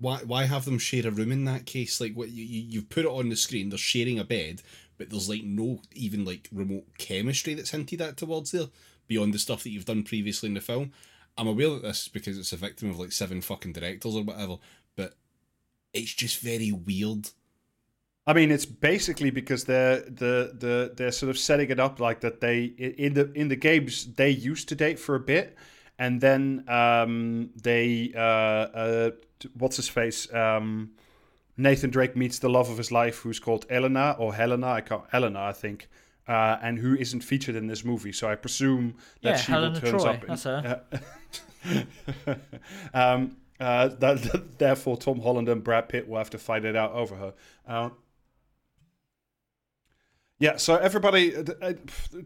why 0.00 0.18
why 0.18 0.44
have 0.44 0.64
them 0.64 0.78
share 0.78 1.06
a 1.06 1.10
room 1.10 1.32
in 1.32 1.44
that 1.44 1.66
case? 1.66 2.00
Like, 2.00 2.14
what 2.14 2.30
you 2.30 2.44
you 2.44 2.62
you've 2.68 2.90
put 2.90 3.04
it 3.04 3.10
on 3.10 3.28
the 3.28 3.36
screen. 3.36 3.68
They're 3.68 3.78
sharing 3.78 4.18
a 4.18 4.24
bed, 4.24 4.62
but 4.96 5.10
there's 5.10 5.28
like 5.28 5.44
no 5.44 5.80
even 5.94 6.24
like 6.24 6.48
remote 6.52 6.86
chemistry 6.98 7.54
that's 7.54 7.70
hinted 7.70 8.00
at 8.00 8.16
towards 8.16 8.50
there 8.50 8.68
beyond 9.06 9.34
the 9.34 9.38
stuff 9.38 9.62
that 9.62 9.70
you've 9.70 9.84
done 9.84 10.02
previously 10.02 10.48
in 10.48 10.54
the 10.54 10.60
film. 10.60 10.92
I'm 11.36 11.46
aware 11.46 11.70
that 11.70 11.82
this 11.82 12.02
is 12.02 12.08
because 12.08 12.36
it's 12.36 12.52
a 12.52 12.56
victim 12.56 12.90
of 12.90 12.98
like 12.98 13.12
seven 13.12 13.40
fucking 13.40 13.72
directors 13.72 14.16
or 14.16 14.24
whatever, 14.24 14.56
but 14.96 15.14
it's 15.92 16.12
just 16.12 16.40
very 16.40 16.72
weird. 16.72 17.30
I 18.26 18.34
mean, 18.34 18.50
it's 18.50 18.66
basically 18.66 19.30
because 19.30 19.64
they're 19.64 20.00
the 20.00 20.52
the 20.58 20.92
they're 20.94 21.12
sort 21.12 21.30
of 21.30 21.38
setting 21.38 21.70
it 21.70 21.80
up 21.80 21.98
like 21.98 22.20
that. 22.20 22.40
They 22.40 22.64
in 22.64 23.14
the 23.14 23.32
in 23.32 23.48
the 23.48 23.56
games 23.56 24.12
they 24.14 24.30
used 24.30 24.68
to 24.68 24.74
date 24.74 24.98
for 24.98 25.14
a 25.14 25.20
bit, 25.20 25.56
and 25.98 26.20
then 26.20 26.64
um, 26.68 27.50
they 27.56 28.12
uh, 28.14 28.20
uh, 28.20 29.10
what's 29.54 29.76
his 29.76 29.88
face 29.88 30.32
um, 30.34 30.90
Nathan 31.56 31.90
Drake 31.90 32.14
meets 32.16 32.38
the 32.38 32.48
love 32.48 32.70
of 32.70 32.78
his 32.78 32.92
life, 32.92 33.18
who's 33.18 33.40
called 33.40 33.66
Elena 33.68 34.14
or 34.18 34.34
Helena. 34.34 34.68
I 34.68 34.80
can't 34.80 35.02
Elena, 35.12 35.40
I 35.40 35.52
think. 35.52 35.88
Uh, 36.28 36.58
and 36.62 36.78
who 36.78 36.94
isn't 36.94 37.22
featured 37.22 37.56
in 37.56 37.66
this 37.68 37.84
movie, 37.84 38.12
so 38.12 38.28
I 38.28 38.34
presume 38.34 38.94
that 39.22 39.30
Yeah, 39.30 39.36
she 39.38 39.52
Helena 39.52 39.72
will 39.72 39.80
turns 39.80 40.02
Troy, 40.02 40.10
up. 40.12 40.22
in- 40.22 40.28
that's 40.28 40.42
her. 40.44 40.82
uh, 42.24 42.34
um, 42.94 43.36
uh, 43.58 43.88
that, 43.88 44.22
that- 44.22 44.58
therefore, 44.58 44.96
Tom 44.98 45.20
Holland 45.20 45.48
and 45.48 45.64
Brad 45.64 45.88
Pitt 45.88 46.06
will 46.08 46.18
have 46.18 46.30
to 46.30 46.38
fight 46.38 46.64
it 46.64 46.76
out 46.76 46.92
over 46.92 47.16
her. 47.16 47.92
Yeah, 50.40 50.56
so 50.56 50.76
everybody, 50.76 51.34
uh, 51.34 51.42
uh, 51.60 51.72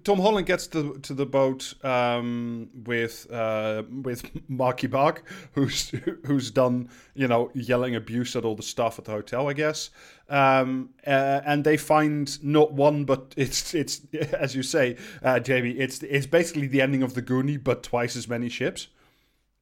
Tom 0.04 0.20
Holland 0.20 0.46
gets 0.46 0.66
to, 0.68 0.98
to 0.98 1.14
the 1.14 1.24
boat 1.24 1.72
um, 1.82 2.68
with 2.84 3.26
uh, 3.32 3.84
with 4.02 4.30
Marky 4.48 4.86
Mark, 4.86 5.24
who's 5.52 5.94
who's 6.26 6.50
done 6.50 6.90
you 7.14 7.26
know 7.26 7.50
yelling 7.54 7.94
abuse 7.96 8.36
at 8.36 8.44
all 8.44 8.54
the 8.54 8.62
staff 8.62 8.98
at 8.98 9.06
the 9.06 9.12
hotel, 9.12 9.48
I 9.48 9.54
guess. 9.54 9.88
Um, 10.28 10.90
uh, 11.06 11.40
and 11.46 11.64
they 11.64 11.78
find 11.78 12.42
not 12.44 12.74
one, 12.74 13.06
but 13.06 13.32
it's 13.38 13.72
it's 13.72 14.02
as 14.34 14.54
you 14.54 14.62
say, 14.62 14.98
uh, 15.22 15.40
Jamie, 15.40 15.70
it's 15.70 16.02
it's 16.02 16.26
basically 16.26 16.66
the 16.66 16.82
ending 16.82 17.02
of 17.02 17.14
the 17.14 17.22
Goonie, 17.22 17.62
but 17.62 17.82
twice 17.82 18.14
as 18.14 18.28
many 18.28 18.50
ships. 18.50 18.88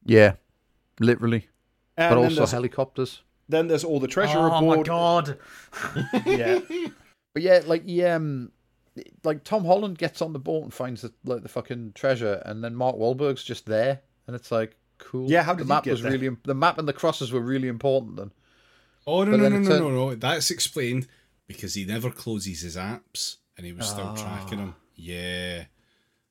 Yeah, 0.05 0.35
literally. 0.99 1.49
And 1.97 2.17
but 2.17 2.19
also 2.19 2.47
helicopters. 2.47 3.23
then 3.49 3.69
there's 3.69 3.85
all 3.85 4.01
the 4.01 4.09
treasure 4.09 4.39
oh 4.39 4.57
aboard. 4.57 4.79
my 4.79 4.83
god! 4.83 5.39
Yeah, 6.27 6.61
But 7.33 7.43
yeah, 7.43 7.63
like 7.67 7.85
he, 7.87 8.05
um, 8.05 8.51
like 9.25 9.45
Tom 9.45 9.65
Holland 9.65 9.99
gets 9.99 10.21
on 10.21 10.33
the 10.33 10.39
boat 10.39 10.65
and 10.65 10.75
finds 10.75 11.03
the 11.03 11.13
like 11.25 11.43
the 11.43 11.49
fucking 11.49 11.93
treasure, 11.95 12.43
and 12.45 12.63
then 12.65 12.75
Mark 12.75 12.97
Wahlberg's 12.97 13.45
just 13.45 13.67
there, 13.67 14.01
and 14.27 14.35
it's 14.35 14.51
like 14.51 14.77
cool. 14.99 15.31
Yeah, 15.31 15.43
how 15.43 15.53
the 15.53 15.59
did 15.59 15.65
he 15.65 15.69
map 15.69 15.85
get 15.85 15.91
was 15.93 16.03
there? 16.03 16.13
really 16.13 16.37
the 16.45 16.55
map 16.55 16.79
and 16.79 16.89
the 16.89 16.93
crosses 16.93 17.31
were 17.33 17.41
really 17.41 17.69
important 17.69 18.17
then. 18.17 18.33
Oh 19.07 19.25
no 19.25 19.31
But 19.33 19.37
no 19.41 19.49
no 19.49 19.59
no 19.59 19.69
turn- 19.69 19.81
no 19.83 19.91
no! 19.91 20.15
That's 20.17 20.51
explained 20.51 21.07
because 21.47 21.75
he 21.75 21.85
never 21.85 22.11
closes 22.11 22.61
his 22.63 22.77
apps 22.77 23.37
and 23.57 23.65
he 23.67 23.73
was 23.73 23.89
still 23.89 24.15
tracking 24.15 24.59
Ah. 24.59 24.63
him. 24.65 24.75
Yeah, 24.97 25.65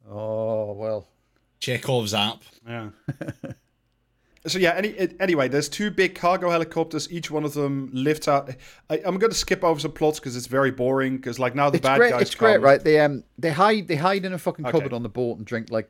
Oh 0.10 0.74
well. 0.74 1.08
Chekhov's 1.60 2.14
app. 2.14 2.44
yeah. 2.68 2.90
So 4.48 4.58
yeah. 4.60 4.74
Any 4.76 4.90
it- 4.90 5.16
anyway, 5.20 5.48
there's 5.48 5.70
two 5.70 5.92
big 5.92 6.16
cargo 6.16 6.50
helicopters. 6.50 7.12
Each 7.12 7.30
one 7.30 7.44
of 7.44 7.54
them 7.54 7.90
lifts 7.94 8.28
out. 8.28 8.50
I, 8.90 9.02
I'm 9.06 9.18
going 9.18 9.32
to 9.32 9.38
skip 9.38 9.64
over 9.64 9.80
some 9.80 9.92
plots 9.92 10.20
because 10.20 10.36
it's 10.36 10.48
very 10.48 10.72
boring. 10.72 11.18
Because 11.18 11.40
like 11.40 11.56
now 11.56 11.70
the 11.70 11.78
It's 11.78 11.84
bad 11.84 11.98
great. 11.98 12.12
guys 12.12 12.22
It's 12.24 12.36
great, 12.36 12.62
right? 12.62 12.84
They 12.84 13.00
um 13.00 13.24
they 13.38 13.52
hide 13.52 13.88
they 13.88 13.96
hide 13.96 14.26
in 14.26 14.34
a 14.34 14.38
fucking 14.38 14.66
Okay. 14.66 14.72
cupboard 14.78 14.94
on 14.94 15.04
the 15.04 15.10
boat 15.10 15.38
and 15.38 15.46
drink 15.46 15.70
like 15.72 15.90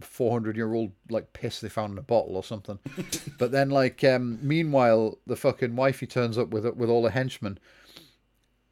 400 0.00 0.56
year 0.56 0.72
old 0.72 0.92
like 1.10 1.32
piss 1.34 1.60
they 1.60 1.68
found 1.68 1.92
in 1.92 1.98
a 1.98 2.02
bottle 2.02 2.36
or 2.36 2.42
something. 2.44 2.78
but 3.38 3.52
then 3.52 3.70
like 3.70 4.02
um 4.04 4.38
meanwhile 4.42 5.18
the 5.26 5.36
fucking 5.36 5.76
wifey 5.76 6.06
turns 6.06 6.38
up 6.38 6.48
with 6.48 6.66
with 6.76 6.88
all 6.90 7.02
the 7.02 7.10
henchmen. 7.10 7.58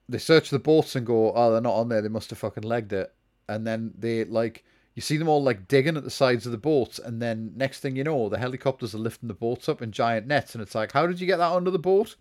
They 0.09 0.19
search 0.19 0.51
the 0.51 0.59
boats 0.61 0.95
and 0.95 1.05
go, 1.05 1.33
oh, 1.33 1.51
they're 1.53 1.61
not 1.61 1.75
on 1.75 1.89
there. 1.89 2.01
They 2.01 2.09
must 2.09 2.31
have 2.31 2.39
fucking 2.39 2.63
legged 2.63 2.93
it. 2.93 3.13
And 3.49 3.67
then 3.67 3.93
they 3.99 4.25
like 4.25 4.65
you 4.97 5.03
see 5.03 5.19
them 5.19 5.29
all 5.29 5.43
like 5.43 5.69
digging 5.69 5.99
at 5.99 6.05
the 6.05 6.11
sides 6.11 6.47
of 6.47 6.53
the 6.53 6.59
boats, 6.59 6.99
and 6.99 7.21
then 7.21 7.53
next 7.55 7.81
thing 7.81 7.97
you 7.97 8.03
know, 8.03 8.31
the 8.31 8.39
helicopters 8.39 8.95
are 8.95 8.99
lifting 8.99 9.29
the 9.29 9.35
boats 9.35 9.69
up 9.69 9.83
in 9.83 9.93
giant 9.93 10.27
nets, 10.27 10.55
and 10.55 10.63
it's 10.63 10.75
like, 10.75 10.93
how 10.93 11.07
did 11.07 11.21
you 11.21 11.27
get 11.27 11.37
that 11.37 11.53
under 11.53 11.71
the 11.71 11.79
boat? 11.79 12.17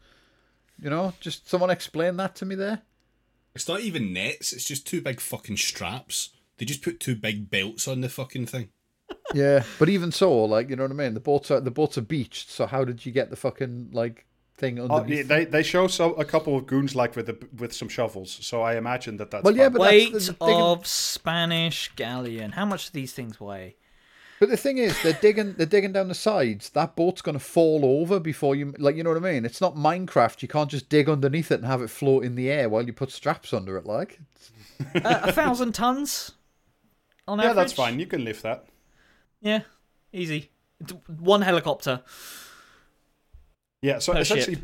You 0.78 0.90
know, 0.90 1.14
just 1.22 1.50
someone 1.50 1.70
explain 1.70 2.18
that 2.18 2.36
to 2.36 2.46
me 2.46 2.54
there. 2.54 2.82
It's 3.56 3.70
not 3.70 3.80
even 3.80 4.12
nets. 4.12 4.52
It's 4.52 4.66
just 4.66 4.86
two 4.86 5.02
big 5.02 5.22
fucking 5.22 5.56
straps. 5.56 6.32
They 6.58 6.66
just 6.66 6.82
put 6.82 7.00
two 7.00 7.16
big 7.16 7.50
belts 7.50 7.88
on 7.88 8.02
the 8.02 8.10
fucking 8.10 8.48
thing. 8.48 8.68
Yeah, 9.34 9.64
but 9.80 9.88
even 9.88 10.12
so, 10.12 10.44
like 10.44 10.70
you 10.70 10.76
know 10.76 10.84
what 10.84 10.92
I 10.92 10.96
mean. 10.96 11.14
The 11.14 11.22
boats 11.22 11.50
are 11.52 11.62
the 11.62 11.72
boats 11.72 11.98
are 11.98 12.02
beached. 12.02 12.50
So 12.50 12.66
how 12.66 12.84
did 12.84 13.06
you 13.06 13.14
get 13.14 13.30
the 13.30 13.38
fucking 13.38 13.92
like 13.94 14.26
thing 14.58 14.80
Oh, 14.80 15.04
yeah, 15.06 15.24
they 15.24 15.46
they 15.46 15.64
show 15.64 15.88
some 15.88 16.16
a 16.18 16.26
couple 16.26 16.56
of 16.56 16.66
goons 16.66 16.96
like 16.96 17.16
with 17.16 17.26
the, 17.28 17.38
with 17.58 17.74
some 17.74 17.90
shovels. 17.90 18.38
So 18.42 18.62
I 18.62 18.76
imagine 18.78 19.18
that 19.18 19.32
that's 19.32 19.44
Well, 19.44 19.56
yeah, 19.56 19.70
but 19.70 19.82
Weight 19.82 20.14
that's 20.14 20.28
the, 20.28 20.34
the 20.34 20.46
digging- 20.46 20.62
of 20.62 20.88
Spanish 20.88 21.92
galleon. 21.96 22.52
How 22.54 22.66
much 22.66 22.92
do 22.92 23.00
these 23.00 23.14
things 23.14 23.40
weigh? 23.40 23.76
But 24.40 24.50
the 24.50 24.58
thing 24.58 24.78
is, 24.80 25.02
they're 25.02 25.14
digging 25.14 25.54
they're 25.54 25.66
digging 25.66 25.94
down 25.94 26.08
the 26.10 26.14
sides. 26.16 26.70
That 26.72 26.96
boat's 26.96 27.22
gonna 27.22 27.40
fall 27.40 27.86
over 27.86 28.20
before 28.20 28.54
you 28.56 28.74
like 28.78 28.96
you 28.98 29.04
know 29.04 29.12
what 29.12 29.24
I 29.24 29.32
mean. 29.32 29.46
It's 29.46 29.62
not 29.62 29.76
Minecraft. 29.76 30.42
You 30.42 30.48
can't 30.50 30.70
just 30.70 30.90
dig 30.90 31.10
underneath 31.10 31.52
it 31.52 31.56
and 31.56 31.66
have 31.66 31.82
it 31.82 31.90
float 31.90 32.24
in 32.26 32.36
the 32.36 32.50
air 32.50 32.68
while 32.70 32.84
you 32.86 32.92
put 32.94 33.12
straps 33.12 33.54
under 33.54 33.78
it. 33.78 33.86
Like 33.86 34.20
Uh, 34.94 35.20
a 35.24 35.32
thousand 35.32 35.74
tons. 35.74 36.34
On 37.28 37.40
yeah, 37.40 37.46
average. 37.46 37.56
that's 37.56 37.74
fine. 37.74 37.98
You 38.00 38.06
can 38.08 38.24
lift 38.26 38.44
that. 38.44 38.66
Yeah, 39.42 39.62
easy. 40.14 40.52
One 41.08 41.42
helicopter. 41.42 42.02
Yeah, 43.82 44.00
so 44.00 44.14
essentially, 44.14 44.58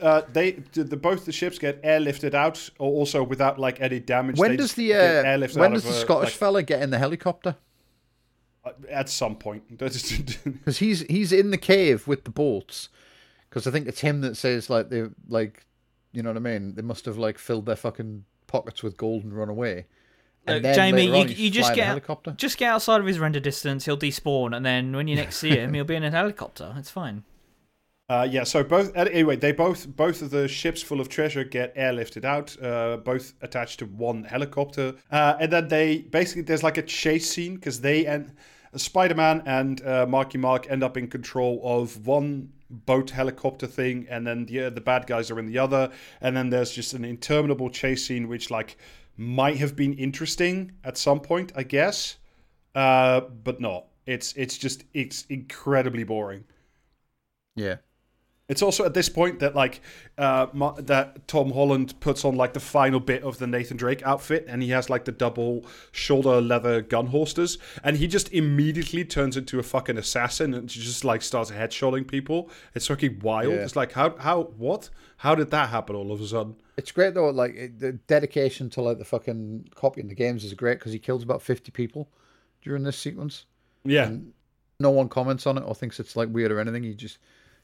uh, 0.00 0.22
they 0.32 0.52
the, 0.72 0.84
the 0.84 0.96
both 0.96 1.24
the 1.24 1.32
ships 1.32 1.58
get 1.58 1.82
airlifted 1.82 2.34
out, 2.34 2.70
or 2.78 2.90
also 2.90 3.22
without 3.22 3.58
like 3.58 3.80
any 3.80 4.00
damage. 4.00 4.38
when 4.38 4.56
does 4.56 4.74
the 4.74 4.88
get 4.88 5.26
uh, 5.26 5.48
when 5.58 5.72
does 5.72 5.84
of 5.84 5.92
the 5.92 5.96
a, 5.96 6.00
Scottish 6.00 6.30
like, 6.30 6.34
fella 6.34 6.62
get 6.62 6.82
in 6.82 6.90
the 6.90 6.98
helicopter? 6.98 7.56
uh, 8.64 8.72
at 8.88 9.08
some 9.08 9.36
point? 9.36 9.64
Because 9.78 10.78
he's 10.78 11.00
he's 11.02 11.32
in 11.32 11.50
the 11.50 11.58
cave 11.58 12.06
with 12.06 12.24
the 12.24 12.30
boats. 12.30 12.88
Because 13.48 13.66
I 13.66 13.70
think 13.70 13.88
it's 13.88 14.00
him 14.00 14.20
that 14.20 14.36
says 14.36 14.70
like 14.70 14.90
they 14.90 15.06
like, 15.28 15.66
you 16.12 16.22
know 16.22 16.30
what 16.30 16.36
I 16.36 16.40
mean. 16.40 16.74
They 16.74 16.82
must 16.82 17.04
have 17.06 17.18
like 17.18 17.38
filled 17.38 17.66
their 17.66 17.76
fucking 17.76 18.24
pockets 18.46 18.82
with 18.82 18.96
gold 18.96 19.24
and 19.24 19.32
run 19.32 19.48
away. 19.48 19.86
And 20.46 20.56
Look, 20.56 20.62
then 20.62 20.74
Jamie, 20.74 21.06
you, 21.06 21.34
you 21.34 21.50
just 21.50 21.74
get 21.74 21.86
helicopter. 21.86 22.32
just 22.32 22.56
get 22.56 22.70
outside 22.70 23.00
of 23.00 23.06
his 23.06 23.18
render 23.18 23.40
distance. 23.40 23.84
He'll 23.84 23.98
despawn, 23.98 24.56
and 24.56 24.64
then 24.64 24.94
when 24.94 25.08
you 25.08 25.16
next 25.16 25.36
see 25.36 25.50
him, 25.50 25.74
he'll 25.74 25.84
be 25.84 25.96
in 25.96 26.04
a 26.04 26.10
helicopter. 26.10 26.74
It's 26.76 26.90
fine. 26.90 27.24
Uh, 28.10 28.26
yeah, 28.28 28.42
so 28.42 28.64
both 28.64 28.90
anyway, 28.96 29.36
they 29.36 29.52
both 29.52 29.86
both 29.94 30.20
of 30.20 30.30
the 30.30 30.48
ships 30.48 30.82
full 30.82 31.00
of 31.00 31.08
treasure 31.08 31.44
get 31.44 31.72
airlifted 31.76 32.24
out, 32.24 32.60
uh, 32.60 32.96
both 32.96 33.34
attached 33.40 33.78
to 33.78 33.86
one 33.86 34.24
helicopter, 34.24 34.92
uh, 35.12 35.36
and 35.38 35.52
then 35.52 35.68
they 35.68 35.98
basically 35.98 36.42
there's 36.42 36.64
like 36.64 36.76
a 36.76 36.82
chase 36.82 37.30
scene 37.30 37.54
because 37.54 37.80
they 37.80 38.06
and 38.06 38.32
Spider-Man 38.74 39.44
and 39.46 39.86
uh, 39.86 40.06
Marky 40.06 40.38
Mark 40.38 40.68
end 40.68 40.82
up 40.82 40.96
in 40.96 41.06
control 41.06 41.60
of 41.62 42.04
one 42.04 42.52
boat 42.68 43.10
helicopter 43.10 43.68
thing, 43.68 44.08
and 44.10 44.26
then 44.26 44.44
the 44.46 44.64
uh, 44.64 44.70
the 44.70 44.80
bad 44.80 45.06
guys 45.06 45.30
are 45.30 45.38
in 45.38 45.46
the 45.46 45.58
other, 45.58 45.88
and 46.20 46.36
then 46.36 46.50
there's 46.50 46.72
just 46.72 46.94
an 46.94 47.04
interminable 47.04 47.70
chase 47.70 48.04
scene 48.04 48.26
which 48.26 48.50
like 48.50 48.76
might 49.16 49.58
have 49.58 49.76
been 49.76 49.94
interesting 49.94 50.72
at 50.82 50.98
some 50.98 51.20
point, 51.20 51.52
I 51.54 51.62
guess, 51.62 52.16
uh, 52.74 53.20
but 53.20 53.60
not. 53.60 53.86
It's 54.04 54.32
it's 54.32 54.58
just 54.58 54.82
it's 54.94 55.26
incredibly 55.28 56.02
boring. 56.02 56.42
Yeah. 57.54 57.76
It's 58.50 58.62
also 58.62 58.84
at 58.84 58.92
this 58.94 59.08
point 59.08 59.38
that 59.38 59.54
like 59.54 59.80
uh, 60.18 60.48
Ma- 60.52 60.74
that 60.80 61.26
Tom 61.28 61.52
Holland 61.52 61.94
puts 62.00 62.24
on 62.24 62.34
like 62.36 62.52
the 62.52 62.60
final 62.60 63.00
bit 63.00 63.22
of 63.22 63.38
the 63.38 63.46
Nathan 63.46 63.76
Drake 63.76 64.02
outfit, 64.02 64.44
and 64.48 64.62
he 64.62 64.70
has 64.70 64.90
like 64.90 65.04
the 65.06 65.12
double 65.12 65.64
shoulder 65.92 66.40
leather 66.40 66.82
gun 66.82 67.06
holsters, 67.06 67.58
and 67.84 67.96
he 67.96 68.06
just 68.06 68.32
immediately 68.32 69.04
turns 69.04 69.36
into 69.36 69.58
a 69.58 69.62
fucking 69.62 69.96
assassin 69.96 70.52
and 70.52 70.68
just 70.68 71.04
like 71.04 71.22
starts 71.22 71.50
headshotting 71.50 72.06
people. 72.08 72.50
It's 72.74 72.88
fucking 72.88 73.20
wild. 73.20 73.52
Yeah. 73.54 73.60
It's 73.60 73.76
like 73.76 73.92
how 73.92 74.16
how 74.16 74.42
what? 74.58 74.90
How 75.18 75.34
did 75.34 75.50
that 75.50 75.68
happen 75.68 75.94
all 75.96 76.10
of 76.12 76.20
a 76.20 76.26
sudden? 76.26 76.56
It's 76.76 76.92
great 76.92 77.14
though. 77.14 77.30
Like 77.30 77.54
it- 77.54 77.78
the 77.78 77.92
dedication 77.92 78.68
to 78.70 78.82
like 78.82 78.98
the 78.98 79.04
fucking 79.04 79.68
copying 79.74 80.08
the 80.08 80.14
games 80.14 80.44
is 80.44 80.54
great 80.54 80.78
because 80.80 80.92
he 80.92 80.98
kills 80.98 81.22
about 81.22 81.40
fifty 81.40 81.70
people 81.70 82.08
during 82.62 82.82
this 82.82 82.98
sequence. 82.98 83.46
Yeah, 83.84 84.10
No 84.80 84.90
one 84.90 85.08
comments 85.08 85.46
on 85.46 85.56
it 85.56 85.62
or 85.62 85.74
thinks 85.74 86.00
it's 86.00 86.16
like 86.16 86.28
weird 86.30 86.50
or 86.52 86.58
anything. 86.58 86.82
He 86.82 86.94
just 86.94 87.18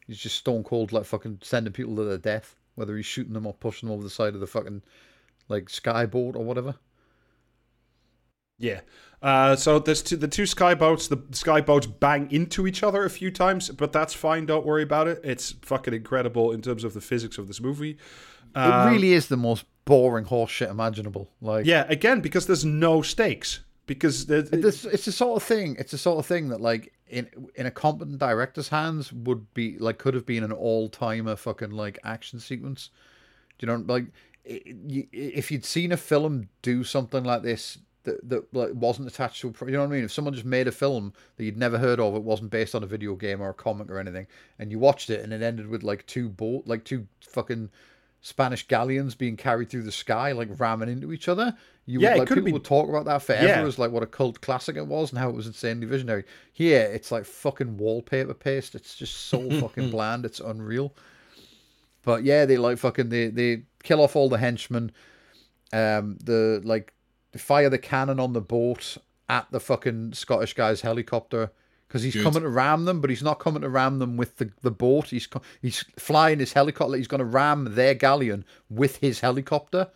he's 0.07 0.19
just 0.19 0.37
stone 0.37 0.65
cold 0.65 0.93
like 0.93 1.05
fucking 1.05 1.39
sending 1.43 1.73
people 1.73 1.97
to 1.97 2.05
their 2.05 2.19
death, 2.19 2.57
whether 2.75 2.97
he's 2.97 3.07
shooting 3.07 3.33
them 3.33 3.47
or 3.47 3.55
pushing 3.55 3.89
them 3.89 3.95
over 3.95 4.03
the 4.03 4.11
side 4.11 4.35
of 4.35 4.41
the 4.41 4.47
fucking 4.47 4.83
like 5.49 5.67
skyboard 5.67 6.37
or 6.37 6.45
whatever. 6.45 6.75
yeah. 8.59 8.81
Uh, 9.23 9.57
so 9.57 9.79
there's 9.79 10.03
two, 10.03 10.17
the 10.17 10.29
two 10.29 10.43
skyboats. 10.43 11.09
The 11.09 11.17
skyboats 11.17 11.93
bang 11.99 12.31
into 12.31 12.67
each 12.67 12.83
other 12.83 13.05
a 13.05 13.11
few 13.11 13.31
times, 13.31 13.71
but 13.71 13.93
that's 13.93 14.15
fine. 14.15 14.47
Don't 14.47 14.67
worry 14.67 14.83
about 14.83 15.09
it. 15.09 15.21
It's 15.25 15.53
fucking 15.63 15.95
incredible 15.95 16.53
in 16.53 16.63
terms 16.63 16.85
of 16.85 16.95
the 16.95 17.01
physics 17.01 17.39
of 17.39 17.49
this 17.49 17.61
movie. 17.61 17.97
it 18.55 18.91
really 18.93 19.13
is 19.13 19.29
the 19.29 19.37
most 19.37 19.65
boring 19.85 20.25
horse 20.27 20.51
shit 20.51 20.69
imaginable. 20.69 21.31
Like 21.41 21.67
Yeah, 21.67 21.87
again, 21.89 22.21
because 22.21 22.47
there's 22.47 22.65
no 22.65 23.03
stakes. 23.03 23.61
Because 23.87 24.27
This, 24.27 24.85
it's 24.85 25.05
the 25.05 25.13
sort 25.13 25.41
of 25.41 25.47
thing. 25.47 25.77
It's 25.79 25.93
the 25.93 25.99
sort 25.99 26.19
of 26.19 26.27
thing 26.27 26.49
that, 26.49 26.61
like, 26.61 26.93
in 27.09 27.29
in 27.55 27.67
a 27.67 27.71
competent 27.71 28.19
director's 28.19 28.69
hands, 28.69 29.13
would 29.13 29.55
be 29.55 29.79
like 29.79 29.99
could 29.99 30.15
have 30.15 30.27
been 30.27 30.43
an 30.43 30.53
all 30.53 30.89
timer 30.89 31.37
fucking 31.37 31.71
like 31.71 31.99
action 32.03 32.41
sequence. 32.41 32.91
Do 33.59 33.67
you 33.67 33.73
know, 33.73 33.85
like, 33.87 34.07
if 34.45 35.51
you'd 35.51 35.65
seen 35.65 35.93
a 35.93 35.97
film 35.97 36.49
do 36.63 36.85
something 36.85 37.23
like 37.25 37.43
this 37.43 37.79
that 38.03 38.29
that 38.29 38.53
like, 38.53 38.71
wasn't 38.75 39.09
attached 39.09 39.41
to, 39.43 39.49
a 39.49 39.67
you 39.67 39.73
know 39.73 39.81
what 39.81 39.87
I 39.87 39.91
mean? 39.91 40.05
If 40.05 40.13
someone 40.13 40.35
just 40.35 40.47
made 40.47 40.67
a 40.67 40.73
film 40.73 41.13
that 41.37 41.45
you'd 41.45 41.57
never 41.57 41.79
heard 41.79 42.01
of, 42.01 42.15
it 42.17 42.23
wasn't 42.23 42.51
based 42.51 42.75
on 42.75 42.83
a 42.83 42.87
video 42.87 43.15
game 43.15 43.41
or 43.41 43.51
a 43.51 43.55
comic 43.55 43.89
or 43.89 44.01
anything, 44.01 44.27
and 44.59 44.71
you 44.73 44.79
watched 44.79 45.11
it 45.11 45.23
and 45.23 45.33
it 45.33 45.43
ended 45.43 45.69
with 45.69 45.85
like 45.85 46.07
two 46.07 46.29
boat, 46.29 46.65
like 46.67 46.85
two 46.85 47.07
fucking 47.21 47.71
Spanish 48.27 48.67
galleons 48.67 49.15
being 49.15 49.37
carried 49.37 49.71
through 49.71 49.85
the 49.85 49.93
sky, 49.93 50.33
like 50.33 50.49
ramming 50.59 50.89
into 50.89 51.13
each 51.13 51.29
other. 51.29 51.57
You 51.85 52.01
Yeah, 52.01 52.15
would, 52.15 52.19
like 52.19 52.29
people 52.29 52.43
been- 52.43 52.53
would 52.55 52.65
talk 52.65 52.89
about 52.89 53.05
that 53.05 53.23
forever 53.23 53.47
Yeah. 53.47 53.63
as 53.65 53.79
like 53.79 53.93
what 53.93 54.03
a 54.03 54.07
cult 54.07 54.41
classic 54.41 54.75
it 54.77 54.89
was 54.89 55.11
and 55.13 55.19
how 55.21 55.29
it 55.29 55.37
was 55.37 55.47
insanely 55.47 55.87
visionary. 55.87 56.25
Here, 56.53 56.91
it's 56.93 57.13
like 57.13 57.25
fucking 57.25 57.77
wallpaper 57.77 58.35
paste. 58.35 58.75
It's 58.75 58.97
just 58.97 59.15
so 59.29 59.49
fucking 59.61 59.93
bland. 59.93 60.25
It's 60.25 60.41
unreal. 60.41 60.93
But 62.03 62.25
yeah, 62.25 62.45
they 62.47 62.57
like 62.57 62.79
fucking 62.79 63.11
they 63.11 63.29
they 63.29 63.63
kill 63.85 64.01
off 64.01 64.17
all 64.17 64.29
the 64.29 64.39
henchmen. 64.39 64.91
Um, 65.73 66.19
the 66.23 66.61
like 66.65 66.95
they 67.31 67.39
fire 67.39 67.71
the 67.71 67.79
cannon 67.79 68.19
on 68.19 68.33
the 68.33 68.41
boat 68.41 68.97
at 69.29 69.47
the 69.53 69.61
fucking 69.61 70.15
Scottish 70.15 70.55
guy's 70.55 70.81
helicopter 70.81 71.53
because 71.89 72.03
he's 72.03 72.15
Good. 72.15 72.23
coming 72.25 72.43
to 72.43 72.49
ram 72.49 72.85
them, 72.85 73.01
but 73.01 73.11
he's 73.11 73.23
not 73.23 73.39
coming 73.39 73.63
to 73.63 73.69
ram 73.69 73.99
them 73.99 74.17
with 74.17 74.37
the, 74.39 74.51
the 74.63 74.71
boat. 74.71 75.09
He's 75.09 75.29
he's 75.63 75.85
flying 75.99 76.39
his 76.39 76.53
helicopter. 76.53 76.97
He's 76.97 77.07
going 77.09 77.19
to 77.21 77.25
ram 77.25 77.75
their 77.75 77.95
galleon 77.95 78.45
with 78.71 78.97
his 78.99 79.21
helicopter. 79.21 79.89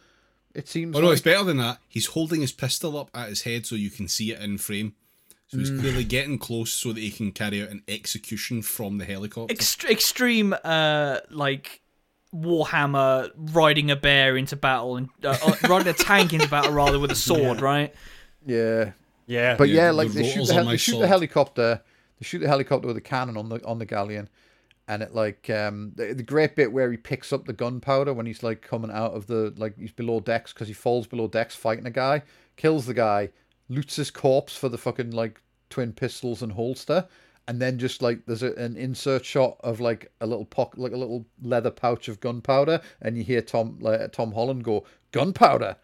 It 0.54 0.68
seems. 0.68 0.96
Oh 0.96 1.00
no, 1.00 1.06
like. 1.08 1.14
it's 1.14 1.22
better 1.22 1.44
than 1.44 1.58
that. 1.58 1.78
He's 1.88 2.06
holding 2.06 2.40
his 2.40 2.52
pistol 2.52 2.98
up 2.98 3.10
at 3.14 3.28
his 3.28 3.42
head 3.42 3.66
so 3.66 3.74
you 3.76 3.90
can 3.90 4.08
see 4.08 4.32
it 4.32 4.40
in 4.40 4.58
frame. 4.58 4.94
So 5.48 5.58
he's 5.58 5.70
Mm. 5.70 5.80
clearly 5.80 6.04
getting 6.04 6.38
close 6.38 6.72
so 6.72 6.92
that 6.92 7.00
he 7.00 7.10
can 7.10 7.32
carry 7.32 7.60
out 7.62 7.70
an 7.70 7.82
execution 7.88 8.62
from 8.62 8.98
the 8.98 9.04
helicopter. 9.04 9.52
Ext- 9.52 9.88
extreme, 9.90 10.54
uh, 10.64 11.18
like 11.30 11.80
Warhammer 12.32 13.30
riding 13.36 13.90
a 13.90 13.96
bear 13.96 14.36
into 14.36 14.54
battle 14.56 14.96
and 14.96 15.08
uh, 15.24 15.36
uh, 15.44 15.54
riding 15.68 15.88
a 15.88 15.92
tank 15.92 16.32
into 16.32 16.48
battle 16.48 16.72
rather 16.72 16.98
with 17.00 17.10
a 17.10 17.14
sword, 17.16 17.60
right? 17.60 17.92
yeah, 18.46 18.92
yeah, 19.30 19.56
But 19.56 19.68
Yeah, 19.68 19.86
yeah, 19.86 19.90
like 19.92 20.08
the 20.08 20.22
they 20.22 20.28
shoot 20.28 20.46
the, 20.46 20.54
hel- 20.54 20.64
they 20.66 20.76
shoot 20.76 20.98
the 20.98 21.08
helicopter. 21.08 21.80
They 22.18 22.24
shoot 22.24 22.40
the 22.40 22.48
helicopter 22.48 22.88
with 22.88 22.96
a 22.96 23.00
cannon 23.00 23.36
on 23.36 23.48
the 23.48 23.64
on 23.64 23.78
the 23.78 23.86
galleon, 23.86 24.28
and 24.88 25.02
it 25.02 25.14
like 25.14 25.48
um 25.48 25.92
the, 25.94 26.12
the 26.14 26.22
great 26.22 26.56
bit 26.56 26.72
where 26.72 26.90
he 26.90 26.96
picks 26.96 27.32
up 27.32 27.46
the 27.46 27.52
gunpowder 27.52 28.12
when 28.12 28.26
he's 28.26 28.42
like 28.42 28.60
coming 28.60 28.90
out 28.90 29.12
of 29.12 29.26
the 29.28 29.54
like 29.56 29.78
he's 29.78 29.92
below 29.92 30.18
decks 30.20 30.52
because 30.52 30.68
he 30.68 30.74
falls 30.74 31.06
below 31.06 31.28
decks 31.28 31.54
fighting 31.54 31.86
a 31.86 31.90
guy, 31.90 32.22
kills 32.56 32.86
the 32.86 32.94
guy, 32.94 33.30
loots 33.68 33.96
his 33.96 34.10
corpse 34.10 34.56
for 34.56 34.68
the 34.68 34.78
fucking 34.78 35.12
like 35.12 35.40
twin 35.70 35.92
pistols 35.92 36.42
and 36.42 36.52
holster. 36.52 37.06
And 37.48 37.60
then 37.60 37.78
just 37.78 38.02
like 38.02 38.26
there's 38.26 38.42
a, 38.42 38.52
an 38.54 38.76
insert 38.76 39.24
shot 39.24 39.56
of 39.60 39.80
like 39.80 40.12
a 40.20 40.26
little 40.26 40.44
pocket, 40.44 40.78
like 40.78 40.92
a 40.92 40.96
little 40.96 41.24
leather 41.42 41.70
pouch 41.70 42.08
of 42.08 42.20
gunpowder, 42.20 42.80
and 43.00 43.16
you 43.16 43.24
hear 43.24 43.42
Tom 43.42 43.78
like 43.80 44.12
Tom 44.12 44.32
Holland 44.32 44.64
go 44.64 44.84
gunpowder, 45.12 45.76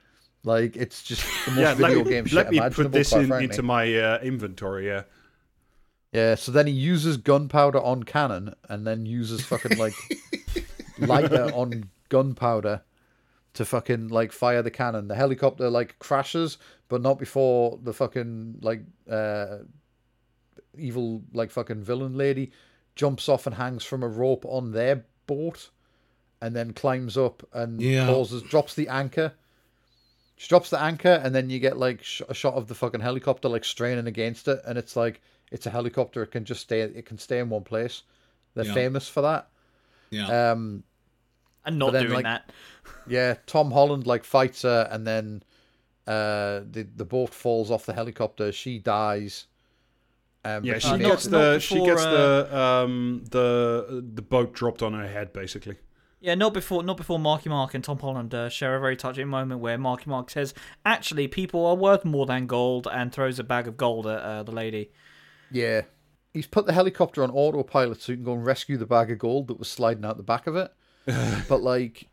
like 0.47 0.77
it's 0.77 1.03
just 1.03 1.23
the 1.45 1.51
most 1.51 1.61
yeah. 1.61 1.75
video 1.75 1.99
Let, 1.99 2.07
game 2.09 2.25
shit 2.25 2.35
let 2.35 2.51
me 2.51 2.61
put 2.71 2.93
this 2.93 3.13
in, 3.13 3.33
into 3.33 3.63
my 3.63 3.93
uh, 3.95 4.21
inventory. 4.23 4.87
Yeah, 4.87 5.03
Yeah, 6.13 6.37
so 6.37 6.53
then 6.53 6.67
he 6.67 6.73
uses 6.73 7.17
gunpowder 7.17 7.81
on 7.81 8.05
cannon 8.05 8.55
and 8.69 8.87
then 8.87 9.05
uses 9.05 9.45
fucking 9.45 9.77
like 9.77 9.95
lighter 10.99 11.51
on 11.53 11.91
gunpowder 12.09 12.83
to 13.55 13.65
fucking 13.65 14.09
like 14.09 14.31
fire 14.33 14.63
the 14.63 14.71
cannon. 14.71 15.09
The 15.09 15.17
helicopter 15.17 15.69
like 15.69 15.99
crashes, 15.99 16.59
but 16.89 17.03
not 17.03 17.19
before 17.19 17.79
the 17.83 17.93
fucking 17.93 18.59
like 18.63 18.83
uh 19.11 19.59
evil 20.79 21.23
like 21.33 21.51
fucking 21.51 21.83
villain 21.83 22.17
lady 22.17 22.53
jumps 22.95 23.29
off 23.29 23.47
and 23.47 23.57
hangs 23.57 23.83
from 23.83 24.03
a 24.03 24.09
rope 24.09 24.45
on 24.47 24.73
their 24.73 25.05
boat 25.27 25.71
and 26.41 26.55
then 26.55 26.73
climbs 26.73 27.17
up 27.17 27.43
and 27.53 27.81
Yeah. 27.81 28.07
causes 28.07 28.43
drops 28.43 28.75
the 28.75 28.89
anchor. 28.89 29.33
She 30.37 30.49
drops 30.49 30.71
the 30.71 30.81
anchor 30.81 31.21
and 31.25 31.35
then 31.35 31.49
you 31.51 31.59
get 31.59 31.77
like 31.79 32.03
sh- 32.03 32.23
a 32.29 32.35
shot 32.35 32.55
of 32.55 32.69
the 32.69 32.75
fucking 32.75 33.01
helicopter 33.01 33.49
like 33.49 33.65
straining 33.65 34.07
against 34.07 34.49
it 34.49 34.61
and 34.67 34.77
it's 34.79 34.95
like 34.95 35.23
it's 35.51 35.65
a 35.67 35.71
helicopter 35.71 36.23
it 36.23 36.31
can 36.31 36.45
just 36.45 36.61
stay 36.61 36.81
it 36.83 37.07
can 37.07 37.19
stay 37.19 37.39
in 37.39 37.49
one 37.49 37.65
place. 37.65 38.03
They're 38.55 38.67
Yeah. 38.67 38.75
famous 38.75 39.09
for 39.09 39.23
that. 39.23 39.49
yeah. 40.11 40.51
Um 40.53 40.85
And 41.65 41.79
not 41.79 41.87
But 41.87 41.93
then, 41.93 42.03
doing 42.05 42.15
like, 42.15 42.25
that. 42.25 42.51
yeah, 43.09 43.35
Tom 43.47 43.71
Holland 43.71 44.07
like 44.07 44.25
fights 44.25 44.63
her, 44.63 44.89
and 44.91 45.07
then 45.07 45.43
uh, 46.07 46.61
the 46.71 46.87
the 46.95 47.05
boat 47.05 47.35
falls 47.35 47.71
off 47.73 47.87
the 47.87 47.93
helicopter. 47.93 48.53
She 48.53 48.79
dies. 48.79 49.47
Um, 50.45 50.63
yeah. 50.65 50.79
She 50.79 50.89
Uh, 50.89 50.93
makes- 50.99 51.03
not- 51.03 51.11
gets 51.11 51.25
the 51.25 51.53
not 51.55 51.63
she 51.63 51.75
before, 51.75 51.87
gets 51.89 52.03
uh, 52.03 52.11
the 52.13 52.59
um 52.59 53.25
the 53.31 54.05
the 54.15 54.23
boat 54.23 54.53
dropped 54.55 54.83
on 54.83 54.93
her 54.95 55.09
head 55.09 55.33
basically. 55.33 55.77
Yeah, 56.27 56.35
not 56.35 56.55
before 56.55 56.83
not 56.83 56.97
before 56.97 57.21
Marky 57.21 57.49
Mark 57.49 57.73
and 57.73 57.85
Tom 57.85 58.01
Holland 58.01 58.35
uh, 58.35 58.49
share 58.49 58.75
a 58.75 58.81
very 58.81 58.97
touching 58.97 59.29
moment 59.29 59.61
where 59.61 59.79
Marky 59.79 60.11
Mark 60.11 60.29
says, 60.29 60.55
"Actually, 60.85 61.29
people 61.29 61.65
are 61.65 61.77
worth 61.77 62.05
more 62.05 62.27
than 62.27 62.49
gold," 62.49 62.89
and 62.91 63.13
throws 63.13 63.39
a 63.39 63.45
bag 63.45 63.69
of 63.69 63.77
gold 63.77 64.09
at 64.09 64.19
uh, 64.19 64.43
the 64.43 64.51
lady. 64.51 64.91
yeah, 65.53 65.83
he's 66.35 66.49
put 66.49 66.67
the 66.67 66.73
helicopter 66.73 67.23
on 67.23 67.31
autopilot 67.31 68.03
so 68.03 68.11
he 68.11 68.17
can 68.17 68.25
go 68.25 68.33
and 68.33 68.45
rescue 68.45 68.77
the 68.77 68.87
bag 68.87 69.09
of 69.13 69.21
gold 69.21 69.47
that 69.47 69.61
was 69.61 69.69
sliding 69.69 70.05
out 70.05 70.17
the 70.17 70.25
back 70.25 70.49
of 70.49 70.57
it. 70.57 70.73
but 71.49 71.63
like, 71.63 72.09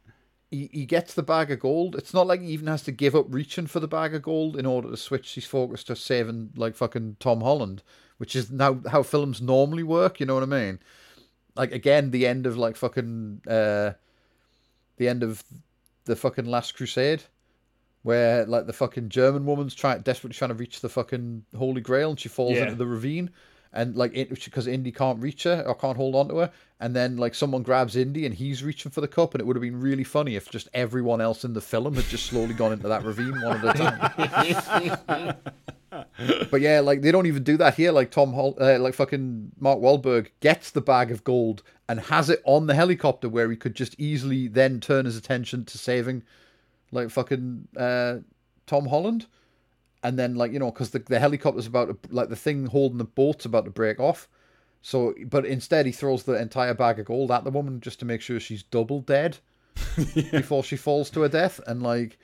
he 0.52 0.69
he 0.72 0.85
gets 0.85 1.15
the 1.15 1.23
bag 1.23 1.49
of 1.49 1.61
gold. 1.61 1.95
It's 1.95 2.14
not 2.14 2.27
like 2.27 2.41
he 2.41 2.49
even 2.49 2.68
has 2.68 2.84
to 2.84 2.91
give 2.91 3.15
up 3.15 3.26
reaching 3.30 3.65
for 3.65 3.80
the 3.80 3.88
bag 3.88 4.14
of 4.14 4.22
gold 4.22 4.56
in 4.57 4.68
order 4.68 4.91
to 4.91 4.98
switch 4.98 5.34
his 5.34 5.45
focus 5.45 5.84
to 5.85 5.95
saving 5.95 6.52
like 6.56 6.76
fucking 6.76 7.18
Tom 7.19 7.41
Holland, 7.41 7.81
which 8.19 8.35
is 8.35 8.52
now 8.52 8.80
how 8.91 9.02
films 9.02 9.41
normally 9.41 9.81
work. 9.81 10.19
You 10.19 10.27
know 10.27 10.35
what 10.35 10.44
I 10.44 10.45
mean? 10.45 10.77
like 11.56 11.72
again 11.72 12.11
the 12.11 12.26
end 12.26 12.45
of 12.45 12.57
like 12.57 12.76
fucking 12.76 13.41
uh 13.48 13.91
the 14.98 15.07
end 15.07 15.24
of 15.24 15.44
the 16.06 16.15
fucking 16.15 16.45
last 16.45 16.76
crusade 16.76 17.24
where 18.03 18.45
like 18.45 18.65
the 18.65 18.74
fucking 18.74 19.10
german 19.10 19.45
woman's 19.45 19.74
trying 19.74 20.02
desperately 20.02 20.36
trying 20.36 20.49
to 20.49 20.56
reach 20.56 20.82
the 20.82 20.90
fucking 20.90 21.44
holy 21.57 21.82
grail 21.82 22.10
and 22.10 22.20
she 22.20 22.30
falls 22.30 22.57
Yeah. 22.57 22.64
into 22.64 22.76
the 22.76 22.86
ravine 22.88 23.30
and 23.74 23.95
like 23.95 24.14
because 24.14 24.68
indy 24.68 24.91
can't 24.91 25.20
reach 25.20 25.44
her 25.44 25.64
or 25.68 25.76
can't 25.76 25.98
hold 25.98 26.16
on 26.16 26.28
to 26.30 26.38
her 26.38 26.52
and 26.80 26.95
then 26.95 27.18
like 27.18 27.34
someone 27.34 27.64
grabs 27.64 27.95
indy 27.95 28.26
and 28.26 28.36
he's 28.36 28.64
reaching 28.64 28.91
for 28.91 29.02
the 29.02 29.08
cup 29.08 29.34
and 29.34 29.41
it 29.41 29.45
would 29.45 29.56
have 29.56 29.62
been 29.62 29.80
really 29.80 30.04
funny 30.04 30.36
if 30.36 30.50
just 30.50 30.70
everyone 30.74 31.22
else 31.22 31.44
in 31.44 31.54
the 31.54 31.62
film 31.62 31.95
had 31.95 32.06
just 32.06 32.28
slowly 32.28 32.54
gone 32.54 32.72
into 32.72 32.88
that 32.88 33.04
ravine 33.06 33.41
one 33.41 33.58
at 33.66 33.76
a 33.76 35.18
time 35.18 35.36
but 36.50 36.62
yeah, 36.62 36.80
like 36.80 37.02
they 37.02 37.12
don't 37.12 37.26
even 37.26 37.44
do 37.44 37.58
that 37.58 37.76
here. 37.76 37.91
Like 37.91 38.12
Tom, 38.12 38.34
Hol- 38.34 38.58
uh, 38.60 38.80
like 38.80 38.94
fucking 38.94 39.52
Mark 39.60 39.80
Wahlberg 39.80 40.30
gets 40.40 40.72
the 40.72 40.82
bag 40.82 41.12
of 41.12 41.24
gold 41.24 41.64
and 41.88 42.00
has 42.00 42.30
it 42.30 42.41
on 42.45 42.68
the 42.68 42.76
helicopter 42.76 43.30
where 43.30 43.50
he 43.50 43.58
could 43.58 43.76
just 43.76 44.00
easily 44.00 44.48
then 44.48 44.80
turn 44.80 45.06
his 45.06 45.18
attention 45.18 45.66
to 45.66 45.78
saving, 45.78 46.24
like 46.91 47.10
fucking 47.10 47.68
uh, 47.78 48.18
Tom 48.66 48.88
Holland, 48.88 49.28
and 50.04 50.20
then 50.20 50.36
like 50.36 50.52
you 50.52 50.60
know 50.60 50.72
because 50.72 50.92
the 50.92 51.00
the 51.00 51.20
helicopter's 51.20 51.66
about 51.68 52.04
to 52.04 52.14
like 52.14 52.30
the 52.30 52.36
thing 52.36 52.68
holding 52.68 52.98
the 52.98 53.06
boat's 53.06 53.46
about 53.46 53.66
to 53.66 53.72
break 53.72 54.00
off. 54.00 54.28
So, 54.82 55.14
but 55.28 55.46
instead 55.46 55.86
he 55.86 55.94
throws 55.94 56.24
the 56.24 56.34
entire 56.34 56.74
bag 56.74 57.00
of 57.00 57.06
gold 57.06 57.32
at 57.32 57.46
the 57.46 57.52
woman 57.52 57.80
just 57.80 58.00
to 58.00 58.06
make 58.06 58.22
sure 58.22 58.40
she's 58.40 58.64
double 58.64 59.00
dead 59.00 59.38
before 60.32 60.62
she 60.62 60.76
falls 60.76 61.10
to 61.12 61.22
her 61.22 61.30
death, 61.30 61.62
and 61.66 61.82
like 61.82 62.20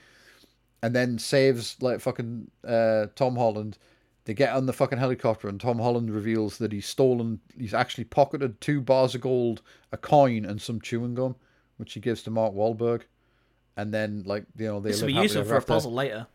and 0.83 0.93
then 0.93 1.17
saves 1.17 1.77
like 1.81 2.01
fucking 2.01 2.51
uh, 2.67 3.07
Tom 3.15 3.37
Holland. 3.37 3.77
They 4.25 4.33
get 4.33 4.53
on 4.53 4.65
the 4.65 4.73
fucking 4.73 4.99
helicopter, 4.99 5.47
and 5.47 5.59
Tom 5.59 5.79
Holland 5.79 6.11
reveals 6.11 6.57
that 6.57 6.71
he's 6.71 6.85
stolen. 6.85 7.39
He's 7.57 7.73
actually 7.73 8.03
pocketed 8.03 8.59
two 8.61 8.81
bars 8.81 9.15
of 9.15 9.21
gold, 9.21 9.61
a 9.91 9.97
coin, 9.97 10.45
and 10.45 10.61
some 10.61 10.81
chewing 10.81 11.15
gum, 11.15 11.35
which 11.77 11.93
he 11.93 11.99
gives 11.99 12.21
to 12.23 12.29
Mark 12.29 12.53
Wahlberg. 12.53 13.03
And 13.75 13.93
then, 13.93 14.23
like 14.25 14.43
you 14.57 14.67
know, 14.67 14.81
they 14.81 14.89
This 14.91 15.01
will 15.01 15.07
live 15.07 15.07
be 15.07 15.13
happily 15.13 15.23
useful 15.23 15.41
ever 15.41 15.49
for 15.49 15.57
a 15.57 15.75
puzzle 15.75 15.93
later. 15.93 16.27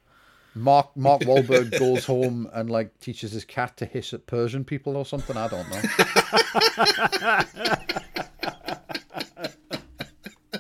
Mark 0.55 0.97
Mark 0.97 1.21
Wahlberg 1.25 1.79
goes 1.79 2.05
home 2.05 2.49
and 2.53 2.71
like 2.71 2.99
teaches 3.01 3.33
his 3.33 3.45
cat 3.45 3.77
to 3.79 3.87
hiss 3.87 4.13
at 4.15 4.27
Persian 4.27 4.65
people 4.65 4.97
or 4.97 5.05
something. 5.05 5.37
I 5.37 5.49
don't 5.49 5.69
know. 5.71 5.83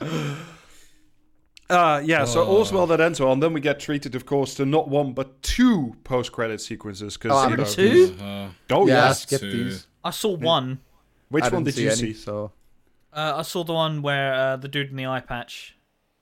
Uh, 1.70 2.02
yeah, 2.04 2.26
so 2.26 2.44
all's 2.44 2.70
well 2.72 2.86
that 2.86 3.00
ends 3.00 3.18
well, 3.18 3.32
and 3.32 3.42
then 3.42 3.54
we 3.54 3.60
get 3.60 3.80
treated, 3.80 4.14
of 4.14 4.26
course, 4.26 4.54
to 4.54 4.66
not 4.66 4.88
one 4.88 5.12
but 5.14 5.40
two 5.42 5.96
post-credit 6.04 6.60
sequences. 6.60 7.16
Because 7.16 7.32
Oh, 7.32 7.48
you 7.48 7.56
know, 7.56 7.64
Two? 7.64 8.16
Uh, 8.20 8.48
oh 8.70 8.86
yeah, 8.86 9.04
I 9.04 9.06
yes, 9.08 9.22
skipped 9.22 9.42
two. 9.42 9.64
these. 9.64 9.86
I 10.04 10.10
saw 10.10 10.36
one. 10.36 10.80
which 11.30 11.42
I 11.44 11.48
one 11.48 11.64
didn't 11.64 11.76
did 11.76 11.82
you 11.82 11.88
any, 11.88 11.96
see? 11.96 12.12
So 12.12 12.52
Uh, 13.12 13.34
I 13.36 13.42
saw 13.42 13.64
the 13.64 13.72
one 13.72 14.02
where 14.02 14.34
uh, 14.34 14.56
the 14.56 14.68
dude 14.68 14.90
in 14.90 14.96
the 14.96 15.06
eye 15.06 15.20
patch. 15.20 15.73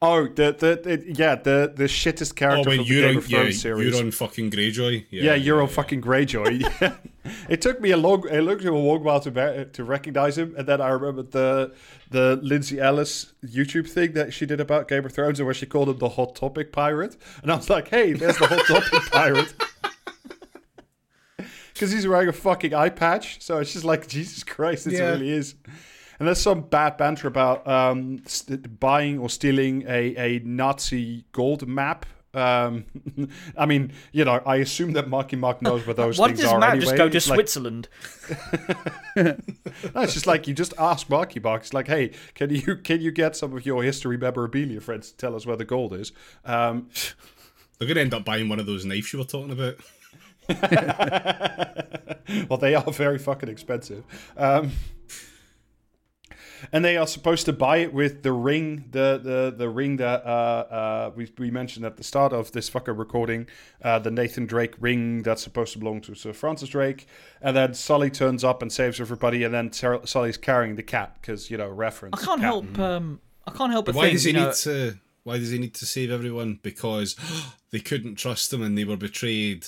Oh, 0.05 0.27
the 0.27 0.53
the, 0.53 0.81
the 0.83 1.13
yeah 1.17 1.37
the 1.37 1.73
the 1.75 1.85
shittest 1.85 2.33
oh, 2.33 2.35
character 2.35 2.71
from 2.71 2.79
the 2.79 2.85
Game 2.85 3.19
of 3.19 3.31
yeah, 3.31 3.39
Thrones 3.43 3.61
series. 3.63 3.95
Euron 3.95 4.13
fucking 4.13 4.51
Greyjoy. 4.51 5.07
Yeah, 5.11 5.35
yeah, 5.35 5.47
Euron 5.47 5.71
fucking 5.71 6.03
Greyjoy. 6.03 6.69
Yeah. 6.81 6.97
it 7.49 7.63
took 7.63 7.81
me 7.81 7.93
a 7.93 7.97
long, 7.97 8.27
it 8.29 8.41
took 8.45 8.61
me 8.63 8.67
a 8.67 8.75
long 8.75 9.05
while 9.05 9.21
to 9.21 9.65
to 9.65 9.85
recognize 9.85 10.37
him, 10.37 10.57
and 10.59 10.67
then 10.67 10.81
I 10.81 10.89
remembered 10.89 11.31
the 11.31 11.73
the 12.11 12.41
Lindsay 12.43 12.81
Ellis 12.81 13.33
YouTube 13.45 13.89
thing 13.89 14.15
that 14.15 14.35
she 14.35 14.45
did 14.45 14.61
about 14.61 14.89
Game 14.89 15.05
of 15.07 15.13
Thrones, 15.13 15.39
and 15.39 15.47
where 15.47 15.55
she 15.55 15.67
called 15.67 15.89
him 15.89 15.99
the 15.99 16.09
Hot 16.09 16.35
Topic 16.35 16.73
pirate, 16.73 17.17
and 17.43 17.53
I 17.53 17.55
was 17.55 17.71
like, 17.71 17.87
hey, 17.87 18.13
there's 18.13 18.39
the 18.39 18.49
Hot 18.49 18.67
Topic 18.67 19.03
pirate. 19.13 19.55
Because 21.73 21.93
he's 21.93 22.07
wearing 22.09 22.29
a 22.29 22.33
fucking 22.33 22.75
eye 22.75 22.91
patch, 22.91 23.41
so 23.41 23.59
it's 23.59 23.73
just 23.73 23.85
like 23.85 24.09
Jesus 24.09 24.43
Christ, 24.43 24.89
it 24.89 24.95
Yeah. 24.95 25.11
really 25.11 25.31
is. 25.31 25.55
And 26.19 26.29
there's 26.29 26.41
some 26.41 26.63
bad 26.63 26.97
banter 26.97 27.27
about 27.29 27.67
um, 27.67 28.23
st- 28.27 28.79
buying 28.81 29.19
or 29.19 29.29
stealing 29.29 29.83
a, 29.89 30.15
a 30.17 30.39
Nazi 30.45 31.25
gold 31.33 31.67
map. 31.67 32.07
Um, 32.35 32.85
I 33.59 33.67
mean, 33.67 33.93
you 34.13 34.25
know, 34.25 34.41
I 34.47 34.57
assume 34.57 34.93
that 34.93 35.07
Marky 35.09 35.37
Mark 35.37 35.61
knows 35.61 35.85
where 35.87 35.93
those 35.95 36.19
Why 36.19 36.29
things 36.29 36.41
does 36.41 36.53
are 36.53 36.59
Matt 36.59 36.71
anyway. 36.77 36.85
just 36.85 36.97
go 36.97 37.09
to 37.09 37.17
It's 37.17 37.29
like- 37.29 37.37
Switzerland? 37.37 37.89
no, 39.17 39.37
it's 39.97 40.15
just 40.15 40.27
like 40.27 40.47
you 40.49 40.55
just 40.55 40.73
ask 40.79 41.11
Marky 41.11 41.41
Mark. 41.41 41.61
It's 41.63 41.75
like, 41.75 41.89
hey, 41.89 42.13
can 42.35 42.49
you 42.51 42.77
can 42.77 43.01
you 43.03 43.11
get 43.11 43.37
some 43.37 43.55
of 43.55 43.67
your 43.67 43.83
history 43.83 44.17
memorabilia 44.17 44.81
friends 44.81 45.11
to 45.11 45.17
tell 45.19 45.35
us 45.37 45.45
where 45.45 45.57
the 45.57 45.65
gold 45.67 45.93
is? 45.93 46.13
Um, 46.45 46.89
They're 47.79 47.89
gonna 47.89 48.01
end 48.01 48.15
up 48.15 48.25
buying 48.25 48.49
one 48.49 48.61
of 48.61 48.67
those 48.67 48.85
knives 48.87 49.13
you 49.13 49.19
were 49.19 49.25
talking 49.27 49.51
about. 49.51 49.77
well, 52.49 52.59
they 52.59 52.75
are 52.75 52.91
very 52.93 53.19
fucking 53.19 53.49
expensive. 53.49 54.05
Um, 54.37 54.73
and 56.71 56.85
they 56.85 56.97
are 56.97 57.07
supposed 57.07 57.47
to 57.47 57.53
buy 57.53 57.79
it 57.79 57.93
with 57.93 58.23
the 58.23 58.33
ring, 58.33 58.85
the 58.91 59.21
the, 59.23 59.55
the 59.57 59.69
ring 59.69 59.97
that 59.97 60.25
uh, 60.25 60.29
uh, 60.29 61.11
we, 61.15 61.33
we 61.39 61.51
mentioned 61.51 61.85
at 61.85 61.97
the 61.97 62.05
start 62.05 62.33
of 62.33 62.53
this 62.53 62.69
fucking 62.69 62.97
recording, 62.97 63.49
uh, 63.83 63.99
the 63.99 64.11
Nathan 64.11 64.47
Drake 64.47 64.75
ring 64.79 65.23
that's 65.23 65.43
supposed 65.43 65.73
to 65.73 65.79
belong 65.79 66.01
to 66.03 66.15
Sir 66.15 66.33
Francis 66.33 66.69
Drake. 66.69 67.07
And 67.41 67.57
then 67.57 67.75
Sully 67.75 68.11
turns 68.11 68.45
up 68.45 68.63
and 68.63 68.73
saves 68.73 69.01
everybody, 69.01 69.43
and 69.45 69.53
then 69.53 69.73
Sar- 69.73 70.07
Sully's 70.07 70.37
carrying 70.37 70.77
the 70.77 70.83
cat 70.83 71.17
because 71.21 71.51
you 71.51 71.57
know 71.57 71.69
reference. 71.69 72.23
I 72.23 72.25
can't 72.25 72.41
cat. 72.41 72.47
help. 72.47 72.79
Um, 72.79 73.21
I 73.47 73.51
can't 73.51 73.73
help 73.73 73.87
but 73.87 73.95
Why 73.95 74.05
think. 74.05 74.15
does 74.15 74.25
he 74.25 74.31
you 74.31 74.37
know, 74.37 74.47
need 74.47 74.55
to? 74.55 74.99
Why 75.25 75.39
does 75.39 75.51
he 75.51 75.59
need 75.59 75.75
to 75.75 75.87
save 75.87 76.11
everyone? 76.11 76.61
Because 76.63 77.17
they 77.71 77.81
couldn't 77.81 78.17
trust 78.17 78.53
him 78.53 78.63
and 78.63 78.77
they 78.77 78.85
were 78.85 78.97
betrayed. 78.97 79.67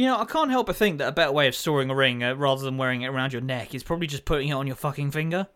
You 0.00 0.06
know, 0.06 0.18
I 0.18 0.24
can't 0.24 0.50
help 0.50 0.66
but 0.66 0.76
think 0.76 0.96
that 0.96 1.08
a 1.08 1.12
better 1.12 1.30
way 1.30 1.46
of 1.46 1.54
storing 1.54 1.90
a 1.90 1.94
ring, 1.94 2.24
uh, 2.24 2.34
rather 2.34 2.62
than 2.62 2.78
wearing 2.78 3.02
it 3.02 3.08
around 3.08 3.34
your 3.34 3.42
neck, 3.42 3.74
is 3.74 3.82
probably 3.82 4.06
just 4.06 4.24
putting 4.24 4.48
it 4.48 4.52
on 4.52 4.66
your 4.66 4.74
fucking 4.74 5.10
finger. 5.10 5.46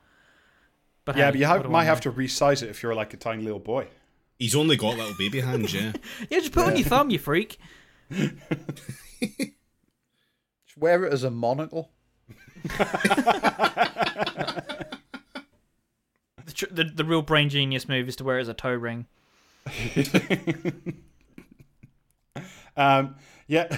But 1.07 1.17
Yeah, 1.17 1.25
hey, 1.25 1.31
but 1.31 1.41
you 1.41 1.47
have, 1.47 1.71
might 1.71 1.85
know? 1.85 1.87
have 1.87 2.03
to 2.03 2.13
resize 2.13 2.63
it 2.63 2.69
if 2.69 2.83
you're 2.83 2.95
like 2.95 3.15
a 3.15 3.17
tiny 3.17 3.43
little 3.43 3.59
boy. 3.59 3.87
He's 4.39 4.55
only 4.55 4.77
got 4.77 4.99
little 4.99 5.15
baby 5.17 5.41
hands, 5.41 5.73
yeah. 5.73 5.93
Yeah, 6.29 6.41
just 6.41 6.53
put 6.53 6.65
it 6.65 6.73
on 6.73 6.77
your 6.77 6.87
thumb, 6.87 7.09
you 7.09 7.19
freak. 7.19 7.57
just 8.11 8.35
wear 10.77 11.05
it 11.07 11.13
as 11.15 11.25
a 11.25 11.31
monocle. 11.31 11.91
The, 12.65 12.69
tr- 16.53 16.67
the 16.71 16.85
the 16.85 17.05
real 17.07 17.23
brain 17.23 17.49
genius 17.49 17.89
move 17.89 18.09
is 18.09 18.17
to 18.17 18.25
wear 18.25 18.37
it 18.37 18.43
as 18.43 18.49
a 18.49 18.55
toe 18.55 18.75
ring. 18.75 19.07
Um, 22.77 23.15
yeah, 23.47 23.77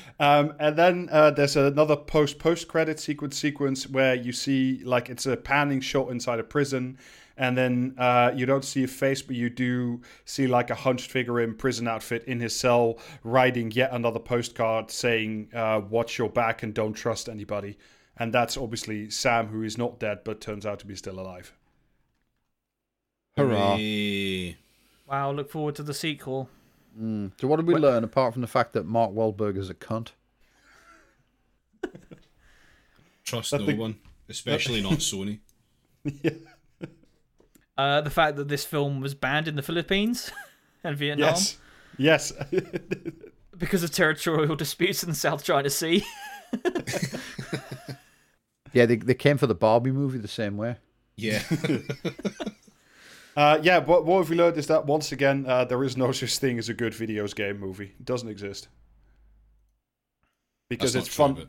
um, 0.20 0.54
and 0.58 0.76
then 0.76 1.08
uh, 1.12 1.30
there's 1.30 1.56
another 1.56 1.96
post 1.96 2.38
post 2.38 2.68
credit 2.68 2.98
sequence 2.98 3.36
sequence 3.36 3.88
where 3.88 4.14
you 4.14 4.32
see 4.32 4.82
like 4.84 5.10
it's 5.10 5.26
a 5.26 5.36
panning 5.36 5.80
shot 5.80 6.10
inside 6.10 6.38
a 6.38 6.44
prison, 6.44 6.98
and 7.36 7.56
then 7.56 7.94
uh, 7.98 8.32
you 8.34 8.46
don't 8.46 8.64
see 8.64 8.84
a 8.84 8.88
face, 8.88 9.20
but 9.20 9.36
you 9.36 9.50
do 9.50 10.00
see 10.24 10.46
like 10.46 10.70
a 10.70 10.74
hunched 10.74 11.10
figure 11.10 11.40
in 11.40 11.54
prison 11.54 11.86
outfit 11.86 12.24
in 12.24 12.40
his 12.40 12.56
cell 12.56 12.98
writing 13.22 13.70
yet 13.70 13.92
another 13.92 14.20
postcard 14.20 14.90
saying 14.90 15.48
uh, 15.54 15.80
"Watch 15.88 16.16
your 16.16 16.30
back 16.30 16.62
and 16.62 16.72
don't 16.72 16.94
trust 16.94 17.28
anybody." 17.28 17.76
And 18.16 18.32
that's 18.32 18.56
obviously 18.56 19.10
Sam, 19.10 19.48
who 19.48 19.62
is 19.62 19.76
not 19.76 19.98
dead 19.98 20.20
but 20.24 20.40
turns 20.40 20.64
out 20.64 20.78
to 20.80 20.86
be 20.86 20.96
still 20.96 21.20
alive. 21.20 21.52
Hurrah. 23.36 23.76
Hooray. 23.76 24.56
Wow, 25.06 25.32
look 25.32 25.50
forward 25.50 25.74
to 25.76 25.82
the 25.82 25.94
sequel. 25.94 26.48
So 26.94 27.48
what 27.48 27.56
did 27.56 27.66
we 27.66 27.74
learn 27.74 28.04
apart 28.04 28.32
from 28.34 28.42
the 28.42 28.48
fact 28.48 28.74
that 28.74 28.84
Mark 28.84 29.12
Wahlberg 29.12 29.56
is 29.56 29.70
a 29.70 29.74
cunt? 29.74 30.08
Trust 33.24 33.54
I 33.54 33.58
no 33.58 33.66
think- 33.66 33.80
one, 33.80 33.96
especially 34.28 34.80
not 34.82 34.94
Sony. 34.94 35.40
Uh, 37.78 38.02
the 38.02 38.10
fact 38.10 38.36
that 38.36 38.48
this 38.48 38.66
film 38.66 39.00
was 39.00 39.14
banned 39.14 39.48
in 39.48 39.56
the 39.56 39.62
Philippines 39.62 40.30
and 40.84 40.94
Vietnam 40.96 41.30
Yes, 41.30 41.56
yes. 41.96 42.32
because 43.58 43.82
of 43.82 43.90
territorial 43.90 44.54
disputes 44.56 45.02
in 45.02 45.08
the 45.08 45.14
South 45.16 45.42
China 45.42 45.70
Sea. 45.70 46.04
Yeah, 48.74 48.84
they 48.84 48.96
they 48.96 49.14
came 49.14 49.38
for 49.38 49.46
the 49.46 49.54
Barbie 49.54 49.90
movie 49.90 50.18
the 50.18 50.28
same 50.28 50.58
way. 50.58 50.76
Yeah. 51.16 51.42
Uh, 53.36 53.58
yeah, 53.62 53.80
but 53.80 54.04
what 54.04 54.28
we 54.28 54.36
learned 54.36 54.56
is 54.58 54.66
that 54.66 54.86
once 54.86 55.12
again, 55.12 55.44
uh, 55.46 55.64
there 55.64 55.82
is 55.84 55.96
no 55.96 56.12
such 56.20 56.38
thing 56.38 56.58
as 56.58 56.68
a 56.68 56.74
good 56.74 56.92
videos 56.92 57.34
game 57.34 57.58
movie. 57.58 57.92
It 57.98 58.04
doesn't 58.04 58.28
exist. 58.28 58.68
Because 60.68 60.92
That's 60.92 61.06
it's 61.06 61.16
fun. 61.16 61.36
true, 61.36 61.46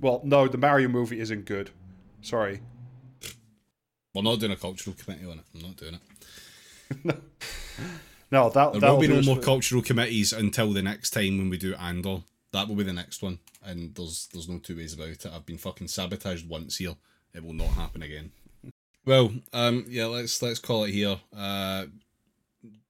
Well, 0.00 0.20
no, 0.24 0.48
the 0.48 0.58
Mario 0.58 0.88
movie 0.88 1.20
isn't 1.20 1.44
good. 1.44 1.70
Sorry. 2.20 2.60
We're 4.14 4.22
not 4.22 4.40
doing 4.40 4.52
a 4.52 4.56
cultural 4.56 4.96
committee 4.96 5.24
on 5.26 5.38
it. 5.38 5.44
I'm 5.54 5.60
not 5.60 5.76
doing 5.76 5.94
it. 5.94 7.16
No, 8.34 8.50
that 8.50 8.72
There 8.72 8.80
that'll 8.80 8.98
be 8.98 9.06
no 9.06 9.22
more 9.22 9.38
cultural 9.38 9.80
committees 9.80 10.32
until 10.32 10.72
the 10.72 10.82
next 10.82 11.10
time 11.10 11.38
when 11.38 11.50
we 11.50 11.56
do 11.56 11.72
Andor. 11.76 12.22
That 12.52 12.66
will 12.66 12.74
be 12.74 12.82
the 12.82 12.92
next 12.92 13.22
one, 13.22 13.38
and 13.64 13.94
there's 13.94 14.28
there's 14.32 14.48
no 14.48 14.58
two 14.58 14.76
ways 14.76 14.92
about 14.92 15.08
it. 15.10 15.26
I've 15.26 15.46
been 15.46 15.56
fucking 15.56 15.86
sabotaged 15.86 16.48
once 16.48 16.78
here. 16.78 16.96
It 17.32 17.44
will 17.44 17.52
not 17.52 17.68
happen 17.68 18.02
again. 18.02 18.32
Well, 19.06 19.32
um, 19.52 19.84
yeah, 19.88 20.06
let's 20.06 20.40
let's 20.42 20.58
call 20.58 20.84
it 20.84 20.92
here. 20.92 21.18
Uh, 21.36 21.86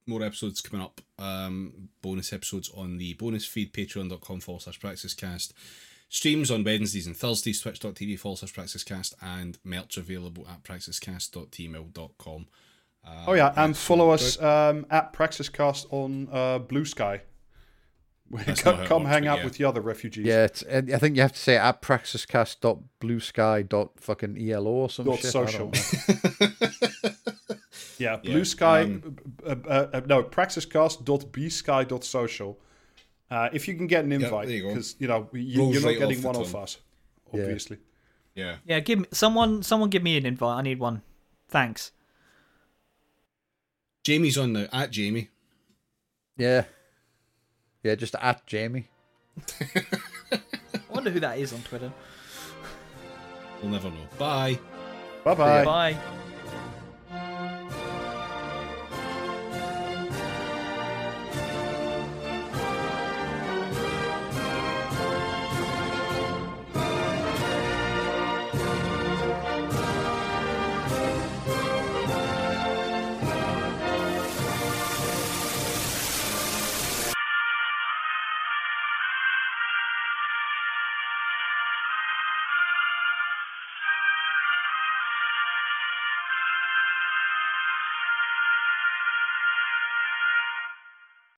more 0.07 0.23
episodes 0.23 0.61
coming 0.61 0.85
up. 0.85 1.01
Um, 1.17 1.89
bonus 2.01 2.31
episodes 2.31 2.69
on 2.75 2.97
the 2.97 3.13
bonus 3.13 3.45
feed, 3.45 3.73
patreon.com 3.73 4.39
forward 4.39 4.61
slash 4.61 4.79
praxiscast. 4.79 5.51
Streams 6.07 6.51
on 6.51 6.63
Wednesdays 6.63 7.07
and 7.07 7.17
Thursdays, 7.17 7.61
twitch.tv 7.61 8.19
forward 8.19 8.37
slash 8.37 8.53
praxiscast, 8.53 9.15
and 9.21 9.57
merch 9.63 9.97
available 9.97 10.47
at 10.47 10.63
praxiscast.teemill.com. 10.63 12.47
Uh, 13.05 13.23
Oh 13.27 13.33
yeah, 13.33 13.53
and 13.57 13.75
follow 13.75 14.11
us 14.11 14.41
um, 14.41 14.85
at 14.89 15.13
Praxiscast 15.13 15.87
on 15.91 16.29
uh, 16.31 16.59
Blue 16.59 16.85
Sky. 16.85 17.21
That's 18.31 18.61
come 18.61 18.71
not 18.73 18.77
how 18.79 18.85
it 18.85 18.87
come 18.87 19.05
hang 19.05 19.27
out 19.27 19.37
yeah. 19.39 19.43
with 19.45 19.53
the 19.57 19.63
other 19.65 19.81
refugees. 19.81 20.25
Yeah, 20.25 20.45
it's, 20.45 20.63
I 20.63 20.81
think 20.97 21.15
you 21.15 21.21
have 21.21 21.33
to 21.33 21.39
say 21.39 21.57
at 21.57 21.79
praxiscast.bluesky.fucking.elo 21.81 24.71
or 24.71 24.89
some 24.89 25.05
Dot 25.05 25.17
shit. 25.17 25.25
I 25.25 25.29
social. 25.29 25.71
don't 25.71 26.41
know. 26.41 26.49
Yeah, 27.97 28.19
Yeah, 28.23 28.31
Blue 28.31 28.43
Sky. 28.43 28.81
um, 28.81 29.15
uh, 29.45 29.55
uh, 29.65 29.87
uh, 29.93 30.01
no, 30.05 30.21
praxiscast.bsky.social. 30.23 32.59
Uh, 33.31 33.49
if 33.53 33.69
you 33.69 33.75
can 33.75 33.87
get 33.87 34.03
an 34.03 34.11
invite, 34.11 34.47
there 34.47 34.57
you 34.57 34.67
because 34.67 34.97
you 34.99 35.07
know 35.07 35.29
you, 35.31 35.71
you're 35.71 35.81
not 35.81 35.97
getting 35.97 36.21
one 36.21 36.35
of 36.35 36.51
tongue. 36.51 36.63
us, 36.63 36.77
obviously. 37.33 37.77
Yeah. 38.35 38.57
Yeah, 38.65 38.81
give 38.81 38.99
me 38.99 39.05
someone. 39.11 39.63
Someone 39.63 39.89
give 39.89 40.03
me 40.03 40.17
an 40.17 40.25
invite. 40.25 40.57
I 40.57 40.61
need 40.61 40.79
one. 40.79 41.01
Thanks. 41.47 41.91
Jamie's 44.03 44.37
on 44.37 44.51
now, 44.53 44.67
at 44.71 44.91
Jamie. 44.91 45.29
Yeah. 46.37 46.65
Yeah, 47.85 47.93
just 47.93 48.15
at 48.19 48.43
Jamie. 48.47 48.87
I 49.61 50.39
wonder 50.89 51.11
who 51.11 51.19
that 51.19 51.37
is 51.37 51.53
on 51.53 51.61
Twitter. 51.61 51.93
We'll 53.61 53.71
never 53.71 53.89
know. 53.89 54.07
Bye. 54.17 54.57
Bye 55.23 55.35
bye. 55.35 55.63
Bye. 55.63 55.97